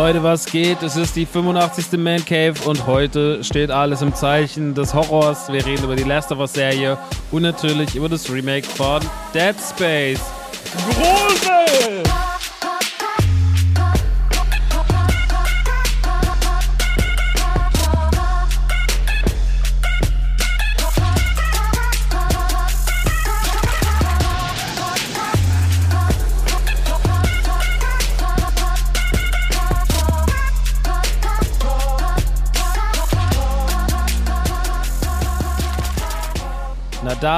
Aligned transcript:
Leute, 0.00 0.22
was 0.22 0.46
geht? 0.46 0.80
Es 0.84 0.94
ist 0.94 1.16
die 1.16 1.26
85. 1.26 1.98
Man 1.98 2.24
Cave 2.24 2.54
und 2.66 2.86
heute 2.86 3.42
steht 3.42 3.72
alles 3.72 4.00
im 4.00 4.14
Zeichen 4.14 4.72
des 4.72 4.94
Horrors. 4.94 5.52
Wir 5.52 5.66
reden 5.66 5.82
über 5.82 5.96
die 5.96 6.04
Last 6.04 6.30
of 6.30 6.38
Us 6.38 6.52
Serie 6.52 6.96
und 7.32 7.42
natürlich 7.42 7.96
über 7.96 8.08
das 8.08 8.30
Remake 8.30 8.64
von 8.64 9.00
Dead 9.34 9.56
Space. 9.60 10.20
Grusel! 10.94 12.07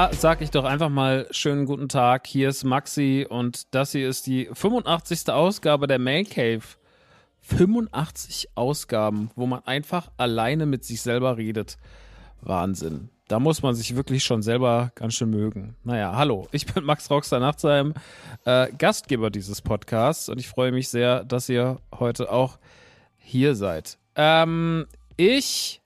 Sag 0.09 0.41
ich 0.41 0.49
doch 0.49 0.63
einfach 0.63 0.89
mal 0.89 1.27
schönen 1.31 1.65
guten 1.65 1.87
Tag. 1.87 2.25
Hier 2.25 2.49
ist 2.49 2.63
Maxi 2.63 3.27
und 3.29 3.73
das 3.75 3.91
hier 3.91 4.09
ist 4.09 4.25
die 4.25 4.49
85. 4.51 5.29
Ausgabe 5.29 5.85
der 5.85 5.99
Mail 5.99 6.25
Cave. 6.25 6.63
85 7.41 8.49
Ausgaben, 8.55 9.29
wo 9.35 9.45
man 9.45 9.61
einfach 9.65 10.09
alleine 10.17 10.65
mit 10.65 10.83
sich 10.83 11.01
selber 11.01 11.37
redet. 11.37 11.77
Wahnsinn. 12.41 13.09
Da 13.27 13.39
muss 13.39 13.61
man 13.61 13.75
sich 13.75 13.95
wirklich 13.95 14.23
schon 14.23 14.41
selber 14.41 14.91
ganz 14.95 15.13
schön 15.13 15.29
mögen. 15.29 15.75
Naja, 15.83 16.15
hallo, 16.15 16.47
ich 16.51 16.65
bin 16.65 16.83
Max 16.83 17.09
Rockstar 17.09 17.39
Nachtsheim, 17.39 17.93
äh, 18.45 18.71
Gastgeber 18.77 19.29
dieses 19.29 19.61
Podcasts 19.61 20.29
und 20.29 20.39
ich 20.39 20.49
freue 20.49 20.71
mich 20.71 20.89
sehr, 20.89 21.23
dass 21.23 21.47
ihr 21.47 21.79
heute 21.97 22.31
auch 22.31 22.57
hier 23.17 23.55
seid. 23.55 23.97
Ähm, 24.15 24.87
ich 25.15 25.81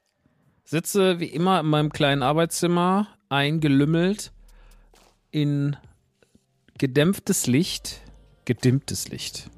sitze 0.64 1.20
wie 1.20 1.28
immer 1.28 1.60
in 1.60 1.68
meinem 1.68 1.92
kleinen 1.92 2.24
Arbeitszimmer, 2.24 3.08
eingelümmelt 3.30 4.32
in 5.32 5.76
gedämpftes 6.78 7.48
Licht, 7.48 8.02
gedimmtes 8.46 9.10
Licht. 9.10 9.50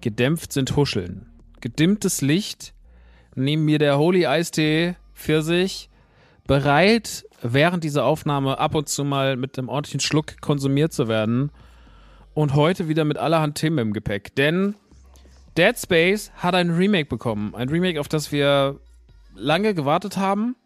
Gedämpft 0.00 0.52
sind 0.52 0.76
Huscheln. 0.76 1.26
Gedimmtes 1.60 2.20
Licht, 2.20 2.74
neben 3.34 3.64
mir 3.64 3.78
der 3.78 3.98
Holy 3.98 4.26
Eistee 4.26 4.96
Pfirsich, 5.14 5.88
bereit, 6.46 7.24
während 7.40 7.84
dieser 7.84 8.04
Aufnahme 8.04 8.58
ab 8.58 8.74
und 8.74 8.88
zu 8.88 9.04
mal 9.04 9.36
mit 9.36 9.58
einem 9.58 9.68
ordentlichen 9.68 10.00
Schluck 10.00 10.40
konsumiert 10.40 10.92
zu 10.92 11.08
werden. 11.08 11.50
Und 12.34 12.54
heute 12.54 12.88
wieder 12.88 13.04
mit 13.04 13.16
allerhand 13.16 13.56
Themen 13.56 13.78
im 13.78 13.92
Gepäck. 13.92 14.34
Denn 14.34 14.74
Dead 15.56 15.78
Space 15.78 16.32
hat 16.36 16.54
ein 16.54 16.70
Remake 16.70 17.08
bekommen. 17.08 17.54
Ein 17.54 17.68
Remake, 17.68 18.00
auf 18.00 18.08
das 18.08 18.32
wir 18.32 18.80
lange 19.36 19.74
gewartet 19.74 20.16
haben. 20.16 20.56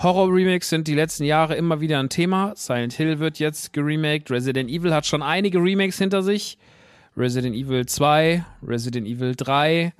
Horror-Remakes 0.00 0.68
sind 0.68 0.86
die 0.86 0.94
letzten 0.94 1.24
Jahre 1.24 1.56
immer 1.56 1.80
wieder 1.80 1.98
ein 1.98 2.08
Thema. 2.08 2.52
Silent 2.54 2.92
Hill 2.92 3.18
wird 3.18 3.40
jetzt 3.40 3.72
geremaked. 3.72 4.30
Resident 4.30 4.70
Evil 4.70 4.94
hat 4.94 5.06
schon 5.06 5.22
einige 5.22 5.58
Remakes 5.58 5.98
hinter 5.98 6.22
sich. 6.22 6.56
Resident 7.16 7.56
Evil 7.56 7.84
2, 7.84 8.44
Resident 8.62 9.08
Evil 9.08 9.34
3 9.34 9.92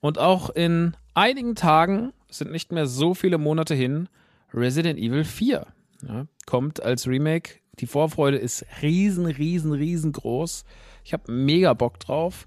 und 0.00 0.18
auch 0.18 0.48
in 0.48 0.96
einigen 1.12 1.54
Tagen, 1.54 2.14
sind 2.30 2.50
nicht 2.50 2.72
mehr 2.72 2.86
so 2.86 3.12
viele 3.12 3.36
Monate 3.36 3.74
hin, 3.74 4.08
Resident 4.54 4.98
Evil 4.98 5.24
4 5.24 5.66
ja, 6.08 6.26
kommt 6.46 6.82
als 6.82 7.06
Remake. 7.06 7.56
Die 7.78 7.86
Vorfreude 7.86 8.38
ist 8.38 8.64
riesen, 8.80 9.26
riesen, 9.26 9.72
riesengroß. 9.72 10.64
Ich 11.04 11.12
habe 11.12 11.30
mega 11.30 11.74
Bock 11.74 12.00
drauf. 12.00 12.46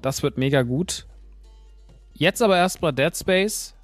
Das 0.00 0.24
wird 0.24 0.36
mega 0.36 0.62
gut. 0.62 1.06
Jetzt 2.12 2.42
aber 2.42 2.56
erstmal 2.56 2.92
Dead 2.92 3.16
Space. 3.16 3.76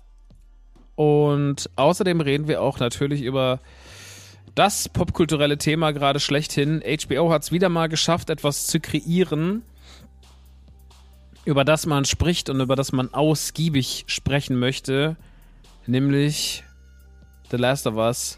Und 0.99 1.71
außerdem 1.77 2.21
reden 2.21 2.49
wir 2.49 2.61
auch 2.61 2.81
natürlich 2.81 3.23
über 3.23 3.61
das 4.57 4.89
popkulturelle 4.89 5.57
Thema 5.57 5.93
gerade 5.93 6.19
schlechthin. 6.19 6.83
HBO 6.83 7.31
hat 7.31 7.45
es 7.45 7.53
wieder 7.53 7.69
mal 7.69 7.89
geschafft, 7.89 8.31
etwas 8.31 8.67
zu 8.67 8.81
kreieren, 8.81 9.63
über 11.45 11.65
das 11.65 11.87
man 11.87 12.05
spricht 12.05 12.51
und 12.51 12.61
über 12.61 12.75
das 12.75 12.91
man 12.91 13.15
ausgiebig 13.15 14.07
sprechen 14.09 14.59
möchte, 14.59 15.15
nämlich 15.87 16.65
The 17.53 17.59
Last 17.59 17.87
of 17.87 17.95
Us, 17.95 18.37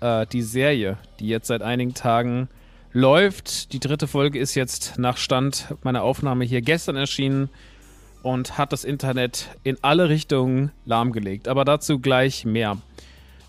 äh, 0.00 0.24
die 0.28 0.42
Serie, 0.42 0.98
die 1.18 1.26
jetzt 1.26 1.48
seit 1.48 1.62
einigen 1.62 1.94
Tagen 1.94 2.48
läuft. 2.92 3.72
Die 3.72 3.80
dritte 3.80 4.06
Folge 4.06 4.38
ist 4.38 4.54
jetzt 4.54 5.00
nach 5.00 5.16
Stand 5.16 5.74
meiner 5.82 6.04
Aufnahme 6.04 6.44
hier 6.44 6.62
gestern 6.62 6.94
erschienen 6.94 7.50
und 8.22 8.58
hat 8.58 8.72
das 8.72 8.84
Internet 8.84 9.48
in 9.62 9.76
alle 9.82 10.08
Richtungen 10.08 10.70
lahmgelegt. 10.84 11.48
Aber 11.48 11.64
dazu 11.64 11.98
gleich 11.98 12.44
mehr. 12.44 12.78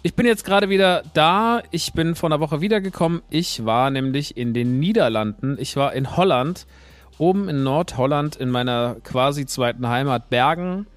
Ich 0.06 0.16
bin 0.16 0.26
jetzt 0.26 0.44
gerade 0.44 0.68
wieder 0.68 1.04
da. 1.14 1.62
Ich 1.72 1.94
bin 1.94 2.16
vor 2.16 2.28
einer 2.28 2.42
Woche 2.42 2.60
wiedergekommen. 2.60 3.22
Ich 3.30 3.66
war 3.66 3.90
nämlich 3.90 4.36
in 4.36 4.54
den 4.54 4.80
Niederlanden. 4.80 5.56
Ich 5.60 5.78
war 5.78 5.94
in 5.94 6.18
Holland, 6.18 6.68
oben 7.18 7.48
in 7.48 7.64
Nordholland, 7.64 8.36
in 8.36 8.50
meiner 8.50 8.98
quasi 9.04 9.46
zweiten 9.46 9.88
Heimat 9.88 10.30
Bergen. 10.30 10.88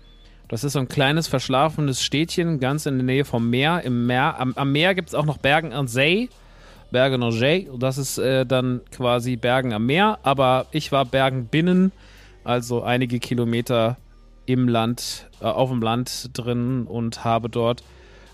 Das 0.49 0.64
ist 0.64 0.73
so 0.73 0.81
ein 0.81 0.88
kleines 0.88 1.28
verschlafenes 1.28 2.02
Städtchen, 2.02 2.58
ganz 2.58 2.87
in 2.87 2.96
der 2.96 3.05
Nähe 3.05 3.25
vom 3.25 3.49
Meer. 3.49 3.82
Im 3.84 4.06
Meer 4.06 4.40
am, 4.40 4.55
am 4.56 4.73
Meer 4.73 4.94
gibt 4.96 5.08
es 5.08 5.14
auch 5.14 5.25
noch 5.25 5.38
Bergen 5.38 5.73
an 5.73 5.87
See. 5.87 6.28
Bergen 6.90 7.23
an 7.23 7.32
See. 7.32 7.69
Das 7.78 7.99
ist 7.99 8.19
äh, 8.19 8.44
dann 8.44 8.81
quasi 8.90 9.37
Bergen 9.37 9.73
am 9.73 9.87
Meer. 9.87 10.19
Aber 10.25 10.67
ich 10.73 10.90
war 10.90 11.05
Bergen 11.05 11.46
binnen 11.46 11.93
also 12.46 12.82
einige 12.82 13.19
Kilometer 13.19 13.98
im 14.46 14.69
Land, 14.69 15.28
äh, 15.40 15.46
auf 15.46 15.70
dem 15.70 15.82
Land 15.82 16.31
drin 16.32 16.87
und 16.87 17.25
habe 17.25 17.50
dort 17.50 17.82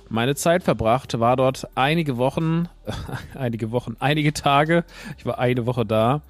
meine 0.09 0.35
Zeit 0.35 0.62
verbracht, 0.62 1.19
war 1.19 1.37
dort 1.37 1.67
einige 1.75 2.19
Wochen, 2.19 2.69
einige 3.35 3.73
Wochen, 3.73 3.97
einige 3.99 4.35
Tage, 4.35 4.85
ich 5.17 5.25
war 5.25 5.38
eine 5.38 5.64
Woche 5.64 5.87
da, 5.87 6.20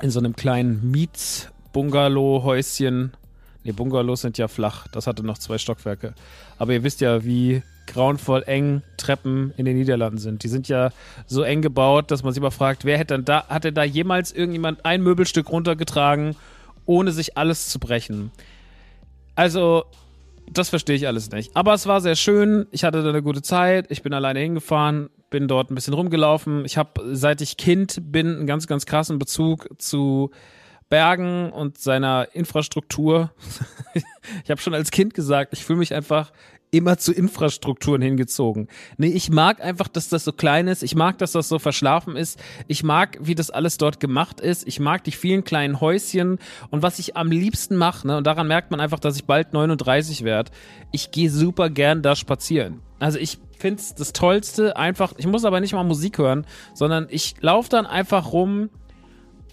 in 0.00 0.10
so 0.10 0.20
einem 0.20 0.36
kleinen 0.36 0.92
Miets-Bungalow-Häuschen. 0.92 3.16
Ne, 3.64 3.72
Bungalows 3.72 4.20
sind 4.20 4.38
ja 4.38 4.46
flach, 4.46 4.86
das 4.88 5.08
hatte 5.08 5.26
noch 5.26 5.38
zwei 5.38 5.58
Stockwerke. 5.58 6.14
Aber 6.56 6.72
ihr 6.72 6.84
wisst 6.84 7.00
ja, 7.00 7.24
wie 7.24 7.64
grauenvoll 7.88 8.44
eng 8.46 8.82
Treppen 8.96 9.52
in 9.56 9.64
den 9.64 9.76
Niederlanden 9.76 10.18
sind. 10.18 10.44
Die 10.44 10.48
sind 10.48 10.68
ja 10.68 10.90
so 11.26 11.42
eng 11.42 11.62
gebaut, 11.62 12.10
dass 12.10 12.22
man 12.22 12.32
sich 12.32 12.40
immer 12.40 12.50
fragt, 12.50 12.84
wer 12.84 12.98
hätte 12.98 13.14
denn 13.14 13.24
da, 13.24 13.46
hat 13.48 13.64
denn 13.64 13.74
da 13.74 13.82
jemals 13.82 14.32
irgendjemand 14.32 14.84
ein 14.84 15.02
Möbelstück 15.02 15.50
runtergetragen, 15.50 16.36
ohne 16.86 17.10
sich 17.10 17.36
alles 17.36 17.68
zu 17.68 17.78
brechen? 17.78 18.30
Also, 19.34 19.84
das 20.50 20.68
verstehe 20.68 20.96
ich 20.96 21.06
alles 21.06 21.30
nicht. 21.30 21.54
Aber 21.56 21.74
es 21.74 21.86
war 21.86 22.00
sehr 22.00 22.16
schön. 22.16 22.66
Ich 22.70 22.84
hatte 22.84 23.02
da 23.02 23.08
eine 23.08 23.22
gute 23.22 23.42
Zeit. 23.42 23.86
Ich 23.90 24.02
bin 24.02 24.12
alleine 24.14 24.40
hingefahren, 24.40 25.10
bin 25.30 25.48
dort 25.48 25.70
ein 25.70 25.74
bisschen 25.74 25.94
rumgelaufen. 25.94 26.64
Ich 26.64 26.78
habe, 26.78 27.14
seit 27.14 27.40
ich 27.40 27.56
Kind 27.56 28.00
bin, 28.02 28.28
einen 28.28 28.46
ganz, 28.46 28.66
ganz 28.66 28.86
krassen 28.86 29.18
Bezug 29.18 29.68
zu 29.78 30.30
Bergen 30.88 31.52
und 31.52 31.78
seiner 31.78 32.28
Infrastruktur. 32.32 33.30
ich 34.44 34.50
habe 34.50 34.60
schon 34.60 34.74
als 34.74 34.90
Kind 34.90 35.14
gesagt, 35.14 35.52
ich 35.52 35.64
fühle 35.64 35.78
mich 35.78 35.94
einfach 35.94 36.32
immer 36.70 36.98
zu 36.98 37.12
Infrastrukturen 37.12 38.02
hingezogen. 38.02 38.68
Nee, 38.96 39.08
ich 39.08 39.30
mag 39.30 39.62
einfach, 39.62 39.88
dass 39.88 40.08
das 40.08 40.24
so 40.24 40.32
klein 40.32 40.68
ist. 40.68 40.82
Ich 40.82 40.94
mag, 40.94 41.18
dass 41.18 41.32
das 41.32 41.48
so 41.48 41.58
verschlafen 41.58 42.16
ist. 42.16 42.38
Ich 42.66 42.82
mag, 42.82 43.18
wie 43.20 43.34
das 43.34 43.50
alles 43.50 43.78
dort 43.78 44.00
gemacht 44.00 44.40
ist. 44.40 44.66
Ich 44.66 44.80
mag 44.80 45.04
die 45.04 45.12
vielen 45.12 45.44
kleinen 45.44 45.80
Häuschen. 45.80 46.38
Und 46.70 46.82
was 46.82 46.98
ich 46.98 47.16
am 47.16 47.30
liebsten 47.30 47.76
mache, 47.76 48.06
ne, 48.06 48.16
und 48.18 48.26
daran 48.26 48.48
merkt 48.48 48.70
man 48.70 48.80
einfach, 48.80 49.00
dass 49.00 49.16
ich 49.16 49.24
bald 49.24 49.52
39 49.52 50.24
werde, 50.24 50.50
ich 50.92 51.10
gehe 51.10 51.30
super 51.30 51.70
gern 51.70 52.02
da 52.02 52.16
spazieren. 52.16 52.80
Also 52.98 53.18
ich 53.18 53.38
finde 53.58 53.80
es 53.80 53.94
das 53.94 54.12
Tollste, 54.12 54.76
einfach, 54.76 55.14
ich 55.16 55.26
muss 55.26 55.44
aber 55.44 55.60
nicht 55.60 55.72
mal 55.72 55.84
Musik 55.84 56.18
hören, 56.18 56.46
sondern 56.74 57.06
ich 57.10 57.34
laufe 57.40 57.68
dann 57.68 57.86
einfach 57.86 58.32
rum 58.32 58.70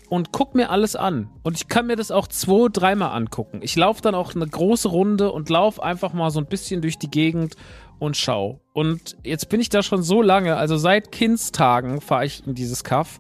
und 0.10 0.32
guck 0.32 0.56
mir 0.56 0.70
alles 0.70 0.96
an. 0.96 1.30
Und 1.44 1.58
ich 1.58 1.68
kann 1.68 1.88
mir 1.88 1.96
das 1.96 2.12
auch 2.12 2.28
zwei, 2.28 2.70
dreimal 2.72 3.12
angucken. 3.12 3.60
Ich 3.62 3.76
laufe 3.76 4.02
dann 4.02 4.16
auch 4.16 4.36
eine 4.36 4.48
große 4.48 4.88
Runde 4.88 5.32
und 5.32 5.50
laufe 5.50 5.82
einfach 5.84 6.14
mal 6.14 6.30
so 6.32 6.40
ein 6.40 6.46
bisschen 6.46 6.82
durch 6.82 6.98
die 6.98 7.10
Gegend 7.10 7.56
und 8.00 8.18
schau. 8.18 8.60
Und 8.74 9.18
jetzt 9.24 9.50
bin 9.50 9.60
ich 9.60 9.70
da 9.70 9.84
schon 9.84 10.04
so 10.04 10.22
lange, 10.22 10.58
also 10.58 10.78
seit 10.78 11.12
Kindstagen 11.12 12.02
fahre 12.02 12.26
ich 12.26 12.46
in 12.46 12.56
dieses 12.56 12.84
Kaff 12.84 13.20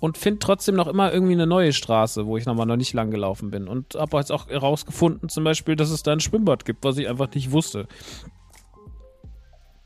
und 0.00 0.18
finde 0.18 0.40
trotzdem 0.40 0.74
noch 0.74 0.88
immer 0.88 1.12
irgendwie 1.12 1.34
eine 1.34 1.46
neue 1.46 1.72
Straße, 1.72 2.26
wo 2.26 2.36
ich 2.36 2.44
nochmal 2.44 2.66
noch 2.66 2.76
nicht 2.76 2.92
lang 2.92 3.10
gelaufen 3.10 3.50
bin. 3.50 3.68
Und 3.68 3.94
habe 3.94 4.18
jetzt 4.18 4.32
auch 4.32 4.48
herausgefunden, 4.48 5.28
zum 5.28 5.44
Beispiel, 5.44 5.76
dass 5.76 5.90
es 5.90 6.02
da 6.02 6.12
ein 6.12 6.20
Schwimmbad 6.20 6.64
gibt, 6.64 6.84
was 6.84 6.98
ich 6.98 7.08
einfach 7.08 7.32
nicht 7.34 7.52
wusste. 7.52 7.86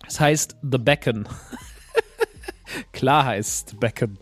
Es 0.07 0.19
heißt 0.19 0.57
The 0.63 0.79
Becken. 0.79 1.29
Klar 2.93 3.25
heißt 3.27 3.79
Becken. 3.79 4.19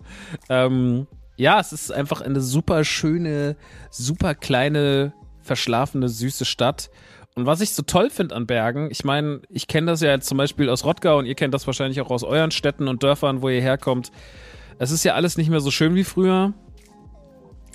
Ähm, 0.49 1.07
ja, 1.37 1.59
es 1.61 1.73
ist 1.73 1.93
einfach 1.93 2.21
eine 2.21 2.41
super 2.41 2.85
schöne, 2.85 3.57
super 3.91 4.35
kleine, 4.35 5.13
verschlafene, 5.41 6.09
süße 6.09 6.45
Stadt. 6.45 6.91
Und 7.35 7.47
was 7.47 7.61
ich 7.61 7.73
so 7.73 7.83
toll 7.83 8.11
finde 8.11 8.37
an 8.37 8.47
Bergen, 8.47 8.89
ich 8.91 9.05
meine, 9.05 9.41
ich 9.49 9.67
kenne 9.67 9.89
das 9.89 10.01
ja 10.01 10.11
jetzt 10.11 10.29
zum 10.29 10.39
Beispiel 10.39 10.71
aus 10.71 10.85
Rottgau 10.85 11.19
und 11.19 11.27
ihr 11.27 11.35
kennt 11.35 11.53
das 11.53 11.67
wahrscheinlich 11.67 12.01
auch 12.01 12.11
aus 12.11 12.23
euren 12.23 12.53
Städten 12.53 12.87
und 12.87 13.03
Dörfern, 13.03 13.43
wo 13.43 13.49
ihr 13.49 13.61
herkommt. 13.61 14.13
Es 14.79 14.93
ist 14.93 15.05
ja 15.05 15.15
alles 15.15 15.37
nicht 15.37 15.51
mehr 15.51 15.61
so 15.61 15.73
schön 15.73 15.97
wie 15.97 16.05
früher. 16.05 16.53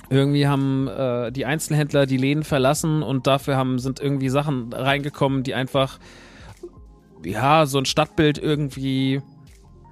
Irgendwie 0.08 0.48
haben 0.48 0.88
äh, 0.88 1.30
die 1.30 1.44
Einzelhändler 1.44 2.06
die 2.06 2.16
Läden 2.16 2.42
verlassen 2.42 3.02
und 3.02 3.26
dafür 3.26 3.56
haben, 3.56 3.78
sind 3.78 4.00
irgendwie 4.00 4.30
Sachen 4.30 4.72
reingekommen, 4.72 5.42
die 5.42 5.54
einfach, 5.54 5.98
ja, 7.24 7.66
so 7.66 7.78
ein 7.78 7.84
Stadtbild 7.84 8.38
irgendwie 8.38 9.20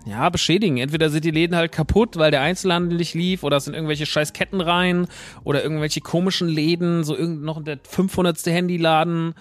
ja, 0.09 0.31
beschädigen. 0.31 0.79
Entweder 0.79 1.11
sind 1.11 1.25
die 1.25 1.31
Läden 1.31 1.55
halt 1.55 1.71
kaputt, 1.71 2.17
weil 2.17 2.31
der 2.31 2.41
Einzelhandel 2.41 2.97
nicht 2.97 3.15
lief, 3.15 3.43
oder 3.43 3.59
es 3.59 3.65
sind 3.67 3.75
irgendwelche 3.75 4.07
scheiß 4.07 4.33
Ketten 4.33 4.61
rein, 4.61 5.07
oder 5.45 5.63
irgendwelche 5.63 6.01
komischen 6.01 6.49
Läden, 6.49 7.05
so 7.05 7.17
irgend 7.17 7.43
noch 7.43 7.63
der 7.63 7.79
500. 7.83 8.47
Handyladen, 8.47 9.35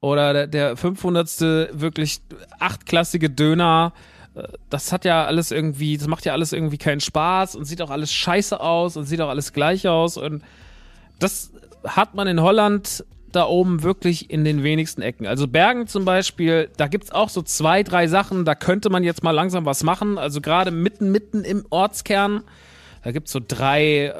oder 0.00 0.32
der, 0.32 0.46
der 0.46 0.76
500. 0.76 1.40
wirklich 1.72 2.20
achtklassige 2.58 3.30
Döner. 3.30 3.94
Äh, 4.34 4.48
das 4.68 4.92
hat 4.92 5.04
ja 5.04 5.24
alles 5.24 5.50
irgendwie, 5.50 5.96
das 5.96 6.06
macht 6.06 6.26
ja 6.26 6.32
alles 6.32 6.52
irgendwie 6.52 6.78
keinen 6.78 7.00
Spaß 7.00 7.56
und 7.56 7.64
sieht 7.64 7.80
auch 7.80 7.90
alles 7.90 8.12
scheiße 8.12 8.60
aus 8.60 8.96
und 8.96 9.04
sieht 9.04 9.20
auch 9.22 9.30
alles 9.30 9.52
gleich 9.52 9.88
aus 9.88 10.16
und 10.16 10.42
das 11.18 11.52
hat 11.84 12.14
man 12.14 12.26
in 12.26 12.40
Holland 12.40 13.04
da 13.32 13.46
oben 13.46 13.82
wirklich 13.82 14.30
in 14.30 14.44
den 14.44 14.62
wenigsten 14.62 15.02
Ecken. 15.02 15.26
Also 15.26 15.48
Bergen 15.48 15.86
zum 15.86 16.04
Beispiel, 16.04 16.70
da 16.76 16.88
gibt 16.88 17.04
es 17.04 17.12
auch 17.12 17.28
so 17.28 17.42
zwei, 17.42 17.82
drei 17.82 18.06
Sachen, 18.06 18.44
da 18.44 18.54
könnte 18.54 18.90
man 18.90 19.04
jetzt 19.04 19.22
mal 19.22 19.30
langsam 19.30 19.64
was 19.64 19.82
machen. 19.82 20.18
Also 20.18 20.40
gerade 20.40 20.70
mitten, 20.70 21.10
mitten 21.10 21.44
im 21.44 21.64
Ortskern, 21.70 22.42
da 23.02 23.12
gibt 23.12 23.28
es 23.28 23.32
so 23.32 23.40
drei 23.46 24.06
äh, 24.06 24.14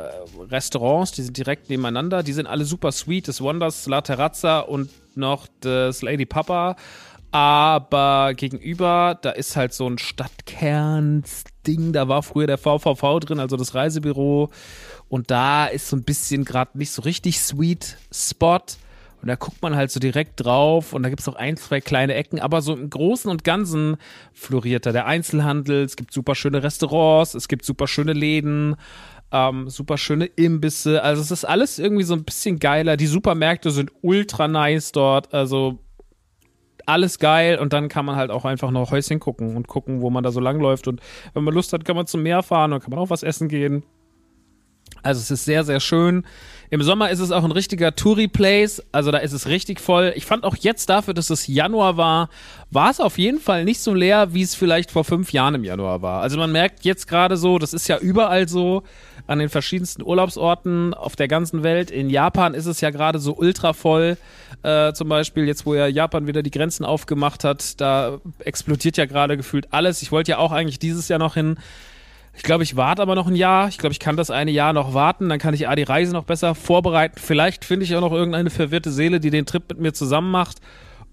Restaurants, 0.51 1.13
die 1.13 1.23
sind 1.23 1.37
direkt 1.37 1.69
nebeneinander. 1.69 2.23
Die 2.23 2.33
sind 2.33 2.47
alle 2.47 2.65
super 2.65 2.93
sweet. 2.93 3.29
Das 3.29 3.41
Wonders, 3.41 3.87
La 3.87 4.01
Terrazza 4.01 4.61
und 4.61 4.91
noch 5.15 5.47
das 5.61 6.03
Lady 6.03 6.25
Papa. 6.25 6.77
Aber 7.33 8.35
gegenüber, 8.35 9.19
da 9.21 9.31
ist 9.31 9.55
halt 9.55 9.73
so 9.73 9.87
ein 9.89 9.99
Stadtkernsding. 9.99 11.93
Da 11.93 12.09
war 12.09 12.23
früher 12.23 12.47
der 12.47 12.59
VVV 12.59 13.21
drin, 13.21 13.39
also 13.39 13.57
das 13.57 13.75
Reisebüro. 13.75 14.51
Und 15.09 15.31
da 15.31 15.67
ist 15.67 15.89
so 15.89 15.97
ein 15.97 16.03
bisschen 16.03 16.45
gerade 16.45 16.77
nicht 16.77 16.91
so 16.91 17.03
richtig 17.03 17.41
sweet 17.41 17.99
Spot. 18.13 18.59
Und 19.23 19.29
da 19.29 19.35
guckt 19.35 19.61
man 19.61 19.77
halt 19.77 19.91
so 19.91 20.01
direkt 20.01 20.45
drauf 20.45 20.93
und 20.95 21.03
da 21.03 21.11
gibt 21.11 21.21
es 21.21 21.29
auch 21.29 21.35
ein, 21.35 21.57
zwei 21.57 21.81
kleine 21.81 22.15
Ecken, 22.15 22.41
aber 22.41 22.63
so 22.63 22.75
im 22.75 22.89
Großen 22.89 23.31
und 23.31 23.45
Ganzen 23.45 23.97
floriert 24.33 24.87
da 24.87 24.93
der 24.93 25.07
Einzelhandel, 25.07 25.85
es 25.85 25.97
gibt 25.97 26.13
super 26.13 26.35
schöne 26.35 26.63
Restaurants, 26.63 27.35
es 27.35 27.49
gibt 27.49 27.65
super 27.67 27.87
schöne 27.87 28.15
Läden, 28.15 28.77
ähm, 29.31 29.69
super 29.69 29.99
schöne 29.99 30.25
Imbisse, 30.25 31.03
also 31.03 31.21
es 31.21 31.31
ist 31.31 31.45
alles 31.45 31.79
irgendwie 31.79 32.05
so 32.05 32.15
ein 32.15 32.25
bisschen 32.25 32.59
geiler. 32.59 32.97
Die 32.97 33.07
Supermärkte 33.07 33.71
sind 33.71 33.93
ultra 34.01 34.49
nice 34.49 34.93
dort, 34.93 35.35
also 35.35 35.79
alles 36.87 37.19
geil 37.19 37.59
und 37.59 37.75
dann 37.75 37.89
kann 37.89 38.07
man 38.07 38.17
halt 38.17 38.31
auch 38.31 38.47
einfach 38.47 38.71
noch 38.71 38.91
Häuschen 38.91 39.21
gucken 39.21 39.55
und 39.55 39.69
gucken, 39.69 40.01
wo 40.01 40.09
man 40.09 40.25
da 40.25 40.33
so 40.33 40.41
langläuft 40.41 40.89
und 40.89 41.01
wenn 41.35 41.45
man 41.45 41.53
Lust 41.53 41.75
hat, 41.75 41.85
kann 41.85 41.95
man 41.95 42.07
zum 42.07 42.23
Meer 42.23 42.43
fahren 42.43 42.73
und 42.73 42.81
kann 42.81 42.91
man 42.91 42.99
auch 42.99 43.11
was 43.11 43.23
essen 43.23 43.49
gehen. 43.49 43.85
Also 45.03 45.21
es 45.21 45.31
ist 45.31 45.45
sehr, 45.45 45.65
sehr 45.65 45.81
schön. 45.81 46.27
Im 46.73 46.83
Sommer 46.83 47.11
ist 47.11 47.19
es 47.19 47.33
auch 47.33 47.43
ein 47.43 47.51
richtiger 47.51 47.97
Touri-Place, 47.97 48.85
also 48.93 49.11
da 49.11 49.19
ist 49.19 49.33
es 49.33 49.49
richtig 49.49 49.81
voll. 49.81 50.13
Ich 50.15 50.25
fand 50.25 50.45
auch 50.45 50.55
jetzt 50.57 50.89
dafür, 50.89 51.15
dass 51.15 51.29
es 51.29 51.49
Januar 51.49 51.97
war, 51.97 52.31
war 52.71 52.91
es 52.91 53.01
auf 53.01 53.19
jeden 53.19 53.41
Fall 53.41 53.65
nicht 53.65 53.81
so 53.81 53.93
leer, 53.93 54.35
wie 54.35 54.43
es 54.43 54.55
vielleicht 54.55 54.93
vor 54.93 55.03
fünf 55.03 55.33
Jahren 55.33 55.57
im 55.57 55.65
Januar 55.65 56.01
war. 56.01 56.23
Also 56.23 56.39
man 56.39 56.53
merkt 56.53 56.85
jetzt 56.85 57.09
gerade 57.09 57.37
so, 57.37 57.59
das 57.59 57.75
ist 57.75 57.89
ja 57.89 57.99
überall 57.99 58.49
so, 58.49 58.85
an 59.27 59.41
den 59.41 59.49
verschiedensten 59.49 60.03
Urlaubsorten 60.03 60.95
auf 60.95 61.17
der 61.17 61.27
ganzen 61.27 61.65
Welt. 61.65 61.91
In 61.91 62.09
Japan 62.09 62.55
ist 62.55 62.67
es 62.67 62.81
ja 62.81 62.91
gerade 62.91 63.19
so 63.19 63.37
ultra 63.37 63.73
voll. 63.73 64.17
Äh, 64.63 64.93
zum 64.93 65.09
Beispiel 65.09 65.47
jetzt, 65.47 65.67
wo 65.67 65.75
ja 65.75 65.89
Japan 65.89 66.29
wieder 66.29 66.43
die 66.43 66.51
Grenzen 66.51 66.85
aufgemacht 66.85 67.43
hat, 67.43 67.81
da 67.81 68.19
explodiert 68.41 68.97
ja 68.97 69.07
gerade 69.07 69.37
gefühlt 69.37 69.73
alles. 69.73 70.03
Ich 70.03 70.13
wollte 70.13 70.33
ja 70.33 70.39
auch 70.39 70.53
eigentlich 70.53 70.79
dieses 70.79 71.09
Jahr 71.09 71.19
noch 71.19 71.35
hin. 71.35 71.59
Ich 72.41 72.45
glaube, 72.45 72.65
ich 72.65 72.75
warte 72.75 73.03
aber 73.03 73.15
noch 73.15 73.27
ein 73.27 73.37
Jahr. 73.37 73.69
Ich 73.69 73.77
glaube, 73.77 73.93
ich 73.93 74.01
kann 74.01 74.17
das 74.17 74.31
eine 74.31 74.51
Jahr 74.51 74.73
noch 74.73 74.95
warten. 74.95 75.29
Dann 75.29 75.39
kann 75.39 75.53
ich 75.53 75.69
A, 75.69 75.77
die 75.77 75.83
Reise 75.83 76.15
noch 76.15 76.25
besser 76.25 76.55
vorbereiten. 76.55 77.21
Vielleicht 77.23 77.67
finde 77.67 77.85
ich 77.85 77.95
auch 77.95 78.01
noch 78.01 78.13
irgendeine 78.13 78.49
verwirrte 78.49 78.91
Seele, 78.91 79.21
die 79.21 79.29
den 79.29 79.45
Trip 79.45 79.63
mit 79.69 79.79
mir 79.79 79.93
zusammen 79.93 80.31
macht. 80.31 80.57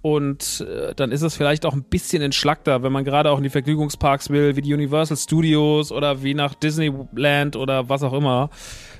Und 0.02 0.66
äh, 0.66 0.96
dann 0.96 1.12
ist 1.12 1.24
es 1.24 1.36
vielleicht 1.36 1.66
auch 1.66 1.74
ein 1.74 1.84
bisschen 1.84 2.22
entschlackter, 2.22 2.82
wenn 2.82 2.94
man 2.94 3.04
gerade 3.04 3.30
auch 3.30 3.40
in 3.40 3.44
die 3.44 3.50
Vergnügungsparks 3.50 4.30
will, 4.30 4.56
wie 4.56 4.62
die 4.62 4.74
Universal 4.74 5.18
Studios 5.18 5.92
oder 5.92 6.24
wie 6.24 6.34
nach 6.34 6.56
Disneyland 6.56 7.58
oder 7.58 7.90
was 7.90 8.04
auch 8.04 8.14
immer, 8.14 8.50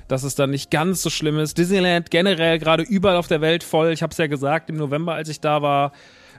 dass 0.06 0.22
es 0.22 0.34
dann 0.34 0.50
nicht 0.50 0.70
ganz 0.70 1.00
so 1.00 1.08
schlimm 1.08 1.38
ist. 1.38 1.56
Disneyland 1.56 2.10
generell 2.10 2.58
gerade 2.58 2.82
überall 2.82 3.16
auf 3.16 3.26
der 3.26 3.40
Welt 3.40 3.64
voll. 3.64 3.90
Ich 3.90 4.02
habe 4.02 4.10
es 4.10 4.18
ja 4.18 4.26
gesagt, 4.26 4.68
im 4.68 4.76
November, 4.76 5.14
als 5.14 5.30
ich 5.30 5.40
da 5.40 5.62
war, 5.62 5.92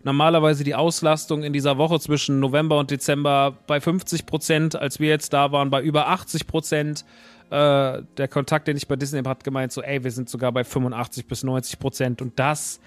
normalerweise 0.03 0.63
die 0.63 0.75
Auslastung 0.75 1.44
in 1.44 1.53
dieser 1.53 1.77
Woche 1.77 2.00
zwischen 2.00 2.39
November 2.39 2.77
und 2.79 2.91
Dezember 2.91 3.58
bei 3.68 3.79
50 3.79 4.25
Prozent, 4.25 4.75
als 4.75 5.00
wir 5.00 5.10
jetzt 5.10 5.34
da 5.34 5.51
waren, 5.51 5.70
bei 5.70 5.82
über 5.82 6.08
80 6.08 6.48
Prozent. 6.48 7.06
Äh, 7.50 8.03
der 8.18 8.27
Kontakt, 8.27 8.68
den 8.68 8.77
ich 8.77 8.88
bei 8.88 8.96
Disney 8.96 9.18
habe, 9.18 9.29
hat 9.29 9.44
gemeint, 9.44 9.72
so, 9.72 9.82
ey, 9.82 10.03
wir 10.03 10.12
sind 10.12 10.29
sogar 10.29 10.51
bei 10.51 10.63
85 10.63 11.25
bis 11.25 11.44
90 11.44 11.79
Prozent 11.79 12.22
und 12.22 12.38
das 12.38 12.79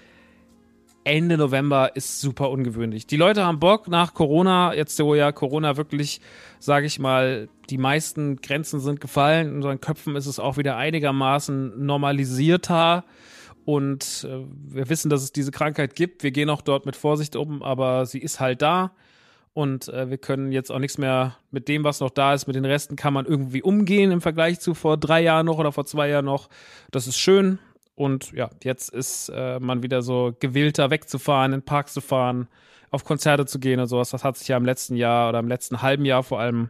Ende 1.05 1.37
November 1.37 1.95
ist 1.95 2.21
super 2.21 2.49
ungewöhnlich. 2.49 3.05
Die 3.05 3.17
Leute 3.17 3.43
haben 3.43 3.59
Bock 3.59 3.89
nach 3.89 4.13
Corona, 4.13 4.73
jetzt 4.73 4.97
wo 5.03 5.15
ja 5.15 5.31
Corona 5.33 5.75
wirklich, 5.75 6.21
sage 6.59 6.85
ich 6.85 6.97
mal, 6.97 7.49
die 7.69 7.77
meisten 7.77 8.37
Grenzen 8.37 8.79
sind 8.79 9.01
gefallen. 9.01 9.49
In 9.49 9.55
unseren 9.57 9.81
Köpfen 9.81 10.15
ist 10.15 10.27
es 10.27 10.39
auch 10.39 10.55
wieder 10.57 10.77
einigermaßen 10.77 11.85
normalisierter. 11.85 13.03
Und 13.65 14.27
äh, 14.29 14.45
wir 14.67 14.89
wissen, 14.89 15.09
dass 15.09 15.23
es 15.23 15.31
diese 15.31 15.51
Krankheit 15.51 15.95
gibt. 15.95 16.23
Wir 16.23 16.31
gehen 16.31 16.49
auch 16.49 16.61
dort 16.61 16.85
mit 16.85 16.95
Vorsicht 16.95 17.35
um, 17.35 17.63
aber 17.63 18.05
sie 18.05 18.19
ist 18.19 18.39
halt 18.39 18.61
da. 18.61 18.91
Und 19.53 19.87
äh, 19.89 20.09
wir 20.09 20.17
können 20.17 20.51
jetzt 20.51 20.71
auch 20.71 20.79
nichts 20.79 20.97
mehr 20.97 21.37
mit 21.51 21.67
dem, 21.67 21.83
was 21.83 21.99
noch 21.99 22.09
da 22.09 22.33
ist. 22.33 22.47
Mit 22.47 22.55
den 22.55 22.65
Resten 22.65 22.95
kann 22.95 23.13
man 23.13 23.25
irgendwie 23.25 23.61
umgehen 23.61 24.11
im 24.11 24.21
Vergleich 24.21 24.59
zu 24.59 24.73
vor 24.73 24.97
drei 24.97 25.21
Jahren 25.21 25.45
noch 25.45 25.59
oder 25.59 25.71
vor 25.71 25.85
zwei 25.85 26.09
Jahren 26.09 26.25
noch. 26.25 26.49
Das 26.91 27.07
ist 27.07 27.17
schön. 27.17 27.59
Und 27.95 28.31
ja, 28.31 28.49
jetzt 28.63 28.89
ist 28.89 29.29
äh, 29.29 29.59
man 29.59 29.83
wieder 29.83 30.01
so 30.01 30.33
gewillter 30.39 30.89
wegzufahren, 30.89 31.53
in 31.53 31.61
Parks 31.61 31.93
zu 31.93 32.01
fahren, 32.01 32.47
auf 32.89 33.03
Konzerte 33.05 33.45
zu 33.45 33.59
gehen 33.59 33.79
und 33.79 33.87
sowas. 33.87 34.09
Das 34.09 34.23
hat 34.23 34.37
sich 34.37 34.47
ja 34.47 34.57
im 34.57 34.65
letzten 34.65 34.95
Jahr 34.95 35.29
oder 35.29 35.39
im 35.39 35.47
letzten 35.47 35.83
halben 35.83 36.05
Jahr 36.05 36.23
vor 36.23 36.39
allem 36.39 36.69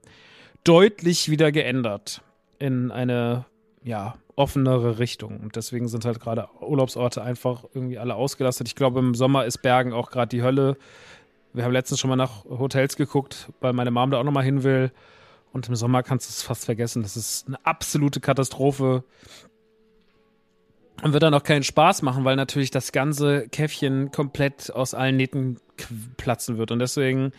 deutlich 0.65 1.31
wieder 1.31 1.51
geändert 1.53 2.21
in 2.59 2.91
eine 2.91 3.45
ja 3.83 4.15
offenere 4.35 4.99
Richtung. 4.99 5.39
Und 5.39 5.55
deswegen 5.55 5.87
sind 5.87 6.05
halt 6.05 6.19
gerade 6.19 6.47
Urlaubsorte 6.59 7.21
einfach 7.21 7.65
irgendwie 7.73 7.97
alle 7.97 8.15
ausgelastet. 8.15 8.67
Ich 8.67 8.75
glaube, 8.75 8.99
im 8.99 9.15
Sommer 9.15 9.45
ist 9.45 9.61
Bergen 9.61 9.93
auch 9.93 10.09
gerade 10.11 10.29
die 10.29 10.43
Hölle. 10.43 10.77
Wir 11.53 11.63
haben 11.63 11.71
letztens 11.71 11.99
schon 11.99 12.09
mal 12.09 12.15
nach 12.15 12.45
Hotels 12.45 12.95
geguckt, 12.95 13.51
weil 13.59 13.73
meine 13.73 13.91
Mom 13.91 14.09
da 14.11 14.19
auch 14.19 14.23
nochmal 14.23 14.43
hin 14.43 14.63
will. 14.63 14.91
Und 15.51 15.67
im 15.69 15.75
Sommer 15.75 16.01
kannst 16.01 16.27
du 16.27 16.31
es 16.31 16.41
fast 16.41 16.65
vergessen. 16.65 17.03
Das 17.03 17.15
ist 17.15 17.47
eine 17.47 17.63
absolute 17.63 18.19
Katastrophe. 18.19 19.03
Und 21.03 21.13
wird 21.13 21.21
dann 21.21 21.33
auch 21.33 21.43
keinen 21.43 21.63
Spaß 21.63 22.01
machen, 22.01 22.23
weil 22.23 22.35
natürlich 22.35 22.71
das 22.71 22.91
ganze 22.91 23.47
Käffchen 23.49 24.11
komplett 24.11 24.71
aus 24.73 24.93
allen 24.93 25.17
Nähten 25.17 25.59
platzen 26.17 26.57
wird. 26.57 26.71
Und 26.71 26.79
deswegen 26.79 27.33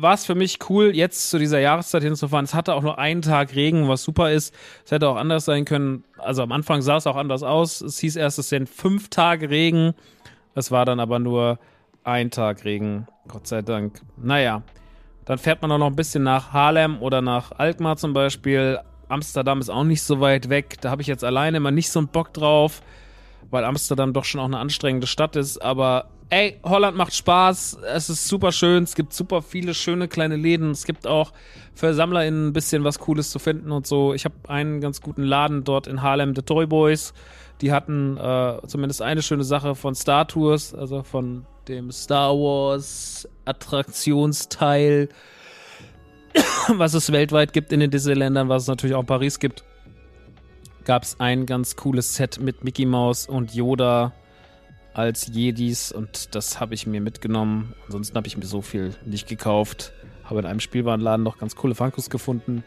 war 0.00 0.14
es 0.14 0.26
für 0.26 0.34
mich 0.34 0.58
cool, 0.68 0.94
jetzt 0.94 1.30
zu 1.30 1.38
dieser 1.38 1.60
Jahreszeit 1.60 2.02
hinzufahren. 2.02 2.44
Es 2.44 2.54
hatte 2.54 2.74
auch 2.74 2.82
nur 2.82 2.98
einen 2.98 3.22
Tag 3.22 3.54
Regen, 3.54 3.88
was 3.88 4.02
super 4.02 4.30
ist. 4.30 4.54
Es 4.84 4.90
hätte 4.90 5.08
auch 5.08 5.16
anders 5.16 5.44
sein 5.44 5.64
können. 5.64 6.04
Also 6.18 6.42
am 6.42 6.52
Anfang 6.52 6.82
sah 6.82 6.96
es 6.96 7.06
auch 7.06 7.16
anders 7.16 7.42
aus. 7.42 7.80
Es 7.80 7.98
hieß 7.98 8.16
erst, 8.16 8.38
es 8.38 8.48
sind 8.48 8.68
fünf 8.68 9.08
Tage 9.08 9.50
Regen. 9.50 9.94
Es 10.54 10.70
war 10.70 10.84
dann 10.84 11.00
aber 11.00 11.18
nur 11.18 11.58
ein 12.04 12.30
Tag 12.30 12.64
Regen. 12.64 13.06
Gott 13.28 13.46
sei 13.46 13.62
Dank. 13.62 14.00
Naja, 14.16 14.62
dann 15.24 15.38
fährt 15.38 15.62
man 15.62 15.72
auch 15.72 15.78
noch 15.78 15.86
ein 15.86 15.96
bisschen 15.96 16.22
nach 16.22 16.52
Harlem 16.52 17.00
oder 17.00 17.22
nach 17.22 17.52
Alkmaar 17.52 17.96
zum 17.96 18.12
Beispiel. 18.12 18.78
Amsterdam 19.08 19.60
ist 19.60 19.70
auch 19.70 19.84
nicht 19.84 20.02
so 20.02 20.20
weit 20.20 20.48
weg. 20.48 20.76
Da 20.80 20.90
habe 20.90 21.02
ich 21.02 21.08
jetzt 21.08 21.24
alleine 21.24 21.56
immer 21.58 21.70
nicht 21.70 21.90
so 21.90 21.98
einen 21.98 22.08
Bock 22.08 22.32
drauf 22.32 22.82
weil 23.50 23.64
Amsterdam 23.64 24.12
doch 24.12 24.24
schon 24.24 24.40
auch 24.40 24.46
eine 24.46 24.58
anstrengende 24.58 25.06
Stadt 25.06 25.36
ist. 25.36 25.58
Aber 25.58 26.06
ey, 26.30 26.58
Holland 26.62 26.96
macht 26.96 27.14
Spaß. 27.14 27.78
Es 27.94 28.08
ist 28.08 28.26
super 28.26 28.52
schön. 28.52 28.84
Es 28.84 28.94
gibt 28.94 29.12
super 29.12 29.42
viele 29.42 29.74
schöne 29.74 30.08
kleine 30.08 30.36
Läden. 30.36 30.70
Es 30.70 30.84
gibt 30.84 31.06
auch 31.06 31.32
für 31.74 31.92
SammlerInnen 31.92 32.48
ein 32.48 32.52
bisschen 32.52 32.84
was 32.84 32.98
Cooles 32.98 33.30
zu 33.30 33.38
finden 33.38 33.72
und 33.72 33.86
so. 33.86 34.14
Ich 34.14 34.24
habe 34.24 34.34
einen 34.48 34.80
ganz 34.80 35.00
guten 35.00 35.22
Laden 35.22 35.64
dort 35.64 35.86
in 35.86 36.02
Harlem, 36.02 36.34
The 36.34 36.42
Toy 36.42 36.66
Boys. 36.66 37.12
Die 37.60 37.72
hatten 37.72 38.16
äh, 38.16 38.58
zumindest 38.66 39.02
eine 39.02 39.22
schöne 39.22 39.44
Sache 39.44 39.74
von 39.74 39.94
Star 39.94 40.26
Tours, 40.26 40.74
also 40.74 41.02
von 41.02 41.44
dem 41.68 41.92
Star 41.92 42.32
Wars 42.32 43.28
Attraktionsteil, 43.44 45.10
was 46.68 46.94
es 46.94 47.12
weltweit 47.12 47.52
gibt 47.52 47.72
in 47.72 47.80
den 47.80 47.90
Disneyländern, 47.90 48.48
was 48.48 48.62
es 48.62 48.68
natürlich 48.68 48.94
auch 48.94 49.00
in 49.00 49.06
Paris 49.06 49.38
gibt 49.38 49.64
gab 50.86 51.02
es 51.02 51.20
ein 51.20 51.46
ganz 51.46 51.76
cooles 51.76 52.16
Set 52.16 52.40
mit 52.40 52.64
Mickey 52.64 52.86
Mouse 52.86 53.26
und 53.26 53.54
Yoda 53.54 54.12
als 54.94 55.26
Jedis 55.28 55.92
und 55.92 56.34
das 56.34 56.60
habe 56.60 56.74
ich 56.74 56.86
mir 56.86 57.00
mitgenommen. 57.00 57.74
Ansonsten 57.86 58.16
habe 58.16 58.26
ich 58.26 58.36
mir 58.36 58.46
so 58.46 58.62
viel 58.62 58.94
nicht 59.04 59.28
gekauft. 59.28 59.92
Habe 60.24 60.40
in 60.40 60.46
einem 60.46 60.60
Spielwarenladen 60.60 61.24
noch 61.24 61.38
ganz 61.38 61.56
coole 61.56 61.74
Funkos 61.74 62.10
gefunden. 62.10 62.64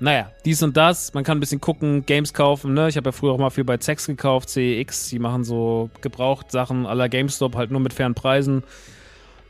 Naja, 0.00 0.30
dies 0.44 0.62
und 0.62 0.76
das. 0.76 1.14
Man 1.14 1.24
kann 1.24 1.38
ein 1.38 1.40
bisschen 1.40 1.60
gucken, 1.60 2.04
Games 2.04 2.34
kaufen. 2.34 2.74
Ne? 2.74 2.88
Ich 2.88 2.96
habe 2.96 3.08
ja 3.08 3.12
früher 3.12 3.32
auch 3.32 3.38
mal 3.38 3.50
viel 3.50 3.64
bei 3.64 3.76
Zex 3.76 4.06
gekauft, 4.06 4.48
CEX. 4.48 5.08
Die 5.08 5.18
machen 5.18 5.44
so 5.44 5.90
gebraucht 6.00 6.50
Sachen 6.50 6.86
aller 6.86 7.08
GameStop, 7.08 7.56
halt 7.56 7.70
nur 7.70 7.80
mit 7.80 7.92
fairen 7.92 8.14
Preisen. 8.14 8.64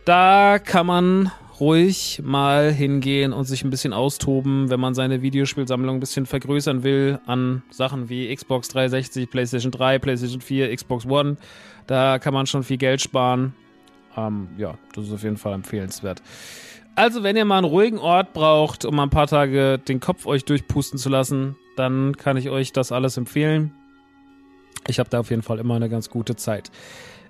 Da 0.05 0.59
kann 0.59 0.87
man 0.87 1.33
ruhig 1.61 2.21
mal 2.25 2.73
hingehen 2.73 3.33
und 3.33 3.45
sich 3.45 3.65
ein 3.65 3.71
bisschen 3.71 3.93
austoben, 3.93 4.71
wenn 4.71 4.81
man 4.81 4.95
seine 4.95 5.23
Videospielsammlung 5.23 5.97
ein 5.97 6.01
bisschen 6.01 6.27
vergrößern 6.27 6.83
will 6.83 7.21
an 7.27 7.63
Sachen 7.71 8.09
wie 8.09 8.35
Xbox 8.35 8.69
360, 8.69 9.31
PlayStation 9.31 9.73
3, 9.73 9.99
PlayStation 9.99 10.41
4, 10.41 10.75
Xbox 10.75 11.07
One. 11.07 11.37
Da 11.87 12.19
kann 12.19 12.35
man 12.35 12.47
schon 12.47 12.63
viel 12.65 12.79
Geld 12.79 13.01
sparen. 13.01 13.55
Ähm, 14.17 14.49
ja, 14.57 14.75
das 14.95 15.07
ist 15.07 15.13
auf 15.13 15.23
jeden 15.23 15.37
Fall 15.37 15.55
empfehlenswert. 15.55 16.23
Also, 16.97 17.25
wenn 17.25 17.37
ihr 17.37 17.45
mal 17.45 17.59
einen 17.59 17.67
ruhigen 17.67 17.99
Ort 17.99 18.33
braucht, 18.33 18.85
um 18.85 18.95
mal 18.95 19.03
ein 19.05 19.11
paar 19.11 19.27
Tage 19.27 19.79
den 19.79 19.99
Kopf 19.99 20.27
euch 20.27 20.45
durchpusten 20.45 20.99
zu 20.99 21.09
lassen, 21.09 21.57
dann 21.77 22.17
kann 22.17 22.37
ich 22.37 22.51
euch 22.51 22.73
das 22.73 22.93
alles 22.93 23.17
empfehlen. 23.17 23.73
Ich 24.87 24.99
habe 24.99 25.11
da 25.11 25.21
auf 25.21 25.31
jeden 25.31 25.43
Fall 25.43 25.59
immer 25.59 25.75
eine 25.75 25.89
ganz 25.89 26.11
gute 26.11 26.37
Zeit 26.37 26.71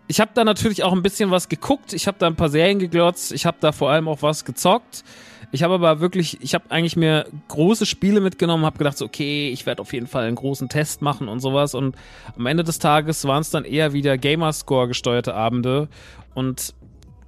ich 0.07 0.21
habe 0.21 0.31
da 0.35 0.45
natürlich 0.45 0.83
auch 0.83 0.93
ein 0.93 1.03
bisschen 1.03 1.31
was 1.31 1.49
geguckt. 1.49 1.93
Ich 1.93 2.07
habe 2.07 2.19
da 2.19 2.27
ein 2.27 2.37
paar 2.37 2.51
Serien 2.51 2.79
geglotzt. 2.79 3.33
Ich 3.33 3.47
habe 3.47 3.57
da 3.61 3.73
vor 3.73 3.91
allem 3.91 4.09
auch 4.09 4.23
was 4.23 4.45
gezockt. 4.45 5.05
Ich 5.51 5.63
habe 5.63 5.75
aber 5.75 6.01
wirklich, 6.01 6.39
ich 6.43 6.55
habe 6.55 6.65
eigentlich 6.71 6.97
mir 6.97 7.27
große 7.49 7.87
Spiele 7.87 8.21
mitgenommen, 8.21 8.65
habe 8.65 8.77
gedacht, 8.77 8.99
so, 8.99 9.05
okay, 9.05 9.51
ich 9.51 9.67
werde 9.67 9.83
auf 9.83 9.93
jeden 9.93 10.09
Fall 10.09 10.25
einen 10.25 10.35
großen 10.35 10.69
Test 10.69 11.01
machen 11.01 11.29
und 11.29 11.41
sowas. 11.41 11.75
Und 11.75 11.97
am 12.37 12.47
Ende 12.47 12.65
des 12.65 12.81
Tages 12.81 13.25
waren 13.25 13.41
es 13.41 13.51
dann 13.51 13.65
eher 13.65 13.93
wieder 13.93 14.19
Gamerscore 14.19 14.89
gesteuerte 14.89 15.35
Abende. 15.35 15.89
Und 16.35 16.75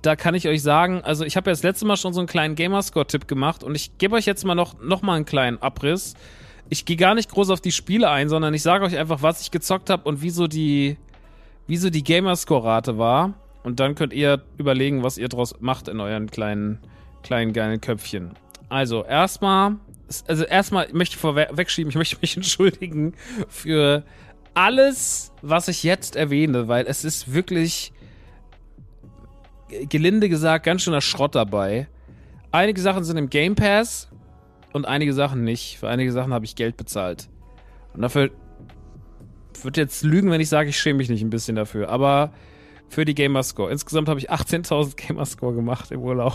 da 0.02 0.16
kann 0.16 0.34
ich 0.34 0.48
euch 0.48 0.62
sagen, 0.62 1.02
also 1.02 1.24
ich 1.24 1.36
habe 1.36 1.50
ja 1.50 1.52
das 1.52 1.62
letzte 1.62 1.86
Mal 1.86 1.96
schon 1.96 2.12
so 2.12 2.20
einen 2.20 2.28
kleinen 2.28 2.54
Gamerscore-Tipp 2.54 3.26
gemacht 3.26 3.64
und 3.64 3.74
ich 3.74 3.98
gebe 3.98 4.14
euch 4.16 4.26
jetzt 4.26 4.44
mal 4.44 4.54
noch, 4.54 4.80
noch 4.80 5.02
mal 5.02 5.14
einen 5.14 5.24
kleinen 5.24 5.60
Abriss. 5.62 6.14
Ich 6.68 6.84
gehe 6.84 6.96
gar 6.96 7.14
nicht 7.14 7.30
groß 7.30 7.50
auf 7.50 7.60
die 7.60 7.72
Spiele 7.72 8.10
ein, 8.10 8.28
sondern 8.28 8.54
ich 8.54 8.62
sage 8.62 8.84
euch 8.84 8.96
einfach, 8.96 9.22
was 9.22 9.40
ich 9.40 9.50
gezockt 9.50 9.90
habe 9.90 10.08
und 10.08 10.22
wieso 10.22 10.46
die, 10.46 10.96
wie 11.66 11.76
so 11.76 11.90
die 11.90 12.04
Gamerscore-Rate 12.04 12.98
war. 12.98 13.34
Und 13.62 13.80
dann 13.80 13.94
könnt 13.94 14.12
ihr 14.12 14.42
überlegen, 14.58 15.02
was 15.02 15.18
ihr 15.18 15.28
draus 15.28 15.54
macht 15.60 15.88
in 15.88 16.00
euren 16.00 16.30
kleinen, 16.30 16.78
kleinen 17.22 17.52
geilen 17.52 17.80
Köpfchen. 17.80 18.34
Also, 18.68 19.04
erstmal, 19.04 19.76
also 20.28 20.44
erstmal 20.44 20.88
möchte 20.92 21.14
ich 21.14 21.20
vorwegschieben, 21.20 21.90
ich 21.90 21.96
möchte 21.96 22.16
mich 22.20 22.36
entschuldigen 22.36 23.14
für 23.48 24.04
alles, 24.54 25.32
was 25.42 25.68
ich 25.68 25.82
jetzt 25.82 26.16
erwähne, 26.16 26.68
weil 26.68 26.86
es 26.86 27.04
ist 27.04 27.32
wirklich, 27.32 27.92
gelinde 29.88 30.28
gesagt, 30.28 30.64
ganz 30.64 30.82
schöner 30.82 31.00
Schrott 31.00 31.34
dabei. 31.34 31.88
Einige 32.52 32.80
Sachen 32.80 33.04
sind 33.04 33.16
im 33.16 33.28
Game 33.28 33.54
Pass 33.54 34.08
und 34.72 34.86
einige 34.86 35.12
Sachen 35.12 35.44
nicht. 35.44 35.78
Für 35.78 35.88
einige 35.88 36.12
Sachen 36.12 36.32
habe 36.32 36.44
ich 36.44 36.54
Geld 36.54 36.76
bezahlt. 36.76 37.28
Und 37.92 38.02
dafür 38.02 38.30
würde 39.64 39.80
jetzt 39.80 40.02
lügen, 40.02 40.30
wenn 40.30 40.40
ich 40.40 40.48
sage, 40.48 40.68
ich 40.68 40.78
schäme 40.78 40.98
mich 40.98 41.08
nicht 41.08 41.22
ein 41.22 41.30
bisschen 41.30 41.56
dafür. 41.56 41.88
Aber 41.88 42.32
für 42.88 43.04
die 43.04 43.14
Gamerscore. 43.14 43.70
Insgesamt 43.70 44.08
habe 44.08 44.20
ich 44.20 44.30
18.000 44.30 44.96
Gamerscore 44.96 45.54
gemacht 45.54 45.90
im 45.90 46.00
Urlaub. 46.00 46.34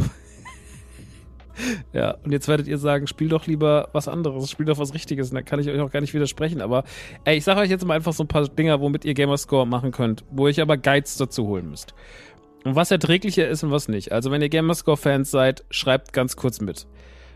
ja, 1.94 2.16
und 2.24 2.32
jetzt 2.32 2.48
werdet 2.48 2.68
ihr 2.68 2.78
sagen, 2.78 3.08
spiel 3.08 3.30
doch 3.30 3.48
lieber 3.48 3.90
was 3.94 4.08
anderes, 4.08 4.50
spiel 4.50 4.66
doch 4.66 4.78
was 4.78 4.94
Richtiges. 4.94 5.30
Und 5.30 5.36
da 5.36 5.42
kann 5.42 5.60
ich 5.60 5.70
euch 5.70 5.80
auch 5.80 5.92
gar 5.92 6.02
nicht 6.02 6.14
widersprechen. 6.14 6.62
Aber 6.62 6.84
ey, 7.24 7.38
ich 7.38 7.44
sage 7.44 7.62
euch 7.62 7.70
jetzt 7.70 7.86
mal 7.86 7.96
einfach 7.96 8.14
so 8.14 8.24
ein 8.24 8.28
paar 8.28 8.48
Dinger, 8.48 8.82
womit 8.82 9.06
ihr 9.06 9.14
Gamerscore 9.14 9.68
machen 9.68 9.92
könnt, 9.92 10.24
wo 10.32 10.48
ich 10.48 10.62
aber 10.62 10.78
Guides 10.78 11.18
dazu 11.18 11.48
holen 11.48 11.70
müsst. 11.70 11.94
Und 12.64 12.76
was 12.76 12.92
erträglicher 12.92 13.48
ist 13.48 13.64
und 13.64 13.72
was 13.72 13.88
nicht. 13.88 14.12
Also, 14.12 14.30
wenn 14.30 14.42
ihr 14.42 14.50
Gamerscore-Fans 14.50 15.32
seid, 15.32 15.64
schreibt 15.72 16.14
ganz 16.14 16.36
kurz 16.36 16.62
mit. 16.62 16.86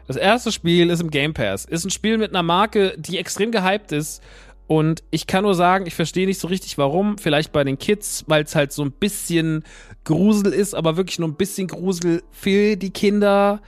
Das 0.08 0.18
erste 0.18 0.52
Spiel 0.52 0.92
ist 0.92 1.02
im 1.02 1.10
Game 1.10 1.34
Pass. 1.34 1.66
Ist 1.66 1.84
ein 1.84 1.90
Spiel 1.90 2.20
mit 2.20 2.30
einer 2.30 2.44
Marke, 2.44 2.94
die 2.98 3.18
extrem 3.18 3.52
gehypt 3.52 3.92
ist 3.92 4.22
und 4.68 5.04
ich 5.12 5.28
kann 5.28 5.44
nur 5.44 5.54
sagen, 5.54 5.86
ich 5.86 5.94
verstehe 5.94 6.26
nicht 6.26 6.40
so 6.40 6.48
richtig 6.48 6.78
warum. 6.78 7.18
Vielleicht 7.18 7.52
bei 7.52 7.64
den 7.64 7.78
Kids, 7.78 8.24
weil 8.28 8.44
es 8.44 8.56
halt 8.56 8.72
so 8.72 8.84
ein 8.84 8.92
bisschen 8.92 9.64
Grusel 10.04 10.54
ist, 10.54 10.74
aber 10.74 10.98
wirklich 10.98 11.20
nur 11.20 11.30
ein 11.30 11.36
bisschen 11.36 11.68
Grusel 11.68 12.24
für 12.32 12.76
die 12.76 12.90
Kinder. 12.90 13.62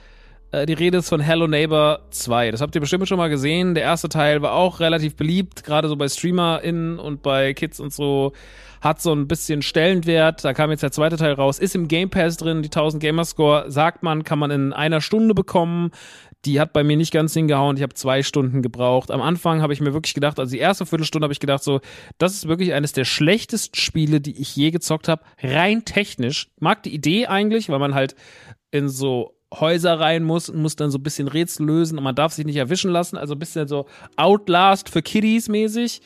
Äh, 0.51 0.65
die 0.65 0.73
Rede 0.73 0.99
ist 0.99 1.09
von 1.09 1.19
Hello 1.19 1.47
Neighbor 1.47 1.99
2. 2.09 2.51
Das 2.51 2.61
habt 2.61 2.73
ihr 2.73 2.81
bestimmt 2.81 3.07
schon 3.07 3.17
mal 3.17 3.29
gesehen. 3.29 3.75
Der 3.75 3.83
erste 3.83 4.09
Teil 4.09 4.41
war 4.41 4.53
auch 4.53 4.79
relativ 4.79 5.15
beliebt, 5.15 5.63
gerade 5.63 5.87
so 5.87 5.95
bei 5.95 6.07
StreamerInnen 6.07 6.97
und 6.97 7.21
bei 7.21 7.53
Kids 7.53 7.79
und 7.79 7.93
so. 7.93 8.33
Hat 8.81 9.01
so 9.01 9.11
ein 9.13 9.27
bisschen 9.27 9.63
Stellenwert. 9.63 10.45
Da 10.45 10.53
kam 10.53 10.69
jetzt 10.69 10.83
der 10.83 10.91
zweite 10.91 11.17
Teil 11.17 11.33
raus. 11.33 11.57
Ist 11.57 11.75
im 11.75 11.87
Game 11.87 12.09
Pass 12.09 12.37
drin. 12.37 12.61
Die 12.61 12.67
1000 12.67 13.01
Gamerscore, 13.01 13.65
sagt 13.71 14.03
man, 14.03 14.23
kann 14.23 14.37
man 14.37 14.51
in 14.51 14.71
einer 14.71 15.01
Stunde 15.01 15.33
bekommen. 15.33 15.91
Die 16.47 16.61
hat 16.61 16.71
bei 16.71 16.83
mir 16.83 16.95
nicht 16.95 17.11
ganz 17.11 17.33
hingehauen. 17.33 17.75
Ich 17.75 17.83
habe 17.83 17.93
zwei 17.93 18.23
Stunden 18.23 18.61
gebraucht. 18.61 19.11
Am 19.11 19.21
Anfang 19.21 19.61
habe 19.61 19.73
ich 19.73 19.81
mir 19.81 19.93
wirklich 19.93 20.13
gedacht, 20.13 20.39
also 20.39 20.49
die 20.49 20.59
erste 20.59 20.85
Viertelstunde 20.85 21.25
habe 21.25 21.33
ich 21.33 21.41
gedacht, 21.41 21.61
so, 21.61 21.81
das 22.17 22.33
ist 22.33 22.47
wirklich 22.47 22.73
eines 22.73 22.93
der 22.93 23.03
schlechtesten 23.03 23.75
Spiele, 23.75 24.21
die 24.21 24.39
ich 24.39 24.55
je 24.55 24.71
gezockt 24.71 25.09
habe. 25.09 25.23
Rein 25.43 25.83
technisch. 25.83 26.47
Mag 26.59 26.83
die 26.83 26.95
Idee 26.95 27.27
eigentlich, 27.27 27.67
weil 27.67 27.79
man 27.79 27.93
halt 27.93 28.15
in 28.71 28.87
so 28.87 29.35
Häuser 29.53 29.99
rein 29.99 30.23
muss 30.23 30.49
und 30.49 30.61
muss 30.61 30.77
dann 30.77 30.89
so 30.89 30.97
ein 30.99 31.03
bisschen 31.03 31.27
Rätsel 31.27 31.65
lösen 31.65 31.97
und 31.97 32.03
man 32.05 32.15
darf 32.15 32.31
sich 32.31 32.45
nicht 32.45 32.55
erwischen 32.55 32.91
lassen. 32.91 33.17
Also 33.17 33.35
ein 33.35 33.39
bisschen 33.39 33.67
so 33.67 33.85
Outlast 34.15 34.89
für 34.89 35.01
Kiddies 35.01 35.49
mäßig. 35.49 36.01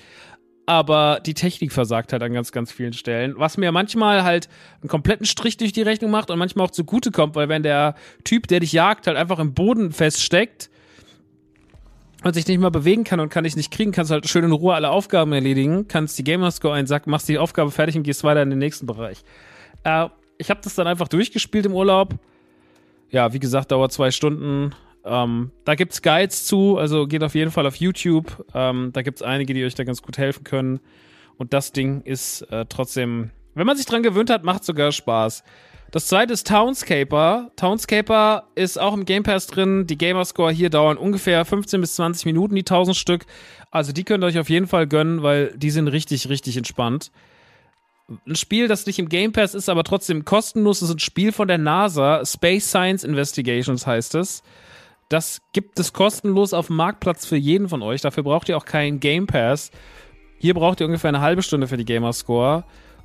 Aber 0.65 1.20
die 1.25 1.34
Technik 1.34 1.72
versagt 1.72 2.13
halt 2.13 2.24
an 2.24 2.34
ganz, 2.34 2.51
ganz 2.51 2.72
vielen 2.72 2.94
Stellen. 2.94 3.34
Was 3.38 3.58
mir 3.58 3.72
manchmal 3.72 4.24
halt 4.24 4.48
einen 4.82 4.89
kompletten 4.89 5.25
Strich 5.25 5.58
durch 5.58 5.74
die 5.74 5.82
Rechnung 5.82 6.12
macht 6.12 6.30
und 6.30 6.39
manchmal 6.39 6.68
auch 6.68 6.72
zugute 6.72 7.12
kommt, 7.12 7.36
weil 7.36 7.50
wenn 7.50 7.63
der 7.63 7.96
Typ, 8.24 8.48
der 8.48 8.60
dich 8.60 8.72
jagt, 8.72 9.08
halt 9.08 9.18
einfach 9.18 9.39
im 9.39 9.53
Boden 9.53 9.91
feststeckt 9.91 10.70
und 12.24 12.34
sich 12.34 12.48
nicht 12.48 12.60
mal 12.60 12.70
bewegen 12.70 13.03
kann 13.03 13.20
und 13.20 13.30
kann 13.30 13.44
dich 13.44 13.56
nicht 13.56 13.72
kriegen, 13.72 13.91
kannst 13.91 14.12
du 14.12 14.13
halt 14.13 14.30
schön 14.30 14.44
in 14.44 14.51
Ruhe 14.51 14.75
alle 14.75 14.91
Aufgaben 14.91 15.34
erledigen, 15.34 15.88
kannst 15.88 16.18
die 16.20 16.24
Gamerscore 16.24 16.75
einsacken, 16.75 17.10
machst 17.10 17.27
die 17.27 17.39
Aufgabe 17.39 17.72
fertig 17.72 17.98
und 17.98 18.03
gehst 18.03 18.24
weiter 18.24 18.44
in 18.44 18.51
den 18.51 18.60
nächsten 18.60 18.86
Bereich. 18.86 19.24
Äh, 19.84 20.08
ich 20.38 20.50
habe 20.50 20.62
das 20.63 20.75
dann 20.75 20.88
einfach 20.88 21.08
durchgespielt 21.08 21.65
im 21.65 21.74
Urlaub 21.74 22.20
ja, 23.12 23.34
wie 23.34 23.39
gesagt, 23.39 23.72
dauert 23.72 23.91
zwei 23.91 24.10
Stunden. 24.10 24.74
Ähm, 25.03 25.51
da 25.65 25.75
gibt's 25.75 26.01
Guides 26.01 26.46
zu, 26.46 26.77
also 26.77 27.08
geht 27.08 27.24
auf 27.24 27.36
jeden 27.36 27.51
Fall 27.51 27.65
auf 27.65 27.75
YouTube. 27.75 28.46
Ähm, 28.53 28.91
da 28.93 29.01
gibt's 29.01 29.22
einige, 29.22 29.53
die 29.53 29.65
euch 29.65 29.75
da 29.75 29.84
ganz 29.84 30.01
gut 30.01 30.17
helfen 30.17 30.43
können. 30.43 30.79
Und 31.38 31.53
das 31.53 31.72
Ding 31.72 32.01
ist 32.01 32.43
äh, 32.51 32.65
trotzdem, 32.70 33.31
wenn 33.55 33.65
man 33.65 33.77
sich 33.77 33.86
dran 33.86 34.03
gewöhnt 34.03 34.29
hat, 34.29 34.43
macht 34.43 34.63
sogar 34.63 34.91
Spaß. 34.91 35.43
Das 35.91 36.08
zweite 36.08 36.34
ist 36.34 36.48
Townscaper. 36.48 37.51
Townscaper 37.58 38.48
ist 38.55 38.79
auch 38.79 38.93
im 38.93 39.03
Game 39.03 39.24
Pass 39.24 39.48
drin. 39.48 39.88
Die 39.88 39.98
Gamerscore 39.98 40.53
hier 40.53 40.70
dauern 40.70 40.98
ungefähr 40.98 41.43
15 41.43 41.81
bis 41.81 41.96
20 41.96 42.25
Minuten, 42.25 42.55
die 42.55 42.62
1000 42.62 42.96
Stück. 42.96 43.25
Also 43.72 43.91
die 43.91 44.03
könnt 44.03 44.24
ihr 44.24 44.27
euch 44.27 44.39
auf 44.39 44.50
jeden 44.50 44.67
Fall 44.67 44.88
gönnen, 44.88 45.22
weil 45.22 45.53
die 45.58 45.72
sind 45.72 45.88
richtig, 45.88 46.29
richtig 46.29 46.55
entspannt 46.55 47.12
ein 48.27 48.36
Spiel, 48.36 48.67
das 48.67 48.86
nicht 48.86 49.00
im 49.00 49.10
Game 49.10 49.31
Pass 49.31 49.53
ist, 49.53 49.70
aber 49.70 49.84
trotzdem 49.84 50.25
kostenlos 50.25 50.81
ist, 50.81 50.91
ein 50.91 51.00
Spiel 51.00 51.31
von 51.31 51.48
der 51.48 51.58
NASA. 51.58 52.25
Space 52.25 52.67
Science 52.67 53.03
Investigations 53.03 53.88
heißt 53.88 54.15
es. 54.15 54.43
Das 55.12 55.41
gibt 55.51 55.77
es 55.77 55.91
kostenlos 55.91 56.53
auf 56.53 56.68
dem 56.68 56.77
Marktplatz 56.77 57.25
für 57.25 57.36
jeden 57.36 57.68
von 57.68 57.82
euch. 57.82 58.00
Dafür 58.00 58.24
braucht 58.24 58.48
ihr 58.48 58.56
auch 58.56 58.63
keinen 58.63 59.01
Game 59.01 59.27
Pass. 59.27 59.70
Hier 60.38 60.53
braucht 60.53 60.80
ihr 60.80 60.86
ungefähr 60.86 61.10
eine 61.10 61.20
halbe 61.20 61.44
Stunde 61.44 61.68
für 61.68 61.75
die 61.75 61.84
Gamerscore. 61.84 62.63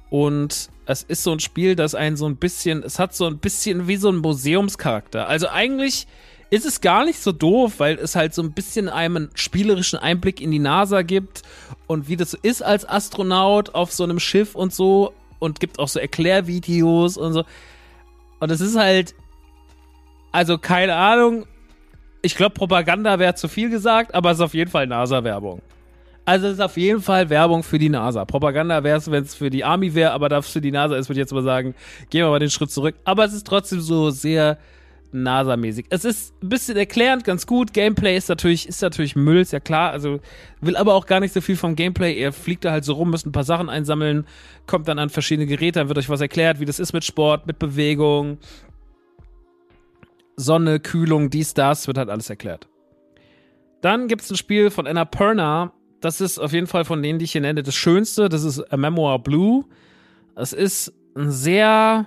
Und 0.09 0.71
es 0.87 1.03
ist 1.03 1.25
so 1.25 1.33
ein 1.33 1.41
Spiel, 1.41 1.75
das 1.75 1.97
einen 1.97 2.17
so 2.17 2.27
ein 2.29 2.37
bisschen, 2.37 2.85
es 2.85 3.01
hat 3.01 3.13
so 3.17 3.27
ein 3.27 3.39
bisschen 3.39 3.89
wie 3.89 3.97
so 3.97 4.09
ein 4.09 4.19
Museumscharakter. 4.19 5.27
Also 5.27 5.49
eigentlich 5.49 6.07
ist 6.51 6.65
es 6.65 6.81
gar 6.81 7.05
nicht 7.05 7.19
so 7.19 7.33
doof, 7.33 7.75
weil 7.79 7.97
es 7.97 8.15
halt 8.15 8.35
so 8.35 8.43
ein 8.43 8.53
bisschen 8.53 8.89
einen 8.89 9.31
spielerischen 9.35 9.99
Einblick 9.99 10.41
in 10.41 10.53
die 10.53 10.61
NASA 10.61 11.03
gibt 11.03 11.43
und 11.89 12.07
wie 12.07 12.17
das 12.17 12.31
so 12.31 12.39
ist 12.41 12.63
als 12.63 12.89
Astronaut 12.89 13.75
auf 13.75 13.93
so 13.93 14.05
einem 14.05 14.21
Schiff 14.21 14.55
und 14.55 14.73
so 14.73 15.13
und 15.41 15.59
gibt 15.59 15.81
auch 15.81 15.89
so 15.89 15.99
Erklärvideos 15.99 17.17
und 17.17 17.33
so. 17.33 17.43
Und 18.39 18.53
es 18.53 18.61
ist 18.61 18.77
halt, 18.77 19.17
also 20.31 20.57
keine 20.57 20.95
Ahnung, 20.95 21.47
ich 22.23 22.37
glaube 22.37 22.55
Propaganda 22.55 23.19
wäre 23.19 23.35
zu 23.35 23.49
viel 23.49 23.71
gesagt, 23.71 24.15
aber 24.15 24.31
es 24.31 24.39
ist 24.39 24.45
auf 24.45 24.55
jeden 24.55 24.71
Fall 24.71 24.87
NASA-Werbung. 24.87 25.63
Also 26.25 26.49
es 26.49 26.55
ist 26.55 26.61
auf 26.61 26.77
jeden 26.77 27.01
Fall 27.01 27.31
Werbung 27.31 27.63
für 27.63 27.79
die 27.79 27.89
NASA. 27.89 28.25
Propaganda 28.25 28.83
wäre 28.83 28.99
es, 28.99 29.09
wenn 29.11 29.23
es 29.23 29.37
für 29.37 29.49
die 29.49 29.63
Army 29.63 29.95
wäre, 29.95 30.11
aber 30.11 30.29
da 30.29 30.39
es 30.39 30.49
für 30.49 30.61
die 30.61 30.73
NASA 30.73 30.97
ist, 30.97 31.09
würde 31.09 31.21
ich 31.21 31.23
jetzt 31.23 31.33
mal 31.33 31.45
sagen, 31.45 31.75
gehen 32.11 32.25
wir 32.25 32.31
mal 32.31 32.41
den 32.41 32.51
Schritt 32.51 32.73
zurück. 32.73 32.97
Aber 33.05 33.25
es 33.25 33.33
ist 33.33 33.47
trotzdem 33.47 33.81
so 33.81 34.11
sehr 34.11 34.59
NASA-mäßig. 35.13 35.87
Es 35.89 36.05
ist 36.05 36.35
ein 36.43 36.49
bisschen 36.49 36.77
erklärend, 36.77 37.25
ganz 37.25 37.47
gut. 37.47 37.73
Gameplay 37.73 38.17
ist 38.17 38.29
natürlich, 38.29 38.69
ist 38.69 38.83
natürlich 38.83 39.17
Müll, 39.17 39.41
ist 39.41 39.53
ja 39.53 39.61
klar. 39.61 39.91
Also 39.91 40.21
will 40.61 40.77
aber 40.77 40.95
auch 40.95 41.07
gar 41.07 41.21
nicht 41.21 41.33
so 41.33 41.41
viel 41.41 41.57
vom 41.57 41.77
Gameplay. 41.77 42.19
Er 42.19 42.33
fliegt 42.33 42.65
da 42.65 42.73
halt 42.73 42.85
so 42.85 42.95
rum, 42.95 43.11
müsst 43.11 43.27
ein 43.27 43.33
paar 43.33 43.45
Sachen 43.45 43.69
einsammeln, 43.69 44.27
kommt 44.67 44.89
dann 44.89 44.99
an 44.99 45.11
verschiedene 45.11 45.47
Geräte, 45.47 45.79
dann 45.79 45.89
wird 45.89 45.99
euch 45.99 46.09
was 46.09 46.21
erklärt, 46.21 46.61
wie 46.61 46.65
das 46.65 46.79
ist 46.79 46.93
mit 46.93 47.05
Sport, 47.05 47.47
mit 47.47 47.59
Bewegung, 47.59 48.39
Sonne, 50.37 50.81
Kühlung, 50.81 51.31
dies, 51.31 51.55
das, 51.55 51.87
wird 51.87 51.99
halt 51.99 52.11
alles 52.11 52.31
erklärt. 52.31 52.69
Dann 53.81 54.09
gibt 54.09 54.23
es 54.23 54.31
ein 54.31 54.37
Spiel 54.37 54.71
von 54.71 54.87
Anna 54.87 55.05
Perna. 55.05 55.73
Das 56.01 56.21
ist 56.21 56.39
auf 56.39 56.53
jeden 56.53 56.67
Fall 56.67 56.85
von 56.85 57.03
denen, 57.03 57.19
die 57.19 57.25
ich 57.25 57.33
hier 57.33 57.41
nenne, 57.41 57.63
das 57.63 57.75
Schönste. 57.75 58.29
Das 58.29 58.45
ist 58.45 58.61
A 58.73 58.77
Memoir 58.77 59.23
Blue. 59.23 59.65
Es 60.35 60.53
ist 60.53 60.93
ein 61.15 61.31
sehr 61.31 62.07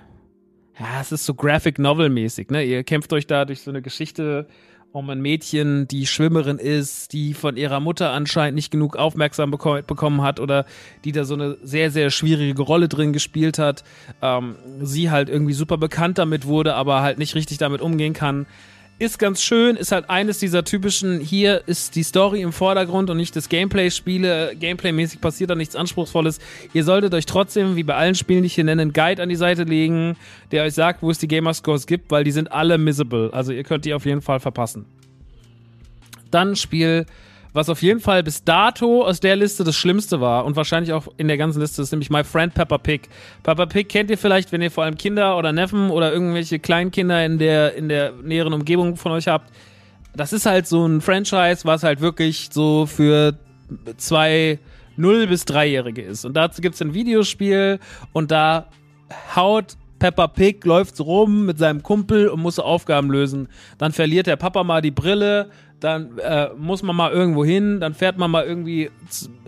ja, 0.80 1.00
es 1.00 1.12
ist 1.12 1.26
so 1.26 1.34
Graphic 1.34 1.78
Novel 1.78 2.08
mäßig, 2.08 2.50
ne? 2.50 2.64
Ihr 2.64 2.84
kämpft 2.84 3.12
euch 3.12 3.26
da 3.26 3.44
durch 3.44 3.60
so 3.60 3.70
eine 3.70 3.82
Geschichte 3.82 4.46
um 4.92 5.08
ein 5.10 5.20
Mädchen, 5.20 5.86
die 5.86 6.06
Schwimmerin 6.06 6.58
ist, 6.58 7.12
die 7.12 7.34
von 7.34 7.56
ihrer 7.56 7.80
Mutter 7.80 8.10
anscheinend 8.10 8.56
nicht 8.56 8.70
genug 8.70 8.96
Aufmerksamkeit 8.96 9.86
bekommen 9.86 10.22
hat 10.22 10.40
oder 10.40 10.66
die 11.04 11.12
da 11.12 11.24
so 11.24 11.34
eine 11.34 11.56
sehr, 11.62 11.90
sehr 11.90 12.10
schwierige 12.10 12.62
Rolle 12.62 12.88
drin 12.88 13.12
gespielt 13.12 13.58
hat. 13.58 13.84
Ähm, 14.20 14.56
sie 14.80 15.10
halt 15.10 15.28
irgendwie 15.28 15.52
super 15.52 15.78
bekannt 15.78 16.18
damit 16.18 16.46
wurde, 16.46 16.74
aber 16.74 17.02
halt 17.02 17.18
nicht 17.18 17.34
richtig 17.34 17.58
damit 17.58 17.80
umgehen 17.80 18.14
kann 18.14 18.46
ist 19.00 19.18
ganz 19.18 19.42
schön, 19.42 19.76
ist 19.76 19.92
halt 19.92 20.10
eines 20.10 20.38
dieser 20.38 20.62
typischen, 20.62 21.20
hier 21.20 21.62
ist 21.66 21.96
die 21.96 22.02
Story 22.02 22.42
im 22.42 22.52
Vordergrund 22.52 23.08
und 23.08 23.16
nicht 23.16 23.34
das 23.34 23.48
Gameplay-Spiele. 23.48 24.54
Gameplay-mäßig 24.60 25.22
passiert 25.22 25.48
da 25.48 25.54
nichts 25.54 25.74
Anspruchsvolles. 25.74 26.38
Ihr 26.74 26.84
solltet 26.84 27.14
euch 27.14 27.24
trotzdem, 27.24 27.76
wie 27.76 27.82
bei 27.82 27.94
allen 27.94 28.14
Spielen, 28.14 28.42
die 28.42 28.48
ich 28.48 28.54
hier 28.54 28.64
nenne, 28.64 28.82
einen 28.82 28.92
Guide 28.92 29.22
an 29.22 29.30
die 29.30 29.36
Seite 29.36 29.64
legen, 29.64 30.16
der 30.52 30.64
euch 30.64 30.74
sagt, 30.74 31.02
wo 31.02 31.10
es 31.10 31.16
die 31.16 31.28
Gamerscores 31.28 31.86
gibt, 31.86 32.10
weil 32.10 32.24
die 32.24 32.30
sind 32.30 32.52
alle 32.52 32.76
missable. 32.76 33.30
Also 33.32 33.52
ihr 33.52 33.64
könnt 33.64 33.86
die 33.86 33.94
auf 33.94 34.04
jeden 34.04 34.20
Fall 34.20 34.38
verpassen. 34.38 34.84
Dann 36.30 36.54
Spiel 36.54 37.06
was 37.52 37.68
auf 37.68 37.82
jeden 37.82 38.00
Fall 38.00 38.22
bis 38.22 38.44
dato 38.44 39.04
aus 39.04 39.20
der 39.20 39.36
Liste 39.36 39.64
das 39.64 39.76
Schlimmste 39.76 40.20
war 40.20 40.44
und 40.44 40.56
wahrscheinlich 40.56 40.92
auch 40.92 41.08
in 41.16 41.28
der 41.28 41.36
ganzen 41.36 41.60
Liste 41.60 41.82
ist 41.82 41.90
nämlich 41.90 42.10
My 42.10 42.24
Friend 42.24 42.52
Peppa 42.54 42.78
Pig. 42.78 43.08
Peppa 43.42 43.66
Pig 43.66 43.88
kennt 43.88 44.10
ihr 44.10 44.18
vielleicht, 44.18 44.52
wenn 44.52 44.62
ihr 44.62 44.70
vor 44.70 44.84
allem 44.84 44.96
Kinder 44.96 45.36
oder 45.36 45.52
Neffen 45.52 45.90
oder 45.90 46.12
irgendwelche 46.12 46.58
Kleinkinder 46.58 47.24
in 47.24 47.38
der, 47.38 47.74
in 47.74 47.88
der 47.88 48.12
näheren 48.22 48.52
Umgebung 48.52 48.96
von 48.96 49.12
euch 49.12 49.28
habt. 49.28 49.50
Das 50.14 50.32
ist 50.32 50.46
halt 50.46 50.66
so 50.66 50.86
ein 50.86 51.00
Franchise, 51.00 51.64
was 51.64 51.82
halt 51.82 52.00
wirklich 52.00 52.48
so 52.52 52.86
für 52.86 53.38
zwei 53.96 54.58
0 54.96 55.26
bis 55.26 55.44
3-Jährige 55.44 56.02
ist. 56.02 56.24
Und 56.24 56.34
dazu 56.34 56.60
gibt's 56.60 56.82
ein 56.82 56.94
Videospiel 56.94 57.78
und 58.12 58.30
da 58.30 58.66
haut 59.34 59.76
Peppa 59.98 60.28
Pig 60.28 60.64
läuft 60.64 60.96
so 60.96 61.04
rum 61.04 61.46
mit 61.46 61.58
seinem 61.58 61.82
Kumpel 61.82 62.28
und 62.28 62.40
muss 62.40 62.58
Aufgaben 62.58 63.10
lösen. 63.10 63.48
Dann 63.78 63.92
verliert 63.92 64.26
der 64.26 64.36
Papa 64.36 64.64
mal 64.64 64.80
die 64.80 64.90
Brille, 64.90 65.50
dann 65.80 66.18
äh, 66.18 66.50
muss 66.56 66.82
man 66.82 66.94
mal 66.94 67.10
irgendwo 67.10 67.44
hin, 67.44 67.80
dann 67.80 67.94
fährt 67.94 68.18
man 68.18 68.30
mal 68.30 68.44
irgendwie 68.44 68.90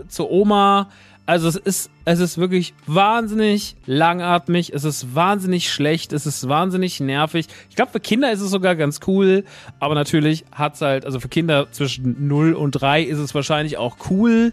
zur 0.08 0.30
Oma. 0.30 0.88
Also 1.24 1.48
es 1.48 1.56
ist, 1.56 1.90
es 2.04 2.18
ist 2.18 2.38
wirklich 2.38 2.74
wahnsinnig 2.86 3.76
langatmig, 3.86 4.72
es 4.74 4.82
ist 4.82 5.14
wahnsinnig 5.14 5.72
schlecht, 5.72 6.12
es 6.12 6.26
ist 6.26 6.48
wahnsinnig 6.48 6.98
nervig. 6.98 7.46
Ich 7.70 7.76
glaube, 7.76 7.92
für 7.92 8.00
Kinder 8.00 8.32
ist 8.32 8.40
es 8.40 8.50
sogar 8.50 8.74
ganz 8.74 9.00
cool, 9.06 9.44
aber 9.78 9.94
natürlich 9.94 10.44
hat 10.50 10.74
es 10.74 10.80
halt, 10.80 11.06
also 11.06 11.20
für 11.20 11.28
Kinder 11.28 11.68
zwischen 11.70 12.26
0 12.26 12.54
und 12.54 12.72
3 12.72 13.02
ist 13.02 13.18
es 13.18 13.34
wahrscheinlich 13.34 13.78
auch 13.78 13.96
cool. 14.10 14.52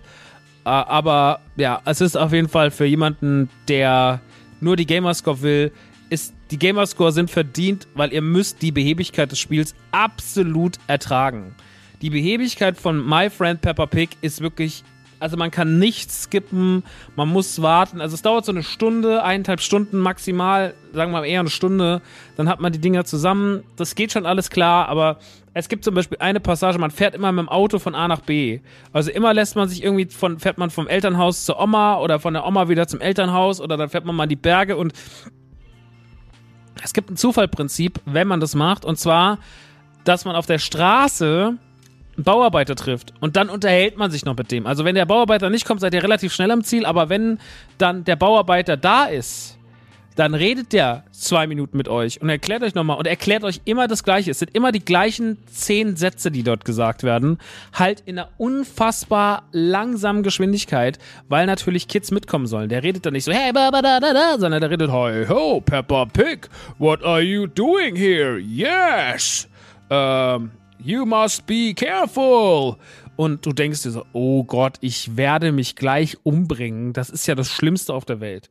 Äh, 0.63 0.69
aber 0.69 1.39
ja, 1.55 1.81
es 1.85 2.01
ist 2.01 2.15
auf 2.15 2.33
jeden 2.33 2.49
Fall 2.49 2.69
für 2.69 2.85
jemanden, 2.85 3.49
der 3.67 4.21
nur 4.61 4.75
die 4.75 4.85
Gamerscore 4.85 5.41
will, 5.41 5.71
ist 6.09 6.33
die 6.51 6.59
Gamerscore 6.59 7.11
sind 7.11 7.29
verdient, 7.29 7.87
weil 7.93 8.13
ihr 8.13 8.21
müsst 8.21 8.61
die 8.61 8.71
Behebigkeit 8.71 9.31
des 9.31 9.39
Spiels 9.39 9.75
absolut 9.91 10.77
ertragen. 10.87 11.55
Die 12.01 12.09
Behebigkeit 12.09 12.77
von 12.77 13.05
My 13.05 13.29
Friend 13.29 13.59
Peppa 13.59 13.85
Pig 13.85 14.11
ist 14.21 14.39
wirklich, 14.39 14.83
also 15.19 15.35
man 15.35 15.51
kann 15.51 15.79
nichts 15.79 16.23
skippen, 16.23 16.83
man 17.17 17.27
muss 17.27 17.61
warten. 17.61 17.99
Also 17.99 18.15
es 18.15 18.21
dauert 18.21 18.45
so 18.45 18.53
eine 18.53 18.63
Stunde, 18.63 19.21
eineinhalb 19.21 19.59
Stunden 19.59 19.99
maximal, 19.99 20.73
sagen 20.93 21.11
wir 21.11 21.19
mal 21.19 21.25
eher 21.25 21.41
eine 21.41 21.49
Stunde. 21.49 22.01
Dann 22.37 22.47
hat 22.47 22.61
man 22.61 22.71
die 22.71 22.79
Dinger 22.79 23.03
zusammen. 23.03 23.63
Das 23.75 23.95
geht 23.95 24.13
schon 24.13 24.25
alles 24.25 24.49
klar, 24.49 24.87
aber 24.87 25.19
es 25.53 25.67
gibt 25.67 25.83
zum 25.83 25.93
Beispiel 25.93 26.19
eine 26.19 26.39
Passage, 26.39 26.79
man 26.79 26.91
fährt 26.91 27.15
immer 27.15 27.33
mit 27.33 27.45
dem 27.45 27.49
Auto 27.49 27.79
von 27.79 27.95
A 27.95 28.07
nach 28.07 28.21
B. 28.21 28.61
Also 28.93 29.11
immer 29.11 29.33
lässt 29.33 29.57
man 29.57 29.67
sich 29.67 29.83
irgendwie 29.83 30.05
von, 30.05 30.39
fährt 30.39 30.57
man 30.57 30.69
vom 30.69 30.87
Elternhaus 30.87 31.43
zur 31.43 31.59
Oma 31.59 31.97
oder 31.97 32.19
von 32.19 32.33
der 32.33 32.45
Oma 32.45 32.69
wieder 32.69 32.87
zum 32.87 33.01
Elternhaus 33.01 33.59
oder 33.59 33.75
dann 33.75 33.89
fährt 33.89 34.05
man 34.05 34.15
mal 34.15 34.23
in 34.23 34.29
die 34.29 34.35
Berge 34.37 34.77
und 34.77 34.93
es 36.81 36.93
gibt 36.93 37.09
ein 37.11 37.17
Zufallprinzip, 37.17 37.99
wenn 38.05 38.29
man 38.29 38.39
das 38.39 38.55
macht, 38.55 38.85
und 38.85 38.97
zwar, 38.97 39.39
dass 40.05 40.23
man 40.23 40.37
auf 40.37 40.45
der 40.45 40.59
Straße 40.59 41.57
Bauarbeiter 42.23 42.75
trifft 42.75 43.13
und 43.19 43.35
dann 43.35 43.49
unterhält 43.49 43.97
man 43.97 44.11
sich 44.11 44.25
noch 44.25 44.37
mit 44.37 44.51
dem. 44.51 44.65
Also 44.65 44.85
wenn 44.85 44.95
der 44.95 45.05
Bauarbeiter 45.05 45.49
nicht 45.49 45.65
kommt, 45.65 45.81
seid 45.81 45.93
ihr 45.93 46.03
relativ 46.03 46.33
schnell 46.33 46.51
am 46.51 46.63
Ziel, 46.63 46.85
aber 46.85 47.09
wenn 47.09 47.39
dann 47.77 48.03
der 48.03 48.15
Bauarbeiter 48.15 48.77
da 48.77 49.05
ist, 49.05 49.59
dann 50.19 50.33
redet 50.33 50.73
der 50.73 51.05
zwei 51.11 51.47
Minuten 51.47 51.77
mit 51.77 51.87
euch 51.87 52.21
und 52.21 52.27
erklärt 52.27 52.61
euch 52.61 52.75
nochmal 52.75 52.97
und 52.97 53.07
erklärt 53.07 53.45
euch 53.45 53.61
immer 53.63 53.87
das 53.87 54.03
Gleiche. 54.03 54.31
Es 54.31 54.39
sind 54.39 54.53
immer 54.53 54.73
die 54.73 54.83
gleichen 54.83 55.37
zehn 55.49 55.95
Sätze, 55.95 56.29
die 56.29 56.43
dort 56.43 56.65
gesagt 56.65 57.03
werden. 57.03 57.37
Halt 57.71 58.03
in 58.05 58.19
einer 58.19 58.27
unfassbar 58.37 59.43
langsamen 59.53 60.21
Geschwindigkeit, 60.21 60.99
weil 61.29 61.45
natürlich 61.45 61.87
Kids 61.87 62.11
mitkommen 62.11 62.47
sollen. 62.47 62.67
Der 62.67 62.83
redet 62.83 63.05
dann 63.05 63.13
nicht 63.13 63.23
so, 63.23 63.31
hey, 63.31 63.53
ba, 63.53 63.71
ba, 63.71 63.81
da, 63.81 64.01
da, 64.01 64.13
da, 64.13 64.37
sondern 64.37 64.59
der 64.59 64.69
redet, 64.69 64.91
hey, 64.91 65.25
ho, 65.25 65.61
Peppa 65.61 66.05
Pig, 66.05 66.49
what 66.79 67.01
are 67.01 67.21
you 67.21 67.47
doing 67.47 67.95
here? 67.95 68.37
Yes, 68.37 69.47
um, 69.89 70.51
you 70.79 71.05
must 71.05 71.45
be 71.45 71.73
careful. 71.73 72.77
Und 73.15 73.45
du 73.45 73.51
denkst 73.51 73.83
dir 73.83 73.91
so, 73.91 74.05
oh 74.13 74.43
Gott, 74.43 74.77
ich 74.81 75.17
werde 75.17 75.51
mich 75.51 75.75
gleich 75.75 76.17
umbringen. 76.23 76.93
Das 76.93 77.09
ist 77.09 77.27
ja 77.27 77.35
das 77.35 77.51
Schlimmste 77.51 77.93
auf 77.93 78.05
der 78.05 78.21
Welt. 78.21 78.49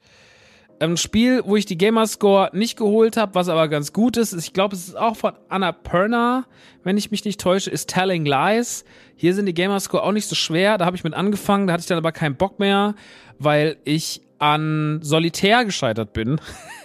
Ein 0.80 0.96
Spiel, 0.96 1.42
wo 1.44 1.56
ich 1.56 1.66
die 1.66 1.78
Gamerscore 1.78 2.50
nicht 2.52 2.76
geholt 2.76 3.16
habe, 3.16 3.34
was 3.34 3.48
aber 3.48 3.66
ganz 3.66 3.92
gut 3.92 4.16
ist, 4.16 4.32
ich 4.34 4.52
glaube, 4.52 4.76
es 4.76 4.86
ist 4.86 4.96
auch 4.96 5.16
von 5.16 5.32
Anna 5.48 5.72
Perna, 5.72 6.44
wenn 6.84 6.96
ich 6.96 7.10
mich 7.10 7.24
nicht 7.24 7.40
täusche, 7.40 7.70
ist 7.70 7.88
Telling 7.88 8.24
Lies. 8.24 8.84
Hier 9.16 9.34
sind 9.34 9.46
die 9.46 9.54
Gamerscore 9.54 10.04
auch 10.04 10.12
nicht 10.12 10.28
so 10.28 10.36
schwer. 10.36 10.78
Da 10.78 10.84
habe 10.84 10.96
ich 10.96 11.02
mit 11.02 11.14
angefangen, 11.14 11.66
da 11.66 11.72
hatte 11.72 11.80
ich 11.80 11.88
dann 11.88 11.98
aber 11.98 12.12
keinen 12.12 12.36
Bock 12.36 12.60
mehr, 12.60 12.94
weil 13.38 13.78
ich 13.84 14.20
an 14.38 15.00
Solitär 15.02 15.64
gescheitert 15.64 16.12
bin. 16.12 16.40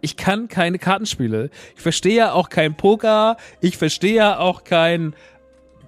Ich 0.00 0.16
kann 0.16 0.48
keine 0.48 0.78
Kartenspiele. 0.78 1.50
Ich 1.76 1.82
verstehe 1.82 2.16
ja 2.16 2.32
auch 2.32 2.48
kein 2.48 2.74
Poker. 2.74 3.36
Ich 3.60 3.76
verstehe 3.76 4.14
ja 4.14 4.38
auch 4.38 4.64
kein 4.64 5.14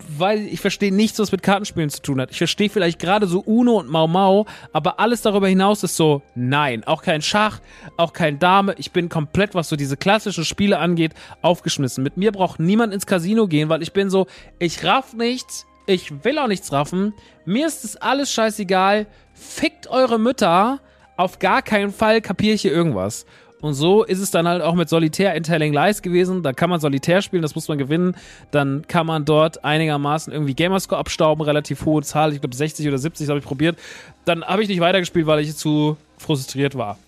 weil 0.09 0.47
ich 0.47 0.61
verstehe 0.61 0.93
nichts, 0.93 1.19
was 1.19 1.33
mit 1.33 1.43
Kartenspielen 1.43 1.91
zu 1.91 2.03
tun 2.03 2.21
hat. 2.21 2.31
Ich 2.31 2.39
verstehe 2.39 2.69
vielleicht 2.69 2.99
gerade 2.99 3.27
so 3.27 3.41
Uno 3.41 3.79
und 3.79 3.91
Mau 3.91 4.07
Mau, 4.07 4.47
aber 4.73 5.01
alles 5.01 5.23
darüber 5.23 5.49
hinaus 5.49 5.83
ist 5.83 5.97
so, 5.97 6.23
nein, 6.35 6.85
auch 6.85 7.03
kein 7.03 7.23
Schach, 7.23 7.61
auch 7.97 8.13
kein 8.13 8.39
Dame. 8.39 8.75
Ich 8.79 8.93
bin 8.93 9.09
komplett, 9.09 9.55
was 9.55 9.69
so 9.69 9.77
diese 9.77 9.97
klassischen 9.97 10.45
Spiele 10.45 10.79
angeht, 10.79 11.13
aufgeschmissen. 11.43 12.05
Mit 12.05 12.17
mir 12.17 12.33
braucht 12.33 12.61
niemand 12.61 12.93
ins 12.93 13.07
Casino 13.07 13.47
gehen, 13.47 13.69
weil 13.69 13.83
ich 13.83 13.93
bin 13.93 14.11
so, 14.11 14.27
ich 14.59 14.85
raff 14.85 15.15
nichts, 15.15 15.67
ich 15.87 16.25
will 16.25 16.39
auch 16.39 16.49
nichts 16.49 16.73
raffen. 16.73 17.15
Mir 17.45 17.67
ist 17.67 17.85
das 17.85 17.97
alles 17.97 18.33
scheißegal. 18.33 19.07
Fickt 19.35 19.87
eure 19.89 20.19
Mütter. 20.19 20.81
Auf 21.17 21.39
gar 21.39 21.63
keinen 21.63 21.93
Fall 21.93 22.21
kapiere 22.21 22.55
ich 22.55 22.63
hier 22.63 22.73
irgendwas. 22.73 23.27
Und 23.65 23.73
so 23.73 24.05
ist 24.05 24.19
es 24.19 24.31
dann 24.31 24.47
halt 24.47 24.61
auch 24.61 24.75
mit 24.75 24.91
Solitär 24.91 25.35
in 25.35 25.43
Telling 25.43 25.73
Lies 25.73 26.03
gewesen. 26.03 26.43
Da 26.43 26.53
kann 26.53 26.69
man 26.69 26.81
Solitär 26.81 27.23
spielen, 27.23 27.41
das 27.41 27.55
muss 27.55 27.67
man 27.67 27.79
gewinnen. 27.79 28.15
Dann 28.51 28.87
kann 28.89 29.07
man 29.07 29.25
dort 29.25 29.65
einigermaßen 29.65 30.35
irgendwie 30.35 30.53
Gamerscore 30.53 30.99
abstauben, 30.99 31.43
relativ 31.43 31.87
hohe 31.87 32.03
Zahl. 32.03 32.35
Ich 32.35 32.43
glaube 32.43 32.55
60 32.55 32.87
oder 32.87 32.99
70 32.99 33.27
habe 33.31 33.39
ich 33.39 33.45
probiert. 33.47 33.79
Dann 34.27 34.45
habe 34.45 34.63
ich 34.63 34.69
nicht 34.69 34.81
weitergespielt, 34.81 35.27
weil 35.27 35.41
ich 35.41 35.57
zu 35.57 35.97
frustriert 36.19 36.77
war. 36.77 36.99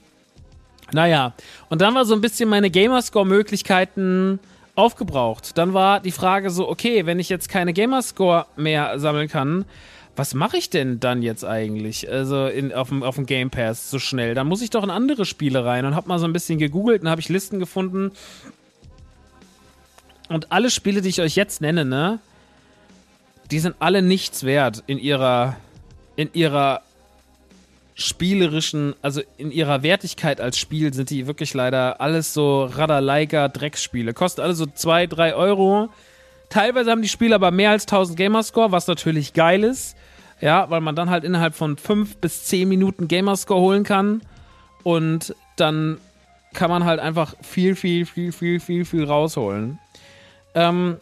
Naja, 0.92 1.34
und 1.68 1.82
dann 1.82 1.94
war 1.94 2.06
so 2.06 2.14
ein 2.14 2.22
bisschen 2.22 2.48
meine 2.48 2.70
Gamerscore-Möglichkeiten 2.70 4.38
aufgebraucht. 4.76 5.58
Dann 5.58 5.74
war 5.74 6.00
die 6.00 6.10
Frage 6.10 6.48
so, 6.48 6.70
okay, 6.70 7.04
wenn 7.04 7.18
ich 7.18 7.28
jetzt 7.28 7.50
keine 7.50 7.74
Gamerscore 7.74 8.46
mehr 8.56 8.98
sammeln 8.98 9.28
kann, 9.28 9.66
was 10.16 10.34
mache 10.34 10.56
ich 10.56 10.70
denn 10.70 10.98
dann 10.98 11.22
jetzt 11.22 11.44
eigentlich? 11.44 12.10
Also 12.10 12.46
in, 12.46 12.72
auf, 12.72 12.88
dem, 12.88 13.02
auf 13.02 13.16
dem 13.16 13.26
Game 13.26 13.50
Pass 13.50 13.90
so 13.90 13.98
schnell. 13.98 14.34
Da 14.34 14.44
muss 14.44 14.62
ich 14.62 14.70
doch 14.70 14.82
in 14.82 14.90
andere 14.90 15.24
Spiele 15.24 15.64
rein 15.64 15.84
und 15.84 15.94
habe 15.94 16.08
mal 16.08 16.18
so 16.18 16.24
ein 16.24 16.32
bisschen 16.32 16.58
gegoogelt 16.58 17.02
und 17.02 17.10
habe 17.10 17.20
ich 17.20 17.28
Listen 17.28 17.58
gefunden. 17.58 18.12
Und 20.28 20.50
alle 20.50 20.70
Spiele, 20.70 21.02
die 21.02 21.10
ich 21.10 21.20
euch 21.20 21.36
jetzt 21.36 21.60
nenne, 21.60 21.84
ne, 21.84 22.18
die 23.50 23.60
sind 23.60 23.76
alle 23.78 24.02
nichts 24.02 24.44
wert 24.44 24.82
in 24.86 24.98
ihrer, 24.98 25.56
in 26.16 26.30
ihrer 26.32 26.82
spielerischen, 27.94 28.94
also 29.02 29.22
in 29.38 29.50
ihrer 29.50 29.82
Wertigkeit 29.82 30.40
als 30.40 30.58
Spiel 30.58 30.92
sind 30.92 31.10
die 31.10 31.26
wirklich 31.26 31.54
leider 31.54 32.00
alles 32.00 32.34
so 32.34 32.64
Radalaika 32.64 33.48
Drecksspiele. 33.48 34.14
Kosten 34.14 34.40
alle 34.40 34.54
so 34.54 34.66
2, 34.66 35.06
3 35.06 35.34
Euro. 35.34 35.88
Teilweise 36.48 36.90
haben 36.90 37.02
die 37.02 37.08
Spiele 37.08 37.34
aber 37.34 37.50
mehr 37.50 37.70
als 37.70 37.84
1000 37.84 38.16
Gamerscore, 38.16 38.72
was 38.72 38.86
natürlich 38.86 39.32
geil 39.32 39.64
ist. 39.64 39.96
Ja, 40.40 40.68
weil 40.70 40.80
man 40.80 40.94
dann 40.94 41.08
halt 41.10 41.24
innerhalb 41.24 41.54
von 41.54 41.76
5 41.76 42.18
bis 42.18 42.44
10 42.44 42.68
Minuten 42.68 43.08
Gamerscore 43.08 43.60
holen 43.60 43.84
kann. 43.84 44.22
Und 44.82 45.34
dann 45.56 45.98
kann 46.52 46.70
man 46.70 46.84
halt 46.84 47.00
einfach 47.00 47.34
viel, 47.42 47.74
viel, 47.74 48.06
viel, 48.06 48.32
viel, 48.32 48.60
viel, 48.60 48.84
viel 48.84 49.04
rausholen. 49.04 49.78
Ähm, 50.54 50.98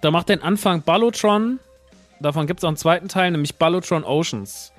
da 0.00 0.10
macht 0.10 0.28
den 0.28 0.42
Anfang 0.42 0.82
Ballotron. 0.82 1.58
Davon 2.20 2.46
gibt 2.46 2.60
es 2.60 2.64
auch 2.64 2.68
einen 2.68 2.76
zweiten 2.76 3.08
Teil, 3.08 3.30
nämlich 3.30 3.56
Ballotron 3.56 4.04
Oceans. 4.04 4.72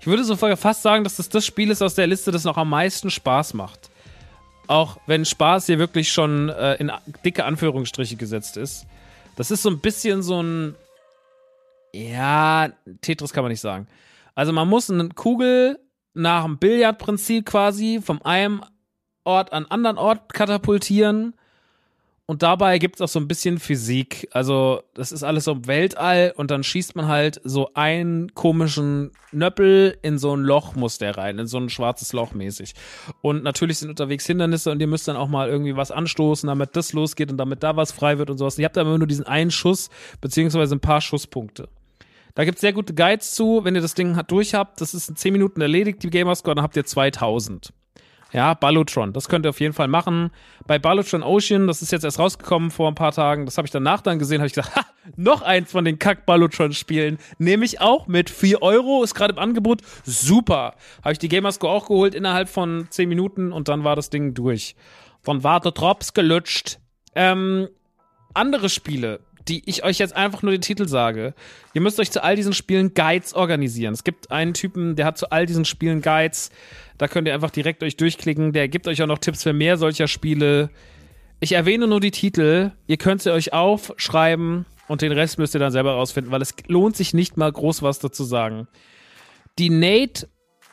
Ich 0.00 0.06
würde 0.06 0.24
so 0.24 0.36
fast 0.36 0.82
sagen, 0.82 1.02
dass 1.04 1.16
das 1.16 1.30
das 1.30 1.46
Spiel 1.46 1.70
ist 1.70 1.82
aus 1.82 1.94
der 1.94 2.06
Liste, 2.06 2.30
das 2.30 2.44
noch 2.44 2.58
am 2.58 2.68
meisten 2.68 3.10
Spaß 3.10 3.54
macht. 3.54 3.90
Auch 4.66 4.98
wenn 5.06 5.24
Spaß 5.24 5.66
hier 5.66 5.78
wirklich 5.78 6.12
schon 6.12 6.50
äh, 6.50 6.74
in 6.74 6.92
dicke 7.24 7.44
Anführungsstriche 7.44 8.16
gesetzt 8.16 8.56
ist. 8.56 8.86
Das 9.36 9.50
ist 9.50 9.62
so 9.62 9.70
ein 9.70 9.80
bisschen 9.80 10.22
so 10.22 10.42
ein. 10.42 10.74
Ja, 11.94 12.70
Tetris 13.02 13.32
kann 13.32 13.44
man 13.44 13.52
nicht 13.52 13.60
sagen. 13.60 13.86
Also 14.34 14.52
man 14.52 14.68
muss 14.68 14.90
eine 14.90 15.10
Kugel 15.10 15.78
nach 16.12 16.44
dem 16.44 16.58
Billardprinzip 16.58 17.46
quasi 17.46 18.00
vom 18.02 18.20
einem 18.22 18.64
Ort 19.22 19.52
an 19.52 19.64
anderen 19.66 19.96
Ort 19.96 20.34
katapultieren 20.34 21.34
und 22.26 22.42
dabei 22.42 22.78
gibt 22.78 22.96
es 22.96 23.00
auch 23.02 23.08
so 23.08 23.20
ein 23.20 23.28
bisschen 23.28 23.58
Physik. 23.58 24.28
Also, 24.32 24.82
das 24.94 25.12
ist 25.12 25.22
alles 25.22 25.44
so 25.44 25.52
im 25.52 25.66
Weltall 25.66 26.32
und 26.34 26.50
dann 26.50 26.64
schießt 26.64 26.96
man 26.96 27.06
halt 27.06 27.38
so 27.44 27.74
einen 27.74 28.34
komischen 28.34 29.10
Nöppel 29.30 29.98
in 30.00 30.16
so 30.16 30.34
ein 30.34 30.40
Loch, 30.40 30.74
muss 30.74 30.96
der 30.96 31.18
rein, 31.18 31.38
in 31.38 31.46
so 31.46 31.58
ein 31.58 31.68
schwarzes 31.68 32.14
Loch 32.14 32.32
mäßig. 32.32 32.72
Und 33.20 33.44
natürlich 33.44 33.78
sind 33.78 33.90
unterwegs 33.90 34.24
Hindernisse 34.24 34.70
und 34.70 34.80
ihr 34.80 34.86
müsst 34.86 35.06
dann 35.06 35.16
auch 35.16 35.28
mal 35.28 35.50
irgendwie 35.50 35.76
was 35.76 35.90
anstoßen, 35.90 36.46
damit 36.46 36.76
das 36.76 36.94
losgeht 36.94 37.30
und 37.30 37.36
damit 37.36 37.62
da 37.62 37.76
was 37.76 37.92
frei 37.92 38.16
wird 38.16 38.30
und 38.30 38.38
sowas. 38.38 38.56
Und 38.56 38.62
ihr 38.62 38.66
habt 38.66 38.78
aber 38.78 38.96
nur 38.96 39.06
diesen 39.06 39.26
einen 39.26 39.50
Schuss, 39.50 39.90
beziehungsweise 40.22 40.76
ein 40.76 40.80
paar 40.80 41.02
Schusspunkte. 41.02 41.68
Da 42.34 42.44
gibt 42.44 42.56
es 42.56 42.60
sehr 42.60 42.72
gute 42.72 42.94
Guides 42.94 43.32
zu, 43.32 43.60
wenn 43.62 43.74
ihr 43.74 43.80
das 43.80 43.94
Ding 43.94 44.20
durch 44.26 44.54
habt. 44.54 44.80
Das 44.80 44.92
ist 44.92 45.08
in 45.08 45.16
10 45.16 45.32
Minuten 45.32 45.60
erledigt, 45.60 46.02
die 46.02 46.10
Gamerscore, 46.10 46.56
dann 46.56 46.64
habt 46.64 46.76
ihr 46.76 46.84
2000. 46.84 47.72
Ja, 48.32 48.54
Ballotron, 48.54 49.12
das 49.12 49.28
könnt 49.28 49.46
ihr 49.46 49.50
auf 49.50 49.60
jeden 49.60 49.74
Fall 49.74 49.86
machen. 49.86 50.32
Bei 50.66 50.80
Ballotron 50.80 51.22
Ocean, 51.22 51.68
das 51.68 51.82
ist 51.82 51.92
jetzt 51.92 52.02
erst 52.02 52.18
rausgekommen 52.18 52.72
vor 52.72 52.88
ein 52.88 52.96
paar 52.96 53.12
Tagen, 53.12 53.44
das 53.44 53.56
habe 53.58 53.66
ich 53.66 53.70
danach 53.70 54.00
dann 54.00 54.18
gesehen, 54.18 54.40
habe 54.40 54.48
ich 54.48 54.54
gesagt, 54.54 54.74
ha, 54.76 54.84
noch 55.14 55.42
eins 55.42 55.70
von 55.70 55.84
den 55.84 56.00
Kack-Ballotron-Spielen. 56.00 57.18
Nehme 57.38 57.64
ich 57.64 57.80
auch 57.80 58.08
mit 58.08 58.30
4 58.30 58.60
Euro, 58.60 59.04
ist 59.04 59.14
gerade 59.14 59.34
im 59.34 59.38
Angebot. 59.38 59.82
Super. 60.02 60.74
Habe 61.04 61.12
ich 61.12 61.20
die 61.20 61.28
Gamerscore 61.28 61.72
auch 61.72 61.86
geholt 61.86 62.16
innerhalb 62.16 62.48
von 62.48 62.88
10 62.90 63.08
Minuten 63.08 63.52
und 63.52 63.68
dann 63.68 63.84
war 63.84 63.94
das 63.94 64.10
Ding 64.10 64.34
durch. 64.34 64.74
Von 65.22 65.44
Warte 65.44 65.70
Drops 65.70 66.12
gelutscht. 66.12 66.80
Ähm, 67.14 67.68
andere 68.34 68.68
Spiele, 68.68 69.20
die 69.48 69.62
ich 69.68 69.84
euch 69.84 69.98
jetzt 69.98 70.16
einfach 70.16 70.42
nur 70.42 70.52
den 70.52 70.60
Titel 70.60 70.88
sage. 70.88 71.34
Ihr 71.74 71.80
müsst 71.80 72.00
euch 72.00 72.10
zu 72.10 72.22
all 72.22 72.36
diesen 72.36 72.52
Spielen 72.52 72.94
Guides 72.94 73.34
organisieren. 73.34 73.92
Es 73.92 74.04
gibt 74.04 74.30
einen 74.30 74.54
Typen, 74.54 74.96
der 74.96 75.06
hat 75.06 75.18
zu 75.18 75.30
all 75.30 75.46
diesen 75.46 75.64
Spielen 75.64 76.00
Guides. 76.00 76.50
Da 76.98 77.08
könnt 77.08 77.28
ihr 77.28 77.34
einfach 77.34 77.50
direkt 77.50 77.82
euch 77.82 77.96
durchklicken. 77.96 78.52
Der 78.52 78.68
gibt 78.68 78.88
euch 78.88 79.02
auch 79.02 79.06
noch 79.06 79.18
Tipps 79.18 79.42
für 79.42 79.52
mehr 79.52 79.76
solcher 79.76 80.08
Spiele. 80.08 80.70
Ich 81.40 81.52
erwähne 81.52 81.86
nur 81.86 82.00
die 82.00 82.10
Titel. 82.10 82.72
Ihr 82.86 82.96
könnt 82.96 83.22
sie 83.22 83.32
euch 83.32 83.52
aufschreiben 83.52 84.64
und 84.88 85.02
den 85.02 85.12
Rest 85.12 85.38
müsst 85.38 85.54
ihr 85.54 85.60
dann 85.60 85.72
selber 85.72 85.92
rausfinden, 85.92 86.32
weil 86.32 86.42
es 86.42 86.54
lohnt 86.68 86.96
sich 86.96 87.14
nicht 87.14 87.36
mal 87.36 87.52
groß 87.52 87.82
was 87.82 87.98
dazu 87.98 88.24
sagen. 88.24 88.68
Die 89.58 89.70
Nate, 89.70 90.28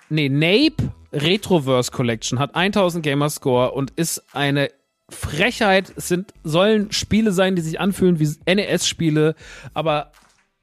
nee, 0.10 0.30
Nape 0.30 0.92
Retroverse 1.14 1.92
Collection 1.92 2.40
hat 2.40 2.56
1000 2.56 3.04
Gamerscore 3.04 3.72
und 3.72 3.92
ist 3.92 4.24
eine 4.34 4.70
Frechheit. 5.12 5.94
Sind, 5.96 6.34
sollen 6.44 6.92
Spiele 6.92 7.32
sein, 7.32 7.56
die 7.56 7.62
sich 7.62 7.80
anfühlen 7.80 8.20
wie 8.20 8.30
NES-Spiele, 8.46 9.36
aber 9.74 10.12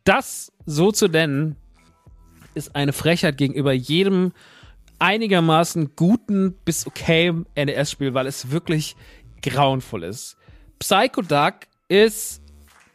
das 0.05 0.53
so 0.67 0.91
zu 0.93 1.09
nennen, 1.09 1.57
ist 2.55 2.75
eine 2.75 2.93
Frechheit 2.93 3.39
gegenüber 3.39 3.73
jedem 3.73 4.33
einigermaßen 4.99 5.95
guten 5.97 6.55
bis 6.65 6.87
okay 6.87 7.33
NES-Spiel, 7.55 8.15
weil 8.15 8.27
es 8.27 8.51
wirklich 8.51 8.97
grauenvoll 9.43 10.05
ist. 10.05 10.37
Psycho 10.79 11.23
Duck 11.23 11.55
ist, 11.89 12.43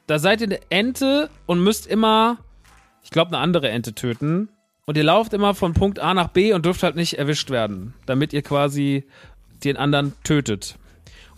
da 0.08 0.20
seid 0.20 0.42
ihr 0.42 0.48
eine 0.48 0.60
Ente 0.70 1.30
und 1.46 1.64
müsst 1.64 1.88
immer, 1.88 2.38
ich 3.04 3.10
glaube, 3.10 3.30
eine 3.30 3.40
andere 3.40 3.70
Ente 3.70 3.94
töten. 3.94 4.50
Und 4.86 4.98
ihr 4.98 5.04
lauft 5.04 5.34
immer 5.34 5.56
von 5.56 5.74
Punkt 5.74 6.00
A 6.00 6.14
nach 6.14 6.28
B 6.28 6.52
und 6.52 6.66
dürft 6.66 6.84
halt 6.84 6.98
nicht 6.98 7.18
erwischt 7.18 7.50
werden, 7.50 7.94
damit 8.06 8.34
ihr 8.34 8.42
quasi 8.42 9.06
den 9.64 9.78
anderen 9.78 10.14
tötet. 10.24 10.76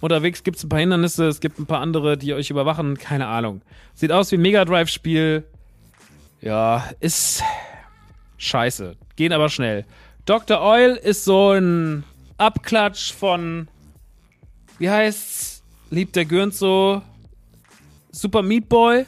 Unterwegs 0.05 0.43
gibt 0.43 0.57
es 0.57 0.63
ein 0.63 0.69
paar 0.69 0.79
Hindernisse, 0.79 1.25
es 1.25 1.39
gibt 1.39 1.59
ein 1.59 1.65
paar 1.65 1.81
andere, 1.81 2.15
die 2.17 2.33
euch 2.33 2.51
überwachen, 2.51 2.97
keine 2.97 3.27
Ahnung. 3.27 3.61
Sieht 3.95 4.11
aus 4.11 4.31
wie 4.31 4.35
ein 4.35 4.41
Mega 4.41 4.63
Drive-Spiel. 4.63 5.43
Ja, 6.41 6.89
ist 6.99 7.43
scheiße. 8.37 8.95
Gehen 9.15 9.33
aber 9.33 9.49
schnell. 9.49 9.83
Dr. 10.25 10.61
Oil 10.61 10.91
ist 10.91 11.25
so 11.25 11.51
ein 11.51 12.03
Abklatsch 12.37 13.13
von, 13.13 13.67
wie 14.77 14.89
heißt's? 14.89 15.63
Liebt 15.89 16.15
der 16.15 16.25
Gürnt 16.25 16.53
so? 16.53 17.01
Super 18.11 18.43
Meat 18.43 18.69
Boy. 18.69 19.07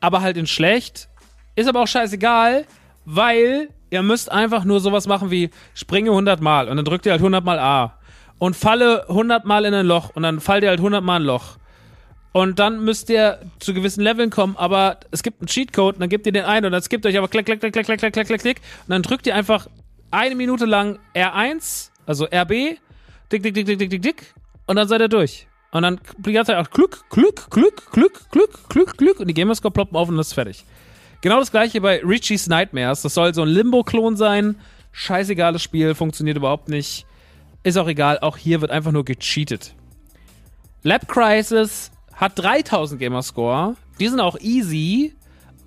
Aber 0.00 0.20
halt 0.20 0.36
in 0.36 0.46
schlecht. 0.46 1.08
Ist 1.56 1.68
aber 1.68 1.82
auch 1.82 1.88
scheißegal, 1.88 2.66
weil 3.04 3.68
Ihr 3.90 4.02
müsst 4.02 4.30
einfach 4.30 4.64
nur 4.64 4.80
sowas 4.80 5.06
machen 5.06 5.30
wie 5.30 5.50
springe 5.74 6.10
100 6.10 6.40
Mal 6.40 6.68
und 6.68 6.76
dann 6.76 6.84
drückt 6.84 7.06
ihr 7.06 7.12
halt 7.12 7.20
100 7.20 7.44
Mal 7.44 7.58
A 7.58 7.97
und 8.38 8.56
falle 8.56 9.08
100 9.08 9.44
Mal 9.44 9.64
in 9.64 9.74
ein 9.74 9.86
Loch 9.86 10.10
und 10.14 10.22
dann 10.22 10.40
fallt 10.40 10.62
ihr 10.62 10.70
halt 10.70 10.80
100 10.80 11.02
Mal 11.02 11.16
ein 11.16 11.22
Loch. 11.22 11.56
Und 12.32 12.58
dann 12.58 12.84
müsst 12.84 13.10
ihr 13.10 13.40
zu 13.58 13.74
gewissen 13.74 14.02
Leveln 14.02 14.30
kommen, 14.30 14.56
aber 14.56 14.98
es 15.10 15.22
gibt 15.22 15.40
einen 15.40 15.48
Cheatcode 15.48 15.94
und 15.94 16.00
dann 16.00 16.08
gebt 16.08 16.26
ihr 16.26 16.32
den 16.32 16.44
ein 16.44 16.64
und 16.64 16.72
dann 16.72 16.82
skippt 16.82 17.04
euch 17.06 17.16
aber 17.16 17.28
klick, 17.28 17.46
klick, 17.46 17.60
klick, 17.60 17.72
klick, 17.72 17.86
klick, 17.86 17.98
klick, 17.98 18.12
klick, 18.12 18.26
klick, 18.26 18.40
klick 18.40 18.56
und 18.86 18.90
dann 18.90 19.02
drückt 19.02 19.26
ihr 19.26 19.34
einfach 19.34 19.66
eine 20.10 20.34
Minute 20.34 20.66
lang 20.66 20.98
R1, 21.14 21.90
also 22.06 22.26
RB, 22.26 22.78
dick, 23.32 23.42
dick, 23.42 23.54
dick, 23.54 23.66
dick, 23.66 23.78
dick, 23.78 23.90
dick, 23.90 24.02
dick 24.02 24.34
und 24.66 24.76
dann 24.76 24.88
seid 24.88 25.00
ihr 25.00 25.08
durch. 25.08 25.46
Und 25.70 25.82
dann 25.82 26.00
die 26.16 26.32
ganze 26.32 26.52
Zeit 26.52 26.64
auch 26.64 26.70
Glück, 26.70 27.04
Glück, 27.10 27.50
Glück, 27.50 27.90
Glück, 27.92 28.30
Glück, 28.30 28.68
Glück, 28.68 28.96
Glück 28.96 29.20
und 29.20 29.26
die 29.26 29.34
Gamerscore 29.34 29.72
ploppen 29.72 29.96
auf 29.96 30.08
und 30.08 30.16
das 30.16 30.28
ist 30.28 30.34
fertig. 30.34 30.64
Genau 31.20 31.40
das 31.40 31.50
gleiche 31.50 31.80
bei 31.80 32.00
Richie's 32.04 32.46
Nightmares. 32.46 33.02
Das 33.02 33.14
soll 33.14 33.34
so 33.34 33.42
ein 33.42 33.48
Limbo-Klon 33.48 34.16
sein. 34.16 34.56
Scheißegales 34.92 35.62
Spiel, 35.62 35.94
funktioniert 35.94 36.36
überhaupt 36.36 36.68
nicht. 36.68 37.06
Ist 37.68 37.76
auch 37.76 37.86
egal, 37.86 38.18
auch 38.20 38.38
hier 38.38 38.62
wird 38.62 38.70
einfach 38.70 38.92
nur 38.92 39.04
gecheatet. 39.04 39.74
Lab 40.82 41.06
Crisis 41.06 41.90
hat 42.14 42.32
3000 42.38 42.98
Gamerscore. 42.98 43.76
Die 44.00 44.08
sind 44.08 44.20
auch 44.20 44.40
easy. 44.40 45.14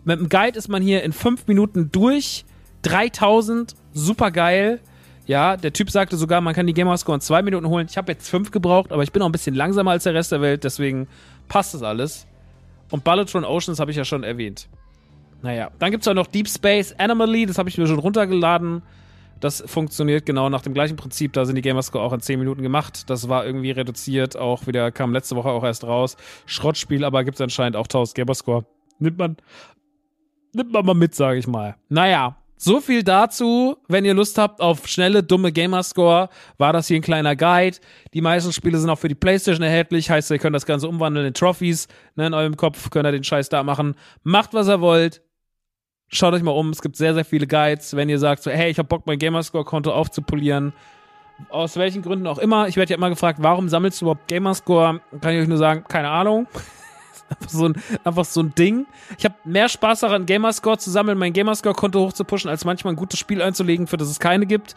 Mit 0.04 0.20
dem 0.20 0.28
Guide 0.28 0.58
ist 0.58 0.68
man 0.68 0.82
hier 0.82 1.04
in 1.04 1.14
5 1.14 1.46
Minuten 1.46 1.92
durch. 1.92 2.44
3000, 2.82 3.76
super 3.94 4.32
geil. 4.32 4.80
Ja, 5.28 5.58
der 5.58 5.74
Typ 5.74 5.92
sagte 5.92 6.18
sogar, 6.18 6.42
man 6.42 6.56
kann 6.56 6.66
die 6.66 6.74
Gamerscore 6.74 7.18
in 7.18 7.22
2 7.22 7.44
Minuten 7.44 7.68
holen. 7.68 7.86
Ich 7.88 7.98
habe 7.98 8.12
jetzt 8.12 8.28
5 8.32 8.50
gebraucht, 8.50 8.92
aber 8.92 9.04
ich 9.04 9.12
bin 9.12 9.22
auch 9.22 9.28
ein 9.28 9.32
bisschen 9.32 9.54
langsamer 9.54 9.92
als 9.92 10.06
der 10.06 10.16
Rest 10.16 10.32
der 10.32 10.42
Welt, 10.42 10.64
deswegen 10.64 11.08
passt 11.50 11.76
das 11.76 11.84
alles. 11.84 12.26
Und 12.90 13.04
Ballatron 13.04 13.46
Oceans 13.46 13.80
habe 13.80 13.92
ich 13.92 13.98
ja 13.98 14.06
schon 14.06 14.24
erwähnt. 14.24 14.70
Naja, 15.44 15.70
dann 15.78 15.92
gibt 15.92 16.02
es 16.02 16.08
auch 16.08 16.16
noch 16.16 16.26
Deep 16.26 16.50
Space 16.50 16.96
Anomaly, 16.98 17.46
das 17.46 17.60
habe 17.60 17.70
ich 17.70 17.78
mir 17.78 17.86
schon 17.86 18.00
runtergeladen. 18.00 18.82
Das 19.42 19.64
funktioniert 19.66 20.26
genau 20.26 20.50
nach 20.50 20.62
dem 20.62 20.74
gleichen 20.74 20.96
Prinzip. 20.96 21.34
Da 21.34 21.46
sind 21.46 21.56
die 21.56 21.62
Gamerscore 21.62 22.04
auch 22.04 22.14
in 22.14 22.22
10 22.22 22.40
Minuten 22.40 22.62
gemacht. 22.62 23.10
Das 23.10 23.28
war 23.28 23.46
irgendwie 23.46 23.72
reduziert. 23.72 24.38
Auch 24.38 24.68
wieder 24.68 24.92
kam 24.92 25.12
letzte 25.12 25.36
Woche 25.36 25.50
auch 25.50 25.64
erst 25.64 25.84
raus. 25.84 26.16
Schrottspiel, 26.46 27.04
aber 27.04 27.24
gibt 27.24 27.36
es 27.36 27.42
anscheinend 27.42 27.76
auch 27.76 27.86
1000 27.86 28.16
Gamerscore. 28.16 28.66
Nimmt 29.00 29.18
man, 29.18 29.38
nimmt 30.54 30.72
man 30.72 30.86
mal 30.86 30.94
mit, 30.94 31.16
sage 31.16 31.40
ich 31.40 31.48
mal. 31.48 31.76
Naja, 31.90 32.38
so 32.56 32.80
viel 32.80 33.02
dazu. 33.02 33.78
Wenn 33.88 34.06
ihr 34.06 34.14
Lust 34.14 34.38
habt 34.38 34.62
auf 34.62 34.88
schnelle, 34.88 35.24
dumme 35.24 35.52
Gamerscore, 35.52 36.30
war 36.60 36.74
das 36.74 36.88
hier 36.88 36.98
ein 36.98 37.02
kleiner 37.02 37.36
Guide. 37.36 37.78
Die 38.14 38.22
meisten 38.22 38.54
Spiele 38.54 38.78
sind 38.78 38.92
auch 38.92 39.00
für 39.00 39.08
die 39.08 39.16
Playstation 39.16 39.64
erhältlich. 39.64 40.12
Heißt, 40.12 40.30
ihr 40.30 40.38
könnt 40.38 40.56
das 40.56 40.68
Ganze 40.68 40.88
umwandeln 40.88 41.26
in 41.26 41.34
Trophies. 41.34 41.88
Ne, 42.16 42.28
in 42.28 42.36
eurem 42.36 42.58
Kopf 42.58 42.92
könnt 42.92 43.08
ihr 43.08 43.12
den 43.12 43.24
Scheiß 43.24 43.50
da 43.50 43.64
machen. 43.64 43.96
Macht, 44.22 44.54
was 44.54 44.68
ihr 44.68 44.82
wollt 44.82 45.24
schaut 46.12 46.34
euch 46.34 46.44
mal 46.44 46.52
um. 46.52 46.70
Es 46.70 46.82
gibt 46.82 46.96
sehr, 46.96 47.14
sehr 47.14 47.26
viele 47.26 47.48
Guides. 47.48 47.96
Wenn 47.96 48.10
ihr 48.10 48.20
sagt, 48.20 48.44
so, 48.44 48.52
hey, 48.52 48.70
ich 48.70 48.78
habe 48.78 48.88
Bock, 48.88 49.04
mein 49.06 49.20
Gamerscore-Konto 49.20 49.92
aufzupolieren, 49.92 50.74
aus 51.50 51.78
welchen 51.78 52.02
Gründen 52.02 52.28
auch 52.28 52.38
immer. 52.38 52.68
Ich 52.68 52.76
werde 52.76 52.92
ja 52.92 52.98
immer 52.98 53.10
gefragt, 53.10 53.40
warum 53.42 53.70
sammelst 53.70 54.02
du 54.02 54.06
überhaupt 54.06 54.28
Gamerscore? 54.28 55.02
Kann 55.22 55.34
ich 55.34 55.42
euch 55.42 55.48
nur 55.48 55.58
sagen, 55.58 55.86
keine 55.88 56.10
Ahnung. 56.10 56.48
einfach, 57.30 57.50
so 57.50 57.68
ein, 57.68 57.82
einfach 58.04 58.26
so 58.26 58.42
ein 58.42 58.54
Ding. 58.56 58.86
Ich 59.18 59.26
habe 59.26 59.36
mehr 59.46 59.70
Spaß 59.70 60.02
daran, 60.02 60.26
Gamerscore 60.26 60.78
zu 60.78 60.92
sammeln, 60.92 61.18
mein 61.18 61.34
Gamerscore-Konto 61.34 62.00
hochzupushen, 62.00 62.50
als 62.50 62.66
manchmal 62.66 62.94
ein 62.94 62.98
gutes 62.98 63.20
Spiel 63.20 63.42
einzulegen, 63.42 63.88
für 63.88 63.98
das 63.98 64.10
es 64.10 64.20
keine 64.20 64.46
gibt. 64.46 64.76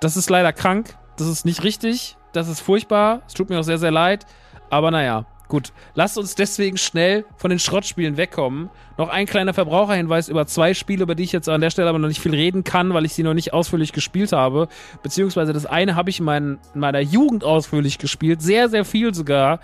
Das 0.00 0.16
ist 0.16 0.30
leider 0.30 0.52
krank. 0.52 0.96
Das 1.16 1.26
ist 1.26 1.46
nicht 1.46 1.64
richtig. 1.64 2.16
Das 2.32 2.48
ist 2.48 2.60
furchtbar. 2.60 3.22
Es 3.26 3.32
tut 3.32 3.48
mir 3.48 3.58
auch 3.58 3.64
sehr, 3.64 3.78
sehr 3.78 3.90
leid. 3.90 4.26
Aber 4.68 4.90
naja, 4.90 5.24
Gut, 5.48 5.72
lasst 5.94 6.18
uns 6.18 6.34
deswegen 6.34 6.76
schnell 6.76 7.24
von 7.36 7.50
den 7.50 7.60
Schrottspielen 7.60 8.16
wegkommen. 8.16 8.68
Noch 8.98 9.08
ein 9.08 9.26
kleiner 9.26 9.54
Verbraucherhinweis 9.54 10.28
über 10.28 10.46
zwei 10.46 10.74
Spiele, 10.74 11.04
über 11.04 11.14
die 11.14 11.22
ich 11.22 11.30
jetzt 11.30 11.48
an 11.48 11.60
der 11.60 11.70
Stelle 11.70 11.88
aber 11.88 12.00
noch 12.00 12.08
nicht 12.08 12.20
viel 12.20 12.34
reden 12.34 12.64
kann, 12.64 12.92
weil 12.94 13.04
ich 13.04 13.12
sie 13.12 13.22
noch 13.22 13.34
nicht 13.34 13.52
ausführlich 13.52 13.92
gespielt 13.92 14.32
habe. 14.32 14.68
Beziehungsweise 15.04 15.52
das 15.52 15.64
eine 15.64 15.94
habe 15.94 16.10
ich 16.10 16.18
in, 16.18 16.24
mein, 16.24 16.58
in 16.74 16.80
meiner 16.80 17.00
Jugend 17.00 17.44
ausführlich 17.44 17.98
gespielt. 17.98 18.42
Sehr, 18.42 18.68
sehr 18.68 18.84
viel 18.84 19.14
sogar. 19.14 19.60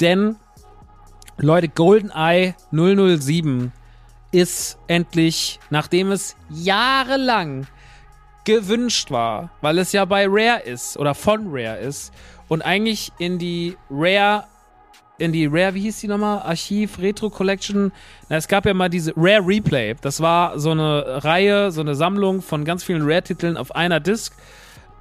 Denn, 0.00 0.36
Leute, 1.36 1.68
GoldenEye 1.68 2.54
007 2.70 3.72
ist 4.32 4.78
endlich, 4.86 5.60
nachdem 5.68 6.12
es 6.12 6.34
jahrelang 6.48 7.66
gewünscht 8.44 9.10
war, 9.10 9.50
weil 9.60 9.78
es 9.78 9.92
ja 9.92 10.06
bei 10.06 10.26
Rare 10.26 10.60
ist 10.60 10.96
oder 10.96 11.14
von 11.14 11.48
Rare 11.50 11.78
ist 11.78 12.12
und 12.48 12.62
eigentlich 12.62 13.12
in 13.18 13.38
die 13.38 13.76
Rare 13.90 14.44
in 15.18 15.32
die 15.32 15.46
Rare, 15.46 15.74
wie 15.74 15.82
hieß 15.82 16.00
die 16.00 16.08
nochmal? 16.08 16.40
Archiv, 16.40 16.98
Retro 16.98 17.30
Collection. 17.30 17.92
Na, 18.28 18.36
es 18.36 18.48
gab 18.48 18.66
ja 18.66 18.74
mal 18.74 18.88
diese 18.88 19.12
Rare 19.16 19.46
Replay. 19.46 19.94
Das 20.00 20.20
war 20.20 20.58
so 20.58 20.70
eine 20.70 21.24
Reihe, 21.24 21.70
so 21.70 21.80
eine 21.80 21.94
Sammlung 21.94 22.42
von 22.42 22.64
ganz 22.64 22.84
vielen 22.84 23.02
Rare-Titeln 23.02 23.56
auf 23.56 23.74
einer 23.74 24.00
Disc. 24.00 24.34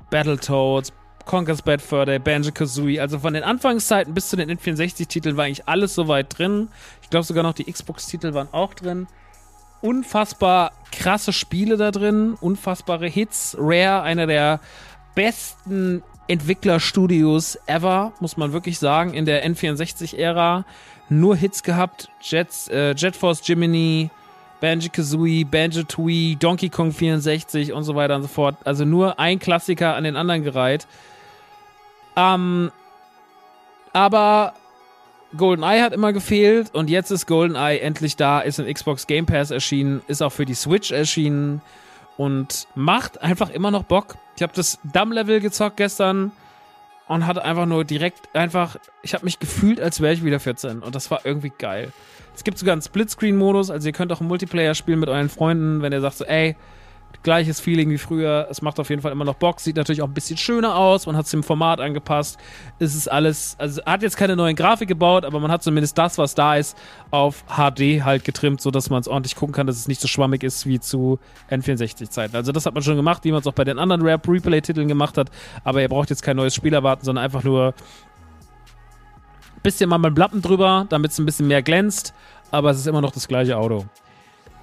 Battletoads, 0.09 0.93
Conker's 1.25 1.61
Bad 1.61 1.81
Fur 1.81 2.05
Day, 2.05 2.19
Banjo-Kazooie. 2.19 2.99
Also 2.99 3.19
von 3.19 3.33
den 3.33 3.43
Anfangszeiten 3.43 4.13
bis 4.13 4.29
zu 4.29 4.37
den 4.37 4.49
N64-Titeln 4.49 5.35
war 5.35 5.45
eigentlich 5.45 5.67
alles 5.67 5.95
soweit 5.95 6.37
drin. 6.37 6.69
Ich 7.01 7.09
glaube 7.09 7.25
sogar 7.25 7.43
noch 7.43 7.53
die 7.53 7.69
Xbox-Titel 7.71 8.33
waren 8.33 8.47
auch 8.51 8.73
drin. 8.73 9.07
Unfassbar 9.81 10.71
krasse 10.91 11.33
Spiele 11.33 11.77
da 11.77 11.91
drin, 11.91 12.35
unfassbare 12.39 13.07
Hits. 13.07 13.57
Rare, 13.59 14.03
einer 14.03 14.27
der 14.27 14.59
besten 15.13 16.03
Entwicklerstudios 16.27 17.57
ever, 17.67 18.13
muss 18.19 18.37
man 18.37 18.53
wirklich 18.53 18.79
sagen, 18.79 19.13
in 19.13 19.25
der 19.25 19.45
N64-Ära. 19.47 20.65
Nur 21.09 21.35
Hits 21.35 21.61
gehabt. 21.61 22.09
Jets, 22.21 22.67
äh, 22.67 22.93
Jet 22.95 23.15
Force 23.15 23.41
Jiminy, 23.47 24.09
Banjo-Kazooie, 24.59 25.45
Banjo-Tooie, 25.45 26.35
Donkey 26.37 26.69
Kong 26.69 26.91
64 26.91 27.73
und 27.73 27.83
so 27.83 27.95
weiter 27.95 28.15
und 28.15 28.23
so 28.23 28.27
fort. 28.27 28.55
Also 28.63 28.85
nur 28.85 29.19
ein 29.19 29.37
Klassiker 29.39 29.95
an 29.95 30.03
den 30.03 30.15
anderen 30.15 30.43
gereiht. 30.43 30.87
Ähm, 32.15 32.71
aber 33.93 34.53
GoldenEye 35.37 35.81
hat 35.81 35.93
immer 35.93 36.13
gefehlt 36.13 36.73
und 36.73 36.89
jetzt 36.89 37.11
ist 37.11 37.27
GoldenEye 37.27 37.79
endlich 37.79 38.15
da, 38.15 38.39
ist 38.39 38.59
in 38.59 38.73
Xbox 38.73 39.05
Game 39.07 39.25
Pass 39.25 39.51
erschienen, 39.51 40.01
ist 40.07 40.21
auch 40.21 40.31
für 40.31 40.45
die 40.45 40.53
Switch 40.53 40.91
erschienen 40.91 41.61
und 42.17 42.67
macht 42.75 43.21
einfach 43.21 43.49
immer 43.49 43.71
noch 43.71 43.83
Bock. 43.83 44.15
Ich 44.35 44.43
habe 44.43 44.53
das 44.55 44.79
Dumb-Level 44.83 45.39
gezockt 45.39 45.77
gestern 45.77 46.31
und 47.07 47.27
hatte 47.27 47.43
einfach 47.43 47.65
nur 47.65 47.85
direkt 47.85 48.35
einfach, 48.35 48.77
ich 49.01 49.13
habe 49.13 49.25
mich 49.25 49.39
gefühlt, 49.39 49.79
als 49.79 50.01
wäre 50.01 50.13
ich 50.13 50.23
wieder 50.23 50.39
14 50.39 50.79
und 50.79 50.95
das 50.95 51.11
war 51.11 51.25
irgendwie 51.25 51.51
geil. 51.57 51.91
Es 52.35 52.43
gibt 52.43 52.57
sogar 52.57 52.73
einen 52.73 52.81
Splitscreen-Modus, 52.81 53.69
also 53.69 53.87
ihr 53.87 53.93
könnt 53.93 54.11
auch 54.11 54.21
Multiplayer 54.21 54.75
spielen 54.75 54.99
mit 54.99 55.09
euren 55.09 55.29
Freunden, 55.29 55.81
wenn 55.81 55.93
ihr 55.93 56.01
sagt 56.01 56.17
so, 56.17 56.25
ey, 56.25 56.55
gleiches 57.23 57.59
Feeling 57.59 57.89
wie 57.89 57.97
früher. 57.97 58.47
Es 58.49 58.61
macht 58.61 58.79
auf 58.79 58.89
jeden 58.89 59.01
Fall 59.01 59.11
immer 59.11 59.25
noch 59.25 59.35
Bock. 59.35 59.59
Sieht 59.59 59.75
natürlich 59.75 60.01
auch 60.01 60.07
ein 60.07 60.13
bisschen 60.13 60.37
schöner 60.37 60.75
aus. 60.75 61.05
Man 61.05 61.15
hat 61.15 61.25
es 61.25 61.31
dem 61.31 61.43
Format 61.43 61.79
angepasst. 61.79 62.39
Es 62.79 62.95
ist 62.95 63.11
alles, 63.11 63.55
also 63.59 63.83
hat 63.85 64.01
jetzt 64.01 64.17
keine 64.17 64.35
neuen 64.35 64.55
Grafik 64.55 64.87
gebaut, 64.87 65.25
aber 65.25 65.39
man 65.39 65.51
hat 65.51 65.63
zumindest 65.63 65.97
das, 65.97 66.17
was 66.17 66.35
da 66.35 66.55
ist, 66.55 66.77
auf 67.11 67.43
HD 67.47 68.03
halt 68.03 68.23
getrimmt, 68.23 68.61
sodass 68.61 68.89
man 68.89 69.01
es 69.01 69.07
ordentlich 69.07 69.35
gucken 69.35 69.53
kann, 69.53 69.67
dass 69.67 69.77
es 69.77 69.87
nicht 69.87 70.01
so 70.01 70.07
schwammig 70.07 70.43
ist 70.43 70.65
wie 70.65 70.79
zu 70.79 71.19
N64-Zeiten. 71.49 72.35
Also 72.35 72.51
das 72.51 72.65
hat 72.65 72.73
man 72.73 72.83
schon 72.83 72.95
gemacht, 72.95 73.23
wie 73.23 73.31
man 73.31 73.41
es 73.41 73.47
auch 73.47 73.53
bei 73.53 73.63
den 73.63 73.79
anderen 73.79 74.01
Rap 74.01 74.27
Replay-Titeln 74.27 74.87
gemacht 74.87 75.17
hat. 75.17 75.29
Aber 75.63 75.81
ihr 75.81 75.89
braucht 75.89 76.09
jetzt 76.09 76.23
kein 76.23 76.37
neues 76.37 76.55
Spiel 76.55 76.73
erwarten, 76.73 77.05
sondern 77.05 77.23
einfach 77.23 77.43
nur 77.43 77.73
ein 79.55 79.61
bisschen 79.63 79.89
mal 79.89 79.97
mit 79.97 80.15
Blappen 80.15 80.41
drüber, 80.41 80.85
damit 80.89 81.11
es 81.11 81.19
ein 81.19 81.25
bisschen 81.25 81.47
mehr 81.47 81.61
glänzt. 81.61 82.13
Aber 82.51 82.71
es 82.71 82.77
ist 82.77 82.87
immer 82.87 83.01
noch 83.01 83.11
das 83.11 83.27
gleiche 83.27 83.57
Auto. 83.57 83.85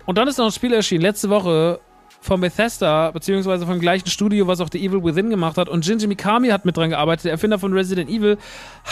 Und 0.06 0.18
dann 0.18 0.28
ist 0.28 0.38
noch 0.38 0.46
ein 0.46 0.52
Spiel 0.52 0.72
erschienen, 0.72 1.02
letzte 1.02 1.30
Woche, 1.30 1.80
von 2.22 2.40
Bethesda, 2.40 3.10
beziehungsweise 3.10 3.66
vom 3.66 3.80
gleichen 3.80 4.08
Studio, 4.08 4.46
was 4.46 4.60
auch 4.60 4.68
The 4.70 4.78
Evil 4.78 5.02
Within 5.02 5.28
gemacht 5.28 5.58
hat. 5.58 5.68
Und 5.68 5.84
Shinji 5.84 6.06
Mikami 6.06 6.48
hat 6.48 6.64
mit 6.64 6.76
dran 6.76 6.90
gearbeitet, 6.90 7.24
der 7.24 7.32
Erfinder 7.32 7.58
von 7.58 7.72
Resident 7.72 8.08
Evil, 8.08 8.38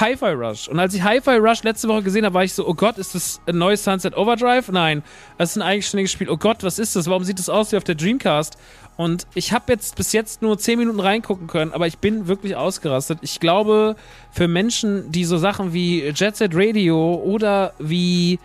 Hi-Fi 0.00 0.32
Rush. 0.32 0.68
Und 0.68 0.80
als 0.80 0.94
ich 0.94 1.02
Hi-Fi 1.02 1.36
Rush 1.36 1.62
letzte 1.62 1.86
Woche 1.88 2.02
gesehen 2.02 2.24
habe, 2.24 2.34
war 2.34 2.42
ich 2.42 2.52
so, 2.52 2.66
oh 2.66 2.74
Gott, 2.74 2.98
ist 2.98 3.14
das 3.14 3.40
ein 3.46 3.56
neues 3.56 3.84
Sunset 3.84 4.16
Overdrive? 4.16 4.72
Nein, 4.72 5.04
das 5.38 5.50
ist 5.50 5.56
ein 5.56 5.62
eigenständiges 5.62 6.10
Spiel. 6.10 6.28
Oh 6.28 6.36
Gott, 6.36 6.64
was 6.64 6.80
ist 6.80 6.96
das? 6.96 7.06
Warum 7.06 7.22
sieht 7.22 7.38
das 7.38 7.48
aus 7.48 7.70
wie 7.70 7.76
auf 7.76 7.84
der 7.84 7.94
Dreamcast? 7.94 8.58
Und 8.96 9.28
ich 9.34 9.52
habe 9.52 9.72
jetzt 9.72 9.94
bis 9.94 10.12
jetzt 10.12 10.42
nur 10.42 10.58
10 10.58 10.78
Minuten 10.80 11.00
reingucken 11.00 11.46
können, 11.46 11.72
aber 11.72 11.86
ich 11.86 11.98
bin 11.98 12.26
wirklich 12.26 12.56
ausgerastet. 12.56 13.20
Ich 13.22 13.38
glaube, 13.38 13.94
für 14.32 14.48
Menschen, 14.48 15.10
die 15.12 15.24
so 15.24 15.38
Sachen 15.38 15.72
wie 15.72 16.02
Jet 16.08 16.36
Set 16.36 16.50
Radio 16.52 17.14
oder 17.14 17.74
wie 17.78 18.40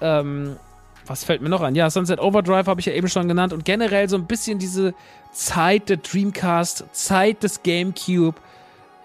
ähm, 0.00 0.56
was 1.10 1.24
fällt 1.24 1.42
mir 1.42 1.48
noch 1.48 1.60
an? 1.60 1.74
Ja, 1.74 1.90
Sunset 1.90 2.20
Overdrive 2.20 2.68
habe 2.68 2.78
ich 2.78 2.86
ja 2.86 2.92
eben 2.92 3.08
schon 3.08 3.26
genannt 3.26 3.52
und 3.52 3.64
generell 3.64 4.08
so 4.08 4.16
ein 4.16 4.26
bisschen 4.26 4.60
diese 4.60 4.94
Zeit 5.32 5.88
der 5.88 5.96
Dreamcast, 5.96 6.84
Zeit 6.92 7.42
des 7.42 7.64
GameCube, 7.64 8.40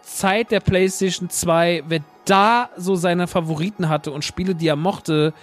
Zeit 0.04 0.52
der 0.52 0.60
PlayStation 0.60 1.32
2. 1.32 1.84
Wer 1.88 2.02
da 2.26 2.70
so 2.78 2.96
seine 2.96 3.26
Favoriten 3.26 3.90
hatte 3.90 4.12
und 4.12 4.24
Spiele, 4.24 4.54
die 4.54 4.68
er 4.68 4.76
mochte, 4.76 5.34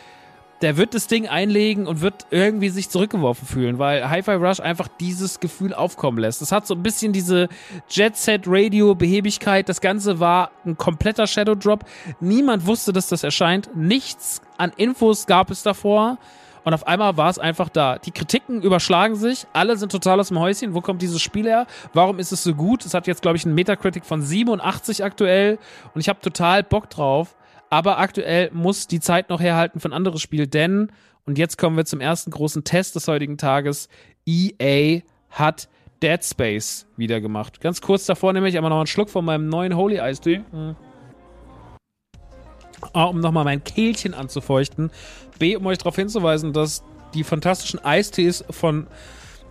der 0.60 0.76
wird 0.76 0.94
das 0.94 1.08
Ding 1.08 1.26
einlegen 1.26 1.88
und 1.88 2.00
wird 2.00 2.26
irgendwie 2.30 2.68
sich 2.68 2.88
zurückgeworfen 2.88 3.48
fühlen, 3.48 3.80
weil 3.80 4.08
Hi-Fi 4.08 4.34
Rush 4.34 4.60
einfach 4.60 4.86
dieses 4.86 5.40
Gefühl 5.40 5.74
aufkommen 5.74 6.18
lässt. 6.18 6.40
Es 6.42 6.52
hat 6.52 6.68
so 6.68 6.74
ein 6.74 6.82
bisschen 6.84 7.12
diese 7.12 7.48
Jet-Set-Radio-Behebigkeit. 7.90 9.68
Das 9.68 9.80
Ganze 9.80 10.20
war 10.20 10.52
ein 10.64 10.78
kompletter 10.78 11.26
Shadow 11.26 11.56
Drop. 11.56 11.84
Niemand 12.20 12.66
wusste, 12.66 12.92
dass 12.92 13.08
das 13.08 13.24
erscheint. 13.24 13.74
Nichts 13.74 14.40
an 14.56 14.70
Infos 14.76 15.26
gab 15.26 15.50
es 15.50 15.64
davor. 15.64 16.18
Und 16.64 16.74
auf 16.74 16.86
einmal 16.86 17.16
war 17.16 17.30
es 17.30 17.38
einfach 17.38 17.68
da. 17.68 17.98
Die 17.98 18.12
Kritiken 18.12 18.62
überschlagen 18.62 19.16
sich, 19.16 19.46
alle 19.52 19.76
sind 19.76 19.90
total 19.90 20.20
aus 20.20 20.28
dem 20.28 20.38
Häuschen. 20.38 20.74
Wo 20.74 20.80
kommt 20.80 21.02
dieses 21.02 21.20
Spiel 21.20 21.46
her? 21.46 21.66
Warum 21.92 22.18
ist 22.18 22.32
es 22.32 22.42
so 22.44 22.54
gut? 22.54 22.84
Es 22.84 22.94
hat 22.94 23.06
jetzt, 23.06 23.22
glaube 23.22 23.36
ich, 23.36 23.44
einen 23.44 23.54
Metacritic 23.54 24.04
von 24.04 24.22
87 24.22 25.04
aktuell 25.04 25.58
und 25.94 26.00
ich 26.00 26.08
habe 26.08 26.20
total 26.20 26.62
Bock 26.62 26.88
drauf. 26.90 27.36
Aber 27.70 27.98
aktuell 27.98 28.50
muss 28.52 28.86
die 28.86 29.00
Zeit 29.00 29.30
noch 29.30 29.40
herhalten 29.40 29.80
für 29.80 29.88
ein 29.88 29.94
anderes 29.94 30.20
Spiel, 30.20 30.46
denn, 30.46 30.92
und 31.24 31.38
jetzt 31.38 31.56
kommen 31.56 31.76
wir 31.76 31.86
zum 31.86 32.00
ersten 32.00 32.30
großen 32.30 32.64
Test 32.64 32.94
des 32.96 33.08
heutigen 33.08 33.38
Tages, 33.38 33.88
EA 34.26 35.00
hat 35.30 35.68
Dead 36.02 36.22
Space 36.22 36.86
wieder 36.96 37.20
gemacht. 37.20 37.60
Ganz 37.60 37.80
kurz 37.80 38.04
davor 38.06 38.32
nehme 38.32 38.48
ich 38.48 38.58
aber 38.58 38.68
noch 38.68 38.76
einen 38.76 38.86
Schluck 38.86 39.08
von 39.08 39.24
meinem 39.24 39.48
neuen 39.48 39.74
Holy 39.74 39.98
Ice 39.98 40.20
Tea. 40.20 40.42
Mhm. 40.52 40.76
A, 42.92 43.04
um 43.04 43.20
nochmal 43.20 43.44
mein 43.44 43.64
Kehlchen 43.64 44.14
anzufeuchten. 44.14 44.90
B, 45.38 45.56
um 45.56 45.66
euch 45.66 45.78
darauf 45.78 45.96
hinzuweisen, 45.96 46.52
dass 46.52 46.82
die 47.14 47.24
fantastischen 47.24 47.84
Eistees 47.84 48.44
von 48.50 48.86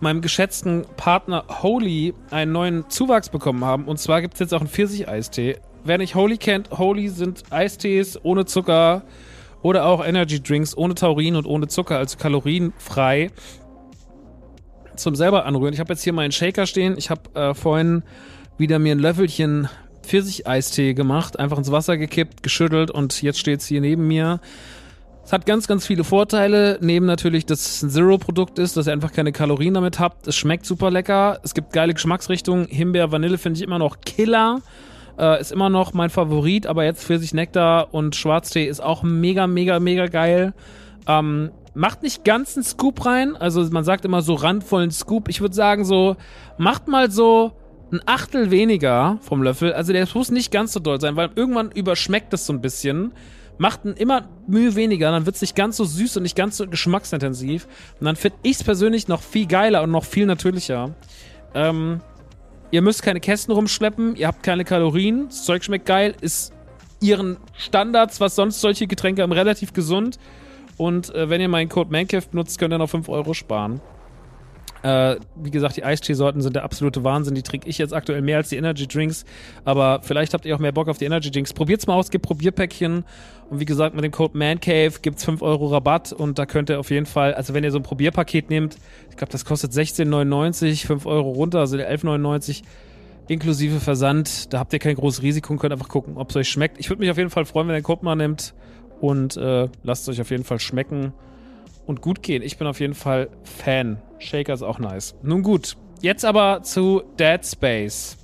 meinem 0.00 0.20
geschätzten 0.20 0.84
Partner 0.96 1.44
Holy 1.62 2.12
einen 2.30 2.52
neuen 2.52 2.90
Zuwachs 2.90 3.28
bekommen 3.28 3.64
haben. 3.64 3.84
Und 3.84 3.98
zwar 3.98 4.20
gibt 4.20 4.34
es 4.34 4.40
jetzt 4.40 4.52
auch 4.52 4.60
einen 4.60 4.68
Pfirsich-Eistee. 4.68 5.58
Wer 5.84 5.98
nicht 5.98 6.14
Holy 6.14 6.38
kennt, 6.38 6.70
Holy 6.70 7.08
sind 7.08 7.44
Eistees 7.50 8.18
ohne 8.24 8.44
Zucker 8.44 9.02
oder 9.62 9.86
auch 9.86 10.04
Energy 10.04 10.42
Drinks 10.42 10.76
ohne 10.76 10.94
Taurin 10.94 11.36
und 11.36 11.46
ohne 11.46 11.68
Zucker, 11.68 11.98
also 11.98 12.18
kalorienfrei. 12.18 13.30
Zum 14.96 15.14
selber 15.14 15.46
anrühren. 15.46 15.72
Ich 15.72 15.80
habe 15.80 15.92
jetzt 15.92 16.02
hier 16.02 16.12
meinen 16.12 16.32
Shaker 16.32 16.66
stehen. 16.66 16.96
Ich 16.98 17.08
habe 17.08 17.22
äh, 17.34 17.54
vorhin 17.54 18.02
wieder 18.58 18.78
mir 18.78 18.94
ein 18.94 18.98
Löffelchen 18.98 19.68
Pfirsich-Eistee 20.12 20.92
gemacht, 20.92 21.38
einfach 21.38 21.56
ins 21.56 21.72
Wasser 21.72 21.96
gekippt, 21.96 22.42
geschüttelt 22.42 22.90
und 22.90 23.22
jetzt 23.22 23.38
steht 23.38 23.60
es 23.60 23.66
hier 23.66 23.80
neben 23.80 24.06
mir. 24.06 24.40
Es 25.24 25.32
hat 25.32 25.46
ganz, 25.46 25.66
ganz 25.66 25.86
viele 25.86 26.04
Vorteile. 26.04 26.76
Neben 26.82 27.06
natürlich, 27.06 27.46
dass 27.46 27.60
es 27.60 27.82
ein 27.82 27.88
Zero-Produkt 27.88 28.58
ist, 28.58 28.76
dass 28.76 28.88
ihr 28.88 28.92
einfach 28.92 29.12
keine 29.12 29.32
Kalorien 29.32 29.72
damit 29.72 29.98
habt. 29.98 30.26
Es 30.26 30.36
schmeckt 30.36 30.66
super 30.66 30.90
lecker. 30.90 31.40
Es 31.42 31.54
gibt 31.54 31.72
geile 31.72 31.94
Geschmacksrichtungen. 31.94 32.66
Himbeer, 32.66 33.10
Vanille 33.10 33.38
finde 33.38 33.56
ich 33.56 33.62
immer 33.62 33.78
noch 33.78 34.02
Killer. 34.04 34.60
Äh, 35.18 35.40
ist 35.40 35.50
immer 35.50 35.70
noch 35.70 35.94
mein 35.94 36.10
Favorit, 36.10 36.66
aber 36.66 36.84
jetzt 36.84 37.04
Pfirsich, 37.04 37.32
Nektar 37.32 37.94
und 37.94 38.14
Schwarztee 38.14 38.66
ist 38.66 38.82
auch 38.82 39.02
mega, 39.02 39.46
mega, 39.46 39.80
mega 39.80 40.08
geil. 40.08 40.52
Ähm, 41.06 41.52
macht 41.72 42.02
nicht 42.02 42.22
ganz 42.22 42.54
einen 42.54 42.64
Scoop 42.64 43.06
rein. 43.06 43.34
Also 43.34 43.62
man 43.70 43.84
sagt 43.84 44.04
immer 44.04 44.20
so 44.20 44.34
randvollen 44.34 44.90
Scoop. 44.90 45.30
Ich 45.30 45.40
würde 45.40 45.54
sagen 45.54 45.86
so, 45.86 46.16
macht 46.58 46.86
mal 46.86 47.10
so 47.10 47.52
ein 47.92 48.00
Achtel 48.06 48.50
weniger 48.50 49.18
vom 49.20 49.42
Löffel. 49.42 49.72
Also 49.72 49.92
der 49.92 50.08
muss 50.14 50.30
nicht 50.30 50.50
ganz 50.50 50.72
so 50.72 50.80
doll 50.80 51.00
sein, 51.00 51.16
weil 51.16 51.30
irgendwann 51.34 51.70
überschmeckt 51.70 52.32
es 52.32 52.46
so 52.46 52.52
ein 52.52 52.60
bisschen. 52.60 53.12
Macht 53.58 53.84
einen 53.84 53.96
immer 53.96 54.28
Mühe 54.46 54.74
weniger, 54.74 55.10
dann 55.10 55.26
wird 55.26 55.36
es 55.36 55.42
nicht 55.42 55.54
ganz 55.54 55.76
so 55.76 55.84
süß 55.84 56.16
und 56.16 56.22
nicht 56.22 56.34
ganz 56.36 56.56
so 56.56 56.66
geschmacksintensiv. 56.66 57.68
Und 58.00 58.06
dann 58.06 58.16
finde 58.16 58.38
ich 58.42 58.56
es 58.56 58.64
persönlich 58.64 59.08
noch 59.08 59.22
viel 59.22 59.46
geiler 59.46 59.82
und 59.82 59.90
noch 59.90 60.04
viel 60.04 60.26
natürlicher. 60.26 60.94
Ähm, 61.54 62.00
ihr 62.70 62.80
müsst 62.80 63.02
keine 63.02 63.20
Kästen 63.20 63.52
rumschleppen, 63.52 64.16
ihr 64.16 64.26
habt 64.26 64.42
keine 64.42 64.64
Kalorien, 64.64 65.26
das 65.28 65.44
Zeug 65.44 65.62
schmeckt 65.62 65.86
geil, 65.86 66.14
ist 66.22 66.54
ihren 67.00 67.36
Standards, 67.56 68.20
was 68.20 68.34
sonst 68.34 68.60
solche 68.60 68.86
Getränke 68.86 69.22
haben, 69.22 69.32
relativ 69.32 69.74
gesund. 69.74 70.18
Und 70.78 71.14
äh, 71.14 71.28
wenn 71.28 71.40
ihr 71.40 71.48
meinen 71.48 71.68
Code 71.68 71.90
MANCAFE 71.90 72.28
nutzt, 72.32 72.58
könnt 72.58 72.72
ihr 72.72 72.78
noch 72.78 72.88
5 72.88 73.08
Euro 73.10 73.34
sparen. 73.34 73.80
Äh, 74.82 75.16
wie 75.36 75.50
gesagt, 75.50 75.76
die 75.76 75.84
Eisteesorten 75.84 76.42
sind 76.42 76.56
der 76.56 76.64
absolute 76.64 77.04
Wahnsinn. 77.04 77.34
Die 77.34 77.42
trinke 77.42 77.68
ich 77.68 77.78
jetzt 77.78 77.94
aktuell 77.94 78.20
mehr 78.22 78.38
als 78.38 78.48
die 78.48 78.56
Energy 78.56 78.86
Drinks. 78.86 79.24
Aber 79.64 80.00
vielleicht 80.02 80.34
habt 80.34 80.44
ihr 80.44 80.54
auch 80.54 80.58
mehr 80.58 80.72
Bock 80.72 80.88
auf 80.88 80.98
die 80.98 81.04
Energy 81.04 81.30
Drinks. 81.30 81.52
Probiert's 81.52 81.86
mal 81.86 81.94
aus, 81.94 82.10
gibt 82.10 82.24
Probierpäckchen. 82.24 83.04
Und 83.50 83.60
wie 83.60 83.64
gesagt, 83.64 83.94
mit 83.94 84.04
dem 84.04 84.12
Code 84.12 84.36
MANCAVE 84.36 85.00
gibt's 85.02 85.24
5 85.24 85.42
Euro 85.42 85.68
Rabatt. 85.68 86.12
Und 86.12 86.38
da 86.38 86.46
könnt 86.46 86.70
ihr 86.70 86.80
auf 86.80 86.90
jeden 86.90 87.06
Fall, 87.06 87.34
also 87.34 87.54
wenn 87.54 87.64
ihr 87.64 87.70
so 87.70 87.78
ein 87.78 87.84
Probierpaket 87.84 88.50
nehmt, 88.50 88.76
ich 89.10 89.16
glaube, 89.16 89.30
das 89.30 89.44
kostet 89.44 89.72
16,99, 89.72 90.86
5 90.86 91.06
Euro 91.06 91.30
runter, 91.30 91.60
also 91.60 91.76
11,99 91.76 92.62
inklusive 93.28 93.78
Versand. 93.78 94.52
Da 94.52 94.58
habt 94.58 94.72
ihr 94.72 94.78
kein 94.78 94.96
großes 94.96 95.22
Risiko 95.22 95.52
und 95.52 95.58
könnt 95.58 95.72
einfach 95.72 95.88
gucken, 95.88 96.16
ob 96.16 96.30
es 96.30 96.36
euch 96.36 96.48
schmeckt. 96.48 96.78
Ich 96.80 96.90
würde 96.90 97.00
mich 97.00 97.10
auf 97.10 97.18
jeden 97.18 97.30
Fall 97.30 97.44
freuen, 97.44 97.68
wenn 97.68 97.74
ihr 97.74 97.80
den 97.80 97.84
Code 97.84 98.04
mal 98.04 98.16
nehmt. 98.16 98.54
Und 99.00 99.36
äh, 99.36 99.68
lasst 99.82 100.02
es 100.02 100.08
euch 100.08 100.20
auf 100.20 100.30
jeden 100.30 100.44
Fall 100.44 100.60
schmecken 100.60 101.12
und 101.86 102.00
gut 102.00 102.22
gehen. 102.22 102.42
Ich 102.42 102.56
bin 102.56 102.66
auf 102.66 102.80
jeden 102.80 102.94
Fall 102.94 103.28
Fan. 103.42 103.98
Shaker 104.26 104.54
ist 104.54 104.62
auch 104.62 104.78
nice. 104.78 105.14
Nun 105.22 105.42
gut, 105.42 105.76
jetzt 106.00 106.24
aber 106.24 106.62
zu 106.62 107.02
Dead 107.18 107.44
Space. 107.44 108.16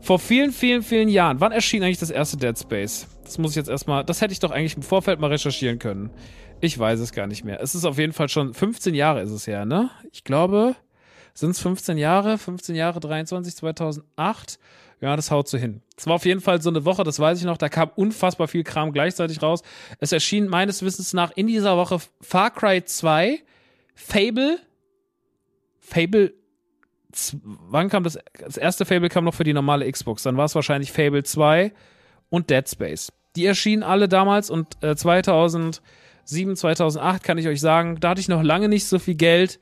Vor 0.00 0.18
vielen, 0.18 0.52
vielen, 0.52 0.82
vielen 0.82 1.08
Jahren. 1.08 1.40
Wann 1.40 1.52
erschien 1.52 1.82
eigentlich 1.82 1.98
das 1.98 2.10
erste 2.10 2.36
Dead 2.36 2.56
Space? 2.58 3.08
Das 3.24 3.38
muss 3.38 3.52
ich 3.52 3.56
jetzt 3.56 3.68
erstmal. 3.68 4.04
Das 4.04 4.20
hätte 4.20 4.32
ich 4.32 4.38
doch 4.38 4.52
eigentlich 4.52 4.76
im 4.76 4.82
Vorfeld 4.82 5.18
mal 5.18 5.30
recherchieren 5.30 5.78
können. 5.78 6.10
Ich 6.60 6.78
weiß 6.78 7.00
es 7.00 7.12
gar 7.12 7.26
nicht 7.26 7.44
mehr. 7.44 7.60
Es 7.60 7.74
ist 7.74 7.84
auf 7.84 7.98
jeden 7.98 8.12
Fall 8.12 8.28
schon 8.28 8.54
15 8.54 8.94
Jahre 8.94 9.20
ist 9.22 9.30
es 9.30 9.46
her, 9.46 9.64
ne? 9.64 9.90
Ich 10.12 10.24
glaube, 10.24 10.76
sind 11.34 11.50
es 11.50 11.60
15 11.60 11.98
Jahre? 11.98 12.38
15 12.38 12.74
Jahre 12.74 13.00
23, 13.00 13.56
2008. 13.56 14.58
Ja, 15.00 15.14
das 15.14 15.30
haut 15.30 15.48
so 15.48 15.58
hin. 15.58 15.82
Es 15.96 16.06
war 16.06 16.14
auf 16.14 16.24
jeden 16.24 16.40
Fall 16.40 16.62
so 16.62 16.70
eine 16.70 16.86
Woche, 16.86 17.04
das 17.04 17.20
weiß 17.20 17.38
ich 17.38 17.44
noch, 17.44 17.58
da 17.58 17.68
kam 17.68 17.90
unfassbar 17.96 18.48
viel 18.48 18.64
Kram 18.64 18.92
gleichzeitig 18.92 19.42
raus. 19.42 19.62
Es 20.00 20.12
erschien 20.12 20.48
meines 20.48 20.82
Wissens 20.82 21.12
nach 21.12 21.32
in 21.36 21.46
dieser 21.46 21.76
Woche 21.76 21.98
Far 22.22 22.50
Cry 22.50 22.82
2, 22.82 23.42
Fable, 23.94 24.58
Fable, 25.86 26.34
wann 27.42 27.88
kam 27.88 28.02
das? 28.02 28.18
Das 28.38 28.56
erste 28.56 28.84
Fable 28.84 29.08
kam 29.08 29.24
noch 29.24 29.34
für 29.34 29.44
die 29.44 29.52
normale 29.52 29.90
Xbox, 29.90 30.24
dann 30.24 30.36
war 30.36 30.46
es 30.46 30.54
wahrscheinlich 30.54 30.90
Fable 30.90 31.22
2 31.22 31.72
und 32.28 32.50
Dead 32.50 32.68
Space. 32.68 33.12
Die 33.36 33.46
erschienen 33.46 33.82
alle 33.82 34.08
damals 34.08 34.50
und 34.50 34.82
äh, 34.82 34.96
2007, 34.96 35.80
2008 36.56 37.22
kann 37.22 37.38
ich 37.38 37.46
euch 37.46 37.60
sagen, 37.60 37.98
da 38.00 38.10
hatte 38.10 38.20
ich 38.20 38.28
noch 38.28 38.42
lange 38.42 38.68
nicht 38.68 38.86
so 38.86 38.98
viel 38.98 39.14
Geld 39.14 39.60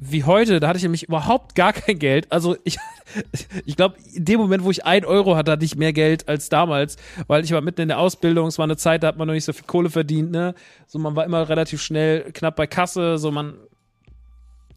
wie 0.00 0.24
heute, 0.24 0.60
da 0.60 0.68
hatte 0.68 0.76
ich 0.76 0.84
nämlich 0.84 1.04
überhaupt 1.04 1.54
gar 1.54 1.72
kein 1.72 1.98
Geld. 1.98 2.30
Also 2.32 2.56
ich, 2.64 2.78
ich 3.64 3.76
glaube, 3.76 3.96
in 4.12 4.24
dem 4.24 4.40
Moment, 4.40 4.64
wo 4.64 4.70
ich 4.70 4.84
ein 4.84 5.04
Euro 5.04 5.36
hatte, 5.36 5.52
hatte 5.52 5.64
ich 5.64 5.76
mehr 5.76 5.92
Geld 5.92 6.28
als 6.28 6.48
damals, 6.48 6.96
weil 7.26 7.44
ich 7.44 7.52
war 7.52 7.60
mitten 7.60 7.82
in 7.82 7.88
der 7.88 7.98
Ausbildung. 7.98 8.48
Es 8.48 8.58
war 8.58 8.64
eine 8.64 8.76
Zeit, 8.76 9.02
da 9.02 9.08
hat 9.08 9.16
man 9.16 9.26
noch 9.26 9.34
nicht 9.34 9.44
so 9.44 9.52
viel 9.52 9.66
Kohle 9.66 9.90
verdient. 9.90 10.30
Ne, 10.30 10.54
so 10.86 10.98
man 10.98 11.16
war 11.16 11.24
immer 11.24 11.48
relativ 11.48 11.82
schnell 11.82 12.32
knapp 12.32 12.56
bei 12.56 12.66
Kasse. 12.66 13.18
So 13.18 13.30
man 13.30 13.54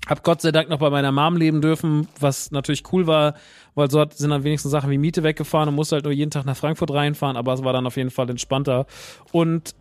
hab 0.07 0.23
Gott 0.23 0.41
sei 0.41 0.51
Dank 0.51 0.69
noch 0.69 0.79
bei 0.79 0.89
meiner 0.89 1.11
Mom 1.11 1.37
leben 1.37 1.61
dürfen, 1.61 2.07
was 2.19 2.51
natürlich 2.51 2.83
cool 2.91 3.07
war, 3.07 3.35
weil 3.75 3.89
so 3.89 4.03
sind 4.09 4.31
dann 4.31 4.43
wenigstens 4.43 4.71
Sachen 4.71 4.89
wie 4.89 4.97
Miete 4.97 5.23
weggefahren 5.23 5.69
und 5.69 5.75
musste 5.75 5.95
halt 5.95 6.05
nur 6.05 6.13
jeden 6.13 6.31
Tag 6.31 6.45
nach 6.45 6.57
Frankfurt 6.57 6.91
reinfahren, 6.91 7.37
aber 7.37 7.53
es 7.53 7.63
war 7.63 7.73
dann 7.73 7.85
auf 7.85 7.97
jeden 7.97 8.09
Fall 8.09 8.29
entspannter. 8.29 8.87
Und 9.31 9.75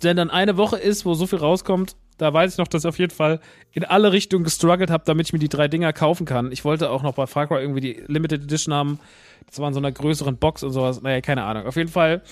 wenn 0.00 0.16
dann 0.16 0.30
eine 0.30 0.56
Woche 0.56 0.76
ist, 0.76 1.04
wo 1.04 1.14
so 1.14 1.26
viel 1.26 1.38
rauskommt, 1.38 1.96
da 2.18 2.32
weiß 2.32 2.52
ich 2.52 2.58
noch, 2.58 2.68
dass 2.68 2.84
ich 2.84 2.88
auf 2.88 2.98
jeden 2.98 3.12
Fall 3.12 3.40
in 3.72 3.84
alle 3.84 4.12
Richtungen 4.12 4.44
gestruggelt 4.44 4.90
habe, 4.90 5.04
damit 5.04 5.26
ich 5.26 5.32
mir 5.32 5.38
die 5.38 5.48
drei 5.48 5.68
Dinger 5.68 5.92
kaufen 5.92 6.24
kann. 6.24 6.50
Ich 6.50 6.64
wollte 6.64 6.90
auch 6.90 7.02
noch 7.02 7.14
bei 7.14 7.26
Far 7.26 7.46
Cry 7.46 7.60
irgendwie 7.60 7.80
die 7.80 8.02
Limited 8.06 8.44
Edition 8.44 8.72
haben. 8.72 9.00
Das 9.46 9.58
war 9.58 9.68
in 9.68 9.74
so 9.74 9.80
einer 9.80 9.92
größeren 9.92 10.38
Box 10.38 10.62
und 10.62 10.70
sowas. 10.70 11.02
Naja, 11.02 11.20
keine 11.20 11.44
Ahnung. 11.44 11.66
Auf 11.66 11.76
jeden 11.76 11.90
Fall 11.90 12.22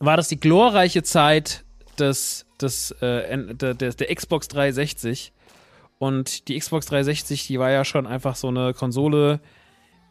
war 0.00 0.16
das 0.16 0.28
die 0.28 0.40
glorreiche 0.40 1.02
Zeit 1.02 1.64
des, 1.98 2.43
des, 2.60 2.90
äh, 3.00 3.54
der, 3.54 3.74
der, 3.74 3.92
der 3.92 4.14
Xbox 4.14 4.48
360. 4.48 5.32
Und 5.98 6.48
die 6.48 6.58
Xbox 6.58 6.86
360, 6.86 7.46
die 7.46 7.58
war 7.58 7.70
ja 7.70 7.84
schon 7.84 8.06
einfach 8.06 8.36
so 8.36 8.48
eine 8.48 8.74
Konsole. 8.74 9.40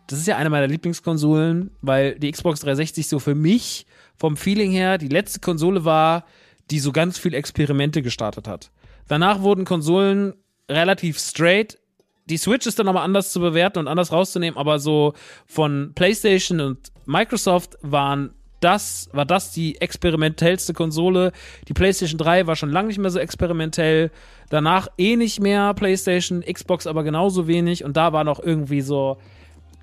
Das 0.08 0.20
ist 0.20 0.28
ja 0.28 0.38
eine 0.38 0.50
meiner 0.50 0.68
Lieblingskonsolen, 0.68 1.72
weil 1.82 2.18
die 2.20 2.32
Xbox 2.32 2.62
360 2.62 3.08
so 3.08 3.20
für 3.20 3.36
mich 3.36 3.86
vom 4.18 4.38
Feeling 4.38 4.72
her 4.72 4.98
die 4.98 5.08
letzte 5.08 5.40
Konsole 5.40 5.86
war, 5.86 6.26
die 6.72 6.80
so 6.80 6.92
ganz 6.92 7.18
viel 7.18 7.34
Experimente 7.34 8.02
gestartet 8.02 8.48
hat. 8.48 8.72
Danach 9.08 9.42
wurden 9.42 9.66
Konsolen 9.66 10.34
relativ 10.70 11.20
straight. 11.20 11.78
Die 12.26 12.38
Switch 12.38 12.66
ist 12.66 12.80
dann 12.80 12.88
aber 12.88 13.02
anders 13.02 13.32
zu 13.32 13.40
bewerten 13.40 13.80
und 13.80 13.88
anders 13.88 14.12
rauszunehmen, 14.12 14.58
aber 14.58 14.80
so 14.80 15.14
von 15.46 15.92
PlayStation 15.94 16.62
und 16.62 16.92
Microsoft 17.06 17.78
waren 17.82 18.34
das, 18.64 19.10
war 19.12 19.26
das 19.26 19.52
die 19.52 19.80
experimentellste 19.82 20.74
Konsole. 20.74 21.32
Die 21.68 21.74
PlayStation 21.74 22.18
3 22.18 22.48
war 22.48 22.56
schon 22.56 22.70
lange 22.70 22.88
nicht 22.88 23.00
mehr 23.00 23.12
so 23.12 23.20
experimentell. 23.20 24.12
Danach 24.50 24.88
eh 24.98 25.16
nicht 25.16 25.40
mehr 25.40 25.74
PlayStation, 25.74 26.42
Xbox 26.42 26.88
aber 26.88 27.04
genauso 27.04 27.48
wenig. 27.48 27.84
Und 27.84 27.98
da 27.98 28.14
war 28.14 28.24
noch 28.24 28.40
irgendwie 28.40 28.82
so, 28.82 29.18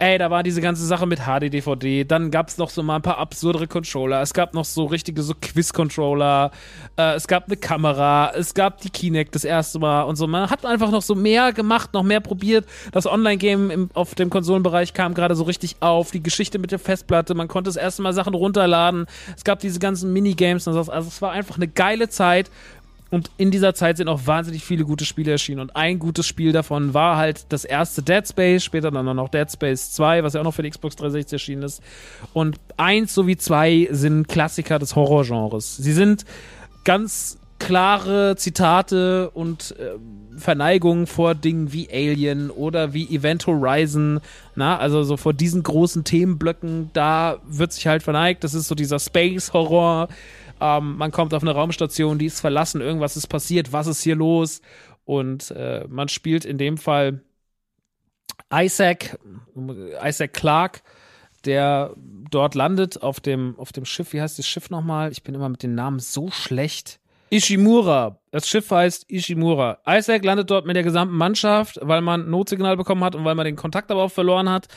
ey, 0.01 0.17
da 0.17 0.31
war 0.31 0.43
diese 0.43 0.61
ganze 0.61 0.85
Sache 0.87 1.07
mit 1.07 1.21
HD-DVD. 1.21 2.05
Dann 2.05 2.31
gab 2.31 2.49
es 2.49 2.57
noch 2.59 2.71
so 2.71 2.83
mal 2.83 2.97
ein 2.97 3.03
paar 3.03 3.19
absurdere 3.19 3.67
Controller. 3.67 4.23
Es 4.23 4.33
gab 4.33 4.55
noch 4.55 4.65
so 4.65 4.87
richtige 4.87 5.23
so 5.23 5.35
Quiz-Controller. 5.41 6.51
Äh, 6.97 7.15
es 7.15 7.29
gab 7.29 7.47
eine 7.47 7.57
Kamera. 7.57 8.33
Es 8.35 8.55
gab 8.55 8.81
die 8.81 8.89
Kinect 8.89 9.35
das 9.35 9.45
erste 9.45 9.79
Mal 9.79 10.03
und 10.03 10.17
so. 10.17 10.27
Man 10.27 10.49
hat 10.49 10.65
einfach 10.65 10.91
noch 10.91 11.03
so 11.03 11.15
mehr 11.15 11.53
gemacht, 11.53 11.93
noch 11.93 12.03
mehr 12.03 12.21
probiert. 12.21 12.67
Das 12.93 13.07
Online-Game 13.07 13.91
auf 13.93 14.15
dem 14.15 14.31
Konsolenbereich 14.31 14.95
kam 14.95 15.13
gerade 15.13 15.35
so 15.35 15.45
richtig 15.45 15.77
auf. 15.81 16.11
Die 16.11 16.23
Geschichte 16.23 16.59
mit 16.59 16.73
der 16.73 16.79
Festplatte. 16.79 17.35
Man 17.35 17.49
konnte 17.49 17.69
das 17.69 17.77
erste 17.77 18.01
Mal 18.01 18.15
Sachen 18.15 18.33
runterladen. 18.33 19.05
Es 19.37 19.45
gab 19.45 19.61
diese 19.61 19.79
ganzen 19.79 20.15
Minigames 20.15 20.67
und 20.67 20.73
so. 20.73 20.91
Also 20.91 21.09
es 21.09 21.21
war 21.21 21.33
einfach 21.33 21.57
eine 21.57 21.69
geile 21.69 22.09
Zeit. 22.09 22.51
Und 23.11 23.31
in 23.37 23.51
dieser 23.51 23.75
Zeit 23.75 23.97
sind 23.97 24.09
auch 24.09 24.27
wahnsinnig 24.27 24.65
viele 24.65 24.85
gute 24.85 25.05
Spiele 25.05 25.33
erschienen. 25.33 25.61
Und 25.61 25.75
ein 25.75 25.99
gutes 25.99 26.27
Spiel 26.27 26.53
davon 26.53 26.95
war 26.95 27.17
halt 27.17 27.47
das 27.49 27.65
erste 27.65 28.03
Dead 28.03 28.27
Space, 28.27 28.63
später 28.63 28.91
dann 28.91 29.05
noch 29.17 29.29
Dead 29.29 29.51
Space 29.51 29.93
2, 29.93 30.23
was 30.23 30.35
ja 30.35 30.41
auch 30.41 30.45
noch 30.45 30.55
für 30.55 30.63
die 30.63 30.71
Xbox 30.71 30.97
360 30.97 31.33
erschienen 31.33 31.63
ist. 31.65 31.83
Und 32.33 32.59
eins 32.77 33.15
sowie 33.15 33.37
zwei 33.37 33.89
sind 33.91 34.29
Klassiker 34.29 34.79
des 34.79 34.95
Horrorgenres. 34.95 35.77
Sie 35.77 35.93
sind 35.93 36.25
ganz 36.85 37.39
klare 37.59 38.37
Zitate 38.37 39.31
und 39.31 39.77
äh, 39.79 39.99
Verneigung 40.39 41.07
vor 41.07 41.35
Dingen 41.35 41.73
wie 41.73 41.89
Alien 41.93 42.51
oder 42.51 42.95
wie 42.95 43.15
Event 43.15 43.47
Horizon, 43.47 44.21
na, 44.57 44.79
also 44.79 45.05
so 45.05 45.17
vor 45.17 45.35
diesen 45.35 45.63
großen 45.63 46.03
Themenblöcken, 46.03 46.91
da 46.95 47.39
wird 47.47 47.73
sich 47.73 47.87
halt 47.87 48.03
verneigt. 48.03 48.43
Das 48.43 48.55
ist 48.55 48.67
so 48.67 48.75
dieser 48.75 48.99
Space-Horror. 48.99 50.09
Ähm, 50.61 50.97
man 50.97 51.11
kommt 51.11 51.35
auf 51.35 51.43
eine 51.43 51.53
Raumstation, 51.53 52.19
die 52.19 52.27
ist 52.27 52.41
verlassen, 52.41 52.81
irgendwas 52.81 53.17
ist 53.17 53.29
passiert, 53.29 53.73
was 53.73 53.87
ist 53.87 54.03
hier 54.03 54.17
los? 54.17 54.61
Und 55.05 55.51
äh, 55.53 55.87
man 55.89 56.09
spielt 56.09 56.45
in 56.45 56.59
dem 56.59 56.77
Fall 56.77 57.23
Isaac, 58.53 59.19
Isaac 60.05 60.33
Clark, 60.33 60.83
der 61.45 61.95
dort 62.31 62.55
landet 62.55 63.03
auf 63.03 63.21
dem, 63.21 63.59
auf 63.59 63.73
dem 63.73 63.85
Schiff. 63.85 64.13
Wie 64.13 64.21
heißt 64.21 64.39
das 64.39 64.47
Schiff 64.47 64.71
nochmal? 64.71 65.11
Ich 65.11 65.23
bin 65.23 65.35
immer 65.35 65.49
mit 65.49 65.63
den 65.63 65.75
Namen 65.75 65.99
so 65.99 66.31
schlecht. 66.31 67.01
Ishimura. 67.31 68.20
Das 68.33 68.49
Schiff 68.49 68.71
heißt 68.71 69.11
Ishimura. 69.11 69.79
Isaac 69.89 70.25
landet 70.25 70.51
dort 70.51 70.65
mit 70.65 70.77
der 70.77 70.85
gesamten 70.85 71.17
Mannschaft, 71.17 71.79
weil 71.83 72.01
man 72.01 72.31
Notsignal 72.31 72.77
bekommen 72.77 73.03
hat 73.03 73.17
und 73.17 73.25
weil 73.25 73.35
man 73.35 73.45
den 73.45 73.57
Kontakt 73.57 73.91
aber 73.91 74.05
auch 74.05 74.13
verloren 74.13 74.49
hat 74.49 74.69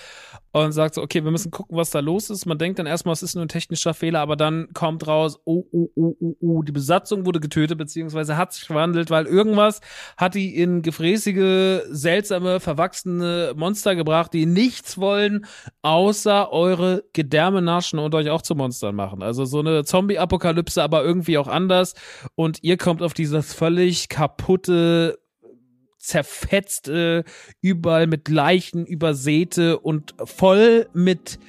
und 0.54 0.72
sagt 0.72 0.96
so, 0.96 1.02
okay, 1.02 1.24
wir 1.24 1.32
müssen 1.32 1.52
gucken, 1.52 1.76
was 1.76 1.90
da 1.90 2.00
los 2.00 2.30
ist. 2.30 2.46
Man 2.46 2.60
denkt 2.60 2.78
dann 2.78 2.86
erstmal, 2.86 3.14
es 3.14 3.24
ist 3.24 3.36
nur 3.36 3.44
ein 3.44 3.50
technischer 3.50 3.94
Fehler, 3.96 4.20
aber 4.20 4.36
dann 4.36 4.70
kommt 4.74 5.08
raus, 5.08 5.40
oh, 5.46 5.66
oh, 5.72 5.90
oh, 5.96 6.16
oh, 6.20 6.36
oh, 6.40 6.62
die 6.62 6.72
Besatzung 6.72 7.26
wurde 7.26 7.40
getötet, 7.40 7.78
beziehungsweise 7.78 8.38
hat 8.38 8.54
sich 8.54 8.66
verwandelt, 8.66 9.10
weil 9.10 9.26
irgendwas 9.26 9.82
hat 10.16 10.36
die 10.36 10.56
in 10.56 10.84
gefräßige, 10.84 11.82
seltsame, 11.90 12.60
verwachsene 12.60 13.54
Monster 13.56 13.96
gebracht, 13.96 14.34
die 14.34 14.46
nichts 14.46 15.00
wollen, 15.00 15.46
außer 15.82 16.52
eure 16.52 17.04
Gedärme 17.14 17.64
naschen 17.64 17.98
und 17.98 18.14
euch 18.14 18.30
auch 18.30 18.44
zu 18.44 18.54
Monstern 18.54 18.96
machen. 18.96 19.24
Also 19.24 19.46
so 19.46 19.60
eine 19.60 19.84
Zombie-Apokalypse, 19.84 20.84
aber 20.84 21.04
irgendwie 21.04 21.40
auch 21.40 21.48
anders. 21.48 21.96
Und 22.36 22.60
ihr 22.62 22.78
kommt 22.78 23.02
auf 23.02 23.14
dieses 23.44 23.54
völlig 23.54 24.10
kaputte, 24.10 25.20
zerfetzte, 25.98 27.24
überall 27.62 28.08
mit 28.08 28.28
Leichen 28.30 28.86
übersäte 28.86 29.80
und 29.80 30.16
voll 30.26 30.88
mit 30.94 31.40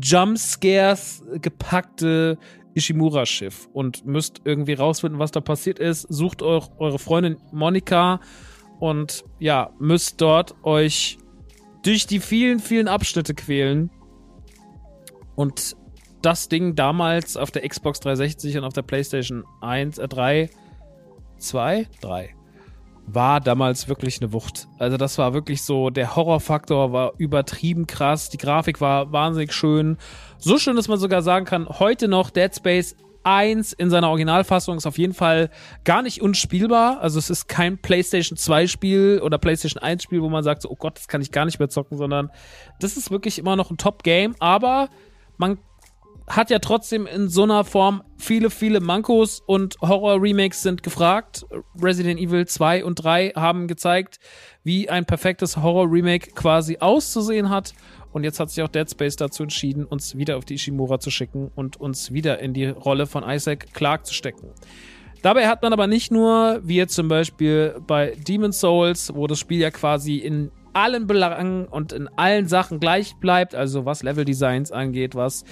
Jumpscares 0.00 1.22
gepackte 1.40 2.38
Ishimura-Schiff 2.74 3.68
und 3.72 4.04
müsst 4.06 4.42
irgendwie 4.44 4.74
rausfinden, 4.74 5.18
was 5.18 5.30
da 5.30 5.40
passiert 5.40 5.78
ist. 5.78 6.02
Sucht 6.08 6.42
euch 6.42 6.68
eure 6.78 6.98
Freundin 6.98 7.36
Monika 7.52 8.20
und 8.80 9.24
ja, 9.38 9.70
müsst 9.78 10.20
dort 10.20 10.54
euch 10.62 11.18
durch 11.82 12.06
die 12.06 12.20
vielen, 12.20 12.60
vielen 12.60 12.88
Abschnitte 12.88 13.34
quälen. 13.34 13.90
Und 15.34 15.76
das 16.20 16.48
Ding 16.48 16.74
damals 16.74 17.36
auf 17.36 17.50
der 17.50 17.66
Xbox 17.66 18.00
360 18.00 18.58
und 18.58 18.64
auf 18.64 18.74
der 18.74 18.82
PlayStation 18.82 19.44
1, 19.60 19.98
äh 19.98 20.08
3, 20.08 20.50
2, 21.42 21.86
3 22.00 22.34
war 23.06 23.40
damals 23.40 23.88
wirklich 23.88 24.20
eine 24.20 24.32
Wucht. 24.32 24.68
Also 24.78 24.96
das 24.96 25.18
war 25.18 25.34
wirklich 25.34 25.62
so, 25.62 25.90
der 25.90 26.14
Horrorfaktor 26.14 26.92
war 26.92 27.12
übertrieben 27.18 27.86
krass, 27.86 28.30
die 28.30 28.38
Grafik 28.38 28.80
war 28.80 29.12
wahnsinnig 29.12 29.52
schön. 29.52 29.98
So 30.38 30.58
schön, 30.58 30.76
dass 30.76 30.88
man 30.88 30.98
sogar 30.98 31.22
sagen 31.22 31.44
kann, 31.44 31.68
heute 31.68 32.08
noch 32.08 32.30
Dead 32.30 32.54
Space 32.54 32.96
1 33.24 33.72
in 33.74 33.90
seiner 33.90 34.08
Originalfassung 34.08 34.76
ist 34.76 34.86
auf 34.86 34.98
jeden 34.98 35.14
Fall 35.14 35.50
gar 35.84 36.02
nicht 36.02 36.22
unspielbar. 36.22 37.00
Also 37.00 37.18
es 37.18 37.30
ist 37.30 37.48
kein 37.48 37.78
PlayStation 37.78 38.36
2 38.36 38.66
Spiel 38.66 39.20
oder 39.22 39.38
PlayStation 39.38 39.82
1 39.82 40.02
Spiel, 40.02 40.22
wo 40.22 40.28
man 40.28 40.42
sagt, 40.42 40.62
so, 40.62 40.70
oh 40.70 40.76
Gott, 40.76 40.98
das 40.98 41.08
kann 41.08 41.22
ich 41.22 41.30
gar 41.30 41.44
nicht 41.44 41.58
mehr 41.58 41.68
zocken, 41.68 41.98
sondern 41.98 42.30
das 42.80 42.96
ist 42.96 43.10
wirklich 43.10 43.38
immer 43.38 43.56
noch 43.56 43.70
ein 43.70 43.76
Top-Game, 43.76 44.34
aber 44.38 44.88
man 45.36 45.58
hat 46.28 46.50
ja 46.50 46.58
trotzdem 46.58 47.06
in 47.06 47.28
so 47.28 47.42
einer 47.42 47.64
Form 47.64 48.02
viele, 48.16 48.50
viele 48.50 48.80
Mankos 48.80 49.42
und 49.46 49.76
Horror-Remakes 49.80 50.62
sind 50.62 50.82
gefragt. 50.82 51.44
Resident 51.80 52.20
Evil 52.20 52.46
2 52.46 52.84
und 52.84 52.96
3 52.96 53.32
haben 53.36 53.66
gezeigt, 53.66 54.18
wie 54.64 54.88
ein 54.88 55.04
perfektes 55.04 55.56
Horror-Remake 55.56 56.32
quasi 56.32 56.78
auszusehen 56.78 57.50
hat. 57.50 57.74
Und 58.12 58.24
jetzt 58.24 58.38
hat 58.40 58.50
sich 58.50 58.62
auch 58.62 58.68
Dead 58.68 58.88
Space 58.90 59.16
dazu 59.16 59.42
entschieden, 59.42 59.84
uns 59.84 60.16
wieder 60.16 60.36
auf 60.36 60.44
die 60.44 60.54
Ishimura 60.54 61.00
zu 61.00 61.10
schicken 61.10 61.50
und 61.54 61.80
uns 61.80 62.12
wieder 62.12 62.38
in 62.40 62.52
die 62.52 62.66
Rolle 62.66 63.06
von 63.06 63.24
Isaac 63.28 63.72
Clarke 63.72 64.04
zu 64.04 64.14
stecken. 64.14 64.48
Dabei 65.22 65.46
hat 65.46 65.62
man 65.62 65.72
aber 65.72 65.86
nicht 65.86 66.10
nur, 66.10 66.60
wie 66.64 66.76
jetzt 66.76 66.94
zum 66.94 67.08
Beispiel 67.08 67.76
bei 67.86 68.14
Demon's 68.28 68.60
Souls, 68.60 69.14
wo 69.14 69.26
das 69.26 69.38
Spiel 69.38 69.60
ja 69.60 69.70
quasi 69.70 70.16
in 70.16 70.50
allen 70.72 71.06
Belangen 71.06 71.66
und 71.66 71.92
in 71.92 72.08
allen 72.16 72.48
Sachen 72.48 72.80
gleich 72.80 73.14
bleibt, 73.16 73.54
also 73.54 73.84
was 73.84 74.02
Level-Designs 74.02 74.72
angeht, 74.72 75.14
was 75.14 75.44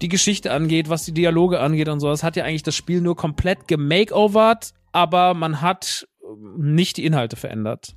die 0.00 0.08
Geschichte 0.08 0.52
angeht, 0.52 0.88
was 0.88 1.04
die 1.04 1.12
Dialoge 1.12 1.60
angeht 1.60 1.88
und 1.88 2.00
so. 2.00 2.10
Es 2.10 2.22
hat 2.22 2.36
ja 2.36 2.44
eigentlich 2.44 2.62
das 2.62 2.76
Spiel 2.76 3.00
nur 3.00 3.16
komplett 3.16 3.68
gemakeovert, 3.68 4.72
aber 4.92 5.34
man 5.34 5.60
hat 5.60 6.06
ähm, 6.22 6.74
nicht 6.74 6.96
die 6.96 7.04
Inhalte 7.04 7.36
verändert. 7.36 7.94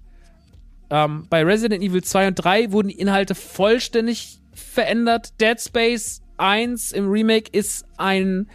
Ähm, 0.90 1.28
bei 1.30 1.44
Resident 1.44 1.84
Evil 1.84 2.04
2 2.04 2.30
und 2.30 2.36
3 2.36 2.72
wurden 2.72 2.90
die 2.90 3.00
Inhalte 3.00 3.36
vollständig 3.36 4.42
verändert. 4.54 5.40
Dead 5.40 5.60
Space 5.60 6.22
1 6.38 6.92
im 6.92 7.10
Remake 7.10 7.50
ist 7.52 7.86
ein 7.98 8.50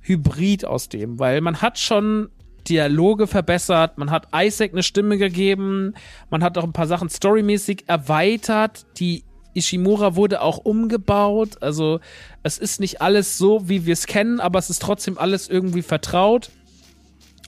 Hybrid 0.00 0.64
aus 0.64 0.88
dem, 0.88 1.18
weil 1.18 1.40
man 1.40 1.60
hat 1.62 1.78
schon 1.78 2.28
Dialoge 2.68 3.26
verbessert, 3.26 3.98
man 3.98 4.10
hat 4.10 4.28
Isaac 4.34 4.72
eine 4.72 4.82
Stimme 4.82 5.18
gegeben, 5.18 5.94
man 6.30 6.42
hat 6.42 6.58
auch 6.58 6.64
ein 6.64 6.72
paar 6.72 6.86
Sachen 6.86 7.08
storymäßig 7.08 7.84
erweitert, 7.86 8.86
die 8.98 9.24
Ishimura 9.56 10.16
wurde 10.16 10.40
auch 10.42 10.58
umgebaut. 10.58 11.62
Also 11.62 12.00
es 12.42 12.58
ist 12.58 12.80
nicht 12.80 13.00
alles 13.00 13.38
so, 13.38 13.68
wie 13.68 13.86
wir 13.86 13.92
es 13.92 14.06
kennen, 14.06 14.40
aber 14.40 14.58
es 14.58 14.70
ist 14.70 14.82
trotzdem 14.82 15.18
alles 15.18 15.48
irgendwie 15.48 15.82
vertraut. 15.82 16.50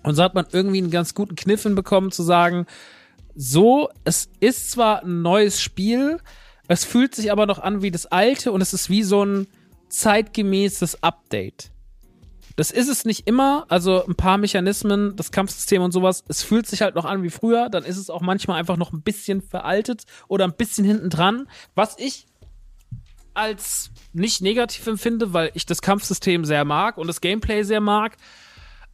Und 0.02 0.14
so 0.14 0.22
hat 0.22 0.34
man 0.34 0.46
irgendwie 0.52 0.78
einen 0.78 0.90
ganz 0.90 1.14
guten 1.14 1.36
Kniff 1.36 1.64
hinbekommen 1.64 2.10
zu 2.10 2.22
sagen, 2.22 2.66
so, 3.34 3.88
es 4.04 4.28
ist 4.40 4.70
zwar 4.70 5.04
ein 5.04 5.22
neues 5.22 5.60
Spiel, 5.60 6.18
es 6.66 6.84
fühlt 6.84 7.14
sich 7.14 7.30
aber 7.30 7.46
noch 7.46 7.58
an 7.58 7.82
wie 7.82 7.90
das 7.90 8.06
alte 8.06 8.52
und 8.52 8.60
es 8.60 8.74
ist 8.74 8.90
wie 8.90 9.02
so 9.02 9.24
ein 9.24 9.46
zeitgemäßes 9.88 11.02
Update. 11.02 11.70
Das 12.58 12.72
ist 12.72 12.88
es 12.88 13.04
nicht 13.04 13.28
immer, 13.28 13.66
also 13.68 14.04
ein 14.04 14.16
paar 14.16 14.36
Mechanismen, 14.36 15.14
das 15.14 15.30
Kampfsystem 15.30 15.80
und 15.80 15.92
sowas, 15.92 16.24
es 16.26 16.42
fühlt 16.42 16.66
sich 16.66 16.82
halt 16.82 16.96
noch 16.96 17.04
an 17.04 17.22
wie 17.22 17.30
früher, 17.30 17.68
dann 17.68 17.84
ist 17.84 17.96
es 17.96 18.10
auch 18.10 18.20
manchmal 18.20 18.58
einfach 18.58 18.76
noch 18.76 18.92
ein 18.92 19.00
bisschen 19.00 19.42
veraltet 19.42 20.02
oder 20.26 20.44
ein 20.44 20.56
bisschen 20.56 20.84
hinten 20.84 21.08
dran, 21.08 21.46
was 21.76 21.96
ich 22.00 22.26
als 23.32 23.92
nicht 24.12 24.42
negativ 24.42 24.84
empfinde, 24.88 25.32
weil 25.32 25.52
ich 25.54 25.66
das 25.66 25.82
Kampfsystem 25.82 26.44
sehr 26.44 26.64
mag 26.64 26.98
und 26.98 27.06
das 27.06 27.20
Gameplay 27.20 27.62
sehr 27.62 27.80
mag. 27.80 28.16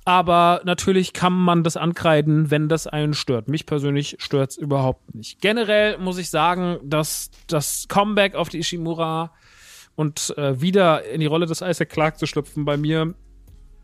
Aber 0.04 0.60
natürlich 0.66 1.14
kann 1.14 1.32
man 1.32 1.62
das 1.62 1.78
ankreiden, 1.78 2.50
wenn 2.50 2.68
das 2.68 2.86
einen 2.86 3.14
stört. 3.14 3.48
Mich 3.48 3.64
persönlich 3.64 4.16
stört 4.18 4.50
es 4.50 4.56
überhaupt 4.58 5.14
nicht. 5.14 5.40
Generell 5.40 5.96
muss 5.96 6.18
ich 6.18 6.28
sagen, 6.28 6.80
dass 6.82 7.30
das 7.46 7.86
Comeback 7.88 8.34
auf 8.34 8.50
die 8.50 8.58
Ishimura 8.58 9.32
und 9.94 10.34
äh, 10.36 10.60
wieder 10.60 11.06
in 11.06 11.20
die 11.20 11.26
Rolle 11.26 11.46
des 11.46 11.62
Isaac 11.62 11.88
Clark 11.88 12.18
zu 12.18 12.26
schlüpfen 12.26 12.66
bei 12.66 12.76
mir 12.76 13.14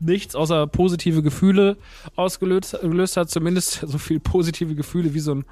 nichts 0.01 0.35
außer 0.35 0.67
positive 0.67 1.23
Gefühle 1.23 1.77
ausgelöst 2.17 2.77
gelöst 2.81 3.17
hat, 3.17 3.31
zumindest 3.31 3.85
so 3.87 3.99
viel 3.99 4.21
positive 4.21 4.75
Gefühle, 4.75 5.15
wie 5.15 5.21
so 5.21 5.35
ein 5.35 5.45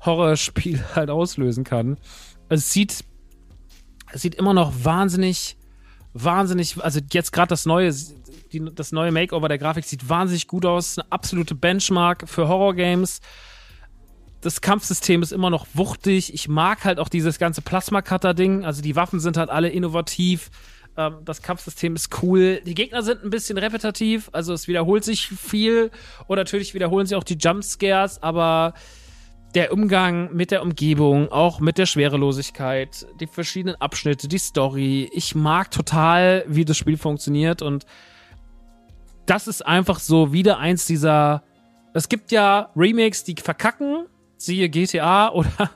Horrorspiel 0.00 0.82
halt 0.94 1.10
auslösen 1.10 1.64
kann. 1.64 1.96
Es 2.48 2.72
sieht, 2.72 3.04
es 4.12 4.22
sieht 4.22 4.36
immer 4.36 4.54
noch 4.54 4.72
wahnsinnig, 4.84 5.56
wahnsinnig, 6.12 6.82
also 6.82 7.00
jetzt 7.12 7.32
gerade 7.32 7.48
das 7.48 7.66
neue, 7.66 7.92
die, 8.52 8.64
das 8.74 8.92
neue 8.92 9.12
Makeover 9.12 9.48
der 9.48 9.58
Grafik 9.58 9.84
sieht 9.84 10.08
wahnsinnig 10.08 10.46
gut 10.46 10.64
aus, 10.64 10.98
eine 10.98 11.10
absolute 11.10 11.54
Benchmark 11.54 12.28
für 12.28 12.48
Horror-Games. 12.48 13.20
Das 14.42 14.60
Kampfsystem 14.60 15.22
ist 15.22 15.32
immer 15.32 15.50
noch 15.50 15.66
wuchtig. 15.74 16.32
Ich 16.32 16.46
mag 16.46 16.84
halt 16.84 17.00
auch 17.00 17.08
dieses 17.08 17.38
ganze 17.38 17.62
Plasma-Cutter-Ding. 17.62 18.64
Also 18.64 18.80
die 18.80 18.94
Waffen 18.94 19.18
sind 19.18 19.36
halt 19.36 19.50
alle 19.50 19.70
innovativ 19.70 20.50
ähm, 20.96 21.18
das 21.24 21.42
Kampfsystem 21.42 21.94
ist 21.94 22.22
cool. 22.22 22.60
Die 22.64 22.74
Gegner 22.74 23.02
sind 23.02 23.22
ein 23.24 23.30
bisschen 23.30 23.58
repetitiv, 23.58 24.28
also 24.32 24.52
es 24.52 24.68
wiederholt 24.68 25.04
sich 25.04 25.28
viel. 25.28 25.90
Und 26.26 26.36
natürlich 26.36 26.74
wiederholen 26.74 27.06
sich 27.06 27.16
auch 27.16 27.24
die 27.24 27.36
Jumpscares, 27.36 28.22
aber 28.22 28.74
der 29.54 29.72
Umgang 29.72 30.34
mit 30.34 30.50
der 30.50 30.62
Umgebung, 30.62 31.32
auch 31.32 31.60
mit 31.60 31.78
der 31.78 31.86
Schwerelosigkeit, 31.86 33.06
die 33.20 33.26
verschiedenen 33.26 33.76
Abschnitte, 33.76 34.28
die 34.28 34.38
Story. 34.38 35.10
Ich 35.12 35.34
mag 35.34 35.70
total, 35.70 36.44
wie 36.46 36.64
das 36.64 36.76
Spiel 36.76 36.98
funktioniert 36.98 37.62
und 37.62 37.86
das 39.24 39.48
ist 39.48 39.66
einfach 39.66 39.98
so 39.98 40.32
wieder 40.32 40.58
eins 40.58 40.86
dieser. 40.86 41.42
Es 41.94 42.08
gibt 42.08 42.30
ja 42.32 42.70
Remakes, 42.76 43.24
die 43.24 43.34
verkacken, 43.42 44.06
siehe 44.36 44.68
GTA 44.68 45.30
oder 45.32 45.70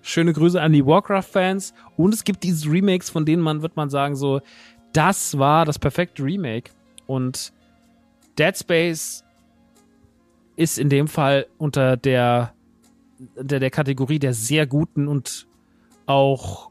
Schöne 0.00 0.32
Grüße 0.32 0.60
an 0.60 0.72
die 0.72 0.86
Warcraft-Fans. 0.86 1.74
Und 1.96 2.14
es 2.14 2.24
gibt 2.24 2.42
diese 2.42 2.70
Remakes, 2.70 3.10
von 3.10 3.24
denen 3.24 3.42
man, 3.42 3.62
wird 3.62 3.76
man 3.76 3.90
sagen, 3.90 4.16
so, 4.16 4.40
das 4.92 5.38
war 5.38 5.64
das 5.64 5.78
perfekte 5.78 6.22
Remake. 6.22 6.70
Und 7.06 7.52
Dead 8.38 8.56
Space 8.56 9.24
ist 10.56 10.78
in 10.78 10.88
dem 10.88 11.08
Fall 11.08 11.46
unter 11.58 11.96
der, 11.96 12.54
unter 13.34 13.60
der 13.60 13.70
Kategorie 13.70 14.18
der 14.18 14.34
sehr 14.34 14.66
guten 14.66 15.08
und 15.08 15.46
auch 16.06 16.70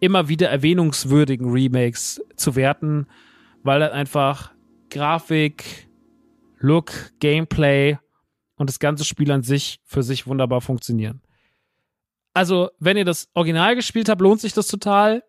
immer 0.00 0.28
wieder 0.28 0.48
erwähnungswürdigen 0.48 1.50
Remakes 1.50 2.22
zu 2.36 2.56
werten, 2.56 3.06
weil 3.62 3.82
er 3.82 3.92
einfach 3.92 4.52
Grafik, 4.90 5.88
Look, 6.58 7.12
Gameplay 7.20 7.98
und 8.56 8.70
das 8.70 8.78
ganze 8.78 9.04
Spiel 9.04 9.30
an 9.30 9.42
sich 9.42 9.80
für 9.84 10.02
sich 10.02 10.26
wunderbar 10.26 10.60
funktionieren. 10.60 11.20
Also, 12.36 12.68
wenn 12.78 12.98
ihr 12.98 13.06
das 13.06 13.30
Original 13.32 13.74
gespielt 13.74 14.10
habt, 14.10 14.20
lohnt 14.20 14.42
sich 14.42 14.52
das 14.52 14.66
total, 14.66 15.24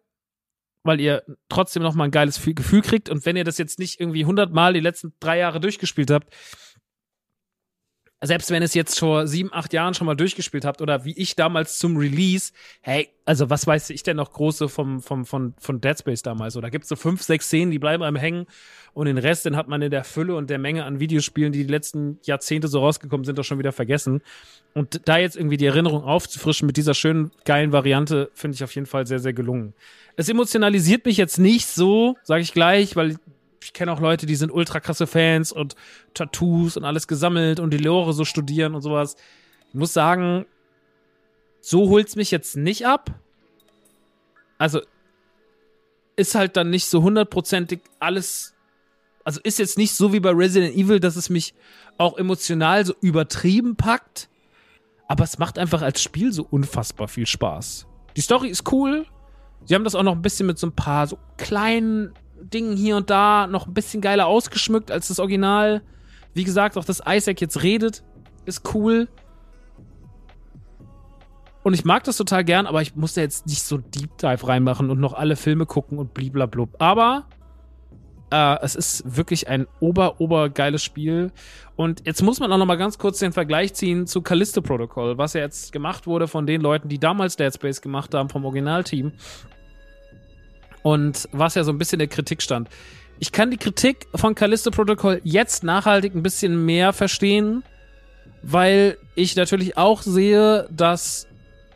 weil 0.83 0.99
ihr 0.99 1.23
trotzdem 1.47 1.81
noch 1.81 1.95
mal 1.95 2.03
ein 2.03 2.11
geiles 2.11 2.43
Gefühl 2.43 2.81
kriegt. 2.81 3.07
Und 3.07 3.25
wenn 3.25 3.37
ihr 3.37 3.45
das 3.45 3.57
jetzt 3.57 3.79
nicht 3.79 4.01
irgendwie 4.01 4.25
hundertmal 4.25 4.73
die 4.73 4.81
letzten 4.81 5.13
drei 5.21 5.37
Jahre 5.37 5.61
durchgespielt 5.61 6.11
habt, 6.11 6.35
selbst 8.21 8.49
wenn 8.49 8.63
es 8.63 8.73
jetzt 8.73 8.97
vor 8.97 9.27
sieben, 9.27 9.53
acht 9.53 9.73
Jahren 9.73 9.93
schon 9.93 10.07
mal 10.07 10.15
durchgespielt 10.15 10.65
habt 10.65 10.81
oder 10.81 11.05
wie 11.05 11.11
ich 11.11 11.35
damals 11.35 11.77
zum 11.77 11.97
Release, 11.97 12.51
hey, 12.81 13.09
also 13.25 13.49
was 13.51 13.67
weiß 13.67 13.91
ich 13.91 14.01
denn 14.01 14.17
noch 14.17 14.31
große 14.31 14.69
vom, 14.69 15.01
vom, 15.01 15.25
von, 15.25 15.53
von 15.59 15.81
Dead 15.81 15.97
Space 15.99 16.23
damals? 16.23 16.57
Oder 16.57 16.71
gibt 16.71 16.85
es 16.85 16.89
so 16.89 16.95
fünf, 16.95 17.21
sechs 17.21 17.45
Szenen, 17.45 17.69
die 17.69 17.77
bleiben 17.77 18.01
einem 18.01 18.15
hängen 18.15 18.47
und 18.93 19.05
den 19.05 19.19
Rest, 19.19 19.45
den 19.45 19.55
hat 19.55 19.67
man 19.67 19.83
in 19.83 19.91
der 19.91 20.03
Fülle 20.03 20.35
und 20.35 20.49
der 20.49 20.57
Menge 20.57 20.83
an 20.85 20.99
Videospielen, 20.99 21.51
die 21.51 21.63
die 21.63 21.71
letzten 21.71 22.19
Jahrzehnte 22.23 22.67
so 22.67 22.79
rausgekommen 22.79 23.23
sind, 23.23 23.37
doch 23.37 23.43
schon 23.43 23.59
wieder 23.59 23.71
vergessen. 23.71 24.21
Und 24.73 25.07
da 25.07 25.17
jetzt 25.17 25.35
irgendwie 25.35 25.57
die 25.57 25.67
Erinnerung 25.67 26.03
aufzufrischen 26.03 26.65
mit 26.65 26.77
dieser 26.77 26.95
schönen, 26.95 27.31
geilen 27.45 27.71
Variante, 27.71 28.31
finde 28.33 28.55
ich 28.55 28.63
auf 28.63 28.73
jeden 28.73 28.87
Fall 28.87 29.05
sehr, 29.05 29.19
sehr 29.19 29.33
gelungen. 29.33 29.75
Es 30.15 30.27
emotionalisiert 30.27 31.05
mich 31.05 31.17
jetzt 31.17 31.37
nicht 31.37 31.67
so, 31.67 32.15
sage 32.23 32.41
ich 32.41 32.53
gleich, 32.53 32.95
weil 32.95 33.17
ich 33.67 33.73
kenne 33.73 33.91
auch 33.91 33.99
Leute, 33.99 34.25
die 34.25 34.37
sind 34.37 34.49
ultra 34.49 34.79
krasse 34.79 35.07
Fans 35.07 35.51
und 35.51 35.75
Tattoos 36.13 36.77
und 36.77 36.85
alles 36.85 37.05
gesammelt 37.05 37.59
und 37.59 37.71
die 37.71 37.77
Lore 37.77 38.13
so 38.13 38.23
studieren 38.23 38.75
und 38.75 38.81
sowas. 38.81 39.17
Ich 39.67 39.75
muss 39.75 39.91
sagen, 39.91 40.45
so 41.59 41.89
holt's 41.89 42.15
mich 42.15 42.31
jetzt 42.31 42.55
nicht 42.55 42.87
ab. 42.87 43.19
Also 44.57 44.79
ist 46.15 46.33
halt 46.33 46.55
dann 46.55 46.69
nicht 46.69 46.85
so 46.85 47.03
hundertprozentig 47.03 47.81
alles. 47.99 48.55
Also 49.25 49.41
ist 49.43 49.59
jetzt 49.59 49.77
nicht 49.77 49.93
so 49.93 50.13
wie 50.13 50.21
bei 50.21 50.31
Resident 50.31 50.73
Evil, 50.73 51.01
dass 51.01 51.17
es 51.17 51.29
mich 51.29 51.53
auch 51.97 52.17
emotional 52.17 52.85
so 52.85 52.93
übertrieben 53.01 53.75
packt. 53.75 54.29
Aber 55.09 55.25
es 55.25 55.39
macht 55.39 55.59
einfach 55.59 55.81
als 55.81 56.01
Spiel 56.01 56.31
so 56.31 56.47
unfassbar 56.49 57.09
viel 57.09 57.27
Spaß. 57.27 57.85
Die 58.15 58.21
Story 58.21 58.47
ist 58.47 58.71
cool. 58.71 59.05
Sie 59.65 59.75
haben 59.75 59.83
das 59.83 59.93
auch 59.93 60.03
noch 60.03 60.15
ein 60.15 60.21
bisschen 60.21 60.47
mit 60.47 60.57
so 60.57 60.67
ein 60.67 60.73
paar 60.75 61.05
so 61.05 61.19
kleinen 61.35 62.13
Dingen 62.41 62.77
hier 62.77 62.97
und 62.97 63.09
da 63.09 63.47
noch 63.47 63.67
ein 63.67 63.73
bisschen 63.73 64.01
geiler 64.01 64.27
ausgeschmückt 64.27 64.91
als 64.91 65.07
das 65.07 65.19
Original. 65.19 65.81
Wie 66.33 66.43
gesagt, 66.43 66.77
auch 66.77 66.85
dass 66.85 67.01
Isaac 67.07 67.41
jetzt 67.41 67.63
redet, 67.63 68.03
ist 68.45 68.73
cool. 68.73 69.07
Und 71.63 71.73
ich 71.73 71.83
mag 71.83 72.03
das 72.05 72.15
total 72.15 72.45
gern, 72.45 72.65
aber 72.65 72.81
ich 72.81 72.95
muss 72.95 73.15
da 73.15 73.21
jetzt 73.21 73.45
nicht 73.45 73.61
so 73.61 73.77
Deep 73.77 74.17
Dive 74.19 74.47
reinmachen 74.47 74.89
und 74.89 74.99
noch 74.99 75.13
alle 75.13 75.35
Filme 75.35 75.65
gucken 75.65 75.99
und 75.99 76.13
bliblablub. 76.13 76.75
Aber 76.79 77.25
äh, 78.31 78.57
es 78.61 78.75
ist 78.75 79.17
wirklich 79.17 79.47
ein 79.47 79.67
ober, 79.79 80.19
ober 80.19 80.49
geiles 80.49 80.83
Spiel. 80.83 81.31
Und 81.75 82.05
jetzt 82.05 82.21
muss 82.21 82.39
man 82.39 82.51
auch 82.51 82.57
noch 82.57 82.65
mal 82.65 82.77
ganz 82.77 82.97
kurz 82.97 83.19
den 83.19 83.33
Vergleich 83.33 83.73
ziehen 83.73 84.07
zu 84.07 84.21
Callisto 84.21 84.61
Protocol, 84.61 85.17
was 85.17 85.33
ja 85.33 85.41
jetzt 85.41 85.71
gemacht 85.71 86.07
wurde 86.07 86.27
von 86.27 86.45
den 86.45 86.61
Leuten, 86.61 86.89
die 86.89 86.99
damals 86.99 87.35
Dead 87.35 87.53
Space 87.53 87.81
gemacht 87.81 88.13
haben, 88.13 88.29
vom 88.29 88.45
Originalteam. 88.45 89.13
Und 90.83 91.27
was 91.31 91.55
ja 91.55 91.63
so 91.63 91.71
ein 91.71 91.77
bisschen 91.77 91.99
der 91.99 92.07
Kritik 92.07 92.41
stand. 92.41 92.69
Ich 93.19 93.31
kann 93.31 93.49
die 93.49 93.57
Kritik 93.57 94.07
von 94.13 94.35
Callisto 94.35 94.69
Protocol 94.69 95.21
jetzt 95.23 95.63
nachhaltig 95.63 96.13
ein 96.13 96.23
bisschen 96.23 96.65
mehr 96.65 96.93
verstehen, 96.93 97.63
weil 98.43 98.97
ich 99.15 99.35
natürlich 99.35 99.77
auch 99.77 100.03
sehe, 100.03 100.67
dass 100.71 101.27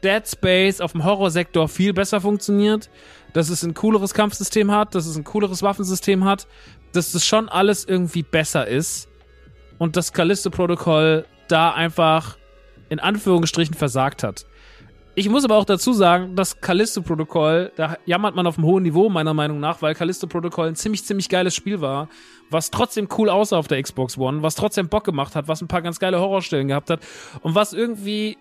Dead 0.03 0.27
Space 0.27 0.81
auf 0.81 0.91
dem 0.91 1.03
Horrorsektor 1.03 1.67
viel 1.67 1.93
besser 1.93 2.21
funktioniert, 2.21 2.89
dass 3.33 3.49
es 3.49 3.63
ein 3.63 3.73
cooleres 3.73 4.13
Kampfsystem 4.13 4.71
hat, 4.71 4.93
dass 4.93 5.05
es 5.05 5.15
ein 5.15 5.23
cooleres 5.23 5.63
Waffensystem 5.63 6.25
hat, 6.25 6.47
dass 6.91 7.11
das 7.11 7.25
schon 7.25 7.49
alles 7.49 7.85
irgendwie 7.85 8.23
besser 8.23 8.67
ist 8.67 9.07
und 9.77 9.95
das 9.95 10.13
Callisto 10.13 10.49
Protocol 10.49 11.25
da 11.47 11.71
einfach 11.71 12.37
in 12.89 12.99
Anführungsstrichen 12.99 13.75
versagt 13.75 14.23
hat. 14.23 14.45
Ich 15.13 15.27
muss 15.27 15.43
aber 15.43 15.57
auch 15.57 15.65
dazu 15.65 15.91
sagen, 15.91 16.37
das 16.37 16.61
Callisto-Protokoll, 16.61 17.73
da 17.75 17.97
jammert 18.05 18.33
man 18.33 18.47
auf 18.47 18.57
einem 18.57 18.65
hohen 18.65 18.83
Niveau, 18.83 19.09
meiner 19.09 19.33
Meinung 19.33 19.59
nach, 19.59 19.81
weil 19.81 19.93
Callisto-Protokoll 19.93 20.69
ein 20.69 20.75
ziemlich, 20.75 21.03
ziemlich 21.03 21.27
geiles 21.27 21.53
Spiel 21.53 21.81
war, 21.81 22.07
was 22.49 22.71
trotzdem 22.71 23.09
cool 23.17 23.29
aussah 23.29 23.57
auf 23.57 23.67
der 23.67 23.81
Xbox 23.81 24.17
One, 24.17 24.41
was 24.41 24.55
trotzdem 24.55 24.87
Bock 24.87 25.03
gemacht 25.03 25.35
hat, 25.35 25.49
was 25.49 25.61
ein 25.61 25.67
paar 25.67 25.81
ganz 25.81 25.99
geile 25.99 26.19
Horrorstellen 26.19 26.69
gehabt 26.69 26.89
hat 26.89 27.01
und 27.41 27.55
was 27.55 27.73
irgendwie 27.73 28.37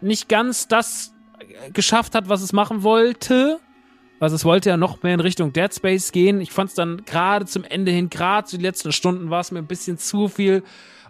nicht 0.00 0.28
ganz 0.28 0.68
das 0.68 1.12
geschafft 1.72 2.14
hat, 2.14 2.28
was 2.28 2.42
es 2.42 2.52
machen 2.52 2.84
wollte. 2.84 3.58
Also 4.20 4.36
es 4.36 4.44
wollte 4.44 4.70
ja 4.70 4.76
noch 4.76 5.02
mehr 5.02 5.14
in 5.14 5.20
Richtung 5.20 5.52
Dead 5.52 5.74
Space 5.74 6.12
gehen. 6.12 6.40
Ich 6.40 6.52
fand 6.52 6.70
es 6.70 6.76
dann 6.76 7.04
gerade 7.04 7.46
zum 7.46 7.64
Ende 7.64 7.90
hin, 7.90 8.10
gerade 8.10 8.46
zu 8.46 8.56
den 8.56 8.62
letzten 8.62 8.92
Stunden, 8.92 9.28
war 9.28 9.40
es 9.40 9.50
mir 9.50 9.58
ein 9.58 9.66
bisschen 9.66 9.98
zu 9.98 10.28
viel 10.28 10.62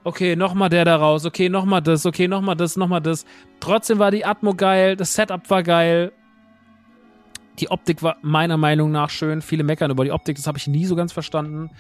okay, 0.05 0.37
nochmal 0.37 0.69
der 0.69 0.85
da 0.85 0.97
raus, 0.97 1.25
okay, 1.25 1.49
nochmal 1.49 1.83
das, 1.83 2.07
okay, 2.07 2.29
nochmal 2.29 2.57
das, 2.57 2.77
nochmal 2.77 3.01
das. 3.01 3.25
Trotzdem 3.61 3.99
war 3.99 4.11
die 4.11 4.25
Atmo 4.25 4.55
geil, 4.55 4.97
das 4.97 5.15
Setup 5.15 5.49
war 5.51 5.63
geil. 5.63 6.13
Die 7.61 7.71
Optik 7.71 8.03
war 8.03 8.17
meiner 8.23 8.57
Meinung 8.57 8.91
nach 8.91 9.11
schön. 9.11 9.41
Viele 9.41 9.63
meckern 9.63 9.91
über 9.91 10.05
die 10.05 10.11
Optik, 10.11 10.37
das 10.37 10.47
habe 10.47 10.59
ich 10.59 10.67
nie 10.67 10.87
so 10.87 10.97
ganz 10.97 11.13
verstanden. 11.13 11.71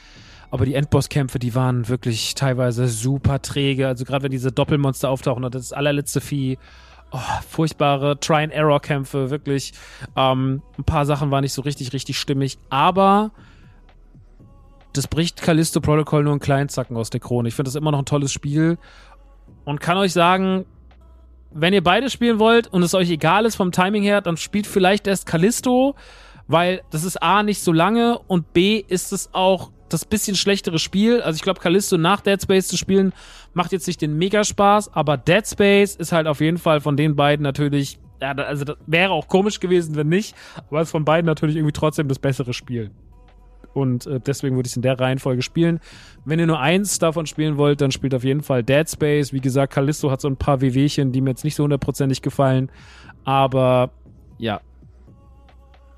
Aber 0.51 0.67
die 0.67 0.75
Endbosskämpfe, 0.75 1.41
die 1.41 1.55
waren 1.57 1.89
wirklich 1.89 2.35
teilweise 2.37 2.87
super 2.87 3.43
träge. 3.43 3.89
Also 3.89 4.05
gerade 4.05 4.23
wenn 4.23 4.31
diese 4.31 4.53
Doppelmonster 4.53 5.11
auftauchen 5.11 5.43
das 5.51 5.73
allerletzte 5.73 6.21
Vieh, 6.21 6.59
oh, 7.11 7.19
furchtbare 7.49 8.21
Try-and-Error-Kämpfe, 8.21 9.31
wirklich. 9.31 9.73
Ähm, 10.15 10.63
ein 10.79 10.85
paar 10.85 11.07
Sachen 11.07 11.33
waren 11.33 11.43
nicht 11.43 11.55
so 11.55 11.63
richtig, 11.63 11.93
richtig 11.93 12.19
stimmig. 12.19 12.57
Aber 12.71 13.33
das 14.95 15.09
bricht 15.09 15.43
Callisto 15.43 15.81
Protocol 15.81 16.23
nur 16.23 16.33
einen 16.33 16.41
kleinen 16.41 16.69
Zacken 16.69 16.97
aus 16.97 17.11
der 17.11 17.21
Krone. 17.21 17.49
Ich 17.49 17.55
finde 17.55 17.69
das 17.69 17.75
immer 17.75 17.91
noch 17.91 17.99
ein 17.99 18.05
tolles 18.07 18.33
Spiel 18.33 18.79
und 19.65 19.81
kann 19.81 19.99
euch 19.99 20.13
sagen, 20.13 20.65
wenn 21.51 21.75
ihr 21.75 21.83
beide 21.83 22.11
spielen 22.11 22.39
wollt 22.39 22.69
und 22.69 22.83
es 22.83 22.95
euch 22.95 23.11
egal 23.11 23.45
ist 23.45 23.57
vom 23.57 23.73
Timing 23.73 24.03
her, 24.03 24.21
dann 24.21 24.37
spielt 24.37 24.67
vielleicht 24.67 25.07
erst 25.07 25.27
Callisto, 25.27 25.95
weil 26.47 26.83
das 26.91 27.05
ist 27.05 27.23
A 27.23 27.43
nicht 27.43 27.61
so 27.61 27.73
lange 27.73 28.19
und 28.19 28.53
B 28.53 28.83
ist 28.87 29.13
es 29.13 29.31
auch 29.33 29.71
das 29.89 30.05
bisschen 30.05 30.37
schlechtere 30.37 30.79
Spiel. 30.79 31.21
Also 31.23 31.37
ich 31.37 31.43
glaube, 31.43 31.61
Callisto 31.61 31.99
nach 31.99 32.21
Dead 32.21 32.41
Space 32.41 32.69
zu 32.69 32.77
spielen 32.77 33.13
macht 33.53 33.73
jetzt 33.73 33.87
nicht 33.87 34.01
den 34.01 34.17
Mega-Spaß, 34.17 34.95
aber 34.95 35.17
Dead 35.17 35.47
Space 35.47 35.97
ist 35.97 36.13
halt 36.13 36.27
auf 36.27 36.41
jeden 36.41 36.59
Fall 36.59 36.81
von 36.81 36.97
den 36.97 37.17
beiden 37.17 37.43
natürlich, 37.43 37.99
ja, 38.21 38.33
also 38.33 38.65
das 38.65 38.77
wäre 38.87 39.13
auch 39.13 39.29
komisch 39.29 39.61
gewesen, 39.61 39.97
wenn 39.97 40.09
nicht, 40.09 40.35
aber 40.69 40.81
es 40.81 40.89
ist 40.89 40.93
von 40.93 41.05
beiden 41.05 41.27
natürlich 41.27 41.57
irgendwie 41.57 41.73
trotzdem 41.73 42.09
das 42.09 42.19
bessere 42.19 42.53
Spiel. 42.53 42.91
Und 43.75 44.07
äh, 44.07 44.21
deswegen 44.21 44.57
würde 44.57 44.67
ich 44.67 44.73
es 44.73 44.77
in 44.77 44.83
der 44.83 44.99
Reihenfolge 44.99 45.43
spielen. 45.43 45.81
Wenn 46.25 46.39
ihr 46.39 46.47
nur 46.47 46.61
eins 46.61 46.99
davon 46.99 47.27
spielen 47.27 47.57
wollt, 47.57 47.81
dann 47.81 47.91
spielt 47.91 48.15
auf 48.15 48.25
jeden 48.25 48.43
Fall 48.43 48.63
Dead 48.63 48.89
Space. 48.89 49.33
Wie 49.33 49.41
gesagt, 49.41 49.73
Callisto 49.73 50.11
hat 50.11 50.21
so 50.21 50.29
ein 50.29 50.37
paar 50.37 50.61
WWchen, 50.61 51.13
die 51.13 51.21
mir 51.21 51.31
jetzt 51.31 51.45
nicht 51.45 51.57
so 51.57 51.65
hundertprozentig 51.65 52.23
gefallen. 52.23 52.71
Aber 53.25 53.91
ja. 54.39 54.61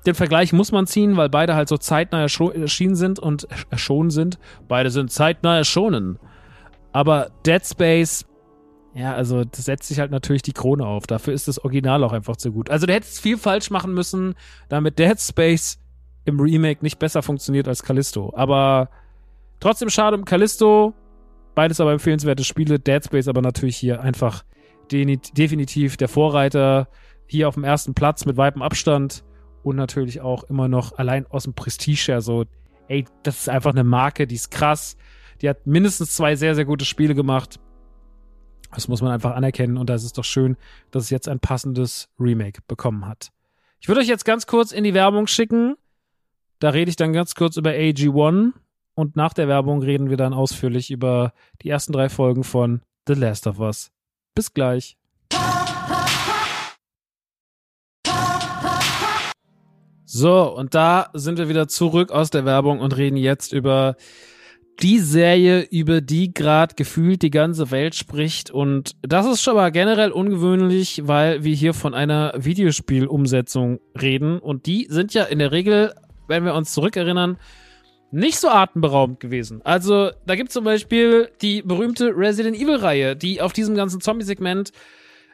Den 0.05 0.15
Vergleich 0.15 0.53
muss 0.53 0.71
man 0.71 0.87
ziehen, 0.87 1.17
weil 1.17 1.29
beide 1.29 1.55
halt 1.55 1.67
so 1.67 1.77
zeitnah 1.77 2.21
erschienen 2.21 2.95
sind 2.95 3.19
und 3.19 3.47
erschonen 3.69 4.09
sind. 4.09 4.39
Beide 4.67 4.89
sind 4.89 5.11
zeitnah 5.11 5.57
erschonen. 5.57 6.17
Aber 6.93 7.29
Dead 7.45 7.63
Space, 7.65 8.25
ja, 8.95 9.13
also 9.13 9.43
das 9.43 9.65
setzt 9.65 9.87
sich 9.87 9.99
halt 9.99 10.09
natürlich 10.09 10.41
die 10.41 10.53
Krone 10.53 10.85
auf. 10.85 11.05
Dafür 11.05 11.33
ist 11.33 11.47
das 11.47 11.63
Original 11.63 12.03
auch 12.03 12.13
einfach 12.13 12.37
zu 12.37 12.51
gut. 12.51 12.69
Also 12.69 12.87
der 12.87 12.95
hätte 12.95 13.07
viel 13.07 13.37
falsch 13.37 13.69
machen 13.69 13.93
müssen, 13.93 14.33
damit 14.69 14.97
Dead 14.97 15.19
Space 15.19 15.79
im 16.27 16.41
Remake 16.41 16.83
nicht 16.83 16.99
besser 16.99 17.23
funktioniert 17.23 17.67
als 17.69 17.83
Callisto. 17.83 18.33
Aber 18.35 18.89
trotzdem 19.61 19.89
schade 19.89 20.17
um 20.17 20.25
Callisto. 20.25 20.93
Beides 21.55 21.79
aber 21.79 21.93
empfehlenswerte 21.93 22.43
Spiele. 22.43 22.79
Dead 22.79 23.03
Space 23.03 23.29
aber 23.29 23.41
natürlich 23.41 23.77
hier 23.77 24.01
einfach 24.01 24.43
definitiv 24.91 25.95
der 25.95 26.09
Vorreiter. 26.09 26.89
Hier 27.27 27.47
auf 27.47 27.53
dem 27.55 27.63
ersten 27.63 27.93
Platz 27.93 28.25
mit 28.25 28.35
weitem 28.35 28.61
Abstand. 28.61 29.23
Und 29.63 29.77
natürlich 29.77 30.19
auch 30.19 30.43
immer 30.43 30.67
noch 30.67 30.97
allein 30.97 31.25
aus 31.27 31.45
dem 31.45 31.53
Prestige 31.53 32.11
her 32.11 32.21
so, 32.21 32.45
ey, 32.89 33.05
das 33.23 33.39
ist 33.39 33.49
einfach 33.49 33.71
eine 33.71 33.83
Marke, 33.85 34.27
die 34.27 34.35
ist 34.35 34.51
krass. 34.51 34.97
Die 35.41 35.47
hat 35.47 35.65
mindestens 35.65 36.13
zwei 36.13 36.35
sehr, 36.35 36.55
sehr 36.55 36.65
gute 36.65 36.83
Spiele 36.83 37.15
gemacht. 37.15 37.57
Das 38.73 38.89
muss 38.89 39.01
man 39.01 39.13
einfach 39.13 39.33
anerkennen. 39.33 39.77
Und 39.77 39.89
da 39.89 39.95
ist 39.95 40.03
es 40.03 40.11
doch 40.11 40.25
schön, 40.25 40.57
dass 40.91 41.03
es 41.03 41.09
jetzt 41.09 41.29
ein 41.29 41.39
passendes 41.39 42.09
Remake 42.19 42.61
bekommen 42.67 43.07
hat. 43.07 43.31
Ich 43.79 43.87
würde 43.87 44.01
euch 44.01 44.07
jetzt 44.07 44.25
ganz 44.25 44.45
kurz 44.45 44.73
in 44.73 44.83
die 44.83 44.93
Werbung 44.93 45.27
schicken. 45.27 45.77
Da 46.59 46.69
rede 46.69 46.89
ich 46.89 46.95
dann 46.95 47.13
ganz 47.13 47.35
kurz 47.35 47.55
über 47.57 47.69
AG1 47.69 48.53
und 48.95 49.15
nach 49.15 49.33
der 49.33 49.47
Werbung 49.47 49.83
reden 49.83 50.09
wir 50.09 50.17
dann 50.17 50.33
ausführlich 50.33 50.89
über 50.89 51.33
die 51.61 51.69
ersten 51.69 51.93
drei 51.93 52.09
Folgen 52.09 52.43
von 52.43 52.81
The 53.07 53.13
Last 53.13 53.45
of 53.45 53.59
Us. 53.59 53.91
Bis 54.33 54.51
gleich. 54.53 54.97
So, 60.05 60.51
und 60.55 60.73
da 60.73 61.11
sind 61.13 61.37
wir 61.37 61.47
wieder 61.47 61.67
zurück 61.67 62.11
aus 62.11 62.31
der 62.31 62.43
Werbung 62.43 62.79
und 62.79 62.97
reden 62.97 63.17
jetzt 63.17 63.53
über 63.53 63.95
die 64.81 64.97
Serie, 64.99 65.61
über 65.61 66.01
die 66.01 66.33
gerade 66.33 66.73
gefühlt 66.73 67.21
die 67.21 67.29
ganze 67.29 67.69
Welt 67.69 67.93
spricht. 67.93 68.49
Und 68.49 68.95
das 69.03 69.27
ist 69.27 69.43
schon 69.43 69.55
mal 69.55 69.71
generell 69.71 70.11
ungewöhnlich, 70.11 71.03
weil 71.05 71.43
wir 71.43 71.53
hier 71.53 71.75
von 71.75 71.93
einer 71.93 72.33
Videospielumsetzung 72.35 73.79
reden. 73.99 74.39
Und 74.39 74.65
die 74.65 74.87
sind 74.89 75.13
ja 75.13 75.23
in 75.25 75.37
der 75.37 75.51
Regel 75.51 75.93
wenn 76.27 76.45
wir 76.45 76.53
uns 76.53 76.73
zurückerinnern, 76.73 77.37
nicht 78.11 78.39
so 78.39 78.49
atemberaubend 78.49 79.19
gewesen. 79.19 79.61
Also, 79.63 80.11
da 80.25 80.35
gibt 80.35 80.49
es 80.49 80.53
zum 80.53 80.63
Beispiel 80.63 81.29
die 81.41 81.61
berühmte 81.61 82.13
Resident 82.15 82.57
Evil-Reihe, 82.57 83.15
die 83.15 83.41
auf 83.41 83.53
diesem 83.53 83.75
ganzen 83.75 83.99
Zombie-Segment 83.99 84.71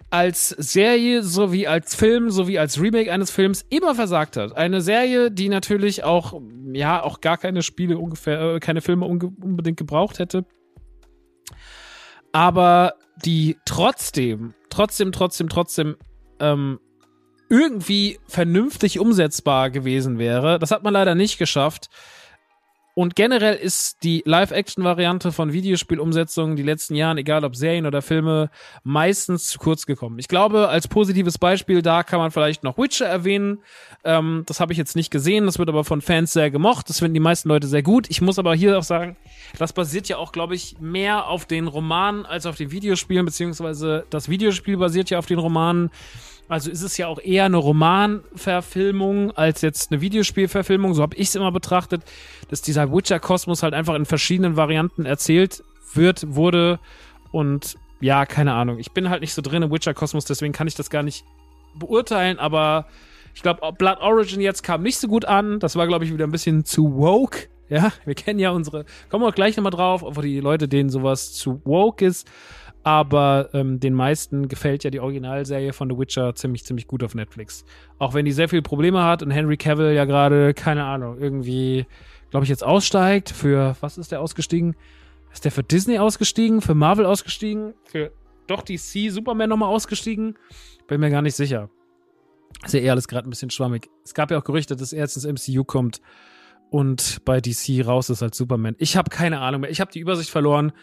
als 0.10 0.50
Serie 0.50 1.24
sowie 1.24 1.66
als 1.66 1.96
Film 1.96 2.30
sowie 2.30 2.60
als 2.60 2.80
Remake 2.80 3.12
eines 3.12 3.32
Films 3.32 3.66
immer 3.70 3.96
versagt 3.96 4.38
hat. 4.38 4.56
Eine 4.56 4.82
Serie, 4.82 5.32
die 5.32 5.50
natürlich 5.50 6.04
auch, 6.04 6.40
ja, 6.72 7.02
auch 7.02 7.20
gar 7.22 7.38
keine 7.38 7.64
Spiele 7.64 7.98
ungefähr, 7.98 8.56
äh, 8.56 8.60
keine 8.60 8.82
Filme 8.82 9.06
unbedingt 9.06 9.78
gebraucht 9.78 10.20
hätte. 10.20 10.46
Aber 12.32 12.94
die 13.26 13.58
trotzdem, 13.66 14.54
trotzdem, 14.70 15.12
trotzdem, 15.12 15.50
trotzdem 15.50 15.96
ähm, 16.40 16.80
irgendwie 17.54 18.20
vernünftig 18.28 19.00
umsetzbar 19.00 19.70
gewesen 19.70 20.18
wäre. 20.18 20.58
Das 20.58 20.72
hat 20.72 20.82
man 20.82 20.92
leider 20.92 21.14
nicht 21.14 21.38
geschafft. 21.38 21.90
Und 22.96 23.16
generell 23.16 23.56
ist 23.56 24.04
die 24.04 24.22
Live-Action-Variante 24.26 25.32
von 25.32 25.52
Videospielumsetzungen 25.52 26.56
die 26.56 26.64
letzten 26.64 26.94
Jahren, 26.94 27.18
egal 27.18 27.44
ob 27.44 27.56
Serien 27.56 27.88
oder 27.88 28.04
Filme, 28.04 28.52
meistens 28.84 29.48
zu 29.48 29.58
kurz 29.58 29.88
gekommen. 29.88 30.20
Ich 30.20 30.28
glaube, 30.28 30.70
als 30.70 30.88
positives 30.88 31.40
Beispiel 31.40 31.82
da 31.82 32.04
kann 32.04 32.20
man 32.20 32.30
vielleicht 32.30 32.64
noch 32.64 32.78
Witcher 32.78 33.08
erwähnen. 33.08 33.60
Ähm, 34.04 34.44
das 34.46 34.60
habe 34.60 34.74
ich 34.74 34.78
jetzt 34.78 34.96
nicht 34.96 35.10
gesehen, 35.10 35.48
das 35.48 35.58
wird 35.58 35.70
aber 35.70 35.84
von 35.84 36.02
Fans 36.02 36.34
sehr 36.34 36.52
gemocht. 36.52 36.88
Das 36.88 37.00
finden 37.00 37.16
die 37.16 37.20
meisten 37.20 37.50
Leute 37.50 37.68
sehr 37.68 37.82
gut. 37.82 38.08
Ich 38.10 38.22
muss 38.22 38.38
aber 38.38 38.54
hier 38.54 38.78
auch 38.78 38.84
sagen, 38.84 39.16
das 39.58 39.74
basiert 39.74 40.08
ja 40.08 40.18
auch, 40.18 40.32
glaube 40.32 40.54
ich, 40.54 40.80
mehr 40.80 41.28
auf 41.28 41.46
den 41.48 41.68
Romanen 41.68 42.28
als 42.28 42.46
auf 42.46 42.58
den 42.58 42.70
Videospielen, 42.70 43.26
beziehungsweise 43.26 44.06
das 44.12 44.30
Videospiel 44.30 44.78
basiert 44.78 45.10
ja 45.10 45.18
auf 45.18 45.26
den 45.26 45.40
Romanen. 45.40 45.90
Also 46.50 46.70
ist 46.70 46.82
es 46.82 46.98
ja 46.98 47.08
auch 47.08 47.20
eher 47.20 47.46
eine 47.46 47.58
Romanverfilmung 47.58 49.32
als 49.32 49.62
jetzt 49.62 49.92
eine 49.92 50.02
Videospielverfilmung. 50.02 50.94
So 50.94 51.02
habe 51.02 51.16
ich 51.16 51.30
es 51.30 51.36
immer 51.36 51.52
betrachtet, 51.52 52.04
dass 52.50 52.62
dieser 52.62 52.92
Witcher-Kosmos 52.92 53.64
halt 53.64 53.74
einfach 53.74 53.96
in 53.96 54.06
verschiedenen 54.06 54.56
Varianten 54.58 55.06
erzählt 55.06 55.64
wird, 55.94 56.36
wurde. 56.36 56.80
Und 57.32 57.76
ja, 58.02 58.26
keine 58.26 58.54
Ahnung. 58.54 58.78
Ich 58.80 58.92
bin 58.92 59.10
halt 59.10 59.22
nicht 59.22 59.34
so 59.34 59.42
drin 59.42 59.64
im 59.64 59.72
Witcher-Kosmos, 59.72 60.26
deswegen 60.26 60.54
kann 60.54 60.68
ich 60.68 60.76
das 60.76 60.90
gar 60.90 61.04
nicht 61.04 61.24
beurteilen. 61.76 62.40
Aber 62.40 62.88
ich 63.34 63.42
glaube, 63.42 63.62
Blood 63.78 64.00
Origin 64.02 64.42
jetzt 64.42 64.64
kam 64.64 64.84
nicht 64.84 64.98
so 64.98 65.08
gut 65.08 65.26
an. 65.26 65.60
Das 65.60 65.76
war, 65.76 65.88
glaube 65.88 66.06
ich, 66.06 66.14
wieder 66.14 66.28
ein 66.28 66.32
bisschen 66.32 66.66
zu 66.66 66.98
woke. 66.98 67.48
Ja, 67.70 67.94
wir 68.06 68.14
kennen 68.14 68.40
ja 68.40 68.52
unsere, 68.52 68.86
kommen 69.10 69.24
wir 69.24 69.32
gleich 69.32 69.56
nochmal 69.56 69.72
drauf, 69.72 70.04
ob 70.04 70.22
die 70.22 70.42
Leute, 70.42 70.68
denen 70.68 70.90
sowas 70.90 71.34
zu 71.34 71.62
woke 71.64 72.06
ist 72.06 72.30
aber 72.84 73.50
ähm, 73.54 73.80
den 73.80 73.94
meisten 73.94 74.48
gefällt 74.50 74.84
ja 74.84 74.90
die 74.90 75.00
Originalserie 75.00 75.72
von 75.72 75.90
The 75.90 75.98
Witcher 75.98 76.36
ziemlich, 76.36 76.66
ziemlich 76.66 76.86
gut 76.86 77.04
auf 77.04 77.16
Netflix. 77.16 77.64
Auch 77.98 78.14
wenn 78.14 78.26
die 78.26 78.34
sehr 78.34 78.50
viele 78.50 78.62
Probleme 78.62 79.04
hat 79.04 79.24
und 79.24 79.32
Henry 79.32 79.58
Cavill 79.58 79.94
ja 79.94 80.06
gerade, 80.06 80.54
keine 80.54 80.84
Ahnung, 80.84 81.18
irgendwie, 81.18 81.86
glaube 82.30 82.44
ich, 82.44 82.50
jetzt 82.50 82.64
aussteigt. 82.64 83.30
Für, 83.30 83.78
was 83.80 83.98
ist 83.98 84.12
der 84.12 84.22
ausgestiegen? 84.22 84.76
Ist 85.32 85.46
der 85.46 85.52
für 85.52 85.64
Disney 85.64 85.98
ausgestiegen? 85.98 86.62
Für 86.62 86.76
Marvel 86.76 87.06
ausgestiegen? 87.06 87.74
Für 87.86 88.12
doch 88.48 88.62
DC 88.62 89.10
Superman 89.10 89.50
nochmal 89.50 89.70
ausgestiegen? 89.70 90.38
Bin 90.88 91.00
mir 91.00 91.10
gar 91.10 91.22
nicht 91.22 91.36
sicher. 91.36 91.70
Ist 92.66 92.74
ja 92.74 92.82
eher 92.82 92.92
alles 92.92 93.08
gerade 93.08 93.28
ein 93.28 93.30
bisschen 93.30 93.50
schwammig. 93.50 93.90
Es 94.04 94.14
gab 94.14 94.30
ja 94.30 94.38
auch 94.38 94.44
Gerüchte, 94.44 94.76
dass 94.76 94.94
er 94.94 95.00
jetzt 95.00 95.16
ins 95.16 95.48
MCU 95.48 95.64
kommt 95.64 96.02
und 96.70 97.24
bei 97.24 97.40
DC 97.40 97.86
raus 97.86 98.10
ist 98.10 98.22
als 98.22 98.38
Superman. 98.38 98.76
Ich 98.78 98.98
habe 98.98 99.10
keine 99.10 99.40
Ahnung 99.40 99.62
mehr. 99.62 99.70
Ich 99.70 99.80
habe 99.80 99.92
die 99.92 100.00
Übersicht 100.00 100.30
verloren. 100.30 100.74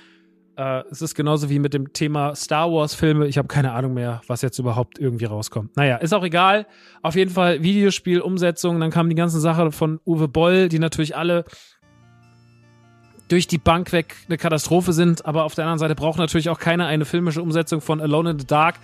Äh, 0.61 0.85
es 0.91 1.01
ist 1.01 1.15
genauso 1.15 1.49
wie 1.49 1.59
mit 1.59 1.73
dem 1.73 1.95
Thema 1.95 2.35
Star 2.35 2.71
Wars-Filme. 2.71 3.27
Ich 3.27 3.39
habe 3.39 3.49
keine 3.49 3.73
Ahnung 3.73 3.95
mehr, 3.95 4.21
was 4.27 4.43
jetzt 4.43 4.59
überhaupt 4.59 4.99
irgendwie 4.99 5.25
rauskommt. 5.25 5.75
Naja, 5.75 5.97
ist 5.97 6.13
auch 6.13 6.23
egal. 6.23 6.67
Auf 7.01 7.15
jeden 7.15 7.31
Fall 7.31 7.63
Videospiel-Umsetzung. 7.63 8.79
Dann 8.79 8.91
kam 8.91 9.09
die 9.09 9.15
ganze 9.15 9.41
Sache 9.41 9.73
von 9.73 10.01
Uwe 10.05 10.29
Boll, 10.29 10.69
die 10.69 10.79
natürlich 10.79 11.17
alle 11.17 11.47
durch 13.29 13.47
die 13.47 13.57
Bank 13.57 13.93
weg 13.93 14.15
eine 14.29 14.37
Katastrophe 14.37 14.93
sind. 14.93 15.25
Aber 15.25 15.45
auf 15.45 15.55
der 15.55 15.65
anderen 15.65 15.79
Seite 15.79 15.95
braucht 15.95 16.19
natürlich 16.19 16.51
auch 16.51 16.59
keiner 16.59 16.87
eine 16.87 17.07
filmische 17.07 17.41
Umsetzung 17.41 17.81
von 17.81 18.03
Alone 18.03 18.33
in 18.33 18.39
the 18.39 18.47
Dark, 18.47 18.81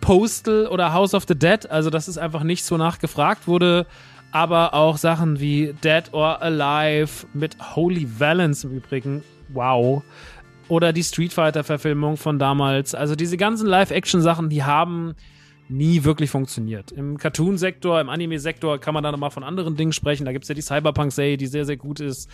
Postal 0.00 0.68
oder 0.68 0.92
House 0.92 1.14
of 1.14 1.24
the 1.26 1.36
Dead. 1.36 1.68
Also 1.68 1.90
das 1.90 2.06
ist 2.06 2.18
einfach 2.18 2.44
nichts, 2.44 2.70
wonach 2.70 3.00
gefragt 3.00 3.48
wurde. 3.48 3.86
Aber 4.30 4.72
auch 4.72 4.98
Sachen 4.98 5.40
wie 5.40 5.74
Dead 5.82 6.12
or 6.12 6.40
Alive 6.40 7.26
mit 7.32 7.56
Holy 7.74 8.06
Valence 8.20 8.62
im 8.62 8.70
Übrigen. 8.70 9.24
Wow 9.50 10.04
oder 10.68 10.92
die 10.92 11.02
Street 11.02 11.32
Fighter-Verfilmung 11.32 12.16
von 12.16 12.38
damals. 12.38 12.94
Also 12.94 13.14
diese 13.14 13.36
ganzen 13.36 13.66
Live-Action-Sachen, 13.66 14.48
die 14.48 14.64
haben 14.64 15.14
nie 15.68 16.04
wirklich 16.04 16.30
funktioniert. 16.30 16.92
Im 16.92 17.18
Cartoon-Sektor, 17.18 18.00
im 18.00 18.08
Anime-Sektor 18.08 18.78
kann 18.78 18.94
man 18.94 19.02
da 19.02 19.12
nochmal 19.12 19.30
von 19.30 19.42
anderen 19.42 19.76
Dingen 19.76 19.92
sprechen. 19.92 20.24
Da 20.24 20.32
gibt 20.32 20.44
es 20.44 20.48
ja 20.48 20.54
die 20.54 20.62
Cyberpunk-Serie, 20.62 21.36
die 21.36 21.46
sehr, 21.46 21.64
sehr 21.64 21.76
gut 21.76 22.00
ist. 22.00 22.30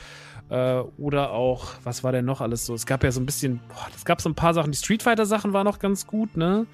Äh, 0.50 0.80
oder 0.98 1.32
auch, 1.32 1.72
was 1.82 2.04
war 2.04 2.12
denn 2.12 2.24
noch 2.24 2.40
alles 2.40 2.66
so? 2.66 2.74
Es 2.74 2.86
gab 2.86 3.02
ja 3.02 3.10
so 3.10 3.20
ein 3.20 3.26
bisschen, 3.26 3.60
boah, 3.68 3.86
es 3.94 4.04
gab 4.04 4.20
so 4.20 4.28
ein 4.28 4.34
paar 4.34 4.54
Sachen. 4.54 4.70
Die 4.72 4.78
Street 4.78 5.02
Fighter-Sachen 5.02 5.52
waren 5.52 5.64
noch 5.64 5.78
ganz 5.78 6.06
gut, 6.06 6.36
ne? 6.36 6.66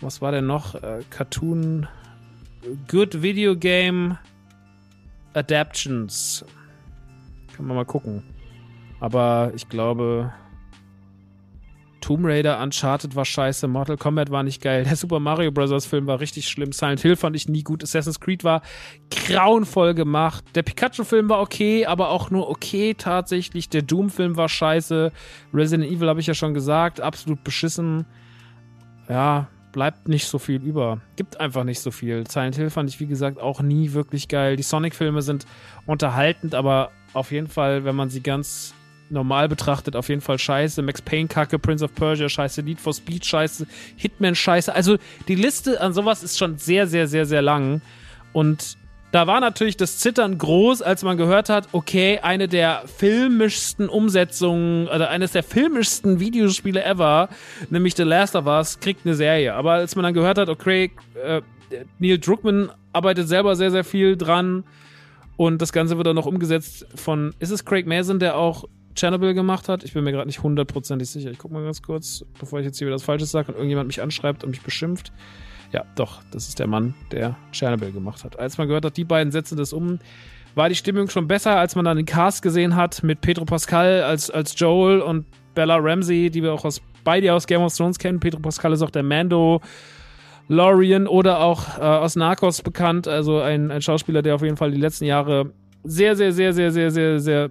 Was 0.00 0.20
war 0.20 0.32
denn 0.32 0.46
noch? 0.46 0.74
Äh, 0.76 1.00
Cartoon, 1.10 1.86
Good 2.88 3.22
Video 3.22 3.56
Game 3.56 4.16
Adaptions. 5.34 6.44
Kann 7.56 7.66
man 7.66 7.76
mal 7.76 7.84
gucken. 7.84 8.22
Aber 9.00 9.52
ich 9.54 9.68
glaube, 9.68 10.32
Tomb 12.00 12.24
Raider, 12.24 12.60
Uncharted 12.62 13.16
war 13.16 13.24
scheiße, 13.24 13.68
Mortal 13.68 13.96
Kombat 13.96 14.30
war 14.30 14.42
nicht 14.42 14.62
geil, 14.62 14.84
der 14.84 14.96
Super 14.96 15.20
Mario 15.20 15.50
Bros. 15.50 15.86
Film 15.86 16.06
war 16.06 16.20
richtig 16.20 16.48
schlimm, 16.48 16.72
Silent 16.72 17.00
Hill 17.00 17.16
fand 17.16 17.36
ich 17.36 17.48
nie 17.48 17.62
gut, 17.62 17.82
Assassin's 17.82 18.20
Creed 18.20 18.44
war 18.44 18.62
grauenvoll 19.10 19.94
gemacht, 19.94 20.44
der 20.54 20.62
Pikachu-Film 20.62 21.28
war 21.28 21.40
okay, 21.40 21.86
aber 21.86 22.10
auch 22.10 22.30
nur 22.30 22.48
okay 22.48 22.94
tatsächlich, 22.94 23.68
der 23.68 23.82
Doom-Film 23.82 24.36
war 24.36 24.48
scheiße, 24.48 25.12
Resident 25.52 25.90
Evil 25.90 26.08
habe 26.08 26.20
ich 26.20 26.26
ja 26.26 26.34
schon 26.34 26.54
gesagt, 26.54 27.00
absolut 27.00 27.44
beschissen. 27.44 28.06
Ja, 29.08 29.48
bleibt 29.72 30.08
nicht 30.08 30.26
so 30.26 30.38
viel 30.38 30.62
über. 30.62 31.00
Gibt 31.16 31.40
einfach 31.40 31.64
nicht 31.64 31.80
so 31.80 31.90
viel. 31.90 32.28
Silent 32.28 32.56
Hill 32.56 32.70
fand 32.70 32.90
ich, 32.90 33.00
wie 33.00 33.06
gesagt, 33.06 33.40
auch 33.40 33.60
nie 33.60 33.92
wirklich 33.92 34.28
geil. 34.28 34.56
Die 34.56 34.62
Sonic-Filme 34.62 35.22
sind 35.22 35.46
unterhaltend, 35.86 36.54
aber 36.54 36.90
auf 37.12 37.30
jeden 37.30 37.48
Fall, 37.48 37.84
wenn 37.84 37.96
man 37.96 38.10
sie 38.10 38.22
ganz 38.22 38.74
normal 39.10 39.48
betrachtet 39.48 39.96
auf 39.96 40.08
jeden 40.08 40.20
Fall 40.20 40.38
scheiße. 40.38 40.82
Max 40.82 41.02
Payne 41.02 41.28
Kacke, 41.28 41.58
Prince 41.58 41.84
of 41.84 41.94
Persia 41.94 42.28
scheiße, 42.28 42.62
Need 42.62 42.80
for 42.80 42.92
Speed 42.92 43.24
scheiße, 43.24 43.66
Hitman 43.96 44.34
scheiße. 44.34 44.74
Also 44.74 44.96
die 45.28 45.34
Liste 45.34 45.80
an 45.80 45.92
sowas 45.92 46.22
ist 46.22 46.38
schon 46.38 46.58
sehr, 46.58 46.86
sehr, 46.86 47.06
sehr, 47.06 47.26
sehr 47.26 47.42
lang. 47.42 47.80
Und 48.32 48.76
da 49.10 49.26
war 49.26 49.40
natürlich 49.40 49.76
das 49.76 49.98
Zittern 49.98 50.36
groß, 50.36 50.82
als 50.82 51.02
man 51.02 51.16
gehört 51.16 51.48
hat, 51.48 51.68
okay, 51.72 52.18
eine 52.22 52.46
der 52.46 52.82
filmischsten 52.86 53.88
Umsetzungen, 53.88 54.86
oder 54.88 55.08
eines 55.08 55.32
der 55.32 55.42
filmischsten 55.42 56.20
Videospiele 56.20 56.84
ever, 56.84 57.30
nämlich 57.70 57.94
The 57.96 58.02
Last 58.02 58.36
of 58.36 58.46
Us, 58.46 58.80
kriegt 58.80 59.06
eine 59.06 59.14
Serie. 59.14 59.54
Aber 59.54 59.72
als 59.72 59.96
man 59.96 60.02
dann 60.02 60.14
gehört 60.14 60.36
hat, 60.36 60.50
okay, 60.50 60.92
äh, 61.24 61.40
Neil 61.98 62.18
Druckmann 62.18 62.70
arbeitet 62.92 63.28
selber 63.28 63.56
sehr, 63.56 63.70
sehr 63.70 63.84
viel 63.84 64.16
dran 64.16 64.64
und 65.36 65.62
das 65.62 65.72
Ganze 65.72 65.96
wird 65.96 66.06
dann 66.06 66.16
noch 66.16 66.26
umgesetzt 66.26 66.86
von, 66.94 67.34
ist 67.38 67.50
es 67.50 67.64
Craig 67.64 67.86
Mason, 67.86 68.18
der 68.18 68.36
auch 68.36 68.64
Chernobyl 68.98 69.34
gemacht 69.34 69.68
hat. 69.68 69.84
Ich 69.84 69.92
bin 69.92 70.04
mir 70.04 70.12
gerade 70.12 70.26
nicht 70.26 70.42
hundertprozentig 70.42 71.08
sicher. 71.08 71.30
Ich 71.30 71.38
gucke 71.38 71.54
mal 71.54 71.64
ganz 71.64 71.82
kurz, 71.82 72.24
bevor 72.38 72.60
ich 72.60 72.66
jetzt 72.66 72.78
hier 72.78 72.86
wieder 72.86 72.96
das 72.96 73.04
Falsches 73.04 73.30
sage 73.30 73.48
und 73.48 73.54
irgendjemand 73.54 73.86
mich 73.86 74.02
anschreibt 74.02 74.44
und 74.44 74.50
mich 74.50 74.62
beschimpft. 74.62 75.12
Ja, 75.72 75.84
doch, 75.96 76.22
das 76.30 76.48
ist 76.48 76.58
der 76.58 76.66
Mann, 76.66 76.94
der 77.12 77.36
Chernobyl 77.52 77.92
gemacht 77.92 78.24
hat. 78.24 78.38
Als 78.38 78.58
man 78.58 78.68
gehört 78.68 78.84
hat, 78.84 78.96
die 78.96 79.04
beiden 79.04 79.30
setzen 79.30 79.56
das 79.56 79.72
um, 79.72 79.98
war 80.54 80.68
die 80.68 80.74
Stimmung 80.74 81.08
schon 81.08 81.28
besser, 81.28 81.56
als 81.56 81.76
man 81.76 81.84
dann 81.84 81.96
den 81.96 82.06
Cast 82.06 82.42
gesehen 82.42 82.74
hat 82.74 83.02
mit 83.02 83.20
Pedro 83.20 83.44
Pascal 83.44 84.02
als, 84.02 84.30
als 84.30 84.58
Joel 84.58 85.00
und 85.00 85.26
Bella 85.54 85.76
Ramsey, 85.76 86.30
die 86.30 86.42
wir 86.42 86.52
auch 86.52 86.64
aus 86.64 86.80
beide 87.04 87.32
aus 87.32 87.46
Game 87.46 87.62
of 87.62 87.76
Thrones 87.76 87.98
kennen. 87.98 88.20
Pedro 88.20 88.40
Pascal 88.40 88.72
ist 88.72 88.82
auch 88.82 88.90
der 88.90 89.02
Mando. 89.02 89.60
Lorian 90.48 91.06
oder 91.06 91.40
auch 91.40 91.78
äh, 91.78 91.82
aus 91.82 92.16
Narcos 92.16 92.62
bekannt, 92.62 93.06
also 93.06 93.40
ein, 93.40 93.70
ein 93.70 93.82
Schauspieler, 93.82 94.22
der 94.22 94.34
auf 94.34 94.42
jeden 94.42 94.56
Fall 94.56 94.70
die 94.70 94.80
letzten 94.80 95.04
Jahre 95.04 95.52
sehr, 95.84 96.16
sehr, 96.16 96.32
sehr, 96.32 96.52
sehr, 96.52 96.70
sehr, 96.70 96.90
sehr, 96.90 97.20
sehr 97.20 97.50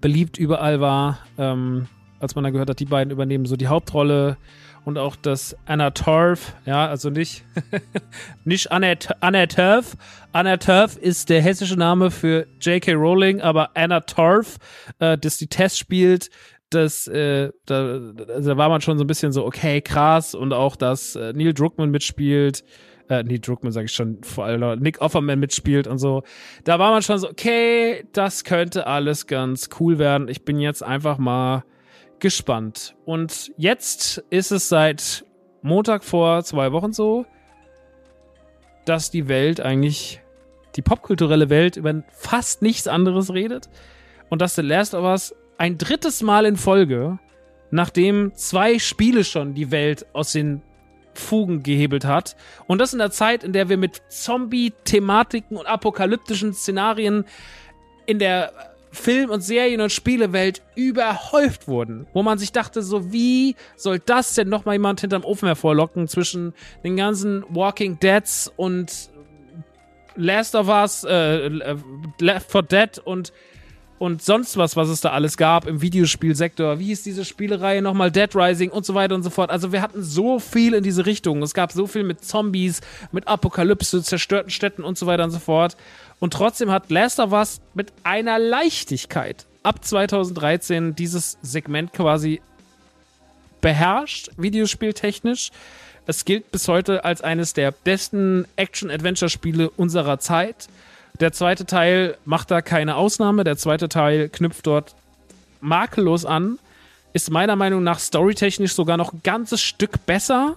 beliebt 0.00 0.38
überall 0.38 0.80
war, 0.80 1.18
ähm, 1.38 1.86
als 2.18 2.34
man 2.34 2.44
da 2.44 2.50
gehört 2.50 2.70
hat, 2.70 2.80
die 2.80 2.84
beiden 2.84 3.10
übernehmen 3.10 3.46
so 3.46 3.56
die 3.56 3.68
Hauptrolle 3.68 4.36
und 4.84 4.98
auch 4.98 5.16
das 5.16 5.56
Anna 5.66 5.90
Torf, 5.90 6.54
ja, 6.64 6.86
also 6.86 7.10
nicht, 7.10 7.44
nicht 8.44 8.72
Anna, 8.72 8.94
Anna 9.20 9.46
Turf. 9.46 9.96
Anna 10.32 10.56
Turf 10.56 10.96
ist 10.96 11.28
der 11.28 11.42
hessische 11.42 11.76
Name 11.76 12.10
für 12.10 12.46
J.K. 12.60 12.92
Rowling, 12.94 13.40
aber 13.40 13.70
Anna 13.74 14.00
Torf, 14.00 14.56
äh, 14.98 15.18
das 15.18 15.36
die 15.38 15.48
Test 15.48 15.78
spielt, 15.78 16.30
das, 16.70 17.08
äh, 17.08 17.50
da, 17.66 17.98
da 17.98 18.56
war 18.56 18.68
man 18.68 18.80
schon 18.80 18.96
so 18.96 19.04
ein 19.04 19.08
bisschen 19.08 19.32
so, 19.32 19.44
okay, 19.44 19.80
krass, 19.80 20.34
und 20.34 20.52
auch, 20.52 20.76
dass 20.76 21.16
äh, 21.16 21.32
Neil 21.34 21.52
Druckmann 21.52 21.90
mitspielt, 21.90 22.64
äh, 23.10 23.24
nee, 23.24 23.38
Druckmann 23.38 23.72
sage 23.72 23.86
ich 23.86 23.92
schon, 23.92 24.22
vor 24.22 24.44
allem 24.44 24.78
Nick 24.80 25.00
Offerman 25.00 25.40
mitspielt 25.40 25.86
und 25.88 25.98
so. 25.98 26.22
Da 26.64 26.78
war 26.78 26.92
man 26.92 27.02
schon 27.02 27.18
so, 27.18 27.28
okay, 27.28 28.04
das 28.12 28.44
könnte 28.44 28.86
alles 28.86 29.26
ganz 29.26 29.68
cool 29.80 29.98
werden. 29.98 30.28
Ich 30.28 30.44
bin 30.44 30.58
jetzt 30.58 30.82
einfach 30.82 31.18
mal 31.18 31.64
gespannt. 32.20 32.94
Und 33.04 33.52
jetzt 33.56 34.24
ist 34.30 34.52
es 34.52 34.68
seit 34.68 35.24
Montag 35.62 36.04
vor 36.04 36.44
zwei 36.44 36.70
Wochen 36.70 36.92
so, 36.92 37.26
dass 38.84 39.10
die 39.10 39.26
Welt 39.28 39.60
eigentlich, 39.60 40.20
die 40.76 40.82
popkulturelle 40.82 41.50
Welt 41.50 41.76
über 41.76 42.02
fast 42.12 42.62
nichts 42.62 42.86
anderes 42.86 43.34
redet. 43.34 43.68
und 44.28 44.40
dass 44.40 44.54
The 44.54 44.62
Last 44.62 44.94
of 44.94 45.02
Us 45.02 45.34
ein 45.58 45.76
drittes 45.76 46.22
Mal 46.22 46.46
in 46.46 46.56
Folge, 46.56 47.18
nachdem 47.72 48.32
zwei 48.36 48.78
Spiele 48.78 49.24
schon 49.24 49.54
die 49.54 49.72
Welt 49.72 50.06
aus 50.12 50.30
den 50.30 50.62
Fugen 51.14 51.62
gehebelt 51.62 52.04
hat. 52.04 52.36
Und 52.66 52.78
das 52.78 52.92
in 52.92 52.98
der 52.98 53.10
Zeit, 53.10 53.44
in 53.44 53.52
der 53.52 53.68
wir 53.68 53.76
mit 53.76 54.02
Zombie-Thematiken 54.08 55.56
und 55.56 55.66
apokalyptischen 55.66 56.54
Szenarien 56.54 57.24
in 58.06 58.18
der 58.18 58.52
Film- 58.92 59.30
und 59.30 59.40
Serien- 59.40 59.80
und 59.80 59.92
Spielewelt 59.92 60.62
überhäuft 60.74 61.68
wurden. 61.68 62.06
Wo 62.12 62.22
man 62.22 62.38
sich 62.38 62.52
dachte, 62.52 62.82
so 62.82 63.12
wie 63.12 63.54
soll 63.76 64.00
das 64.00 64.34
denn 64.34 64.48
nochmal 64.48 64.74
jemand 64.74 65.00
hinterm 65.00 65.24
Ofen 65.24 65.46
hervorlocken 65.46 66.08
zwischen 66.08 66.54
den 66.82 66.96
ganzen 66.96 67.44
Walking 67.48 68.00
Deads 68.00 68.52
und 68.56 69.10
Last 70.16 70.54
of 70.56 70.68
Us, 70.68 71.04
äh, 71.04 71.48
Left 72.18 72.50
4 72.50 72.62
Dead 72.62 72.98
und 72.98 73.32
und 74.00 74.22
sonst 74.22 74.56
was, 74.56 74.76
was 74.76 74.88
es 74.88 75.02
da 75.02 75.10
alles 75.10 75.36
gab 75.36 75.66
im 75.66 75.82
Videospielsektor. 75.82 76.78
Wie 76.78 76.86
hieß 76.86 77.02
diese 77.02 77.22
Spielereihe 77.22 77.82
nochmal? 77.82 78.10
Dead 78.10 78.34
Rising 78.34 78.70
und 78.70 78.86
so 78.86 78.94
weiter 78.94 79.14
und 79.14 79.22
so 79.22 79.28
fort. 79.28 79.50
Also 79.50 79.72
wir 79.72 79.82
hatten 79.82 80.02
so 80.02 80.38
viel 80.38 80.72
in 80.72 80.82
diese 80.82 81.04
Richtung. 81.04 81.42
Es 81.42 81.52
gab 81.52 81.70
so 81.70 81.86
viel 81.86 82.02
mit 82.02 82.24
Zombies, 82.24 82.80
mit 83.12 83.28
Apokalypse, 83.28 84.02
zerstörten 84.02 84.50
Städten 84.50 84.84
und 84.84 84.96
so 84.96 85.04
weiter 85.04 85.24
und 85.24 85.32
so 85.32 85.38
fort. 85.38 85.76
Und 86.18 86.32
trotzdem 86.32 86.70
hat 86.70 86.90
Last 86.90 87.20
of 87.20 87.32
Us 87.32 87.60
mit 87.74 87.92
einer 88.02 88.38
Leichtigkeit 88.38 89.44
ab 89.62 89.84
2013 89.84 90.94
dieses 90.94 91.36
Segment 91.42 91.92
quasi 91.92 92.40
beherrscht, 93.60 94.30
videospieltechnisch. 94.38 95.50
Es 96.06 96.24
gilt 96.24 96.50
bis 96.50 96.68
heute 96.68 97.04
als 97.04 97.20
eines 97.20 97.52
der 97.52 97.70
besten 97.70 98.46
Action-Adventure-Spiele 98.56 99.68
unserer 99.68 100.18
Zeit. 100.18 100.68
Der 101.20 101.32
zweite 101.32 101.66
Teil 101.66 102.16
macht 102.24 102.50
da 102.50 102.62
keine 102.62 102.96
Ausnahme. 102.96 103.44
Der 103.44 103.56
zweite 103.56 103.88
Teil 103.88 104.28
knüpft 104.28 104.66
dort 104.66 104.94
makellos 105.60 106.24
an. 106.24 106.58
Ist 107.12 107.30
meiner 107.30 107.56
Meinung 107.56 107.82
nach 107.82 107.98
storytechnisch 107.98 108.74
sogar 108.74 108.96
noch 108.96 109.12
ein 109.12 109.20
ganzes 109.22 109.60
Stück 109.60 110.06
besser. 110.06 110.56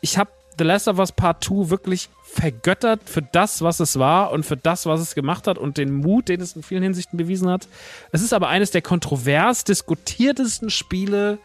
Ich 0.00 0.16
habe 0.16 0.30
The 0.58 0.64
Last 0.64 0.88
of 0.88 0.98
Us 0.98 1.12
Part 1.12 1.44
2 1.44 1.70
wirklich 1.70 2.08
vergöttert 2.24 3.00
für 3.04 3.22
das, 3.22 3.62
was 3.62 3.80
es 3.80 3.98
war 3.98 4.32
und 4.32 4.44
für 4.44 4.56
das, 4.56 4.86
was 4.86 5.00
es 5.00 5.14
gemacht 5.14 5.46
hat 5.46 5.58
und 5.58 5.76
den 5.76 5.92
Mut, 5.92 6.28
den 6.28 6.40
es 6.40 6.56
in 6.56 6.62
vielen 6.62 6.82
Hinsichten 6.82 7.16
bewiesen 7.16 7.48
hat. 7.48 7.68
Es 8.10 8.22
ist 8.22 8.32
aber 8.32 8.48
eines 8.48 8.70
der 8.70 8.82
kontrovers 8.82 9.64
diskutiertesten 9.64 10.70
Spiele, 10.70 11.38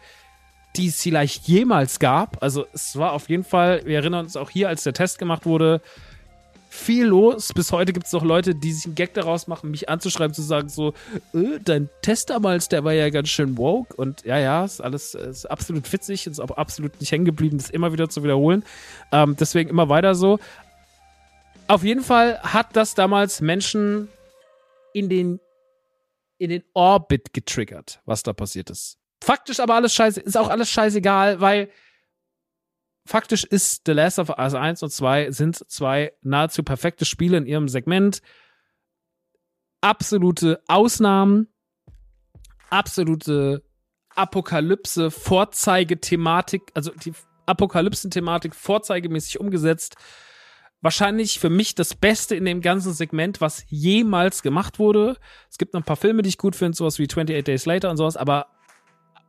die 0.76 0.88
es 0.88 1.00
vielleicht 1.00 1.46
jemals 1.46 1.98
gab. 1.98 2.42
Also 2.42 2.66
es 2.72 2.96
war 2.96 3.12
auf 3.12 3.28
jeden 3.28 3.44
Fall, 3.44 3.82
wir 3.84 3.96
erinnern 3.96 4.24
uns 4.24 4.36
auch 4.36 4.50
hier, 4.50 4.68
als 4.68 4.82
der 4.82 4.92
Test 4.92 5.18
gemacht 5.18 5.46
wurde, 5.46 5.80
viel 6.74 7.06
los. 7.06 7.52
Bis 7.54 7.70
heute 7.72 7.92
gibt 7.92 8.06
es 8.06 8.12
noch 8.12 8.24
Leute, 8.24 8.54
die 8.54 8.72
sich 8.72 8.86
einen 8.86 8.96
Gag 8.96 9.14
daraus 9.14 9.46
machen, 9.46 9.70
mich 9.70 9.88
anzuschreiben, 9.88 10.34
zu 10.34 10.42
sagen 10.42 10.68
so, 10.68 10.92
äh, 11.32 11.60
dein 11.64 11.88
Test 12.02 12.30
damals, 12.30 12.68
der 12.68 12.84
war 12.84 12.92
ja 12.92 13.08
ganz 13.10 13.28
schön 13.28 13.56
woke. 13.56 13.94
Und 13.94 14.24
ja, 14.24 14.38
ja, 14.38 14.64
ist 14.64 14.80
alles 14.80 15.14
ist 15.14 15.46
absolut 15.46 15.90
witzig, 15.92 16.26
ist 16.26 16.40
aber 16.40 16.58
absolut 16.58 17.00
nicht 17.00 17.12
hängen 17.12 17.24
geblieben, 17.24 17.58
das 17.58 17.70
immer 17.70 17.92
wieder 17.92 18.08
zu 18.08 18.22
wiederholen. 18.24 18.64
Ähm, 19.12 19.36
deswegen 19.38 19.70
immer 19.70 19.88
weiter 19.88 20.14
so. 20.14 20.38
Auf 21.68 21.84
jeden 21.84 22.02
Fall 22.02 22.40
hat 22.42 22.76
das 22.76 22.94
damals 22.94 23.40
Menschen 23.40 24.08
in 24.92 25.08
den, 25.08 25.40
in 26.38 26.50
den 26.50 26.64
Orbit 26.74 27.32
getriggert, 27.32 28.00
was 28.04 28.22
da 28.22 28.32
passiert 28.32 28.68
ist. 28.68 28.98
Faktisch 29.22 29.60
aber 29.60 29.76
alles 29.76 29.94
scheiße, 29.94 30.20
ist 30.20 30.36
auch 30.36 30.48
alles 30.48 30.68
scheißegal, 30.70 31.40
weil 31.40 31.70
faktisch 33.06 33.44
ist 33.44 33.82
The 33.86 33.92
Last 33.92 34.18
of 34.18 34.30
Us 34.30 34.54
1 34.54 34.82
und 34.82 34.90
2 34.90 35.30
sind 35.30 35.70
zwei 35.70 36.12
nahezu 36.22 36.62
perfekte 36.62 37.04
Spiele 37.04 37.36
in 37.36 37.46
ihrem 37.46 37.68
Segment. 37.68 38.22
Absolute 39.80 40.62
Ausnahmen, 40.66 41.48
absolute 42.70 43.62
Apokalypse, 44.14 45.10
Vorzeigethematik, 45.10 46.70
also 46.74 46.92
die 46.92 47.12
Apokalypsen-Thematik 47.46 48.54
vorzeigemäßig 48.54 49.40
umgesetzt. 49.40 49.96
Wahrscheinlich 50.80 51.40
für 51.40 51.50
mich 51.50 51.74
das 51.74 51.94
Beste 51.94 52.36
in 52.36 52.44
dem 52.44 52.60
ganzen 52.60 52.92
Segment, 52.92 53.40
was 53.40 53.64
jemals 53.68 54.42
gemacht 54.42 54.78
wurde. 54.78 55.16
Es 55.50 55.58
gibt 55.58 55.74
noch 55.74 55.80
ein 55.80 55.84
paar 55.84 55.96
Filme, 55.96 56.22
die 56.22 56.28
ich 56.28 56.38
gut 56.38 56.56
finde, 56.56 56.76
sowas 56.76 56.98
wie 56.98 57.04
28 57.04 57.44
Days 57.44 57.66
Later 57.66 57.90
und 57.90 57.96
sowas, 57.96 58.16
aber 58.16 58.46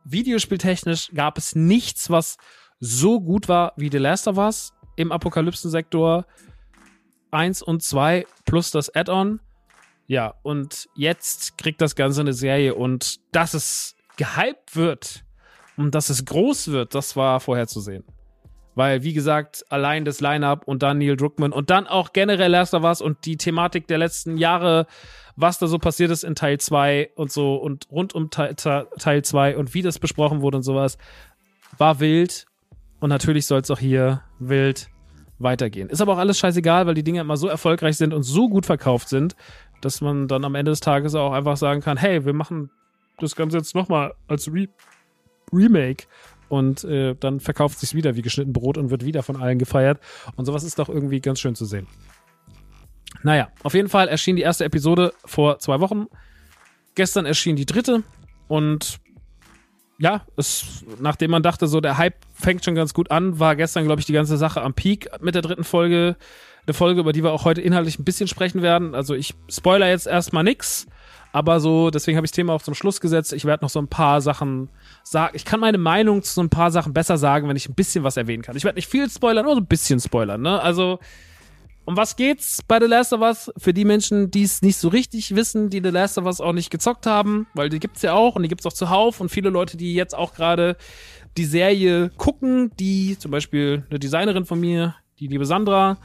videospieltechnisch 0.04 1.10
gab 1.14 1.36
es 1.36 1.54
nichts, 1.54 2.10
was 2.10 2.36
so 2.80 3.20
gut 3.20 3.48
war 3.48 3.72
wie 3.76 3.90
The 3.90 3.98
Last 3.98 4.28
of 4.28 4.38
Us 4.38 4.72
im 4.96 5.12
Apokalypsensektor 5.12 6.26
1 7.30 7.62
und 7.62 7.82
2 7.82 8.26
plus 8.44 8.70
das 8.70 8.94
Add-on. 8.94 9.40
Ja, 10.06 10.34
und 10.42 10.88
jetzt 10.94 11.58
kriegt 11.58 11.80
das 11.80 11.96
Ganze 11.96 12.20
eine 12.20 12.32
Serie 12.32 12.74
und 12.74 13.20
dass 13.32 13.54
es 13.54 13.96
gehypt 14.16 14.76
wird 14.76 15.24
und 15.76 15.94
dass 15.94 16.10
es 16.10 16.24
groß 16.24 16.68
wird, 16.68 16.94
das 16.94 17.16
war 17.16 17.40
vorherzusehen. 17.40 18.04
Weil, 18.74 19.02
wie 19.02 19.14
gesagt, 19.14 19.64
allein 19.70 20.04
das 20.04 20.20
Line-Up 20.20 20.68
und 20.68 20.82
dann 20.82 20.98
Neil 20.98 21.16
Druckmann 21.16 21.52
und 21.52 21.70
dann 21.70 21.86
auch 21.86 22.12
generell 22.12 22.50
Last 22.50 22.74
of 22.74 22.84
Us 22.84 23.00
und 23.00 23.24
die 23.24 23.36
Thematik 23.36 23.86
der 23.88 23.98
letzten 23.98 24.36
Jahre, 24.36 24.86
was 25.34 25.58
da 25.58 25.66
so 25.66 25.78
passiert 25.78 26.10
ist 26.10 26.24
in 26.24 26.34
Teil 26.34 26.58
2 26.58 27.12
und 27.14 27.32
so 27.32 27.56
und 27.56 27.90
rund 27.90 28.14
um 28.14 28.30
Teil 28.30 28.54
2 28.56 29.56
und 29.56 29.74
wie 29.74 29.82
das 29.82 29.98
besprochen 29.98 30.42
wurde 30.42 30.58
und 30.58 30.62
sowas, 30.62 30.98
war 31.78 32.00
wild 32.00 32.45
und 33.00 33.10
natürlich 33.10 33.46
soll 33.46 33.60
es 33.60 33.70
auch 33.70 33.78
hier 33.78 34.22
wild 34.38 34.88
weitergehen. 35.38 35.88
Ist 35.90 36.00
aber 36.00 36.14
auch 36.14 36.18
alles 36.18 36.38
scheißegal, 36.38 36.86
weil 36.86 36.94
die 36.94 37.04
Dinge 37.04 37.20
immer 37.20 37.36
so 37.36 37.48
erfolgreich 37.48 37.96
sind 37.96 38.14
und 38.14 38.22
so 38.22 38.48
gut 38.48 38.66
verkauft 38.66 39.08
sind, 39.08 39.36
dass 39.80 40.00
man 40.00 40.28
dann 40.28 40.44
am 40.44 40.54
Ende 40.54 40.70
des 40.70 40.80
Tages 40.80 41.14
auch 41.14 41.32
einfach 41.32 41.56
sagen 41.56 41.82
kann, 41.82 41.96
hey, 41.96 42.24
wir 42.24 42.32
machen 42.32 42.70
das 43.18 43.36
Ganze 43.36 43.58
jetzt 43.58 43.74
nochmal 43.74 44.14
als 44.28 44.52
Re 44.52 44.68
Remake 45.52 46.06
und 46.48 46.84
äh, 46.84 47.14
dann 47.14 47.40
verkauft 47.40 47.78
sich 47.78 47.94
wieder 47.94 48.16
wie 48.16 48.22
geschnitten 48.22 48.52
Brot 48.52 48.78
und 48.78 48.90
wird 48.90 49.04
wieder 49.04 49.22
von 49.22 49.36
allen 49.36 49.58
gefeiert. 49.58 50.00
Und 50.36 50.44
sowas 50.44 50.64
ist 50.64 50.78
doch 50.78 50.88
irgendwie 50.88 51.20
ganz 51.20 51.40
schön 51.40 51.54
zu 51.54 51.64
sehen. 51.64 51.86
Naja, 53.22 53.48
auf 53.62 53.74
jeden 53.74 53.88
Fall 53.88 54.08
erschien 54.08 54.36
die 54.36 54.42
erste 54.42 54.64
Episode 54.64 55.12
vor 55.24 55.58
zwei 55.58 55.80
Wochen. 55.80 56.06
Gestern 56.94 57.26
erschien 57.26 57.56
die 57.56 57.66
dritte 57.66 58.02
und 58.48 58.98
ja, 59.98 60.22
es, 60.36 60.84
nachdem 61.00 61.30
man 61.30 61.42
dachte, 61.42 61.66
so 61.66 61.80
der 61.80 61.96
Hype 61.96 62.16
fängt 62.34 62.64
schon 62.64 62.74
ganz 62.74 62.92
gut 62.92 63.10
an, 63.10 63.38
war 63.38 63.56
gestern, 63.56 63.84
glaube 63.84 64.00
ich, 64.00 64.06
die 64.06 64.12
ganze 64.12 64.36
Sache 64.36 64.62
am 64.62 64.74
Peak 64.74 65.08
mit 65.20 65.34
der 65.34 65.42
dritten 65.42 65.64
Folge. 65.64 66.16
Eine 66.66 66.74
Folge, 66.74 67.00
über 67.00 67.12
die 67.12 67.22
wir 67.22 67.32
auch 67.32 67.44
heute 67.44 67.60
inhaltlich 67.60 67.98
ein 67.98 68.04
bisschen 68.04 68.26
sprechen 68.26 68.60
werden. 68.60 68.94
Also 68.94 69.14
ich 69.14 69.34
spoiler 69.48 69.88
jetzt 69.88 70.06
erstmal 70.06 70.42
nix, 70.42 70.86
aber 71.32 71.60
so, 71.60 71.90
deswegen 71.90 72.16
habe 72.16 72.24
ich 72.24 72.32
das 72.32 72.36
Thema 72.36 72.54
auch 72.54 72.62
zum 72.62 72.74
Schluss 72.74 73.00
gesetzt. 73.00 73.32
Ich 73.32 73.44
werde 73.44 73.64
noch 73.64 73.70
so 73.70 73.78
ein 73.78 73.88
paar 73.88 74.20
Sachen 74.20 74.68
sagen. 75.04 75.36
Ich 75.36 75.44
kann 75.44 75.60
meine 75.60 75.78
Meinung 75.78 76.22
zu 76.22 76.34
so 76.34 76.40
ein 76.40 76.50
paar 76.50 76.70
Sachen 76.70 76.92
besser 76.92 77.18
sagen, 77.18 77.48
wenn 77.48 77.56
ich 77.56 77.68
ein 77.68 77.74
bisschen 77.74 78.04
was 78.04 78.16
erwähnen 78.16 78.42
kann. 78.42 78.56
Ich 78.56 78.64
werde 78.64 78.76
nicht 78.76 78.88
viel 78.90 79.08
spoilern, 79.08 79.44
nur 79.44 79.54
so 79.54 79.60
ein 79.60 79.66
bisschen 79.66 80.00
spoilern, 80.00 80.42
ne? 80.42 80.60
Also, 80.60 80.98
um 81.86 81.96
was 81.96 82.16
geht's 82.16 82.62
bei 82.66 82.80
The 82.80 82.86
Last 82.86 83.12
of 83.12 83.20
Us? 83.20 83.50
Für 83.56 83.72
die 83.72 83.84
Menschen, 83.84 84.30
die 84.30 84.42
es 84.42 84.60
nicht 84.60 84.76
so 84.76 84.88
richtig 84.88 85.34
wissen, 85.34 85.70
die 85.70 85.80
The 85.82 85.90
Last 85.90 86.18
of 86.18 86.26
Us 86.26 86.40
auch 86.40 86.52
nicht 86.52 86.70
gezockt 86.70 87.06
haben, 87.06 87.46
weil 87.54 87.68
die 87.68 87.78
gibt's 87.78 88.02
ja 88.02 88.12
auch 88.12 88.34
und 88.34 88.42
die 88.42 88.48
gibt's 88.48 88.66
auch 88.66 88.72
zuhauf 88.72 89.20
und 89.20 89.28
viele 89.28 89.50
Leute, 89.50 89.76
die 89.76 89.94
jetzt 89.94 90.14
auch 90.14 90.34
gerade 90.34 90.76
die 91.36 91.44
Serie 91.44 92.10
gucken, 92.16 92.72
die 92.78 93.16
zum 93.18 93.30
Beispiel 93.30 93.84
eine 93.88 94.00
Designerin 94.00 94.44
von 94.44 94.58
mir, 94.58 94.96
die 95.20 95.28
liebe 95.28 95.46
Sandra, 95.46 95.98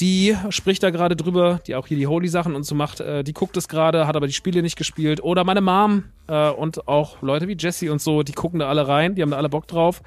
die 0.00 0.36
spricht 0.48 0.82
da 0.82 0.90
gerade 0.90 1.16
drüber, 1.16 1.60
die 1.66 1.74
auch 1.74 1.86
hier 1.86 1.96
die 1.96 2.06
Holy-Sachen 2.06 2.54
und 2.54 2.62
so 2.62 2.74
macht, 2.74 3.00
äh, 3.00 3.22
die 3.24 3.34
guckt 3.34 3.56
es 3.56 3.68
gerade, 3.68 4.06
hat 4.06 4.16
aber 4.16 4.26
die 4.26 4.32
Spiele 4.32 4.62
nicht 4.62 4.76
gespielt. 4.76 5.22
Oder 5.22 5.44
meine 5.44 5.60
Mom 5.60 6.04
äh, 6.28 6.48
und 6.50 6.88
auch 6.88 7.20
Leute 7.20 7.46
wie 7.48 7.56
Jesse 7.58 7.92
und 7.92 8.00
so, 8.00 8.22
die 8.22 8.32
gucken 8.32 8.60
da 8.60 8.68
alle 8.68 8.88
rein, 8.88 9.16
die 9.16 9.22
haben 9.22 9.30
da 9.30 9.36
alle 9.36 9.48
Bock 9.48 9.66
drauf, 9.66 10.02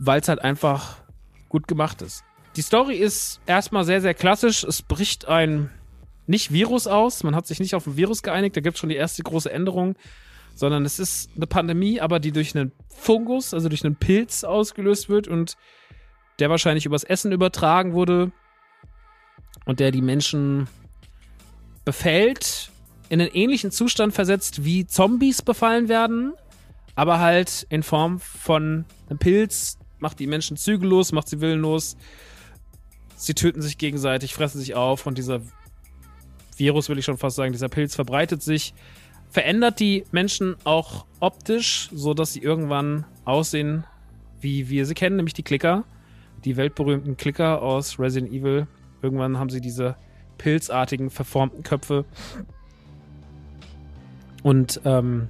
weil 0.00 0.20
es 0.20 0.28
halt 0.28 0.42
einfach 0.42 0.96
gut 1.48 1.68
gemacht 1.68 2.02
ist. 2.02 2.24
Die 2.56 2.62
Story 2.62 2.96
ist 2.96 3.40
erstmal 3.46 3.84
sehr, 3.84 4.00
sehr 4.00 4.14
klassisch. 4.14 4.62
Es 4.64 4.82
bricht 4.82 5.26
ein 5.26 5.70
nicht 6.26 6.52
Virus 6.52 6.86
aus. 6.86 7.24
Man 7.24 7.34
hat 7.34 7.46
sich 7.46 7.60
nicht 7.60 7.74
auf 7.74 7.86
ein 7.86 7.96
Virus 7.96 8.22
geeinigt. 8.22 8.56
Da 8.56 8.60
gibt 8.60 8.76
es 8.76 8.80
schon 8.80 8.90
die 8.90 8.96
erste 8.96 9.22
große 9.22 9.50
Änderung. 9.50 9.96
Sondern 10.54 10.84
es 10.84 10.98
ist 10.98 11.30
eine 11.34 11.46
Pandemie, 11.46 12.00
aber 12.00 12.20
die 12.20 12.30
durch 12.30 12.54
einen 12.54 12.72
Fungus, 12.90 13.54
also 13.54 13.70
durch 13.70 13.84
einen 13.84 13.96
Pilz 13.96 14.44
ausgelöst 14.44 15.08
wird 15.08 15.26
und 15.26 15.56
der 16.38 16.50
wahrscheinlich 16.50 16.84
übers 16.84 17.04
Essen 17.04 17.32
übertragen 17.32 17.94
wurde 17.94 18.32
und 19.64 19.80
der 19.80 19.92
die 19.92 20.02
Menschen 20.02 20.68
befällt, 21.86 22.70
in 23.08 23.20
einen 23.20 23.30
ähnlichen 23.30 23.70
Zustand 23.70 24.12
versetzt, 24.12 24.64
wie 24.64 24.86
Zombies 24.86 25.40
befallen 25.40 25.88
werden, 25.88 26.34
aber 26.94 27.18
halt 27.18 27.66
in 27.70 27.82
Form 27.82 28.20
von 28.20 28.84
einem 29.08 29.18
Pilz, 29.18 29.78
macht 29.98 30.18
die 30.18 30.26
Menschen 30.26 30.56
zügellos, 30.56 31.12
macht 31.12 31.28
sie 31.28 31.40
willenlos 31.40 31.96
Sie 33.22 33.34
töten 33.34 33.62
sich 33.62 33.78
gegenseitig, 33.78 34.34
fressen 34.34 34.58
sich 34.58 34.74
auf 34.74 35.06
und 35.06 35.16
dieser 35.16 35.42
Virus, 36.56 36.88
will 36.88 36.98
ich 36.98 37.04
schon 37.04 37.18
fast 37.18 37.36
sagen, 37.36 37.52
dieser 37.52 37.68
Pilz 37.68 37.94
verbreitet 37.94 38.42
sich, 38.42 38.74
verändert 39.30 39.78
die 39.78 40.04
Menschen 40.10 40.56
auch 40.64 41.06
optisch, 41.20 41.88
sodass 41.94 42.32
sie 42.32 42.42
irgendwann 42.42 43.04
aussehen, 43.24 43.84
wie 44.40 44.68
wir 44.70 44.86
sie 44.86 44.94
kennen, 44.94 45.14
nämlich 45.14 45.34
die 45.34 45.44
Klicker, 45.44 45.84
die 46.44 46.56
weltberühmten 46.56 47.16
Klicker 47.16 47.62
aus 47.62 48.00
Resident 48.00 48.32
Evil. 48.32 48.66
Irgendwann 49.02 49.38
haben 49.38 49.50
sie 49.50 49.60
diese 49.60 49.94
pilzartigen, 50.36 51.08
verformten 51.08 51.62
Köpfe. 51.62 52.04
Und 54.42 54.80
ähm, 54.84 55.28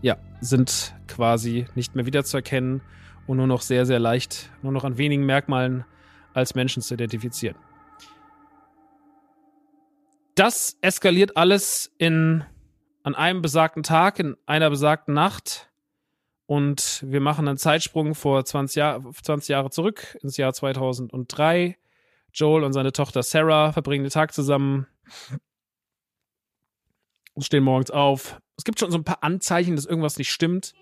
ja, 0.00 0.16
sind 0.40 0.94
quasi 1.08 1.66
nicht 1.74 1.94
mehr 1.94 2.06
wiederzuerkennen 2.06 2.80
und 3.26 3.36
nur 3.36 3.46
noch 3.46 3.60
sehr, 3.60 3.84
sehr 3.84 3.98
leicht, 3.98 4.48
nur 4.62 4.72
noch 4.72 4.84
an 4.84 4.96
wenigen 4.96 5.26
Merkmalen 5.26 5.84
als 6.34 6.54
Menschen 6.54 6.82
zu 6.82 6.94
identifizieren. 6.94 7.56
Das 10.34 10.78
eskaliert 10.80 11.36
alles 11.36 11.92
in, 11.98 12.44
an 13.02 13.14
einem 13.14 13.42
besagten 13.42 13.82
Tag, 13.82 14.18
in 14.18 14.36
einer 14.46 14.70
besagten 14.70 15.14
Nacht. 15.14 15.70
Und 16.46 17.04
wir 17.06 17.20
machen 17.20 17.48
einen 17.48 17.58
Zeitsprung 17.58 18.14
vor 18.14 18.44
20, 18.44 18.76
Jahr, 18.76 19.12
20 19.12 19.48
Jahre 19.48 19.70
zurück 19.70 20.18
ins 20.22 20.36
Jahr 20.36 20.52
2003. 20.52 21.76
Joel 22.32 22.64
und 22.64 22.72
seine 22.72 22.92
Tochter 22.92 23.22
Sarah 23.22 23.72
verbringen 23.72 24.04
den 24.04 24.10
Tag 24.10 24.32
zusammen 24.32 24.86
und 27.34 27.44
stehen 27.44 27.64
morgens 27.64 27.90
auf. 27.90 28.40
Es 28.56 28.64
gibt 28.64 28.78
schon 28.78 28.90
so 28.90 28.98
ein 28.98 29.04
paar 29.04 29.22
Anzeichen, 29.22 29.76
dass 29.76 29.86
irgendwas 29.86 30.16
nicht 30.16 30.30
stimmt. 30.30 30.74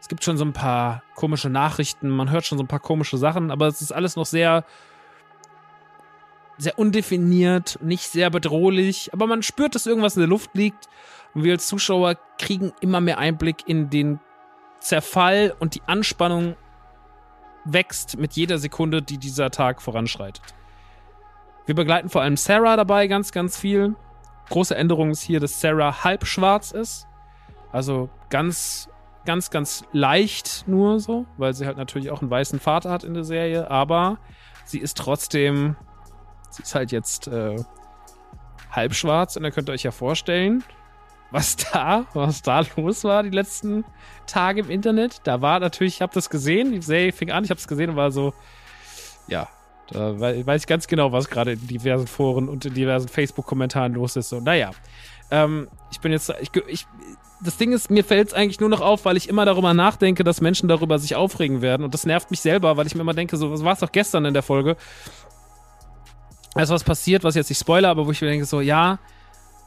Es 0.00 0.08
gibt 0.08 0.24
schon 0.24 0.36
so 0.36 0.44
ein 0.44 0.52
paar 0.52 1.02
komische 1.14 1.50
Nachrichten, 1.50 2.08
man 2.08 2.30
hört 2.30 2.46
schon 2.46 2.58
so 2.58 2.64
ein 2.64 2.68
paar 2.68 2.80
komische 2.80 3.18
Sachen, 3.18 3.50
aber 3.50 3.66
es 3.66 3.82
ist 3.82 3.92
alles 3.92 4.16
noch 4.16 4.26
sehr 4.26 4.64
sehr 6.60 6.78
undefiniert, 6.78 7.78
nicht 7.80 8.08
sehr 8.08 8.30
bedrohlich, 8.30 9.10
aber 9.12 9.26
man 9.26 9.42
spürt, 9.42 9.74
dass 9.74 9.86
irgendwas 9.86 10.16
in 10.16 10.20
der 10.20 10.28
Luft 10.28 10.50
liegt 10.54 10.88
und 11.34 11.42
wir 11.42 11.54
als 11.54 11.66
Zuschauer 11.66 12.16
kriegen 12.38 12.72
immer 12.80 13.00
mehr 13.00 13.18
Einblick 13.18 13.66
in 13.66 13.88
den 13.88 14.20
Zerfall 14.78 15.54
und 15.58 15.74
die 15.74 15.82
Anspannung 15.86 16.56
wächst 17.64 18.18
mit 18.18 18.34
jeder 18.34 18.58
Sekunde, 18.58 19.02
die 19.02 19.18
dieser 19.18 19.50
Tag 19.50 19.80
voranschreitet. 19.80 20.42
Wir 21.66 21.74
begleiten 21.74 22.08
vor 22.08 22.22
allem 22.22 22.36
Sarah 22.36 22.76
dabei 22.76 23.06
ganz, 23.06 23.32
ganz 23.32 23.58
viel. 23.58 23.94
Große 24.48 24.74
Änderung 24.74 25.10
ist 25.10 25.22
hier, 25.22 25.40
dass 25.40 25.60
Sarah 25.60 26.04
halb 26.04 26.26
schwarz 26.26 26.72
ist. 26.72 27.06
Also 27.72 28.10
ganz, 28.28 28.88
ganz, 29.24 29.50
ganz 29.50 29.84
leicht 29.92 30.64
nur 30.66 30.98
so, 31.00 31.26
weil 31.36 31.54
sie 31.54 31.66
halt 31.66 31.76
natürlich 31.76 32.10
auch 32.10 32.22
einen 32.22 32.30
weißen 32.30 32.58
Vater 32.58 32.90
hat 32.90 33.04
in 33.04 33.14
der 33.14 33.24
Serie. 33.24 33.70
Aber 33.70 34.18
sie 34.64 34.78
ist 34.78 34.96
trotzdem, 34.96 35.76
sie 36.50 36.62
ist 36.62 36.74
halt 36.74 36.92
jetzt 36.92 37.28
äh, 37.28 37.56
halb 38.70 38.92
und 39.02 39.42
da 39.42 39.50
könnt 39.50 39.68
ihr 39.68 39.72
euch 39.72 39.82
ja 39.82 39.90
vorstellen, 39.90 40.64
was 41.30 41.56
da, 41.72 42.06
was 42.14 42.42
da 42.42 42.62
los 42.76 43.04
war 43.04 43.22
die 43.22 43.30
letzten 43.30 43.84
Tage 44.26 44.60
im 44.60 44.70
Internet. 44.70 45.20
Da 45.24 45.40
war 45.40 45.60
natürlich, 45.60 45.96
ich 45.96 46.02
habe 46.02 46.12
das 46.14 46.30
gesehen, 46.30 46.72
die 46.72 46.82
Serie 46.82 47.12
fing 47.12 47.30
an, 47.30 47.44
ich 47.44 47.50
habe 47.50 47.58
es 47.58 47.68
gesehen 47.68 47.90
und 47.90 47.96
war 47.96 48.10
so, 48.10 48.34
ja, 49.28 49.48
da 49.90 50.20
weiß 50.20 50.62
ich 50.62 50.66
ganz 50.66 50.86
genau, 50.86 51.12
was 51.12 51.28
gerade 51.28 51.52
in 51.52 51.66
diversen 51.66 52.06
Foren 52.06 52.48
und 52.48 52.64
in 52.64 52.74
diversen 52.74 53.08
Facebook-Kommentaren 53.08 53.92
los 53.94 54.16
ist. 54.16 54.28
So, 54.28 54.40
naja, 54.40 54.70
ähm, 55.30 55.68
ich 55.90 56.00
bin 56.00 56.12
jetzt, 56.12 56.32
ich, 56.40 56.50
ich, 56.68 56.86
das 57.42 57.56
Ding 57.56 57.72
ist, 57.72 57.90
mir 57.90 58.04
fällt 58.04 58.28
es 58.28 58.34
eigentlich 58.34 58.60
nur 58.60 58.68
noch 58.68 58.82
auf, 58.82 59.04
weil 59.04 59.16
ich 59.16 59.28
immer 59.28 59.44
darüber 59.44 59.74
nachdenke, 59.74 60.22
dass 60.22 60.40
Menschen 60.40 60.68
darüber 60.68 60.98
sich 60.98 61.16
aufregen 61.16 61.62
werden. 61.62 61.82
Und 61.82 61.94
das 61.94 62.06
nervt 62.06 62.30
mich 62.30 62.40
selber, 62.40 62.76
weil 62.76 62.86
ich 62.86 62.94
mir 62.94 63.00
immer 63.00 63.14
denke, 63.14 63.36
so, 63.36 63.64
war 63.64 63.72
es 63.72 63.80
doch 63.80 63.90
gestern 63.90 64.24
in 64.26 64.34
der 64.34 64.42
Folge? 64.42 64.76
Ist 66.56 66.70
was 66.70 66.84
passiert, 66.84 67.22
was 67.22 67.34
jetzt 67.34 67.48
nicht 67.48 67.60
spoiler, 67.60 67.88
aber 67.90 68.06
wo 68.06 68.10
ich 68.10 68.20
mir 68.20 68.28
denke, 68.28 68.44
so, 68.44 68.60
ja, 68.60 68.98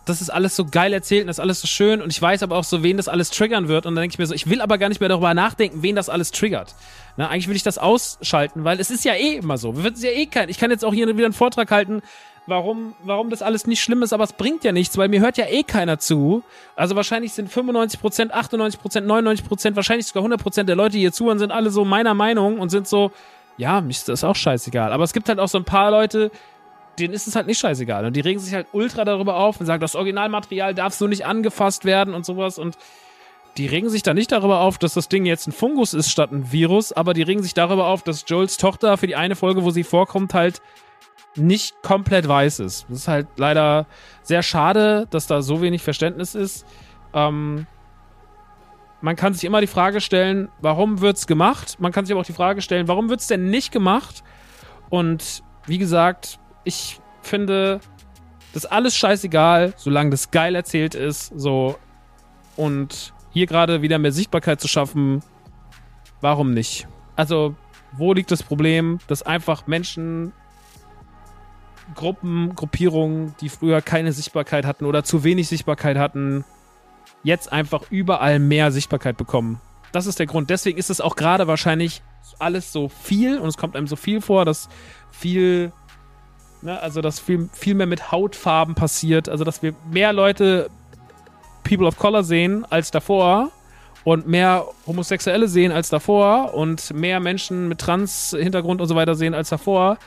das 0.06 0.22
ist 0.22 0.30
alles 0.30 0.56
so 0.56 0.66
geil 0.66 0.92
erzählt 0.92 1.22
und 1.22 1.28
das 1.28 1.38
ist 1.38 1.42
alles 1.42 1.62
so 1.62 1.68
schön 1.68 2.02
und 2.02 2.12
ich 2.12 2.22
weiß 2.22 2.44
aber 2.44 2.58
auch 2.58 2.66
so, 2.66 2.84
wen 2.84 2.98
das 2.98 3.08
alles 3.08 3.30
triggern 3.30 3.70
wird 3.70 3.86
und 3.86 3.96
dann 3.96 4.02
denke 4.02 4.16
ich 4.16 4.20
mir 4.20 4.26
so, 4.26 4.34
ich 4.34 4.50
will 4.50 4.62
aber 4.62 4.78
gar 4.78 4.90
nicht 4.90 5.00
mehr 5.00 5.08
darüber 5.10 5.34
nachdenken, 5.34 5.82
wen 5.82 5.96
das 5.96 6.10
alles 6.10 6.32
triggert. 6.32 6.76
Na, 7.16 7.30
eigentlich 7.30 7.48
will 7.48 7.56
ich 7.56 7.64
das 7.64 7.78
ausschalten, 7.78 8.66
weil 8.66 8.80
es 8.80 8.92
ist 8.92 9.06
ja 9.06 9.14
eh 9.14 9.36
immer 9.36 9.58
so. 9.58 9.78
Wir 9.78 9.84
wird 9.84 9.96
es 9.96 10.04
ja 10.04 10.12
eh 10.12 10.26
kein. 10.26 10.50
Ich 10.50 10.58
kann 10.58 10.72
jetzt 10.72 10.84
auch 10.84 10.94
hier 10.94 11.08
wieder 11.08 11.26
einen 11.26 11.34
Vortrag 11.34 11.72
halten, 11.72 12.02
warum, 12.48 12.96
warum 13.04 13.30
das 13.30 13.42
alles 13.42 13.66
nicht 13.66 13.82
schlimm 13.82 14.04
ist, 14.04 14.12
aber 14.12 14.26
es 14.26 14.34
bringt 14.34 14.66
ja 14.66 14.74
nichts, 14.74 14.98
weil 14.98 15.08
mir 15.08 15.22
hört 15.22 15.38
ja 15.38 15.46
eh 15.46 15.64
keiner 15.64 16.00
zu. 16.00 16.44
Also 16.76 16.98
wahrscheinlich 16.98 17.32
sind 17.32 17.50
95%, 17.50 18.32
98%, 18.32 18.78
99%, 19.06 19.76
wahrscheinlich 19.78 20.08
sogar 20.08 20.30
100% 20.30 20.64
der 20.64 20.76
Leute, 20.76 20.94
die 20.94 21.00
hier 21.00 21.14
zuhören, 21.14 21.40
sind 21.40 21.52
alle 21.52 21.70
so 21.70 21.86
meiner 21.86 22.14
Meinung 22.14 22.60
und 22.60 22.70
sind 22.70 22.88
so, 22.90 23.12
ja, 23.56 23.80
mir 23.80 23.92
ist 23.92 24.10
das 24.10 24.24
auch 24.24 24.36
scheißegal. 24.36 24.92
Aber 24.92 25.04
es 25.04 25.14
gibt 25.14 25.30
halt 25.30 25.40
auch 25.40 25.48
so 25.48 25.58
ein 25.58 25.64
paar 25.66 25.92
Leute, 25.92 26.32
denen 27.00 27.14
ist 27.14 27.28
es 27.28 27.36
halt 27.36 27.48
nicht 27.48 27.60
scheißegal. 27.60 28.06
Und 28.06 28.16
die 28.16 28.22
regen 28.22 28.40
sich 28.40 28.54
halt 28.54 28.68
ultra 28.72 29.06
darüber 29.06 29.36
auf 29.36 29.60
und 29.60 29.66
sagen, 29.66 29.82
das 29.82 29.96
Originalmaterial 29.96 30.74
darf 30.74 30.94
so 30.94 31.08
nicht 31.08 31.26
angefasst 31.26 31.86
werden 31.86 32.14
und 32.14 32.26
sowas. 32.26 32.60
Und 32.60 32.78
die 33.58 33.68
regen 33.68 33.90
sich 33.90 34.04
da 34.04 34.14
nicht 34.14 34.32
darüber 34.32 34.60
auf, 34.60 34.78
dass 34.78 34.94
das 34.94 35.10
Ding 35.10 35.26
jetzt 35.26 35.48
ein 35.48 35.52
Fungus 35.52 35.94
ist 35.94 36.10
statt 36.10 36.32
ein 36.32 36.52
Virus, 36.52 36.92
aber 36.92 37.14
die 37.14 37.22
regen 37.22 37.44
sich 37.44 37.54
darüber 37.54 37.88
auf, 37.88 38.04
dass 38.04 38.26
Joels 38.28 38.58
Tochter 38.58 38.98
für 38.98 39.08
die 39.08 39.16
eine 39.16 39.36
Folge, 39.36 39.64
wo 39.64 39.70
sie 39.70 39.84
vorkommt, 39.84 40.34
halt 40.34 40.62
nicht 41.36 41.82
komplett 41.82 42.28
weiß 42.28 42.60
ist. 42.60 42.86
Das 42.90 43.00
ist 43.00 43.08
halt 43.08 43.28
leider 43.38 43.88
sehr 44.22 44.44
schade, 44.44 45.08
dass 45.10 45.28
da 45.28 45.42
so 45.42 45.62
wenig 45.62 45.82
Verständnis 45.82 46.36
ist. 46.36 46.66
Ähm, 47.14 47.68
man 49.02 49.16
kann 49.16 49.34
sich 49.34 49.44
immer 49.44 49.62
die 49.62 49.68
Frage 49.68 50.00
stellen, 50.00 50.50
warum 50.62 51.02
wird's 51.02 51.28
gemacht? 51.28 51.80
Man 51.80 51.92
kann 51.92 52.06
sich 52.06 52.14
aber 52.14 52.22
auch 52.22 52.26
die 52.26 52.34
Frage 52.34 52.62
stellen, 52.62 52.88
warum 52.88 53.10
wird's 53.10 53.28
denn 53.28 53.50
nicht 53.50 53.72
gemacht? 53.72 54.24
Und 54.90 55.44
wie 55.66 55.78
gesagt, 55.78 56.40
ich 56.64 57.00
finde, 57.22 57.80
das 58.54 58.66
ist 58.66 58.72
alles 58.72 58.96
scheißegal, 58.96 59.74
solange 59.78 60.12
das 60.12 60.32
geil 60.32 60.56
erzählt 60.56 60.96
ist, 60.96 61.32
so. 61.36 61.78
Und 62.56 63.14
hier 63.32 63.48
gerade 63.48 63.82
wieder 63.82 63.98
mehr 63.98 64.12
Sichtbarkeit 64.12 64.62
zu 64.62 64.68
schaffen, 64.68 65.24
warum 66.22 66.54
nicht? 66.54 66.88
Also, 67.16 67.56
wo 67.94 68.14
liegt 68.14 68.32
das 68.32 68.44
Problem, 68.44 69.00
dass 69.08 69.24
einfach 69.24 69.66
Menschen, 69.68 70.34
Gruppen, 71.96 72.56
Gruppierungen, 72.56 73.36
die 73.42 73.50
früher 73.50 73.82
keine 73.82 74.14
Sichtbarkeit 74.14 74.66
hatten 74.66 74.86
oder 74.86 75.04
zu 75.04 75.24
wenig 75.24 75.48
Sichtbarkeit 75.48 75.98
hatten, 75.98 76.46
jetzt 77.24 77.52
einfach 77.52 77.92
überall 77.92 78.40
mehr 78.40 78.72
Sichtbarkeit 78.72 79.18
bekommen? 79.18 79.60
Das 79.92 80.06
ist 80.06 80.20
der 80.20 80.26
Grund. 80.26 80.50
Deswegen 80.50 80.78
ist 80.78 80.90
es 80.90 81.02
auch 81.02 81.16
gerade 81.16 81.48
wahrscheinlich 81.48 82.02
alles 82.40 82.72
so 82.72 82.90
viel 82.90 83.38
und 83.38 83.48
es 83.48 83.58
kommt 83.58 83.76
einem 83.76 83.88
so 83.88 83.96
viel 83.96 84.22
vor, 84.22 84.46
dass 84.46 84.70
viel 85.12 85.72
Ne? 86.64 86.80
Also, 86.82 87.02
dass 87.02 87.20
viel, 87.20 87.50
viel 87.54 87.76
mehr 87.76 87.88
mit 87.88 88.12
Hautfarben 88.12 88.76
passiert. 88.76 89.30
Also, 89.30 89.44
dass 89.44 89.62
wir 89.62 89.74
mehr 89.92 90.14
Leute 90.14 90.70
People 91.64 91.88
of 91.88 91.98
Color 91.98 92.24
sehen 92.24 92.66
als 92.70 92.92
davor 92.92 93.52
und 94.04 94.28
mehr 94.28 94.66
Homosexuelle 94.86 95.48
sehen 95.48 95.72
als 95.72 95.90
davor 95.90 96.54
und 96.54 96.94
mehr 96.94 97.20
Menschen 97.20 97.68
mit 97.68 97.80
Trans-Hintergrund 97.80 98.82
und 98.82 98.88
so 98.88 98.96
weiter 98.96 99.16
sehen 99.16 99.34
als 99.34 99.50
davor. 99.50 99.98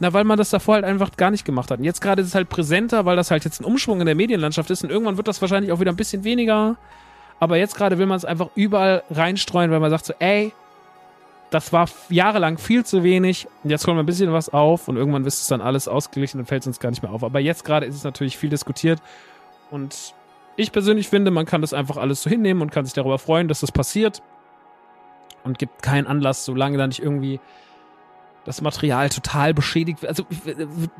Na, 0.00 0.12
weil 0.12 0.24
man 0.24 0.38
das 0.38 0.50
davor 0.50 0.74
halt 0.74 0.84
einfach 0.84 1.16
gar 1.16 1.32
nicht 1.32 1.44
gemacht 1.44 1.70
hat. 1.70 1.78
Und 1.78 1.84
jetzt 1.84 2.00
gerade 2.00 2.22
ist 2.22 2.28
es 2.28 2.34
halt 2.36 2.48
präsenter, 2.48 3.04
weil 3.04 3.16
das 3.16 3.32
halt 3.32 3.44
jetzt 3.44 3.60
ein 3.60 3.64
Umschwung 3.64 3.98
in 4.00 4.06
der 4.06 4.14
Medienlandschaft 4.14 4.70
ist 4.70 4.84
und 4.84 4.90
irgendwann 4.90 5.16
wird 5.16 5.26
das 5.26 5.40
wahrscheinlich 5.40 5.72
auch 5.72 5.80
wieder 5.80 5.90
ein 5.90 5.96
bisschen 5.96 6.22
weniger. 6.22 6.76
Aber 7.40 7.56
jetzt 7.56 7.76
gerade 7.76 7.98
will 7.98 8.06
man 8.06 8.16
es 8.16 8.24
einfach 8.24 8.50
überall 8.54 9.02
reinstreuen, 9.10 9.70
weil 9.70 9.80
man 9.80 9.90
sagt 9.90 10.06
so, 10.06 10.14
ey, 10.20 10.52
das 11.50 11.72
war 11.72 11.88
jahrelang 12.08 12.58
viel 12.58 12.84
zu 12.84 13.02
wenig. 13.02 13.48
Und 13.64 13.70
jetzt 13.70 13.84
kommt 13.84 13.98
ein 13.98 14.06
bisschen 14.06 14.32
was 14.32 14.50
auf 14.50 14.88
und 14.88 14.96
irgendwann 14.96 15.24
ist 15.24 15.40
es 15.40 15.48
dann 15.48 15.60
alles 15.60 15.88
ausgeglichen 15.88 16.40
und 16.40 16.46
fällt 16.46 16.62
es 16.62 16.66
uns 16.66 16.80
gar 16.80 16.90
nicht 16.90 17.02
mehr 17.02 17.12
auf. 17.12 17.24
Aber 17.24 17.40
jetzt 17.40 17.64
gerade 17.64 17.86
ist 17.86 17.94
es 17.94 18.04
natürlich 18.04 18.36
viel 18.36 18.50
diskutiert. 18.50 19.00
Und 19.70 20.14
ich 20.56 20.72
persönlich 20.72 21.08
finde, 21.08 21.30
man 21.30 21.46
kann 21.46 21.60
das 21.60 21.72
einfach 21.72 21.96
alles 21.96 22.22
so 22.22 22.30
hinnehmen 22.30 22.62
und 22.62 22.70
kann 22.70 22.84
sich 22.84 22.94
darüber 22.94 23.18
freuen, 23.18 23.48
dass 23.48 23.60
das 23.60 23.72
passiert. 23.72 24.22
Und 25.44 25.58
gibt 25.58 25.82
keinen 25.82 26.06
Anlass, 26.06 26.44
solange 26.44 26.76
da 26.76 26.86
nicht 26.86 27.00
irgendwie 27.00 27.40
das 28.44 28.60
Material 28.60 29.08
total 29.08 29.54
beschädigt 29.54 30.02
wird. 30.02 30.10
Also, 30.10 30.24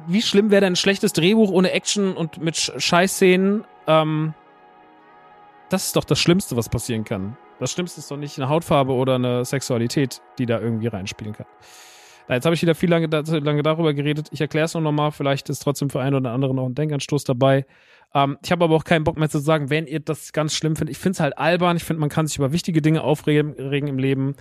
wie 0.06 0.22
schlimm 0.22 0.50
wäre 0.50 0.60
denn 0.60 0.74
ein 0.74 0.76
schlechtes 0.76 1.12
Drehbuch 1.12 1.50
ohne 1.50 1.72
Action 1.72 2.14
und 2.14 2.38
mit 2.38 2.56
Scheißszenen? 2.56 3.64
Ähm, 3.86 4.34
das 5.68 5.86
ist 5.86 5.96
doch 5.96 6.04
das 6.04 6.18
Schlimmste, 6.18 6.56
was 6.56 6.68
passieren 6.68 7.04
kann. 7.04 7.36
Das 7.60 7.72
Schlimmste 7.72 8.00
ist 8.00 8.10
doch 8.10 8.16
nicht 8.16 8.38
eine 8.38 8.48
Hautfarbe 8.48 8.92
oder 8.92 9.16
eine 9.16 9.44
Sexualität, 9.44 10.20
die 10.38 10.46
da 10.46 10.60
irgendwie 10.60 10.86
reinspielen 10.86 11.34
kann. 11.34 11.46
Na, 12.28 12.34
jetzt 12.34 12.44
habe 12.44 12.54
ich 12.54 12.62
wieder 12.62 12.74
viel 12.74 12.90
lange, 12.90 13.06
lange 13.06 13.62
darüber 13.62 13.94
geredet. 13.94 14.28
Ich 14.32 14.40
erkläre 14.40 14.66
es 14.66 14.74
noch 14.74 14.82
nochmal. 14.82 15.12
Vielleicht 15.12 15.48
ist 15.48 15.60
trotzdem 15.60 15.90
für 15.90 16.00
einen 16.00 16.14
oder 16.14 16.32
anderen 16.32 16.56
noch 16.56 16.66
ein 16.66 16.74
Denkanstoß 16.74 17.24
dabei. 17.24 17.66
Ähm, 18.14 18.38
ich 18.44 18.52
habe 18.52 18.64
aber 18.64 18.76
auch 18.76 18.84
keinen 18.84 19.04
Bock 19.04 19.18
mehr 19.18 19.30
zu 19.30 19.38
sagen, 19.38 19.70
wenn 19.70 19.86
ihr 19.86 20.00
das 20.00 20.32
ganz 20.32 20.54
schlimm 20.54 20.76
findet. 20.76 20.94
Ich 20.94 21.02
finde 21.02 21.14
es 21.14 21.20
halt 21.20 21.38
albern. 21.38 21.76
Ich 21.76 21.84
finde, 21.84 22.00
man 22.00 22.10
kann 22.10 22.26
sich 22.26 22.36
über 22.36 22.52
wichtige 22.52 22.82
Dinge 22.82 23.02
aufregen 23.02 23.54
im 23.56 23.98
Leben. 23.98 24.36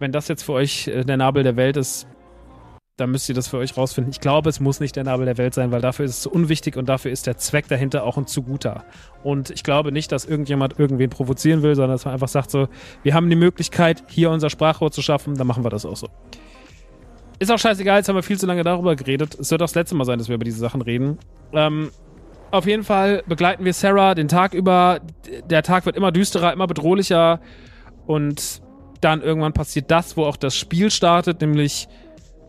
Wenn 0.00 0.12
das 0.12 0.28
jetzt 0.28 0.42
für 0.42 0.52
euch 0.52 0.88
äh, 0.88 1.04
der 1.04 1.16
Nabel 1.16 1.44
der 1.44 1.56
Welt 1.56 1.76
ist, 1.76 2.08
dann 2.98 3.12
müsst 3.12 3.28
ihr 3.28 3.34
das 3.34 3.46
für 3.46 3.58
euch 3.58 3.76
rausfinden. 3.76 4.10
Ich 4.10 4.20
glaube, 4.20 4.50
es 4.50 4.58
muss 4.58 4.80
nicht 4.80 4.96
der 4.96 5.04
Nabel 5.04 5.24
der 5.24 5.38
Welt 5.38 5.54
sein, 5.54 5.70
weil 5.70 5.80
dafür 5.80 6.04
ist 6.04 6.10
es 6.10 6.20
zu 6.22 6.30
unwichtig 6.30 6.76
und 6.76 6.88
dafür 6.88 7.12
ist 7.12 7.28
der 7.28 7.36
Zweck 7.36 7.68
dahinter 7.68 8.02
auch 8.02 8.18
ein 8.18 8.26
zu 8.26 8.42
guter. 8.42 8.84
Und 9.22 9.50
ich 9.50 9.62
glaube 9.62 9.92
nicht, 9.92 10.10
dass 10.10 10.24
irgendjemand 10.24 10.80
irgendwen 10.80 11.08
provozieren 11.08 11.62
will, 11.62 11.76
sondern 11.76 11.92
dass 11.92 12.04
man 12.04 12.12
einfach 12.12 12.26
sagt 12.26 12.50
so, 12.50 12.68
wir 13.04 13.14
haben 13.14 13.30
die 13.30 13.36
Möglichkeit, 13.36 14.02
hier 14.08 14.30
unser 14.30 14.50
Sprachrohr 14.50 14.90
zu 14.90 15.00
schaffen, 15.00 15.36
dann 15.36 15.46
machen 15.46 15.64
wir 15.64 15.70
das 15.70 15.86
auch 15.86 15.96
so. 15.96 16.08
Ist 17.38 17.52
auch 17.52 17.58
scheißegal, 17.58 17.98
jetzt 17.98 18.08
haben 18.08 18.16
wir 18.16 18.24
viel 18.24 18.38
zu 18.38 18.46
lange 18.46 18.64
darüber 18.64 18.96
geredet. 18.96 19.36
Es 19.38 19.52
wird 19.52 19.62
auch 19.62 19.66
das 19.66 19.76
letzte 19.76 19.94
Mal 19.94 20.04
sein, 20.04 20.18
dass 20.18 20.26
wir 20.26 20.34
über 20.34 20.44
diese 20.44 20.58
Sachen 20.58 20.82
reden. 20.82 21.18
Ähm, 21.52 21.90
auf 22.50 22.66
jeden 22.66 22.82
Fall 22.82 23.22
begleiten 23.28 23.64
wir 23.64 23.74
Sarah 23.74 24.16
den 24.16 24.26
Tag 24.26 24.54
über. 24.54 24.98
Der 25.48 25.62
Tag 25.62 25.86
wird 25.86 25.94
immer 25.94 26.10
düsterer, 26.10 26.52
immer 26.52 26.66
bedrohlicher. 26.66 27.38
Und 28.08 28.60
dann 29.00 29.22
irgendwann 29.22 29.52
passiert 29.52 29.88
das, 29.92 30.16
wo 30.16 30.24
auch 30.24 30.36
das 30.36 30.56
Spiel 30.56 30.90
startet, 30.90 31.40
nämlich 31.40 31.86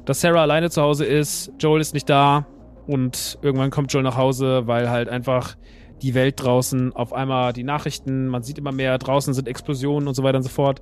dass 0.10 0.22
Sarah 0.22 0.41
alleine 0.41 0.72
zu 0.72 0.82
Hause 0.82 1.05
ist, 1.05 1.51
Joel 1.60 1.82
ist 1.82 1.93
nicht 1.93 2.10
da 2.10 2.47
und 2.88 3.38
irgendwann 3.43 3.70
kommt 3.70 3.93
Joel 3.93 4.03
nach 4.03 4.18
Hause, 4.18 4.66
weil 4.66 4.89
halt 4.89 5.07
einfach 5.07 5.55
die 6.01 6.16
Welt 6.16 6.41
draußen, 6.41 6.95
auf 6.95 7.14
einmal 7.14 7.53
die 7.53 7.62
Nachrichten, 7.62 8.28
man 8.28 8.41
sieht 8.41 8.57
immer 8.57 8.72
mehr, 8.72 8.97
draußen 8.97 9.36
sind 9.36 9.47
Explosionen 9.47 10.07
und 10.07 10.16
so 10.16 10.24
weiter 10.24 10.38
und 10.38 10.43
so 10.43 10.49
fort. 10.49 10.82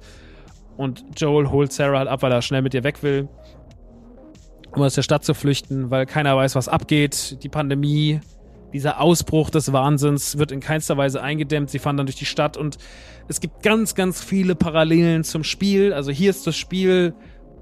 Und 0.78 1.04
Joel 1.18 1.52
holt 1.52 1.74
Sarah 1.74 1.98
halt 1.98 2.08
ab, 2.08 2.22
weil 2.22 2.32
er 2.32 2.42
schnell 2.42 2.62
mit 2.62 2.74
ihr 2.74 2.86
weg 2.86 3.04
will, 3.04 3.28
um 4.74 4.82
aus 4.82 4.96
der 4.96 5.02
Stadt 5.02 5.26
zu 5.26 5.34
flüchten, 5.34 5.92
weil 5.92 6.06
keiner 6.06 6.38
weiß, 6.38 6.56
was 6.56 6.70
abgeht. 6.70 7.44
Die 7.44 7.50
Pandemie, 7.50 8.22
dieser 8.72 9.02
Ausbruch 9.02 9.50
des 9.50 9.74
Wahnsinns 9.74 10.38
wird 10.38 10.54
in 10.54 10.62
keinster 10.62 10.96
Weise 10.96 11.22
eingedämmt. 11.22 11.70
Sie 11.70 11.80
fahren 11.80 11.98
dann 11.98 12.06
durch 12.06 12.16
die 12.16 12.26
Stadt 12.26 12.56
und 12.56 12.78
es 13.28 13.42
gibt 13.42 13.62
ganz, 13.62 13.94
ganz 13.94 14.24
viele 14.24 14.56
Parallelen 14.56 15.26
zum 15.26 15.44
Spiel. 15.44 15.92
Also 15.92 16.12
hier 16.12 16.30
ist 16.30 16.48
das 16.48 16.56
Spiel 16.56 17.14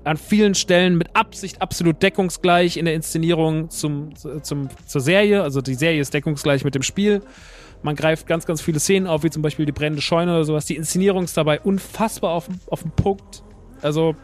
an 0.05 0.17
vielen 0.17 0.55
Stellen 0.55 0.97
mit 0.97 1.15
Absicht 1.15 1.61
absolut 1.61 2.01
deckungsgleich 2.01 2.77
in 2.77 2.85
der 2.85 2.93
Inszenierung 2.93 3.69
zum, 3.69 4.11
zum, 4.15 4.69
zur 4.85 5.01
Serie. 5.01 5.41
Also 5.41 5.61
die 5.61 5.73
Serie 5.73 5.99
ist 5.99 6.13
deckungsgleich 6.13 6.63
mit 6.63 6.75
dem 6.75 6.83
Spiel. 6.83 7.21
Man 7.81 7.95
greift 7.95 8.27
ganz, 8.27 8.45
ganz 8.45 8.61
viele 8.61 8.79
Szenen 8.79 9.07
auf, 9.07 9.23
wie 9.23 9.29
zum 9.29 9.41
Beispiel 9.41 9.65
die 9.65 9.71
brennende 9.71 10.01
Scheune 10.01 10.33
oder 10.33 10.45
sowas. 10.45 10.65
Die 10.65 10.75
Inszenierung 10.75 11.23
ist 11.23 11.37
dabei 11.37 11.59
unfassbar 11.59 12.31
auf, 12.31 12.47
auf 12.67 12.83
den 12.83 12.91
Punkt. 12.91 13.43
Also 13.81 14.15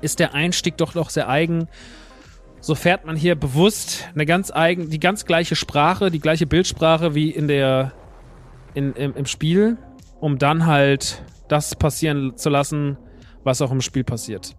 ist 0.00 0.18
der 0.18 0.34
Einstieg 0.34 0.76
doch 0.76 0.94
noch 0.94 1.10
sehr 1.10 1.28
eigen. 1.28 1.68
So 2.60 2.74
fährt 2.74 3.06
man 3.06 3.16
hier 3.16 3.34
bewusst 3.36 4.08
eine 4.14 4.26
ganz 4.26 4.50
eigen, 4.50 4.90
die 4.90 5.00
ganz 5.00 5.24
gleiche 5.24 5.56
Sprache, 5.56 6.10
die 6.10 6.20
gleiche 6.20 6.46
Bildsprache 6.46 7.14
wie 7.14 7.30
in 7.30 7.48
der, 7.48 7.92
in, 8.74 8.92
im, 8.92 9.14
im 9.16 9.26
Spiel, 9.26 9.78
um 10.20 10.38
dann 10.38 10.66
halt 10.66 11.22
das 11.48 11.74
passieren 11.74 12.36
zu 12.36 12.50
lassen, 12.50 12.98
was 13.44 13.62
auch 13.62 13.70
im 13.70 13.80
Spiel 13.80 14.04
passiert. 14.04 14.56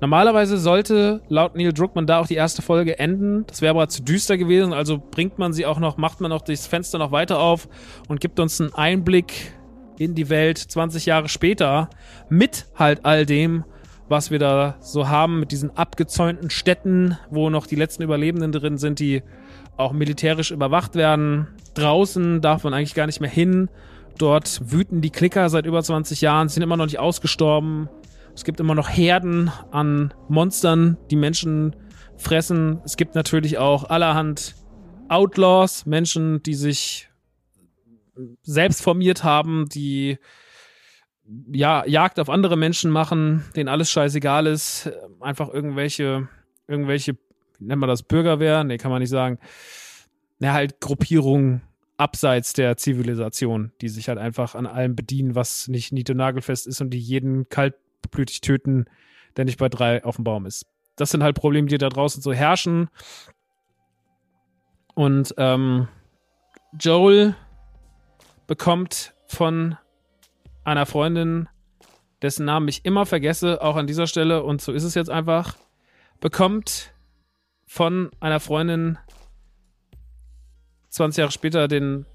Normalerweise 0.00 0.56
sollte 0.56 1.20
laut 1.28 1.54
Neil 1.54 1.74
Druckmann 1.74 2.06
da 2.06 2.20
auch 2.20 2.26
die 2.26 2.34
erste 2.34 2.62
Folge 2.62 2.98
enden. 2.98 3.44
Das 3.46 3.60
wäre 3.60 3.70
aber 3.70 3.88
zu 3.88 4.02
düster 4.02 4.38
gewesen, 4.38 4.72
also 4.72 4.98
bringt 4.98 5.38
man 5.38 5.52
sie 5.52 5.66
auch 5.66 5.78
noch, 5.78 5.98
macht 5.98 6.22
man 6.22 6.32
auch 6.32 6.40
das 6.40 6.66
Fenster 6.66 6.98
noch 6.98 7.12
weiter 7.12 7.38
auf 7.38 7.68
und 8.08 8.20
gibt 8.20 8.40
uns 8.40 8.60
einen 8.60 8.74
Einblick 8.74 9.52
in 9.98 10.14
die 10.14 10.30
Welt 10.30 10.56
20 10.56 11.04
Jahre 11.04 11.28
später 11.28 11.90
mit 12.30 12.66
halt 12.74 13.04
all 13.04 13.26
dem, 13.26 13.64
was 14.08 14.30
wir 14.30 14.38
da 14.38 14.76
so 14.80 15.08
haben, 15.08 15.38
mit 15.38 15.52
diesen 15.52 15.76
abgezäunten 15.76 16.48
Städten, 16.48 17.18
wo 17.28 17.50
noch 17.50 17.66
die 17.66 17.76
letzten 17.76 18.02
Überlebenden 18.02 18.52
drin 18.52 18.78
sind, 18.78 18.98
die 18.98 19.22
auch 19.76 19.92
militärisch 19.92 20.50
überwacht 20.50 20.94
werden. 20.94 21.48
Draußen 21.74 22.40
darf 22.40 22.64
man 22.64 22.72
eigentlich 22.72 22.94
gar 22.94 23.06
nicht 23.06 23.20
mehr 23.20 23.30
hin. 23.30 23.68
Dort 24.18 24.60
wüten 24.70 25.00
die 25.00 25.10
Klicker 25.10 25.48
seit 25.48 25.66
über 25.66 25.82
20 25.82 26.20
Jahren, 26.20 26.48
sind 26.48 26.62
immer 26.62 26.76
noch 26.76 26.86
nicht 26.86 26.98
ausgestorben. 26.98 27.88
Es 28.34 28.44
gibt 28.44 28.60
immer 28.60 28.74
noch 28.74 28.88
Herden 28.88 29.50
an 29.70 30.14
Monstern, 30.28 30.96
die 31.10 31.16
Menschen 31.16 31.76
fressen. 32.16 32.80
Es 32.84 32.96
gibt 32.96 33.14
natürlich 33.14 33.58
auch 33.58 33.84
allerhand 33.84 34.54
Outlaws, 35.08 35.86
Menschen, 35.86 36.42
die 36.42 36.54
sich 36.54 37.08
selbst 38.42 38.82
formiert 38.82 39.24
haben, 39.24 39.66
die 39.68 40.18
ja 41.52 41.86
Jagd 41.86 42.20
auf 42.20 42.28
andere 42.28 42.56
Menschen 42.56 42.90
machen, 42.90 43.44
denen 43.56 43.68
alles 43.68 43.90
scheißegal 43.90 44.46
ist, 44.46 44.90
einfach 45.20 45.48
irgendwelche 45.48 46.28
irgendwelche 46.68 47.16
wie 47.60 47.66
nennt 47.66 47.80
man 47.80 47.88
das 47.88 48.02
Bürgerwehr? 48.02 48.64
Nee, 48.64 48.78
kann 48.78 48.90
man 48.90 49.00
nicht 49.00 49.10
sagen. 49.10 49.38
Ja, 50.40 50.54
halt 50.54 50.80
Gruppierungen 50.80 51.62
abseits 52.00 52.54
der 52.54 52.78
Zivilisation, 52.78 53.72
die 53.82 53.90
sich 53.90 54.08
halt 54.08 54.18
einfach 54.18 54.54
an 54.54 54.66
allem 54.66 54.96
bedienen, 54.96 55.34
was 55.34 55.68
nicht 55.68 55.92
nied- 55.92 56.08
und 56.10 56.16
nagelfest 56.16 56.66
ist 56.66 56.80
und 56.80 56.90
die 56.90 56.98
jeden 56.98 57.48
kaltblütig 57.50 58.40
töten, 58.40 58.86
der 59.36 59.44
nicht 59.44 59.58
bei 59.58 59.68
drei 59.68 60.02
auf 60.02 60.16
dem 60.16 60.24
Baum 60.24 60.46
ist. 60.46 60.64
Das 60.96 61.10
sind 61.10 61.22
halt 61.22 61.36
Probleme, 61.36 61.68
die 61.68 61.76
da 61.76 61.90
draußen 61.90 62.22
so 62.22 62.32
herrschen. 62.32 62.88
Und 64.94 65.34
ähm, 65.36 65.88
Joel 66.78 67.36
bekommt 68.46 69.14
von 69.26 69.76
einer 70.64 70.86
Freundin, 70.86 71.48
dessen 72.22 72.46
Namen 72.46 72.68
ich 72.68 72.84
immer 72.86 73.04
vergesse, 73.04 73.62
auch 73.62 73.76
an 73.76 73.86
dieser 73.86 74.06
Stelle, 74.06 74.42
und 74.42 74.62
so 74.62 74.72
ist 74.72 74.84
es 74.84 74.94
jetzt 74.94 75.10
einfach, 75.10 75.56
bekommt 76.20 76.94
von 77.66 78.10
einer 78.20 78.40
Freundin 78.40 78.98
20 80.90 81.18
Jahre 81.18 81.32
später 81.32 81.68
den 81.68 82.06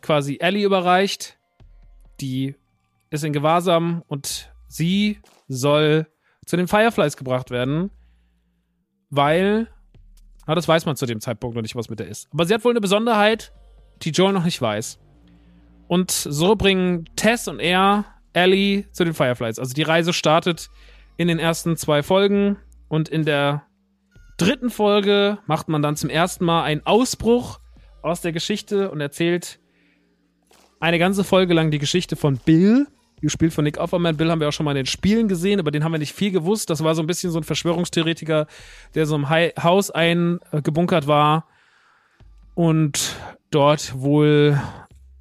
quasi 0.00 0.38
Ellie 0.40 0.64
überreicht. 0.64 1.38
Die 2.20 2.54
ist 3.10 3.24
in 3.24 3.32
Gewahrsam 3.32 4.02
und 4.08 4.52
sie 4.68 5.20
soll 5.48 6.06
zu 6.46 6.56
den 6.56 6.68
Fireflies 6.68 7.16
gebracht 7.16 7.50
werden, 7.50 7.90
weil, 9.10 9.68
na, 10.46 10.54
das 10.54 10.68
weiß 10.68 10.86
man 10.86 10.96
zu 10.96 11.06
dem 11.06 11.20
Zeitpunkt 11.20 11.56
noch 11.56 11.62
nicht, 11.62 11.76
was 11.76 11.90
mit 11.90 11.98
der 11.98 12.08
ist. 12.08 12.28
Aber 12.32 12.46
sie 12.46 12.54
hat 12.54 12.64
wohl 12.64 12.72
eine 12.72 12.80
Besonderheit, 12.80 13.52
die 14.02 14.10
Joel 14.10 14.32
noch 14.32 14.44
nicht 14.44 14.60
weiß. 14.60 14.98
Und 15.88 16.10
so 16.10 16.56
bringen 16.56 17.08
Tess 17.16 17.48
und 17.48 17.60
er 17.60 18.04
Ellie 18.32 18.90
zu 18.92 19.04
den 19.04 19.14
Fireflies. 19.14 19.58
Also 19.58 19.74
die 19.74 19.82
Reise 19.82 20.12
startet 20.12 20.68
in 21.16 21.28
den 21.28 21.38
ersten 21.38 21.76
zwei 21.76 22.02
Folgen 22.02 22.58
und 22.88 23.08
in 23.08 23.24
der 23.24 23.64
dritten 24.36 24.70
Folge 24.70 25.38
macht 25.46 25.68
man 25.68 25.82
dann 25.82 25.96
zum 25.96 26.10
ersten 26.10 26.44
Mal 26.44 26.64
einen 26.64 26.84
Ausbruch 26.84 27.60
aus 28.06 28.20
der 28.20 28.32
Geschichte 28.32 28.90
und 28.90 29.00
erzählt 29.00 29.58
eine 30.78 30.98
ganze 30.98 31.24
Folge 31.24 31.54
lang 31.54 31.70
die 31.70 31.78
Geschichte 31.78 32.16
von 32.16 32.38
Bill, 32.38 32.86
gespielt 33.20 33.52
von 33.52 33.64
Nick 33.64 33.78
Offerman. 33.78 34.16
Bill 34.16 34.30
haben 34.30 34.40
wir 34.40 34.48
auch 34.48 34.52
schon 34.52 34.64
mal 34.64 34.72
in 34.72 34.76
den 34.76 34.86
Spielen 34.86 35.26
gesehen, 35.26 35.58
aber 35.58 35.70
den 35.70 35.82
haben 35.82 35.92
wir 35.92 35.98
nicht 35.98 36.14
viel 36.14 36.30
gewusst. 36.30 36.70
Das 36.70 36.84
war 36.84 36.94
so 36.94 37.02
ein 37.02 37.06
bisschen 37.06 37.30
so 37.30 37.38
ein 37.38 37.44
Verschwörungstheoretiker, 37.44 38.46
der 38.94 39.06
so 39.06 39.16
im 39.16 39.28
Haus 39.28 39.90
eingebunkert 39.90 41.06
war 41.06 41.46
und 42.54 43.16
dort 43.50 43.98
wohl 43.98 44.60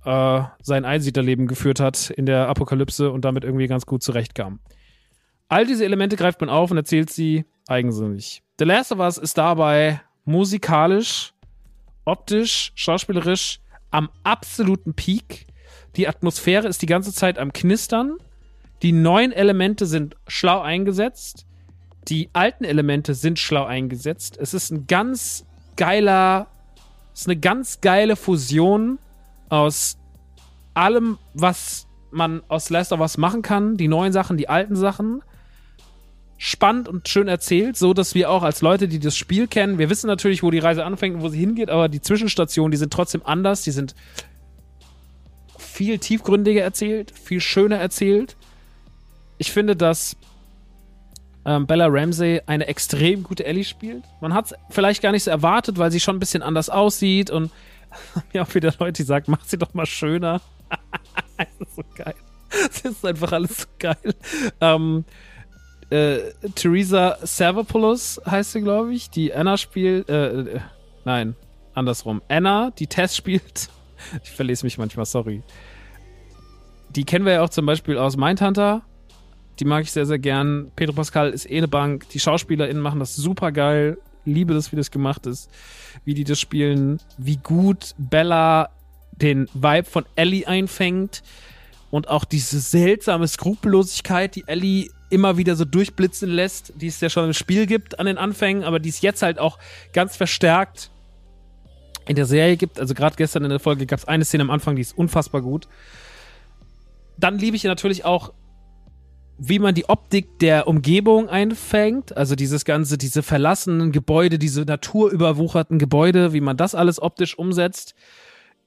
äh, 0.03 0.41
sein 0.61 0.85
Einsiedlerleben 0.85 1.47
geführt 1.47 1.79
hat 1.79 2.11
in 2.11 2.25
der 2.25 2.47
Apokalypse 2.47 3.11
und 3.11 3.25
damit 3.25 3.43
irgendwie 3.43 3.67
ganz 3.67 3.85
gut 3.85 4.03
zurechtkam. 4.03 4.59
All 5.47 5.65
diese 5.65 5.85
Elemente 5.85 6.15
greift 6.15 6.41
man 6.41 6.49
auf 6.49 6.71
und 6.71 6.77
erzählt 6.77 7.09
sie 7.09 7.45
eigensinnig. 7.67 8.43
The 8.59 8.65
Last 8.65 8.91
of 8.91 8.99
Us 8.99 9.17
ist 9.17 9.37
dabei 9.37 10.01
musikalisch 10.25 11.34
optisch, 12.05 12.71
schauspielerisch 12.75 13.59
am 13.91 14.09
absoluten 14.23 14.93
Peak. 14.93 15.47
Die 15.95 16.07
Atmosphäre 16.07 16.67
ist 16.67 16.81
die 16.81 16.87
ganze 16.87 17.13
Zeit 17.13 17.37
am 17.37 17.53
Knistern. 17.53 18.17
Die 18.81 18.91
neuen 18.91 19.31
Elemente 19.31 19.85
sind 19.85 20.15
schlau 20.27 20.61
eingesetzt. 20.61 21.45
Die 22.07 22.29
alten 22.33 22.63
Elemente 22.63 23.15
sind 23.15 23.39
schlau 23.39 23.65
eingesetzt. 23.65 24.37
Es 24.37 24.53
ist 24.53 24.71
ein 24.71 24.87
ganz 24.87 25.45
geiler, 25.75 26.47
es 27.13 27.21
ist 27.21 27.27
eine 27.27 27.39
ganz 27.39 27.81
geile 27.81 28.15
Fusion 28.15 28.99
aus 29.49 29.97
allem, 30.73 31.17
was 31.33 31.87
man 32.11 32.43
aus 32.47 32.69
Last 32.69 32.91
of 32.91 32.99
Us 32.99 33.17
machen 33.17 33.41
kann. 33.41 33.77
Die 33.77 33.87
neuen 33.87 34.13
Sachen, 34.13 34.37
die 34.37 34.49
alten 34.49 34.75
Sachen 34.75 35.21
spannend 36.37 36.87
und 36.87 37.07
schön 37.07 37.27
erzählt, 37.27 37.77
so 37.77 37.93
dass 37.93 38.13
wir 38.13 38.29
auch 38.29 38.43
als 38.43 38.61
Leute, 38.61 38.87
die 38.87 38.99
das 38.99 39.15
Spiel 39.15 39.47
kennen, 39.47 39.77
wir 39.77 39.89
wissen 39.89 40.07
natürlich, 40.07 40.43
wo 40.43 40.51
die 40.51 40.59
Reise 40.59 40.85
anfängt 40.85 41.15
und 41.15 41.21
wo 41.21 41.29
sie 41.29 41.39
hingeht, 41.39 41.69
aber 41.69 41.87
die 41.87 42.01
Zwischenstationen, 42.01 42.71
die 42.71 42.77
sind 42.77 42.91
trotzdem 42.91 43.21
anders, 43.23 43.61
die 43.61 43.71
sind 43.71 43.95
viel 45.57 45.97
tiefgründiger 45.99 46.61
erzählt, 46.61 47.11
viel 47.11 47.41
schöner 47.41 47.77
erzählt. 47.77 48.35
Ich 49.37 49.51
finde, 49.51 49.75
dass 49.75 50.15
ähm, 51.45 51.67
Bella 51.67 51.87
Ramsey 51.87 52.41
eine 52.45 52.67
extrem 52.67 53.23
gute 53.23 53.45
Ellie 53.45 53.63
spielt. 53.63 54.03
Man 54.19 54.33
hat 54.33 54.45
es 54.47 54.53
vielleicht 54.69 55.01
gar 55.01 55.11
nicht 55.11 55.23
so 55.23 55.31
erwartet, 55.31 55.77
weil 55.77 55.91
sie 55.91 55.99
schon 55.99 56.17
ein 56.17 56.19
bisschen 56.19 56.41
anders 56.41 56.69
aussieht 56.69 57.29
und 57.29 57.51
ja 58.33 58.43
auch 58.43 58.55
wieder 58.55 58.73
Leute, 58.79 59.03
die 59.03 59.03
sagen, 59.03 59.25
mach 59.27 59.43
sie 59.45 59.57
doch 59.57 59.73
mal 59.73 59.85
schöner. 59.85 60.41
das 61.37 61.47
ist 61.59 61.75
so 61.75 61.83
geil. 61.95 62.15
Das 62.49 62.81
ist 62.81 63.05
einfach 63.05 63.31
alles 63.31 63.57
so 63.61 63.67
geil. 63.79 64.15
Ähm, 64.61 65.05
äh, 65.89 66.31
Theresa 66.55 67.17
Servopoulos 67.23 68.21
heißt 68.25 68.53
sie, 68.53 68.61
glaube 68.61 68.93
ich, 68.93 69.09
die 69.09 69.33
Anna 69.33 69.57
spielt. 69.57 70.09
Äh, 70.09 70.59
nein, 71.03 71.35
andersrum. 71.73 72.21
Anna, 72.27 72.71
die 72.71 72.87
Tess 72.87 73.15
spielt. 73.15 73.69
Ich 74.23 74.29
verlese 74.29 74.65
mich 74.65 74.77
manchmal, 74.77 75.05
sorry. 75.05 75.41
Die 76.89 77.05
kennen 77.05 77.25
wir 77.25 77.33
ja 77.33 77.41
auch 77.41 77.49
zum 77.49 77.65
Beispiel 77.65 77.97
aus 77.97 78.17
Mindhunter. 78.17 78.83
Die 79.59 79.65
mag 79.65 79.83
ich 79.83 79.91
sehr, 79.91 80.05
sehr 80.05 80.19
gern. 80.19 80.71
Pedro 80.75 80.93
Pascal 80.93 81.31
ist 81.31 81.49
eh 81.49 81.57
eine 81.57 81.69
Bank. 81.69 82.09
Die 82.09 82.19
SchauspielerInnen 82.19 82.83
machen 82.83 82.99
das 82.99 83.15
super 83.15 83.53
geil. 83.53 83.97
Liebe 84.25 84.53
das, 84.53 84.71
wie 84.71 84.75
das 84.75 84.91
gemacht 84.91 85.25
ist. 85.27 85.49
Wie 86.03 86.13
die 86.13 86.25
das 86.25 86.39
spielen. 86.39 86.99
Wie 87.17 87.37
gut 87.37 87.95
Bella 87.97 88.69
den 89.13 89.47
Vibe 89.53 89.85
von 89.85 90.05
Ellie 90.15 90.45
einfängt. 90.45 91.23
Und 91.89 92.09
auch 92.09 92.25
diese 92.25 92.59
seltsame 92.59 93.27
Skrupellosigkeit, 93.27 94.35
die 94.35 94.43
Ellie 94.47 94.89
immer 95.15 95.37
wieder 95.37 95.55
so 95.55 95.63
durchblitzen 95.63 96.29
lässt, 96.29 96.73
die 96.75 96.87
es 96.87 96.99
ja 96.99 97.09
schon 97.09 97.25
im 97.25 97.33
Spiel 97.33 97.65
gibt 97.65 97.97
an 97.99 98.05
den 98.05 98.17
Anfängen, 98.17 98.65
aber 98.65 98.79
die 98.79 98.89
es 98.89 99.01
jetzt 99.01 99.21
halt 99.21 99.39
auch 99.39 99.57
ganz 99.93 100.17
verstärkt 100.17 100.91
in 102.05 102.17
der 102.17 102.25
Serie 102.25 102.57
gibt. 102.57 102.79
Also 102.79 102.93
gerade 102.93 103.15
gestern 103.15 103.45
in 103.45 103.49
der 103.49 103.59
Folge 103.59 103.85
gab 103.85 103.99
es 103.99 104.05
eine 104.05 104.25
Szene 104.25 104.43
am 104.43 104.51
Anfang, 104.51 104.75
die 104.75 104.81
ist 104.81 104.97
unfassbar 104.97 105.41
gut. 105.41 105.69
Dann 107.17 107.39
liebe 107.39 107.55
ich 107.55 107.63
natürlich 107.63 108.03
auch, 108.03 108.33
wie 109.37 109.59
man 109.59 109.73
die 109.73 109.87
Optik 109.87 110.37
der 110.39 110.67
Umgebung 110.67 111.29
einfängt. 111.29 112.15
Also 112.15 112.35
dieses 112.35 112.65
ganze, 112.65 112.97
diese 112.97 113.23
verlassenen 113.23 113.93
Gebäude, 113.93 114.37
diese 114.37 114.63
naturüberwucherten 114.63 115.79
Gebäude, 115.79 116.33
wie 116.33 116.41
man 116.41 116.57
das 116.57 116.75
alles 116.75 117.01
optisch 117.01 117.39
umsetzt. 117.39 117.95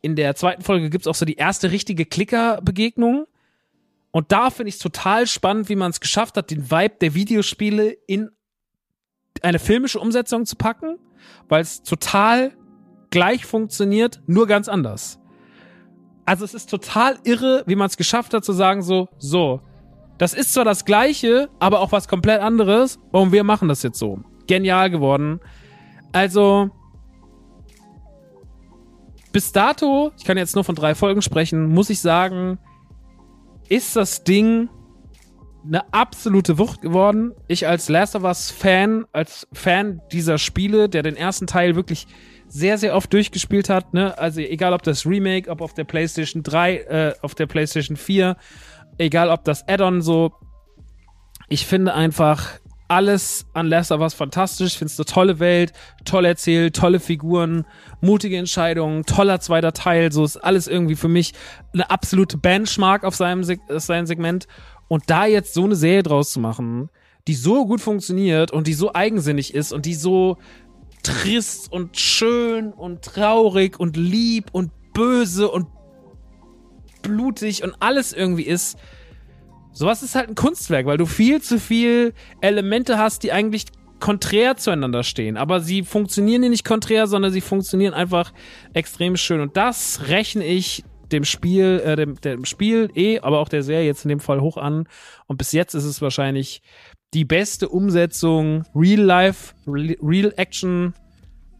in 0.00 0.16
der 0.16 0.34
zweiten 0.34 0.62
Folge 0.62 0.90
gibt's 0.90 1.08
auch 1.08 1.14
so 1.14 1.24
die 1.24 1.36
erste 1.36 1.70
richtige 1.72 2.06
Klicker-Begegnung. 2.06 3.26
Und 4.10 4.32
da 4.32 4.50
finde 4.50 4.68
ich 4.68 4.76
es 4.76 4.80
total 4.80 5.26
spannend, 5.26 5.68
wie 5.68 5.76
man 5.76 5.90
es 5.90 6.00
geschafft 6.00 6.36
hat, 6.36 6.50
den 6.50 6.70
Vibe 6.70 6.96
der 7.00 7.14
Videospiele 7.14 7.90
in 8.06 8.30
eine 9.42 9.58
filmische 9.58 10.00
Umsetzung 10.00 10.46
zu 10.46 10.56
packen, 10.56 10.98
weil 11.48 11.60
es 11.60 11.82
total 11.82 12.52
gleich 13.10 13.44
funktioniert, 13.44 14.20
nur 14.26 14.46
ganz 14.46 14.68
anders. 14.68 15.20
Also 16.24 16.44
es 16.44 16.54
ist 16.54 16.68
total 16.68 17.18
irre, 17.24 17.62
wie 17.66 17.76
man 17.76 17.86
es 17.86 17.96
geschafft 17.96 18.34
hat 18.34 18.44
zu 18.44 18.52
sagen 18.52 18.82
so, 18.82 19.08
so, 19.18 19.60
das 20.18 20.34
ist 20.34 20.52
zwar 20.52 20.64
das 20.64 20.84
gleiche, 20.84 21.48
aber 21.58 21.80
auch 21.80 21.92
was 21.92 22.08
komplett 22.08 22.40
anderes 22.40 22.98
und 23.12 23.32
wir 23.32 23.44
machen 23.44 23.68
das 23.68 23.82
jetzt 23.82 23.98
so. 23.98 24.20
Genial 24.46 24.90
geworden. 24.90 25.40
Also 26.12 26.70
bis 29.32 29.52
dato, 29.52 30.10
ich 30.18 30.24
kann 30.24 30.36
jetzt 30.36 30.54
nur 30.54 30.64
von 30.64 30.74
drei 30.74 30.94
Folgen 30.94 31.22
sprechen, 31.22 31.66
muss 31.66 31.90
ich 31.90 32.00
sagen, 32.00 32.58
ist 33.68 33.96
das 33.96 34.24
Ding 34.24 34.68
eine 35.66 35.92
absolute 35.92 36.58
Wucht 36.58 36.80
geworden. 36.80 37.32
Ich 37.46 37.66
als 37.66 37.88
Last 37.88 38.16
of 38.16 38.24
Us 38.24 38.50
Fan, 38.50 39.06
als 39.12 39.46
Fan 39.52 40.00
dieser 40.12 40.38
Spiele, 40.38 40.88
der 40.88 41.02
den 41.02 41.16
ersten 41.16 41.46
Teil 41.46 41.76
wirklich 41.76 42.06
sehr, 42.48 42.78
sehr 42.78 42.96
oft 42.96 43.12
durchgespielt 43.12 43.68
hat, 43.68 43.92
ne? 43.92 44.16
Also 44.16 44.40
egal 44.40 44.72
ob 44.72 44.82
das 44.82 45.04
Remake, 45.04 45.50
ob 45.50 45.60
auf 45.60 45.74
der 45.74 45.84
PlayStation 45.84 46.42
3, 46.42 46.76
äh, 46.76 47.14
auf 47.20 47.34
der 47.34 47.46
PlayStation 47.46 47.96
4, 47.96 48.36
egal 48.96 49.28
ob 49.28 49.44
das 49.44 49.68
Add-on 49.68 50.00
so. 50.00 50.32
Ich 51.50 51.66
finde 51.66 51.94
einfach 51.94 52.58
alles 52.88 53.46
an 53.52 53.72
of 53.72 54.00
Us 54.00 54.14
fantastisch. 54.14 54.72
Ich 54.72 54.78
finde 54.78 54.92
es 54.92 54.98
eine 54.98 55.04
tolle 55.04 55.38
Welt, 55.38 55.72
toll 56.04 56.24
erzählt, 56.24 56.74
tolle 56.74 57.00
Figuren, 57.00 57.66
mutige 58.00 58.38
Entscheidungen, 58.38 59.04
toller 59.04 59.40
zweiter 59.40 59.72
Teil. 59.72 60.10
So 60.10 60.24
ist 60.24 60.38
alles 60.38 60.66
irgendwie 60.66 60.96
für 60.96 61.08
mich 61.08 61.34
eine 61.72 61.90
absolute 61.90 62.38
Benchmark 62.38 63.04
auf 63.04 63.14
seinem, 63.14 63.44
auf 63.68 63.82
seinem 63.82 64.06
Segment. 64.06 64.48
Und 64.88 65.04
da 65.10 65.26
jetzt 65.26 65.54
so 65.54 65.64
eine 65.64 65.76
Serie 65.76 66.02
draus 66.02 66.32
zu 66.32 66.40
machen, 66.40 66.88
die 67.28 67.34
so 67.34 67.66
gut 67.66 67.82
funktioniert 67.82 68.50
und 68.50 68.66
die 68.66 68.74
so 68.74 68.94
eigensinnig 68.94 69.54
ist 69.54 69.72
und 69.72 69.84
die 69.84 69.94
so 69.94 70.38
trist 71.02 71.70
und 71.70 71.98
schön 71.98 72.72
und 72.72 73.02
traurig 73.02 73.78
und 73.78 73.96
lieb 73.96 74.46
und 74.52 74.72
böse 74.94 75.48
und 75.48 75.66
blutig 77.02 77.62
und 77.62 77.74
alles 77.80 78.12
irgendwie 78.12 78.44
ist, 78.44 78.78
sowas 79.72 80.02
ist 80.02 80.14
halt 80.14 80.28
ein 80.28 80.34
Kunstwerk, 80.34 80.86
weil 80.86 80.96
du 80.96 81.06
viel 81.06 81.40
zu 81.40 81.58
viel 81.58 82.12
Elemente 82.40 82.98
hast, 82.98 83.22
die 83.22 83.32
eigentlich 83.32 83.66
konträr 84.00 84.56
zueinander 84.56 85.02
stehen. 85.02 85.36
Aber 85.36 85.60
sie 85.60 85.82
funktionieren 85.82 86.42
nicht 86.42 86.64
konträr, 86.64 87.06
sondern 87.06 87.32
sie 87.32 87.40
funktionieren 87.40 87.94
einfach 87.94 88.32
extrem 88.74 89.16
schön. 89.16 89.40
Und 89.40 89.56
das 89.56 90.08
rechne 90.08 90.44
ich 90.44 90.84
dem 91.10 91.24
Spiel, 91.24 91.80
äh, 91.84 91.96
dem, 91.96 92.20
dem 92.20 92.44
Spiel 92.44 92.90
eh, 92.94 93.20
aber 93.20 93.38
auch 93.38 93.48
der 93.48 93.62
Serie 93.62 93.86
jetzt 93.86 94.04
in 94.04 94.10
dem 94.10 94.20
Fall 94.20 94.40
hoch 94.40 94.56
an. 94.56 94.86
Und 95.26 95.38
bis 95.38 95.52
jetzt 95.52 95.74
ist 95.74 95.84
es 95.84 96.02
wahrscheinlich 96.02 96.62
die 97.14 97.24
beste 97.24 97.68
Umsetzung, 97.68 98.64
Real 98.74 99.00
Life, 99.00 99.54
Real 99.66 100.32
Action 100.36 100.92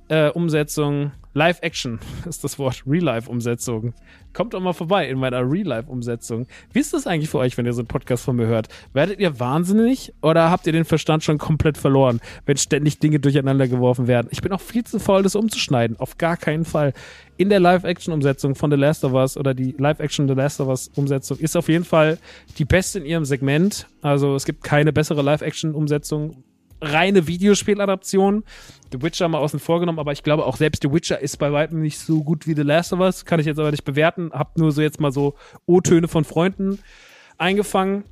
äh, 0.08 0.28
Umsetzung 0.30 1.12
Live-Action 1.38 2.00
ist 2.28 2.42
das 2.42 2.58
Wort. 2.58 2.82
Real-Life-Umsetzung. 2.84 3.94
Kommt 4.32 4.54
doch 4.54 4.60
mal 4.60 4.72
vorbei 4.72 5.08
in 5.08 5.18
meiner 5.18 5.48
Real-Life-Umsetzung. 5.48 6.46
Wie 6.72 6.80
ist 6.80 6.92
das 6.92 7.06
eigentlich 7.06 7.30
für 7.30 7.38
euch, 7.38 7.56
wenn 7.56 7.64
ihr 7.64 7.72
so 7.72 7.80
einen 7.80 7.88
Podcast 7.88 8.24
von 8.24 8.36
mir 8.36 8.46
hört? 8.46 8.68
Werdet 8.92 9.20
ihr 9.20 9.38
wahnsinnig 9.38 10.12
oder 10.20 10.50
habt 10.50 10.66
ihr 10.66 10.72
den 10.72 10.84
Verstand 10.84 11.22
schon 11.22 11.38
komplett 11.38 11.78
verloren, 11.78 12.20
wenn 12.44 12.56
ständig 12.56 12.98
Dinge 12.98 13.20
durcheinander 13.20 13.68
geworfen 13.68 14.08
werden? 14.08 14.28
Ich 14.32 14.42
bin 14.42 14.52
auch 14.52 14.60
viel 14.60 14.84
zu 14.84 14.98
faul, 14.98 15.22
das 15.22 15.36
umzuschneiden. 15.36 15.96
Auf 15.98 16.18
gar 16.18 16.36
keinen 16.36 16.64
Fall. 16.64 16.92
In 17.36 17.50
der 17.50 17.60
Live-Action-Umsetzung 17.60 18.56
von 18.56 18.70
The 18.70 18.76
Last 18.76 19.04
of 19.04 19.12
Us 19.12 19.36
oder 19.36 19.54
die 19.54 19.76
Live-Action 19.78 20.26
The 20.26 20.34
Last 20.34 20.60
of 20.60 20.68
Us-Umsetzung 20.68 21.38
ist 21.38 21.56
auf 21.56 21.68
jeden 21.68 21.84
Fall 21.84 22.18
die 22.58 22.64
beste 22.64 22.98
in 22.98 23.06
ihrem 23.06 23.24
Segment. 23.24 23.86
Also 24.02 24.34
es 24.34 24.44
gibt 24.44 24.64
keine 24.64 24.92
bessere 24.92 25.22
Live-Action-Umsetzung 25.22 26.42
reine 26.80 27.26
Videospieladaption. 27.26 28.44
The 28.92 29.02
Witcher 29.02 29.28
mal 29.28 29.38
außen 29.38 29.60
vor 29.60 29.80
genommen, 29.80 29.98
aber 29.98 30.12
ich 30.12 30.22
glaube 30.22 30.46
auch 30.46 30.56
selbst 30.56 30.82
The 30.82 30.92
Witcher 30.92 31.20
ist 31.20 31.36
bei 31.38 31.52
weitem 31.52 31.80
nicht 31.80 31.98
so 31.98 32.22
gut 32.22 32.46
wie 32.46 32.54
The 32.54 32.62
Last 32.62 32.92
of 32.92 33.00
Us. 33.00 33.24
Kann 33.24 33.40
ich 33.40 33.46
jetzt 33.46 33.58
aber 33.58 33.70
nicht 33.70 33.84
bewerten. 33.84 34.30
Hab 34.32 34.56
nur 34.58 34.72
so 34.72 34.80
jetzt 34.80 35.00
mal 35.00 35.12
so 35.12 35.34
O-Töne 35.66 36.08
von 36.08 36.24
Freunden 36.24 36.78
eingefangen. 37.36 38.04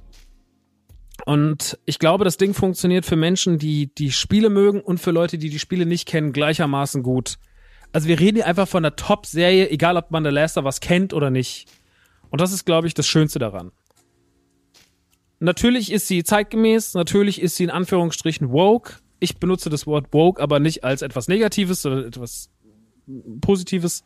Und 1.25 1.79
ich 1.87 1.99
glaube, 1.99 2.25
das 2.25 2.37
Ding 2.37 2.53
funktioniert 2.53 3.07
für 3.07 3.17
Menschen, 3.17 3.59
die 3.59 3.93
die 3.95 4.12
Spiele 4.12 4.51
mögen 4.51 4.81
und 4.81 4.99
für 5.01 5.12
Leute, 5.12 5.39
die 5.39 5.49
die 5.49 5.59
Spiele 5.59 5.87
nicht 5.87 6.07
kennen, 6.07 6.33
gleichermaßen 6.33 7.03
gut. 7.03 7.39
Also 7.93 8.09
wir 8.09 8.21
reden 8.21 8.37
hier 8.37 8.47
einfach 8.47 8.69
von 8.69 8.85
einer 8.85 8.97
Top-Serie, 8.97 9.71
egal 9.71 9.97
ob 9.97 10.11
man 10.11 10.25
The 10.25 10.31
Last 10.31 10.59
of 10.59 10.67
Us 10.67 10.81
kennt 10.81 11.14
oder 11.14 11.31
nicht. 11.31 11.67
Und 12.29 12.41
das 12.41 12.53
ist, 12.53 12.67
glaube 12.67 12.87
ich, 12.87 12.95
das 12.95 13.07
Schönste 13.07 13.39
daran. 13.39 13.73
Natürlich 15.39 15.93
ist 15.93 16.09
sie 16.09 16.24
zeitgemäß, 16.24 16.95
natürlich 16.95 17.43
ist 17.43 17.57
sie 17.57 17.64
in 17.64 17.70
Anführungsstrichen 17.70 18.51
woke. 18.51 18.95
Ich 19.18 19.37
benutze 19.39 19.70
das 19.70 19.87
Wort 19.87 20.07
woke 20.12 20.43
aber 20.43 20.61
nicht 20.61 20.84
als 20.84 21.03
etwas 21.03 21.28
Negatives, 21.28 21.82
sondern 21.82 22.07
etwas 22.07 22.51
Positives. 23.41 24.05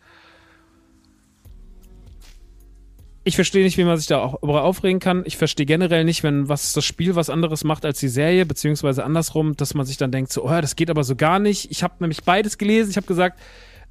Ich 3.22 3.34
verstehe 3.34 3.62
nicht, 3.62 3.76
wie 3.76 3.84
man 3.84 3.98
sich 3.98 4.06
da 4.06 4.18
auch 4.18 4.42
aufregen 4.42 4.98
kann. 4.98 5.22
Ich 5.26 5.36
verstehe 5.36 5.66
generell 5.66 6.04
nicht, 6.04 6.22
wenn 6.22 6.48
was 6.48 6.72
das 6.72 6.84
Spiel 6.84 7.14
was 7.16 7.28
anderes 7.28 7.64
macht 7.64 7.84
als 7.84 8.00
die 8.00 8.08
Serie, 8.08 8.46
beziehungsweise 8.46 9.04
andersrum, 9.04 9.56
dass 9.56 9.74
man 9.74 9.84
sich 9.84 9.98
dann 9.98 10.10
denkt, 10.10 10.32
so, 10.32 10.44
oh, 10.44 10.60
das 10.60 10.74
geht 10.74 10.90
aber 10.90 11.04
so 11.04 11.14
gar 11.16 11.38
nicht. 11.38 11.70
Ich 11.70 11.82
habe 11.82 11.94
nämlich 12.00 12.24
beides 12.24 12.56
gelesen. 12.56 12.90
Ich 12.90 12.96
habe 12.96 13.06
gesagt, 13.06 13.38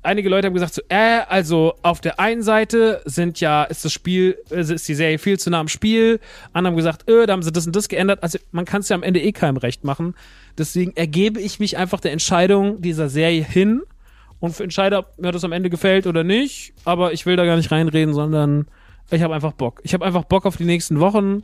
einige 0.04 0.30
Leute 0.30 0.48
haben 0.48 0.54
gesagt 0.54 0.74
so, 0.74 0.82
äh, 0.90 1.22
also 1.28 1.76
auf 1.82 2.02
der 2.02 2.20
einen 2.20 2.42
Seite 2.42 3.02
sind 3.06 3.40
ja, 3.40 3.64
ist 3.64 3.84
das 3.86 3.92
Spiel, 3.92 4.38
äh, 4.50 4.62
ist 4.62 4.88
die 4.88 4.96
Serie 4.96 5.18
viel 5.18 5.40
zu 5.40 5.50
nah 5.50 5.60
am 5.60 5.68
Spiel. 5.68 6.20
Andere 6.54 6.72
haben 6.72 6.78
gesagt, 6.78 7.10
äh, 7.10 7.26
da 7.26 7.34
haben 7.34 7.44
sie 7.44 7.52
das 7.52 7.68
und 7.68 7.76
das 7.76 7.90
geändert. 7.90 8.24
Also 8.24 8.40
man 8.52 8.66
kann 8.66 8.82
es 8.82 8.90
ja 8.90 8.96
am 8.96 9.04
Ende 9.04 9.22
eh 9.22 9.32
keinem 9.32 9.58
recht 9.58 9.84
machen. 9.84 10.16
Deswegen 10.58 10.96
ergebe 10.96 11.40
ich 11.40 11.60
mich 11.60 11.78
einfach 11.78 12.00
der 12.00 12.12
Entscheidung 12.12 12.82
dieser 12.82 13.10
Serie 13.10 13.44
hin 13.44 13.82
und 14.40 14.60
entscheide, 14.60 14.98
ob 14.98 15.18
mir 15.20 15.32
das 15.32 15.44
am 15.44 15.52
Ende 15.52 15.70
gefällt 15.70 16.08
oder 16.08 16.24
nicht. 16.24 16.74
Aber 16.86 17.14
ich 17.14 17.26
will 17.26 17.36
da 17.36 17.46
gar 17.46 17.58
nicht 17.58 17.72
reinreden, 17.72 18.14
sondern 18.14 18.68
ich 19.12 19.22
habe 19.22 19.36
einfach 19.36 19.54
Bock. 19.54 19.82
Ich 19.84 19.94
habe 19.94 20.06
einfach 20.06 20.24
Bock 20.26 20.46
auf 20.46 20.58
die 20.58 20.66
nächsten 20.66 21.00
Wochen. 21.00 21.44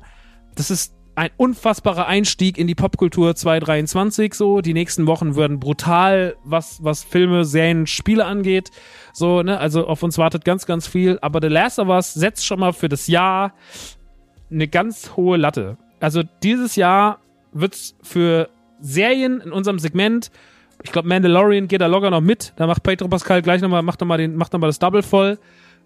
Das 0.56 0.72
ist 0.72 0.94
ein 1.16 1.30
unfassbarer 1.38 2.08
Einstieg 2.08 2.58
in 2.58 2.68
die 2.68 2.76
Popkultur 2.76 3.36
2023 3.36 4.34
so. 4.34 4.62
Die 4.62 4.74
nächsten 4.74 5.08
Wochen 5.08 5.36
würden 5.36 5.60
brutal, 5.60 6.36
was, 6.44 6.84
was 6.84 7.04
Filme, 7.04 7.46
Serien, 7.46 7.88
Spiele 7.88 8.26
angeht. 8.26 8.72
So, 9.14 9.42
ne, 9.42 9.58
also 9.58 9.88
auf 9.88 10.04
uns 10.04 10.18
wartet 10.18 10.46
ganz, 10.46 10.66
ganz 10.66 10.88
viel. 10.88 11.18
Aber 11.22 11.40
The 11.42 11.48
Last 11.48 11.80
of 11.80 11.88
Us 11.88 12.14
setzt 12.14 12.46
schon 12.46 12.60
mal 12.60 12.74
für 12.74 12.90
das 12.90 13.08
Jahr 13.08 13.54
eine 14.52 14.68
ganz 14.68 15.16
hohe 15.16 15.38
Latte. 15.38 15.78
Also 16.00 16.22
dieses 16.44 16.76
Jahr 16.76 17.20
wird's 17.54 17.96
für 18.04 18.50
Serien 18.82 19.40
in 19.40 19.52
unserem 19.52 19.80
Segment, 19.80 20.32
ich 20.84 20.92
glaube, 20.92 21.08
Mandalorian 21.08 21.68
geht 21.68 21.82
da 21.82 21.88
locker 21.88 22.12
noch 22.12 22.22
mit. 22.22 22.54
Da 22.58 22.68
macht 22.68 22.84
Pedro 22.84 23.08
Pascal 23.08 23.42
gleich 23.42 23.62
nochmal, 23.62 23.82
macht 23.82 24.02
nochmal 24.02 24.18
den, 24.18 24.36
macht 24.36 24.54
nochmal 24.54 24.70
das 24.70 24.80
Double 24.80 25.02
voll. 25.02 25.40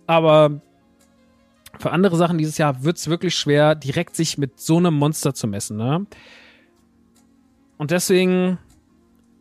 Aber 0.07 0.61
für 1.79 1.91
andere 1.91 2.17
Sachen 2.17 2.37
dieses 2.37 2.57
Jahr 2.57 2.83
wird 2.83 2.97
es 2.97 3.09
wirklich 3.09 3.35
schwer, 3.35 3.73
direkt 3.73 4.15
sich 4.15 4.37
mit 4.37 4.59
so 4.59 4.77
einem 4.77 4.93
Monster 4.93 5.33
zu 5.33 5.47
messen. 5.47 5.77
Ne? 5.77 6.05
Und 7.77 7.91
deswegen, 7.91 8.59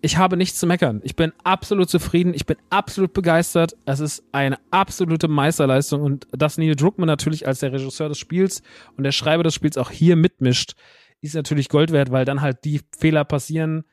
ich 0.01 0.17
habe 0.17 0.37
nichts 0.37 0.61
zu 0.61 0.67
meckern. 0.67 1.01
Ich 1.03 1.17
bin 1.17 1.33
absolut 1.43 1.91
zufrieden. 1.91 2.33
Ich 2.35 2.47
bin 2.47 2.57
absolut 2.71 3.13
begeistert. 3.13 3.77
Es 3.85 3.99
ist 3.99 4.23
eine 4.31 4.59
absolute 4.71 5.27
Meisterleistung. 5.27 6.03
Und 6.03 6.29
dass 6.31 6.59
Neil 6.59 6.77
Druckmann 6.77 7.09
natürlich 7.09 7.47
als 7.47 7.59
der 7.59 7.73
Regisseur 7.73 8.09
des 8.09 8.19
Spiels 8.19 8.63
und 8.97 9.03
der 9.03 9.13
Schreiber 9.13 9.43
des 9.43 9.55
Spiels 9.55 9.77
auch 9.77 9.91
hier 9.91 10.15
mitmischt, 10.15 10.75
ist 11.21 11.35
natürlich 11.35 11.69
Gold 11.69 11.91
wert, 11.91 12.13
weil 12.13 12.25
dann 12.25 12.41
halt 12.41 12.65
die 12.65 12.83
Fehler 12.97 13.25
passieren 13.25 13.85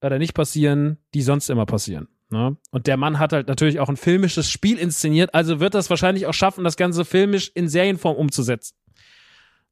oder 0.00 0.20
nicht 0.20 0.34
passieren, 0.34 0.98
die 1.12 1.22
sonst 1.22 1.50
immer 1.50 1.66
passieren. 1.66 2.06
Ne? 2.34 2.56
Und 2.72 2.88
der 2.88 2.96
Mann 2.96 3.20
hat 3.20 3.32
halt 3.32 3.46
natürlich 3.46 3.78
auch 3.78 3.88
ein 3.88 3.96
filmisches 3.96 4.50
Spiel 4.50 4.76
inszeniert, 4.76 5.32
also 5.34 5.60
wird 5.60 5.72
das 5.72 5.88
wahrscheinlich 5.88 6.26
auch 6.26 6.34
schaffen, 6.34 6.64
das 6.64 6.76
Ganze 6.76 7.04
filmisch 7.04 7.52
in 7.54 7.68
Serienform 7.68 8.16
umzusetzen. 8.16 8.74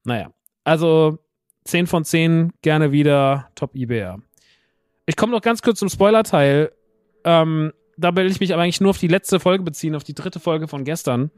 Naja, 0.04 0.30
also 0.62 1.18
10 1.64 1.88
von 1.88 2.04
10, 2.04 2.52
gerne 2.62 2.92
wieder, 2.92 3.48
Top 3.56 3.74
IBR. 3.74 4.20
Ich 5.06 5.16
komme 5.16 5.32
noch 5.32 5.40
ganz 5.40 5.60
kurz 5.60 5.80
zum 5.80 5.88
Spoiler-Teil. 5.88 6.70
Ähm, 7.24 7.72
da 7.96 8.14
will 8.14 8.30
ich 8.30 8.38
mich 8.38 8.52
aber 8.52 8.62
eigentlich 8.62 8.80
nur 8.80 8.90
auf 8.90 8.98
die 8.98 9.08
letzte 9.08 9.40
Folge 9.40 9.64
beziehen, 9.64 9.96
auf 9.96 10.04
die 10.04 10.14
dritte 10.14 10.38
Folge 10.38 10.68
von 10.68 10.84
gestern. 10.84 11.32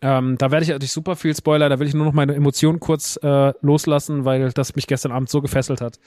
Ähm, 0.00 0.38
da 0.38 0.50
werde 0.50 0.64
ich 0.64 0.70
natürlich 0.70 0.92
super 0.92 1.16
viel 1.16 1.36
Spoiler, 1.36 1.68
da 1.68 1.78
will 1.78 1.86
ich 1.86 1.92
nur 1.92 2.06
noch 2.06 2.14
meine 2.14 2.34
Emotionen 2.34 2.80
kurz 2.80 3.18
äh, 3.22 3.52
loslassen, 3.60 4.24
weil 4.24 4.52
das 4.52 4.74
mich 4.74 4.86
gestern 4.86 5.12
Abend 5.12 5.28
so 5.28 5.42
gefesselt 5.42 5.82
hat 5.82 5.98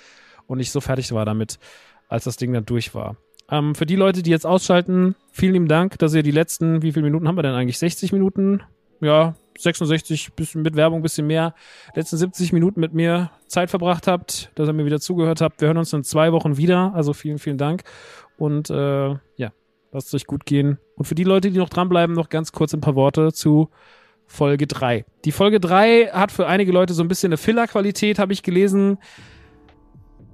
und 0.47 0.59
ich 0.59 0.71
so 0.71 0.81
fertig 0.81 1.11
war 1.11 1.23
damit 1.23 1.59
als 2.07 2.25
das 2.25 2.37
Ding 2.37 2.53
dann 2.53 2.65
durch 2.65 2.93
war. 2.93 3.17
Ähm, 3.49 3.75
für 3.75 3.85
die 3.85 3.95
Leute, 3.95 4.23
die 4.23 4.31
jetzt 4.31 4.45
ausschalten, 4.45 5.15
vielen 5.31 5.53
lieben 5.53 5.67
Dank, 5.67 5.99
dass 5.99 6.13
ihr 6.13 6.23
die 6.23 6.31
letzten, 6.31 6.81
wie 6.81 6.91
viele 6.91 7.03
Minuten 7.03 7.27
haben 7.27 7.37
wir 7.37 7.43
denn 7.43 7.53
eigentlich? 7.53 7.77
60 7.77 8.11
Minuten? 8.11 8.63
Ja, 9.01 9.35
66, 9.57 10.33
bisschen 10.33 10.61
mit 10.61 10.75
Werbung, 10.75 11.01
bisschen 11.01 11.27
mehr. 11.27 11.53
Letzten 11.95 12.17
70 12.17 12.53
Minuten 12.53 12.79
mit 12.79 12.93
mir 12.93 13.31
Zeit 13.47 13.69
verbracht 13.69 14.07
habt, 14.07 14.51
dass 14.55 14.67
ihr 14.67 14.73
mir 14.73 14.85
wieder 14.85 14.99
zugehört 14.99 15.41
habt. 15.41 15.61
Wir 15.61 15.67
hören 15.67 15.77
uns 15.77 15.93
in 15.93 16.03
zwei 16.03 16.31
Wochen 16.31 16.57
wieder. 16.57 16.93
Also 16.95 17.13
vielen, 17.13 17.37
vielen 17.37 17.57
Dank. 17.57 17.83
Und 18.37 18.69
äh, 18.69 19.09
ja, 19.37 19.51
Lasst 19.95 20.09
es 20.09 20.13
euch 20.15 20.27
gut 20.27 20.45
gehen. 20.45 20.77
Und 20.97 21.05
für 21.05 21.15
die 21.15 21.23
Leute, 21.23 21.49
die 21.49 21.57
noch 21.57 21.69
dranbleiben, 21.69 22.13
noch 22.13 22.27
ganz 22.27 22.51
kurz 22.51 22.73
ein 22.73 22.81
paar 22.81 22.95
Worte 22.95 23.31
zu 23.31 23.69
Folge 24.27 24.67
3. 24.67 25.05
Die 25.23 25.31
Folge 25.31 25.61
3 25.61 26.07
hat 26.07 26.33
für 26.33 26.47
einige 26.47 26.73
Leute 26.73 26.93
so 26.93 27.01
ein 27.01 27.07
bisschen 27.07 27.29
eine 27.29 27.37
Filler-Qualität, 27.37 28.19
habe 28.19 28.33
ich 28.33 28.43
gelesen. 28.43 28.97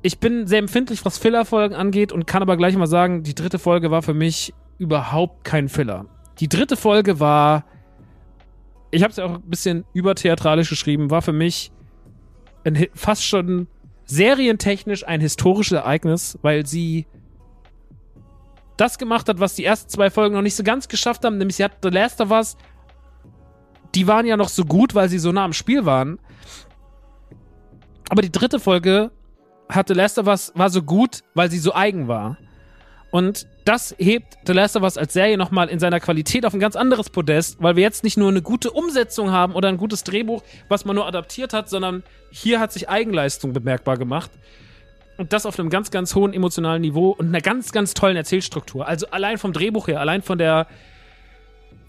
Ich 0.04 0.20
bin 0.20 0.48
sehr 0.48 0.60
empfindlich, 0.60 1.06
was 1.06 1.18
Filler-Folgen 1.18 1.76
angeht 1.76 2.12
und 2.12 2.26
kann 2.26 2.42
aber 2.42 2.58
gleich 2.58 2.76
mal 2.76 2.88
sagen, 2.88 3.24
die 3.24 3.36
dritte 3.36 3.60
Folge 3.60 3.92
war 3.92 4.02
für 4.02 4.16
mich 4.16 4.54
überhaupt 4.80 5.44
kein 5.44 5.70
Filler. 5.70 6.06
Die 6.40 6.50
dritte 6.50 6.76
Folge 6.76 7.20
war, 7.20 7.66
ich 8.90 9.04
habe 9.04 9.12
es 9.12 9.18
ja 9.18 9.26
auch 9.26 9.36
ein 9.36 9.42
bisschen 9.50 9.86
übertheatralisch 9.94 10.70
geschrieben, 10.70 11.12
war 11.12 11.22
für 11.22 11.34
mich 11.34 11.72
ein, 12.64 12.88
fast 12.96 13.24
schon 13.24 13.68
serientechnisch 14.06 15.08
ein 15.08 15.22
historisches 15.22 15.74
Ereignis, 15.74 16.40
weil 16.42 16.66
sie 16.66 17.06
das 18.78 18.98
gemacht 18.98 19.30
hat, 19.30 19.40
was 19.40 19.54
die 19.54 19.66
ersten 19.66 19.90
zwei 19.90 20.10
Folgen 20.10 20.34
noch 20.34 20.42
nicht 20.42 20.56
so 20.56 20.64
ganz 20.64 20.88
geschafft 20.88 21.24
haben, 21.24 21.38
nämlich 21.38 21.58
sie 21.58 21.64
hat 21.64 21.74
The 21.84 21.90
Last 21.90 22.20
of 22.22 22.32
Us, 22.32 22.58
die 23.94 24.08
waren 24.08 24.26
ja 24.26 24.36
noch 24.36 24.50
so 24.50 24.66
gut, 24.66 24.96
weil 24.96 25.10
sie 25.10 25.20
so 25.20 25.32
nah 25.32 25.46
am 25.46 25.54
Spiel 25.54 25.86
waren. 25.86 26.18
Aber 28.10 28.24
die 28.24 28.32
dritte 28.32 28.60
Folge 28.60 29.12
hatte 29.72 29.94
Last 29.94 30.20
of 30.20 30.28
Us 30.28 30.52
war 30.56 30.70
so 30.70 30.84
gut, 30.84 31.22
weil 31.34 31.50
sie 31.50 31.60
so 31.60 31.74
eigen 31.74 32.08
war. 32.08 32.38
Und 33.12 33.46
das 33.66 33.94
hebt 33.98 34.38
The 34.46 34.54
Last 34.54 34.78
of 34.78 34.84
Us 34.84 34.98
als 34.98 35.14
Serie 35.14 35.38
nochmal 35.38 35.68
in 35.68 35.80
seiner 35.80 36.00
Qualität 36.00 36.46
auf 36.46 36.54
ein 36.54 36.62
ganz 36.62 36.76
anderes 36.76 37.10
Podest, 37.10 37.62
weil 37.62 37.76
wir 37.76 37.84
jetzt 37.84 38.04
nicht 38.04 38.18
nur 38.18 38.30
eine 38.30 38.42
gute 38.42 38.72
Umsetzung 38.72 39.32
haben 39.32 39.54
oder 39.54 39.68
ein 39.68 39.78
gutes 39.78 40.04
Drehbuch, 40.04 40.44
was 40.70 40.86
man 40.86 40.96
nur 40.96 41.06
adaptiert 41.06 41.54
hat, 41.54 41.70
sondern 41.70 42.04
hier 42.32 42.60
hat 42.60 42.72
sich 42.72 42.90
Eigenleistung 42.90 43.52
bemerkbar 43.52 43.98
gemacht. 43.98 44.32
Und 45.18 45.34
das 45.34 45.46
auf 45.46 45.60
einem 45.60 45.70
ganz, 45.70 45.92
ganz 45.92 46.16
hohen 46.16 46.34
emotionalen 46.34 46.82
Niveau 46.82 47.12
und 47.12 47.28
einer 47.28 47.42
ganz, 47.42 47.74
ganz 47.74 47.94
tollen 47.94 48.16
Erzählstruktur. 48.16 48.88
Also 48.88 49.08
allein 49.08 49.38
vom 49.38 49.52
Drehbuch 49.52 49.88
her, 49.88 50.00
allein 50.00 50.22
von 50.22 50.38
der, 50.38 50.68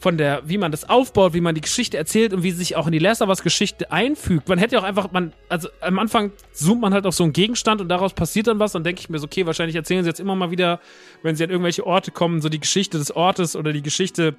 von 0.03 0.19
der, 0.19 0.43
wie 0.45 0.59
man 0.59 0.73
das 0.73 0.89
aufbaut, 0.89 1.33
wie 1.33 1.41
man 1.41 1.55
die 1.55 1.61
Geschichte 1.61 1.97
erzählt 1.97 2.35
und 2.35 2.43
wie 2.43 2.51
sie 2.51 2.57
sich 2.57 2.75
auch 2.75 2.89
in 2.89 2.93
die 2.93 3.07
of 3.07 3.29
Us 3.29 3.43
Geschichte 3.43 3.93
einfügt. 3.93 4.49
Man 4.49 4.59
hätte 4.59 4.75
ja 4.75 4.81
auch 4.81 4.85
einfach, 4.85 5.13
man, 5.13 5.33
also 5.49 5.69
am 5.81 6.01
Anfang 6.01 6.33
zoomt 6.53 6.81
man 6.81 6.93
halt 6.93 7.07
auf 7.07 7.15
so 7.15 7.23
einen 7.23 7.33
Gegenstand 7.33 7.81
und 7.81 7.89
daraus 7.89 8.13
passiert 8.13 8.49
dann 8.49 8.59
was. 8.59 8.73
Dann 8.73 8.83
denke 8.83 9.01
ich 9.01 9.09
mir 9.09 9.21
so, 9.21 9.27
okay, 9.27 9.47
wahrscheinlich 9.47 9.77
erzählen 9.77 10.03
sie 10.03 10.11
jetzt 10.11 10.19
immer 10.19 10.35
mal 10.35 10.51
wieder, 10.51 10.81
wenn 11.23 11.37
sie 11.37 11.45
an 11.45 11.51
irgendwelche 11.51 11.87
Orte 11.87 12.11
kommen, 12.11 12.41
so 12.41 12.49
die 12.49 12.59
Geschichte 12.59 12.99
des 12.99 13.15
Ortes 13.15 13.55
oder 13.55 13.73
die 13.73 13.83
Geschichte 13.83 14.35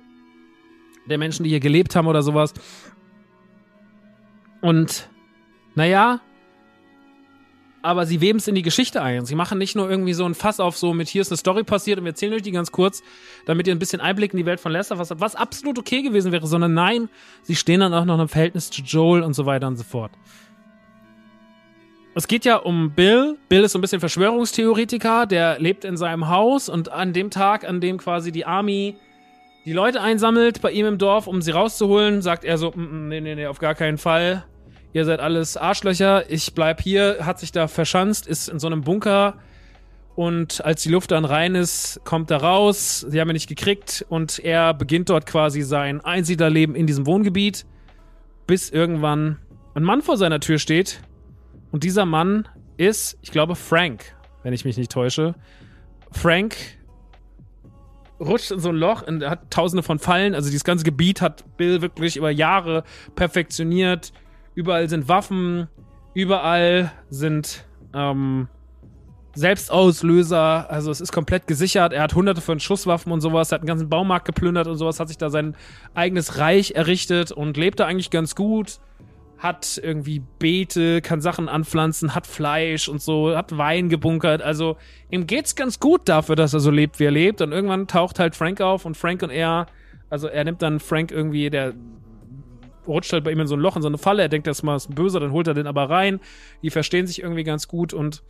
der 1.06 1.18
Menschen, 1.18 1.44
die 1.44 1.49
hier 1.49 1.61
gelebt 1.61 1.95
haben 1.95 2.07
oder 2.07 2.23
sowas. 2.23 2.53
Und, 4.60 5.10
naja, 5.76 6.19
aber 7.84 8.05
sie 8.05 8.22
weben 8.22 8.39
es 8.39 8.47
in 8.47 8.55
die 8.55 8.61
Geschichte 8.61 9.01
ein. 9.01 9.26
Sie 9.26 9.35
machen 9.35 9.57
nicht 9.57 9.76
nur 9.76 9.89
irgendwie 9.89 10.14
so 10.14 10.26
ein 10.26 10.34
Fass 10.34 10.60
auf, 10.61 10.77
so 10.77 10.93
mit 10.93 11.10
hier 11.10 11.22
ist 11.22 11.31
eine 11.31 11.38
Story 11.38 11.64
passiert 11.64 11.99
und 11.99 12.05
wir 12.05 12.11
erzählen 12.11 12.34
euch 12.34 12.41
die 12.41 12.51
ganz 12.51 12.72
kurz, 12.72 13.03
damit 13.45 13.68
ihr 13.68 13.76
ein 13.76 13.80
bisschen 13.80 13.99
Einblick 13.99 14.34
in 14.34 14.38
die 14.38 14.45
Welt 14.45 14.61
von 14.61 14.72
Lester 14.72 14.97
was 14.97 15.11
was 15.19 15.35
absolut 15.35 15.77
okay 15.77 16.01
gewesen 16.01 16.31
wäre, 16.31 16.47
sondern 16.47 16.73
nein, 16.73 17.10
sie 17.43 17.55
stehen 17.55 17.81
dann 17.81 17.93
auch 17.93 18.05
noch 18.05 18.19
im 18.19 18.30
Verhältnis 18.30 18.69
zu 18.69 18.81
Joel 18.81 19.22
und 19.22 19.34
so 19.34 19.45
weiter 19.45 19.68
und 19.68 19.76
so 19.76 19.84
fort. 19.84 20.11
Es 22.15 22.27
geht 22.27 22.45
ja 22.45 22.57
um 22.57 22.91
Bill. 22.91 23.38
Bill 23.49 23.64
ist 23.64 23.73
so 23.73 23.80
ein 23.80 23.81
bisschen 23.81 23.99
Verschwörungstheoretiker, 23.99 25.26
der 25.26 25.60
lebt 25.60 25.84
in 25.84 25.97
seinem 25.97 26.30
Haus 26.30 26.69
und 26.69 26.89
an 26.89 27.11
dem 27.11 27.31
Tag, 27.31 27.68
an 27.68 27.81
dem 27.81 27.97
quasi 27.97 28.31
die 28.31 28.45
Army 28.45 28.95
die 29.65 29.73
Leute 29.73 30.01
einsammelt 30.01 30.61
bei 30.61 30.72
ihm 30.72 30.85
im 30.85 30.97
Dorf, 30.97 31.27
um 31.27 31.41
sie 31.41 31.51
rauszuholen, 31.51 32.22
sagt 32.22 32.45
er 32.45 32.57
so, 32.57 32.72
mm, 32.72 32.81
mm, 32.81 33.07
nee, 33.10 33.22
nee, 33.22 33.35
nee, 33.35 33.47
auf 33.47 33.60
gar 33.60 33.76
keinen 33.76 33.97
Fall 33.97 34.45
ihr 34.94 35.06
seid 35.06 35.20
alles 35.20 35.57
Arschlöcher, 35.57 36.30
ich 36.30 36.53
bleib 36.53 36.82
hier, 36.82 37.18
hat 37.22 37.40
sich 37.40 37.52
da 37.52 37.68
verschanzt, 37.68 38.28
ist 38.28 38.48
in 38.48 38.60
so 38.60 38.68
einem 38.68 38.82
Bunker 38.82 39.36
und 40.15 40.64
als 40.64 40.84
die 40.84 40.90
Luft 40.90 41.11
dann 41.11 41.26
rein 41.26 41.56
ist, 41.56 42.02
kommt 42.03 42.30
er 42.32 42.38
raus, 42.38 43.06
sie 43.07 43.20
haben 43.20 43.30
ihn 43.30 43.34
nicht 43.34 43.49
gekriegt 43.49 44.06
und 44.10 44.40
er 44.40 44.74
beginnt 44.74 45.10
dort 45.10 45.26
quasi 45.26 45.64
sein 45.64 46.02
Einsiedlerleben 46.02 46.76
in 46.76 46.88
diesem 46.88 47.06
Wohngebiet, 47.06 47.65
bis 48.48 48.70
irgendwann 48.70 49.40
ein 49.74 49.84
Mann 49.84 50.02
vor 50.02 50.18
seiner 50.18 50.40
Tür 50.40 50.60
steht 50.60 51.02
und 51.72 51.84
dieser 51.84 52.06
Mann 52.06 52.48
ist, 52.78 53.18
ich 53.22 53.32
glaube, 53.32 53.56
Frank, 53.56 54.15
wenn 54.44 54.53
ich 54.53 54.65
mich 54.65 54.78
nicht 54.78 54.91
täusche. 54.91 55.34
Frank 56.11 56.56
rutscht 58.20 58.52
in 58.52 58.60
so 58.60 58.70
ein 58.70 58.76
Loch 58.76 59.02
und 59.02 59.24
hat 59.28 59.52
tausende 59.52 59.84
von 59.84 59.99
Fallen. 59.99 60.36
Also 60.36 60.49
dieses 60.49 60.64
ganze 60.64 60.84
Gebiet 60.84 61.22
hat 61.22 61.44
Bill 61.57 61.82
wirklich 61.82 62.18
über 62.18 62.30
Jahre 62.30 62.84
perfektioniert. 63.15 64.14
Überall 64.56 64.90
sind 64.90 65.08
Waffen, 65.08 65.68
überall 66.14 66.92
sind 67.10 67.66
ähm, 67.94 68.48
Selbstauslöser, 69.36 70.70
also 70.70 70.92
es 70.92 71.02
ist 71.02 71.12
komplett 71.12 71.48
gesichert. 71.48 71.92
Er 71.92 72.04
hat 72.04 72.14
hunderte 72.14 72.42
von 72.42 72.60
Schusswaffen 72.60 73.12
und 73.12 73.22
sowas, 73.22 73.52
hat 73.52 73.62
einen 73.62 73.68
ganzen 73.68 73.90
Baumarkt 73.90 74.26
geplündert 74.26 74.68
und 74.68 74.78
sowas, 74.78 75.00
hat 75.00 75.08
sich 75.08 75.18
da 75.18 75.30
sein 75.32 75.56
eigenes 75.96 76.38
Reich 76.38 76.74
errichtet 76.76 77.32
und 77.32 77.58
lebt 77.58 77.80
da 77.80 77.88
eigentlich 77.88 78.12
ganz 78.12 78.36
gut. 78.36 78.80
Hat 79.40 79.82
irgendwie 79.84 80.22
Beete, 80.40 81.02
kann 81.02 81.20
Sachen 81.20 81.50
anpflanzen, 81.50 82.14
hat 82.14 82.28
Fleisch 82.28 82.88
und 82.88 83.02
so, 83.02 83.36
hat 83.36 83.58
Wein 83.58 83.90
gebunkert. 83.90 84.42
Also 84.44 84.78
ihm 85.10 85.26
geht's 85.26 85.56
ganz 85.56 85.80
gut 85.80 86.08
dafür, 86.08 86.36
dass 86.36 86.54
er 86.54 86.60
so 86.60 86.70
lebt, 86.70 87.00
wie 87.00 87.06
er 87.06 87.12
lebt. 87.12 87.42
Und 87.42 87.52
irgendwann 87.52 87.88
taucht 87.88 88.20
halt 88.20 88.36
Frank 88.36 88.62
auf 88.62 88.86
und 88.86 88.96
Frank 88.96 89.24
und 89.24 89.32
er, 89.32 89.66
also 90.12 90.28
er 90.28 90.44
nimmt 90.44 90.62
dann 90.62 90.80
Frank 90.80 91.12
irgendwie, 91.12 91.50
der 91.50 91.74
rutscht 92.88 93.14
halt 93.14 93.23
bei 93.23 93.31
ihm 93.31 93.39
in 93.39 93.47
so 93.47 93.55
ein 93.55 93.60
Loch, 93.60 93.76
in 93.76 93.81
so 93.81 93.88
eine 93.88 93.97
Falle. 93.97 94.23
Er 94.23 94.30
denkt, 94.30 94.47
das 94.47 94.60
ist 94.60 94.64
mal 94.64 94.80
böse, 94.89 95.19
dann 95.19 95.31
holt 95.31 95.47
er 95.47 95.53
den 95.53 95.68
aber 95.68 95.89
rein. 95.89 96.19
Die 96.61 96.69
verstehen 96.69 97.07
sich 97.07 97.22
irgendwie 97.22 97.43
ganz 97.43 97.68
gut 97.68 97.93
und 97.93 98.23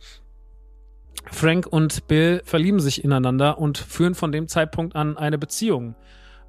Frank 1.30 1.66
und 1.66 2.06
Bill 2.06 2.42
verlieben 2.44 2.80
sich 2.80 3.02
ineinander 3.04 3.58
und 3.58 3.78
führen 3.78 4.14
von 4.14 4.32
dem 4.32 4.48
Zeitpunkt 4.48 4.94
an 4.94 5.16
eine 5.16 5.38
Beziehung. 5.38 5.94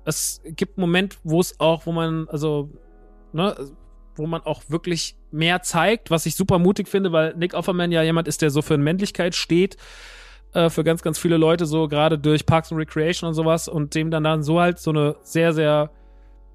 Es 0.03 0.41
gibt 0.45 0.77
einen 0.77 0.87
Moment, 0.87 1.17
wo 1.23 1.39
es 1.39 1.59
auch, 1.59 1.85
wo 1.85 1.91
man, 1.91 2.27
also, 2.29 2.69
ne, 3.31 3.55
wo 4.15 4.27
man 4.27 4.41
auch 4.41 4.63
wirklich 4.67 5.15
mehr 5.31 5.61
zeigt, 5.61 6.11
was 6.11 6.25
ich 6.25 6.35
super 6.35 6.59
mutig 6.59 6.87
finde, 6.87 7.11
weil 7.11 7.35
Nick 7.35 7.53
Offerman 7.53 7.91
ja 7.91 8.03
jemand 8.03 8.27
ist, 8.27 8.41
der 8.41 8.49
so 8.49 8.61
für 8.61 8.77
Männlichkeit 8.77 9.35
steht, 9.35 9.77
äh, 10.53 10.69
für 10.69 10.83
ganz, 10.83 11.01
ganz 11.01 11.19
viele 11.19 11.37
Leute, 11.37 11.65
so 11.65 11.87
gerade 11.87 12.17
durch 12.17 12.45
Parks 12.45 12.71
and 12.71 12.79
Recreation 12.79 13.27
und 13.27 13.33
sowas 13.33 13.67
und 13.67 13.95
dem 13.95 14.11
dann 14.11 14.23
dann 14.23 14.43
so 14.43 14.59
halt 14.59 14.79
so 14.79 14.91
eine 14.91 15.15
sehr, 15.21 15.53
sehr 15.53 15.91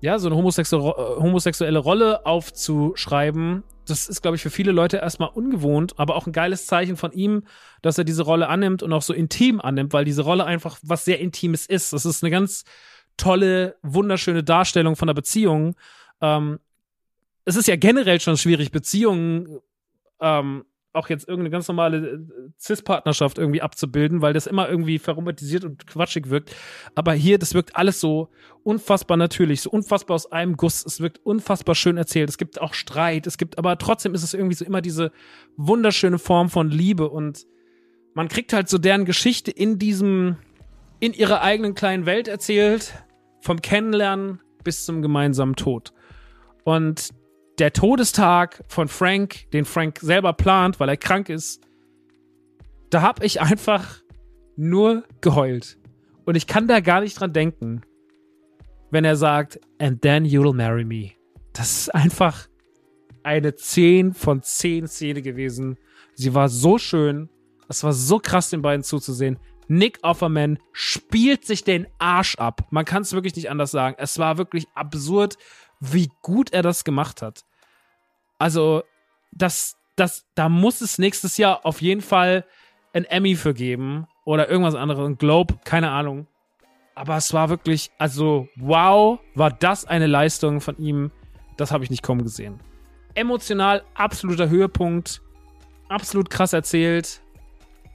ja, 0.00 0.18
so 0.18 0.28
eine 0.28 0.36
homosexuelle, 0.36 0.88
äh, 0.88 1.20
homosexuelle 1.20 1.78
Rolle 1.78 2.26
aufzuschreiben, 2.26 3.62
das 3.86 4.08
ist, 4.08 4.22
glaube 4.22 4.36
ich, 4.36 4.42
für 4.42 4.50
viele 4.50 4.72
Leute 4.72 4.98
erstmal 4.98 5.30
ungewohnt, 5.30 5.98
aber 5.98 6.14
auch 6.14 6.26
ein 6.26 6.32
geiles 6.32 6.66
Zeichen 6.66 6.96
von 6.96 7.12
ihm, 7.12 7.42
dass 7.82 7.98
er 7.98 8.04
diese 8.04 8.22
Rolle 8.22 8.48
annimmt 8.48 8.82
und 8.82 8.92
auch 8.92 9.02
so 9.02 9.12
intim 9.12 9.60
annimmt, 9.60 9.92
weil 9.92 10.04
diese 10.04 10.22
Rolle 10.22 10.44
einfach 10.44 10.78
was 10.82 11.04
sehr 11.04 11.18
Intimes 11.18 11.66
ist. 11.66 11.92
Das 11.92 12.04
ist 12.04 12.22
eine 12.22 12.30
ganz 12.30 12.64
tolle, 13.16 13.76
wunderschöne 13.82 14.44
Darstellung 14.44 14.96
von 14.96 15.08
einer 15.08 15.14
Beziehung. 15.14 15.74
Ähm, 16.20 16.60
es 17.44 17.56
ist 17.56 17.68
ja 17.68 17.76
generell 17.76 18.20
schon 18.20 18.36
schwierig, 18.36 18.70
Beziehungen 18.70 19.58
ähm, 20.20 20.64
auch 20.92 21.08
jetzt 21.08 21.28
irgendeine 21.28 21.50
ganz 21.50 21.68
normale 21.68 21.96
äh, 21.98 22.18
Cis-Partnerschaft 22.58 23.38
irgendwie 23.38 23.62
abzubilden, 23.62 24.22
weil 24.22 24.32
das 24.32 24.46
immer 24.46 24.68
irgendwie 24.68 24.98
verromantisiert 24.98 25.64
und 25.64 25.86
quatschig 25.86 26.30
wirkt. 26.30 26.54
Aber 26.94 27.12
hier, 27.12 27.38
das 27.38 27.54
wirkt 27.54 27.76
alles 27.76 28.00
so 28.00 28.30
unfassbar 28.64 29.16
natürlich, 29.16 29.62
so 29.62 29.70
unfassbar 29.70 30.14
aus 30.14 30.30
einem 30.30 30.56
Guss. 30.56 30.84
Es 30.84 31.00
wirkt 31.00 31.18
unfassbar 31.24 31.74
schön 31.74 31.96
erzählt. 31.96 32.28
Es 32.28 32.38
gibt 32.38 32.60
auch 32.60 32.74
Streit. 32.74 33.26
Es 33.26 33.38
gibt, 33.38 33.58
aber 33.58 33.78
trotzdem 33.78 34.14
ist 34.14 34.22
es 34.22 34.34
irgendwie 34.34 34.54
so 34.54 34.64
immer 34.64 34.80
diese 34.80 35.12
wunderschöne 35.56 36.18
Form 36.18 36.50
von 36.50 36.70
Liebe 36.70 37.08
und 37.08 37.46
man 38.14 38.28
kriegt 38.28 38.52
halt 38.52 38.68
so 38.68 38.78
deren 38.78 39.04
Geschichte 39.04 39.50
in 39.50 39.78
diesem, 39.78 40.36
in 40.98 41.12
ihrer 41.12 41.42
eigenen 41.42 41.74
kleinen 41.74 42.06
Welt 42.06 42.28
erzählt, 42.28 42.92
vom 43.40 43.62
Kennenlernen 43.62 44.40
bis 44.64 44.84
zum 44.84 45.00
gemeinsamen 45.02 45.56
Tod. 45.56 45.92
Und 46.64 47.10
der 47.58 47.72
Todestag 47.72 48.64
von 48.68 48.88
Frank, 48.88 49.50
den 49.52 49.64
Frank 49.64 49.98
selber 50.00 50.32
plant, 50.32 50.80
weil 50.80 50.88
er 50.88 50.96
krank 50.96 51.28
ist, 51.28 51.62
da 52.90 53.02
habe 53.02 53.24
ich 53.24 53.40
einfach 53.40 54.02
nur 54.56 55.04
geheult. 55.20 55.78
Und 56.24 56.36
ich 56.36 56.46
kann 56.46 56.68
da 56.68 56.80
gar 56.80 57.00
nicht 57.00 57.18
dran 57.18 57.32
denken, 57.32 57.82
wenn 58.90 59.04
er 59.04 59.16
sagt, 59.16 59.60
and 59.78 60.02
then 60.02 60.24
you'll 60.24 60.54
marry 60.54 60.84
me. 60.84 61.12
Das 61.52 61.70
ist 61.72 61.94
einfach 61.94 62.48
eine 63.22 63.54
10 63.54 64.14
von 64.14 64.42
10 64.42 64.88
Szene 64.88 65.22
gewesen. 65.22 65.78
Sie 66.14 66.34
war 66.34 66.48
so 66.48 66.78
schön. 66.78 67.28
Es 67.68 67.84
war 67.84 67.92
so 67.92 68.18
krass, 68.18 68.50
den 68.50 68.62
beiden 68.62 68.82
zuzusehen. 68.82 69.38
Nick 69.68 70.00
Offerman 70.02 70.58
spielt 70.72 71.44
sich 71.44 71.62
den 71.62 71.86
Arsch 71.98 72.34
ab. 72.36 72.66
Man 72.70 72.84
kann 72.84 73.02
es 73.02 73.12
wirklich 73.12 73.36
nicht 73.36 73.50
anders 73.50 73.70
sagen. 73.70 73.94
Es 73.98 74.18
war 74.18 74.36
wirklich 74.36 74.66
absurd, 74.74 75.36
wie 75.78 76.10
gut 76.22 76.52
er 76.52 76.62
das 76.62 76.82
gemacht 76.82 77.22
hat. 77.22 77.44
Also, 78.38 78.82
das, 79.32 79.76
das, 79.96 80.26
da 80.34 80.48
muss 80.48 80.80
es 80.80 80.98
nächstes 80.98 81.36
Jahr 81.36 81.64
auf 81.64 81.80
jeden 81.82 82.00
Fall 82.00 82.44
ein 82.92 83.04
Emmy 83.04 83.36
für 83.36 83.54
geben 83.54 84.06
oder 84.24 84.48
irgendwas 84.48 84.74
anderes, 84.74 85.06
ein 85.06 85.18
Globe, 85.18 85.60
keine 85.64 85.90
Ahnung. 85.90 86.26
Aber 87.00 87.16
es 87.16 87.32
war 87.32 87.48
wirklich, 87.48 87.90
also 87.96 88.46
wow, 88.56 89.20
war 89.34 89.50
das 89.50 89.86
eine 89.86 90.06
Leistung 90.06 90.60
von 90.60 90.76
ihm. 90.76 91.10
Das 91.56 91.72
habe 91.72 91.82
ich 91.82 91.88
nicht 91.88 92.02
kommen 92.02 92.22
gesehen. 92.22 92.60
Emotional 93.14 93.82
absoluter 93.94 94.50
Höhepunkt, 94.50 95.22
absolut 95.88 96.28
krass 96.28 96.52
erzählt, 96.52 97.22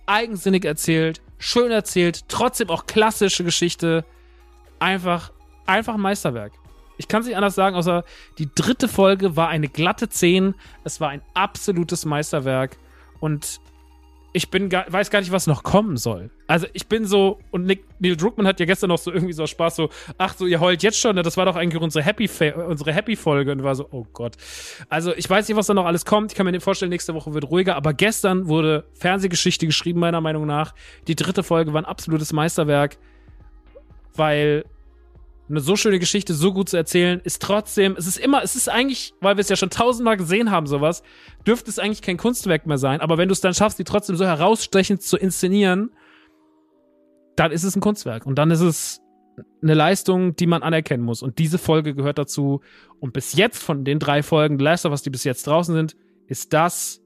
eigensinnig 0.08 0.66
erzählt, 0.66 1.22
schön 1.38 1.70
erzählt, 1.70 2.28
trotzdem 2.30 2.72
auch 2.72 2.88
klassische 2.88 3.44
Geschichte. 3.44 4.06
Einfach, 4.80 5.32
einfach 5.68 5.94
ein 5.94 6.02
Meisterwerk. 6.02 6.54
Ich 6.98 7.08
kann 7.08 7.22
es 7.22 7.28
nicht 7.28 7.38
anders 7.38 7.54
sagen, 7.54 7.76
außer 7.76 8.06
die 8.40 8.50
dritte 8.56 8.88
Folge 8.88 9.36
war 9.36 9.50
eine 9.50 9.68
glatte 9.68 10.10
10. 10.10 10.56
Es 10.84 11.00
war 11.00 11.10
ein 11.10 11.22
absolutes 11.36 12.06
Meisterwerk. 12.06 12.76
Und 13.20 13.62
ich 14.36 14.50
bin 14.50 14.68
gar, 14.68 14.86
weiß 14.92 15.12
gar 15.12 15.20
nicht, 15.22 15.32
was 15.32 15.48
noch 15.48 15.64
kommen 15.64 15.96
soll. 15.96 16.30
Also 16.46 16.68
ich 16.74 16.88
bin 16.88 17.06
so, 17.06 17.40
und 17.52 17.66
Nick, 17.66 17.86
Neil 18.00 18.18
Druckmann 18.18 18.46
hat 18.46 18.60
ja 18.60 18.66
gestern 18.66 18.90
noch 18.90 18.98
so 18.98 19.10
irgendwie 19.10 19.32
so 19.32 19.48
Spaß, 19.48 19.78
so, 19.78 19.90
ach 20.18 20.36
so, 20.36 20.46
ihr 20.46 20.60
heult 20.60 20.84
jetzt 20.84 21.00
schon, 21.00 21.16
ne? 21.16 21.24
das 21.24 21.38
war 21.38 21.46
doch 21.46 21.56
eigentlich 21.56 21.82
unsere 21.82 22.04
Happy, 22.04 22.30
unsere 22.68 22.92
Happy 22.92 23.16
Folge 23.16 23.54
und 23.54 23.64
war 23.64 23.76
so, 23.76 23.88
oh 23.92 24.06
Gott. 24.12 24.36
Also 24.90 25.16
ich 25.16 25.30
weiß 25.30 25.48
nicht, 25.48 25.56
was 25.56 25.68
da 25.68 25.74
noch 25.74 25.86
alles 25.86 26.04
kommt. 26.04 26.34
Ich 26.34 26.38
kann 26.38 26.46
mir 26.46 26.60
vorstellen, 26.60 26.90
nächste 26.90 27.14
Woche 27.14 27.34
wird 27.34 27.50
ruhiger, 27.50 27.78
aber 27.78 27.94
gestern 27.94 28.50
wurde 28.50 28.84
Fernsehgeschichte 28.94 29.66
geschrieben, 29.66 30.02
meiner 30.02 30.20
Meinung 30.20 30.46
nach. 30.46 30.76
Die 31.08 31.16
dritte 31.16 31.42
Folge 31.42 31.72
war 31.72 31.82
ein 31.82 31.86
absolutes 31.86 32.34
Meisterwerk, 32.34 32.98
weil 34.16 34.66
eine 35.48 35.60
so 35.60 35.76
schöne 35.76 36.00
Geschichte 36.00 36.34
so 36.34 36.54
gut 36.54 36.70
zu 36.70 36.78
erzählen, 36.78 37.20
ist 37.24 37.42
trotzdem, 37.42 37.96
es 37.98 38.08
ist 38.08 38.18
immer, 38.18 38.44
es 38.44 38.56
ist 38.56 38.68
eigentlich, 38.68 39.14
weil 39.22 39.38
wir 39.38 39.42
es 39.42 39.50
ja 39.50 39.56
schon 39.56 39.70
tausendmal 39.70 40.18
gesehen 40.18 40.50
haben, 40.50 40.66
sowas, 40.66 41.04
dürfte 41.46 41.70
es 41.70 41.78
eigentlich 41.78 42.02
kein 42.02 42.18
Kunstwerk 42.18 42.66
mehr 42.66 42.78
sein. 42.78 43.02
Aber 43.02 43.18
wenn 43.18 43.28
du 43.28 43.34
es 43.34 43.42
dann 43.42 43.54
schaffst, 43.54 43.78
die 43.78 43.84
trotzdem 43.84 44.16
so 44.16 44.26
herausstechend 44.26 45.02
zu 45.02 45.18
inszenieren, 45.18 45.92
dann 47.36 47.52
ist 47.52 47.64
es 47.64 47.76
ein 47.76 47.82
Kunstwerk. 47.82 48.26
Und 48.26 48.36
dann 48.36 48.50
ist 48.50 48.62
es 48.62 49.02
eine 49.62 49.74
Leistung, 49.74 50.36
die 50.36 50.48
man 50.48 50.64
anerkennen 50.64 51.04
muss. 51.04 51.22
Und 51.22 51.38
diese 51.38 51.58
Folge 51.58 51.94
gehört 51.94 52.18
dazu. 52.18 52.62
Und 53.00 53.14
bis 53.14 53.34
jetzt 53.34 53.62
von 53.62 53.84
den 53.84 54.00
drei 54.00 54.24
Folgen 54.24 54.58
Last 54.58 54.86
of 54.86 54.92
Us, 54.92 55.02
die 55.02 55.10
bis 55.10 55.24
jetzt 55.24 55.46
draußen 55.46 55.76
sind, 55.76 55.96
ist 56.28 56.54
das 56.54 57.02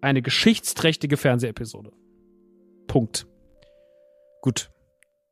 eine 0.00 0.22
geschichtsträchtige 0.22 1.16
Fernsehepisode. 1.16 1.92
Punkt. 2.86 3.26
Gut. 4.40 4.70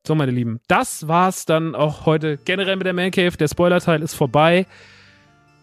So, 0.09 0.15
meine 0.15 0.33
Lieben, 0.33 0.59
das 0.69 1.07
war's 1.07 1.45
dann 1.45 1.75
auch 1.75 2.07
heute 2.07 2.39
generell 2.39 2.77
mit 2.77 2.87
der 2.87 2.95
Man 2.95 3.11
Cave. 3.11 3.37
Der 3.37 3.47
Spoiler-Teil 3.47 4.01
ist 4.01 4.15
vorbei. 4.15 4.67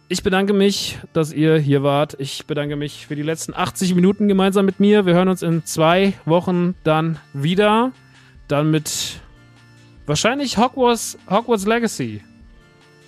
Ich 0.07 0.22
bedanke 0.22 0.53
mich, 0.53 0.99
dass 1.13 1.34
ihr 1.34 1.57
hier 1.57 1.81
wart. 1.81 2.15
Ich 2.19 2.45
bedanke 2.45 2.76
mich 2.76 3.07
für 3.07 3.15
die 3.15 3.23
letzten 3.23 3.55
80 3.55 3.95
Minuten 3.95 4.27
gemeinsam 4.27 4.67
mit 4.67 4.80
mir. 4.80 5.07
Wir 5.07 5.15
hören 5.15 5.30
uns 5.30 5.41
in 5.41 5.65
zwei 5.65 6.13
Wochen 6.26 6.76
dann 6.84 7.17
wieder. 7.34 7.91
Dann 8.47 8.69
mit 8.69 9.19
wahrscheinlich 10.05 10.59
Hogwarts, 10.59 11.17
Hogwarts 11.27 11.65
Legacy. 11.65 12.22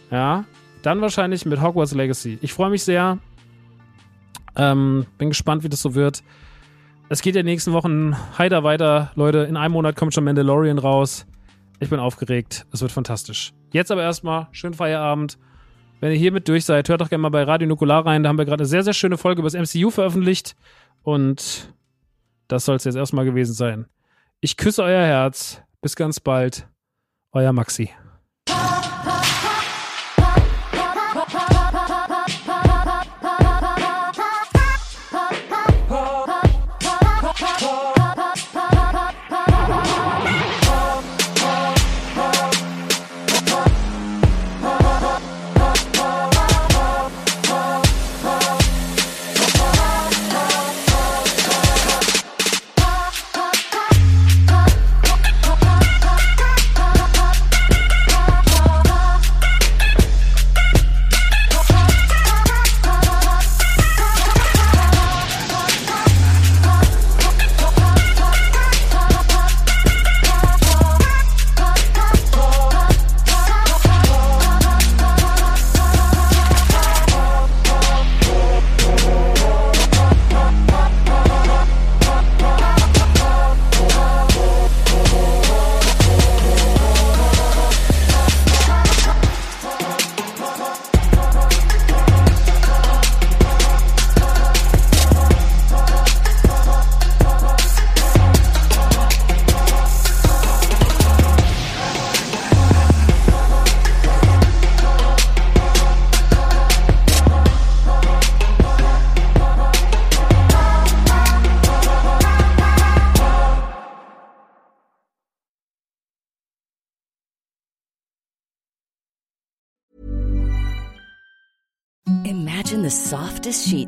Ja, 0.09 0.43
dann 0.81 1.01
wahrscheinlich 1.01 1.45
mit 1.45 1.61
Hogwarts 1.61 1.93
Legacy. 1.93 2.39
Ich 2.41 2.51
freue 2.51 2.71
mich 2.71 2.83
sehr. 2.83 3.19
Ähm, 4.55 5.05
bin 5.19 5.29
gespannt, 5.29 5.63
wie 5.63 5.69
das 5.69 5.83
so 5.83 5.93
wird. 5.93 6.23
Es 7.09 7.21
geht 7.21 7.35
ja 7.35 7.39
in 7.39 7.45
den 7.45 7.53
nächsten 7.53 7.71
Wochen 7.71 8.15
heiter 8.37 8.65
weiter. 8.65 9.11
Leute, 9.15 9.39
in 9.39 9.55
einem 9.55 9.73
Monat 9.73 9.95
kommt 9.95 10.13
schon 10.13 10.25
Mandalorian 10.25 10.77
raus. 10.77 11.25
Ich 11.79 11.89
bin 11.89 11.99
aufgeregt. 11.99 12.65
Es 12.73 12.81
wird 12.81 12.91
fantastisch. 12.91 13.53
Jetzt 13.71 13.91
aber 13.91 14.03
erstmal 14.03 14.47
schönen 14.51 14.73
Feierabend. 14.73 15.37
Wenn 16.01 16.11
ihr 16.11 16.17
hiermit 16.17 16.49
durch 16.49 16.65
seid, 16.65 16.89
hört 16.89 16.99
doch 16.99 17.07
gerne 17.07 17.21
mal 17.21 17.29
bei 17.29 17.43
Radio 17.43 17.65
Nukular 17.65 18.05
rein. 18.05 18.23
Da 18.23 18.29
haben 18.29 18.37
wir 18.37 18.43
gerade 18.43 18.61
eine 18.61 18.67
sehr, 18.67 18.83
sehr 18.83 18.93
schöne 18.93 19.17
Folge 19.17 19.39
über 19.39 19.49
das 19.49 19.73
MCU 19.73 19.89
veröffentlicht. 19.89 20.57
Und 21.01 21.73
das 22.49 22.65
soll 22.65 22.75
es 22.75 22.83
jetzt 22.83 22.95
erstmal 22.95 23.23
gewesen 23.23 23.53
sein. 23.53 23.85
Ich 24.41 24.57
küsse 24.57 24.83
euer 24.83 25.05
Herz. 25.05 25.61
Bis 25.81 25.95
ganz 25.95 26.19
bald. 26.19 26.67
Euer 27.31 27.53
Maxi. 27.53 27.89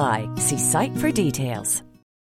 apply. 0.00 0.28
See 0.36 0.58
site 0.58 0.96
for 0.96 1.10
details. 1.12 1.82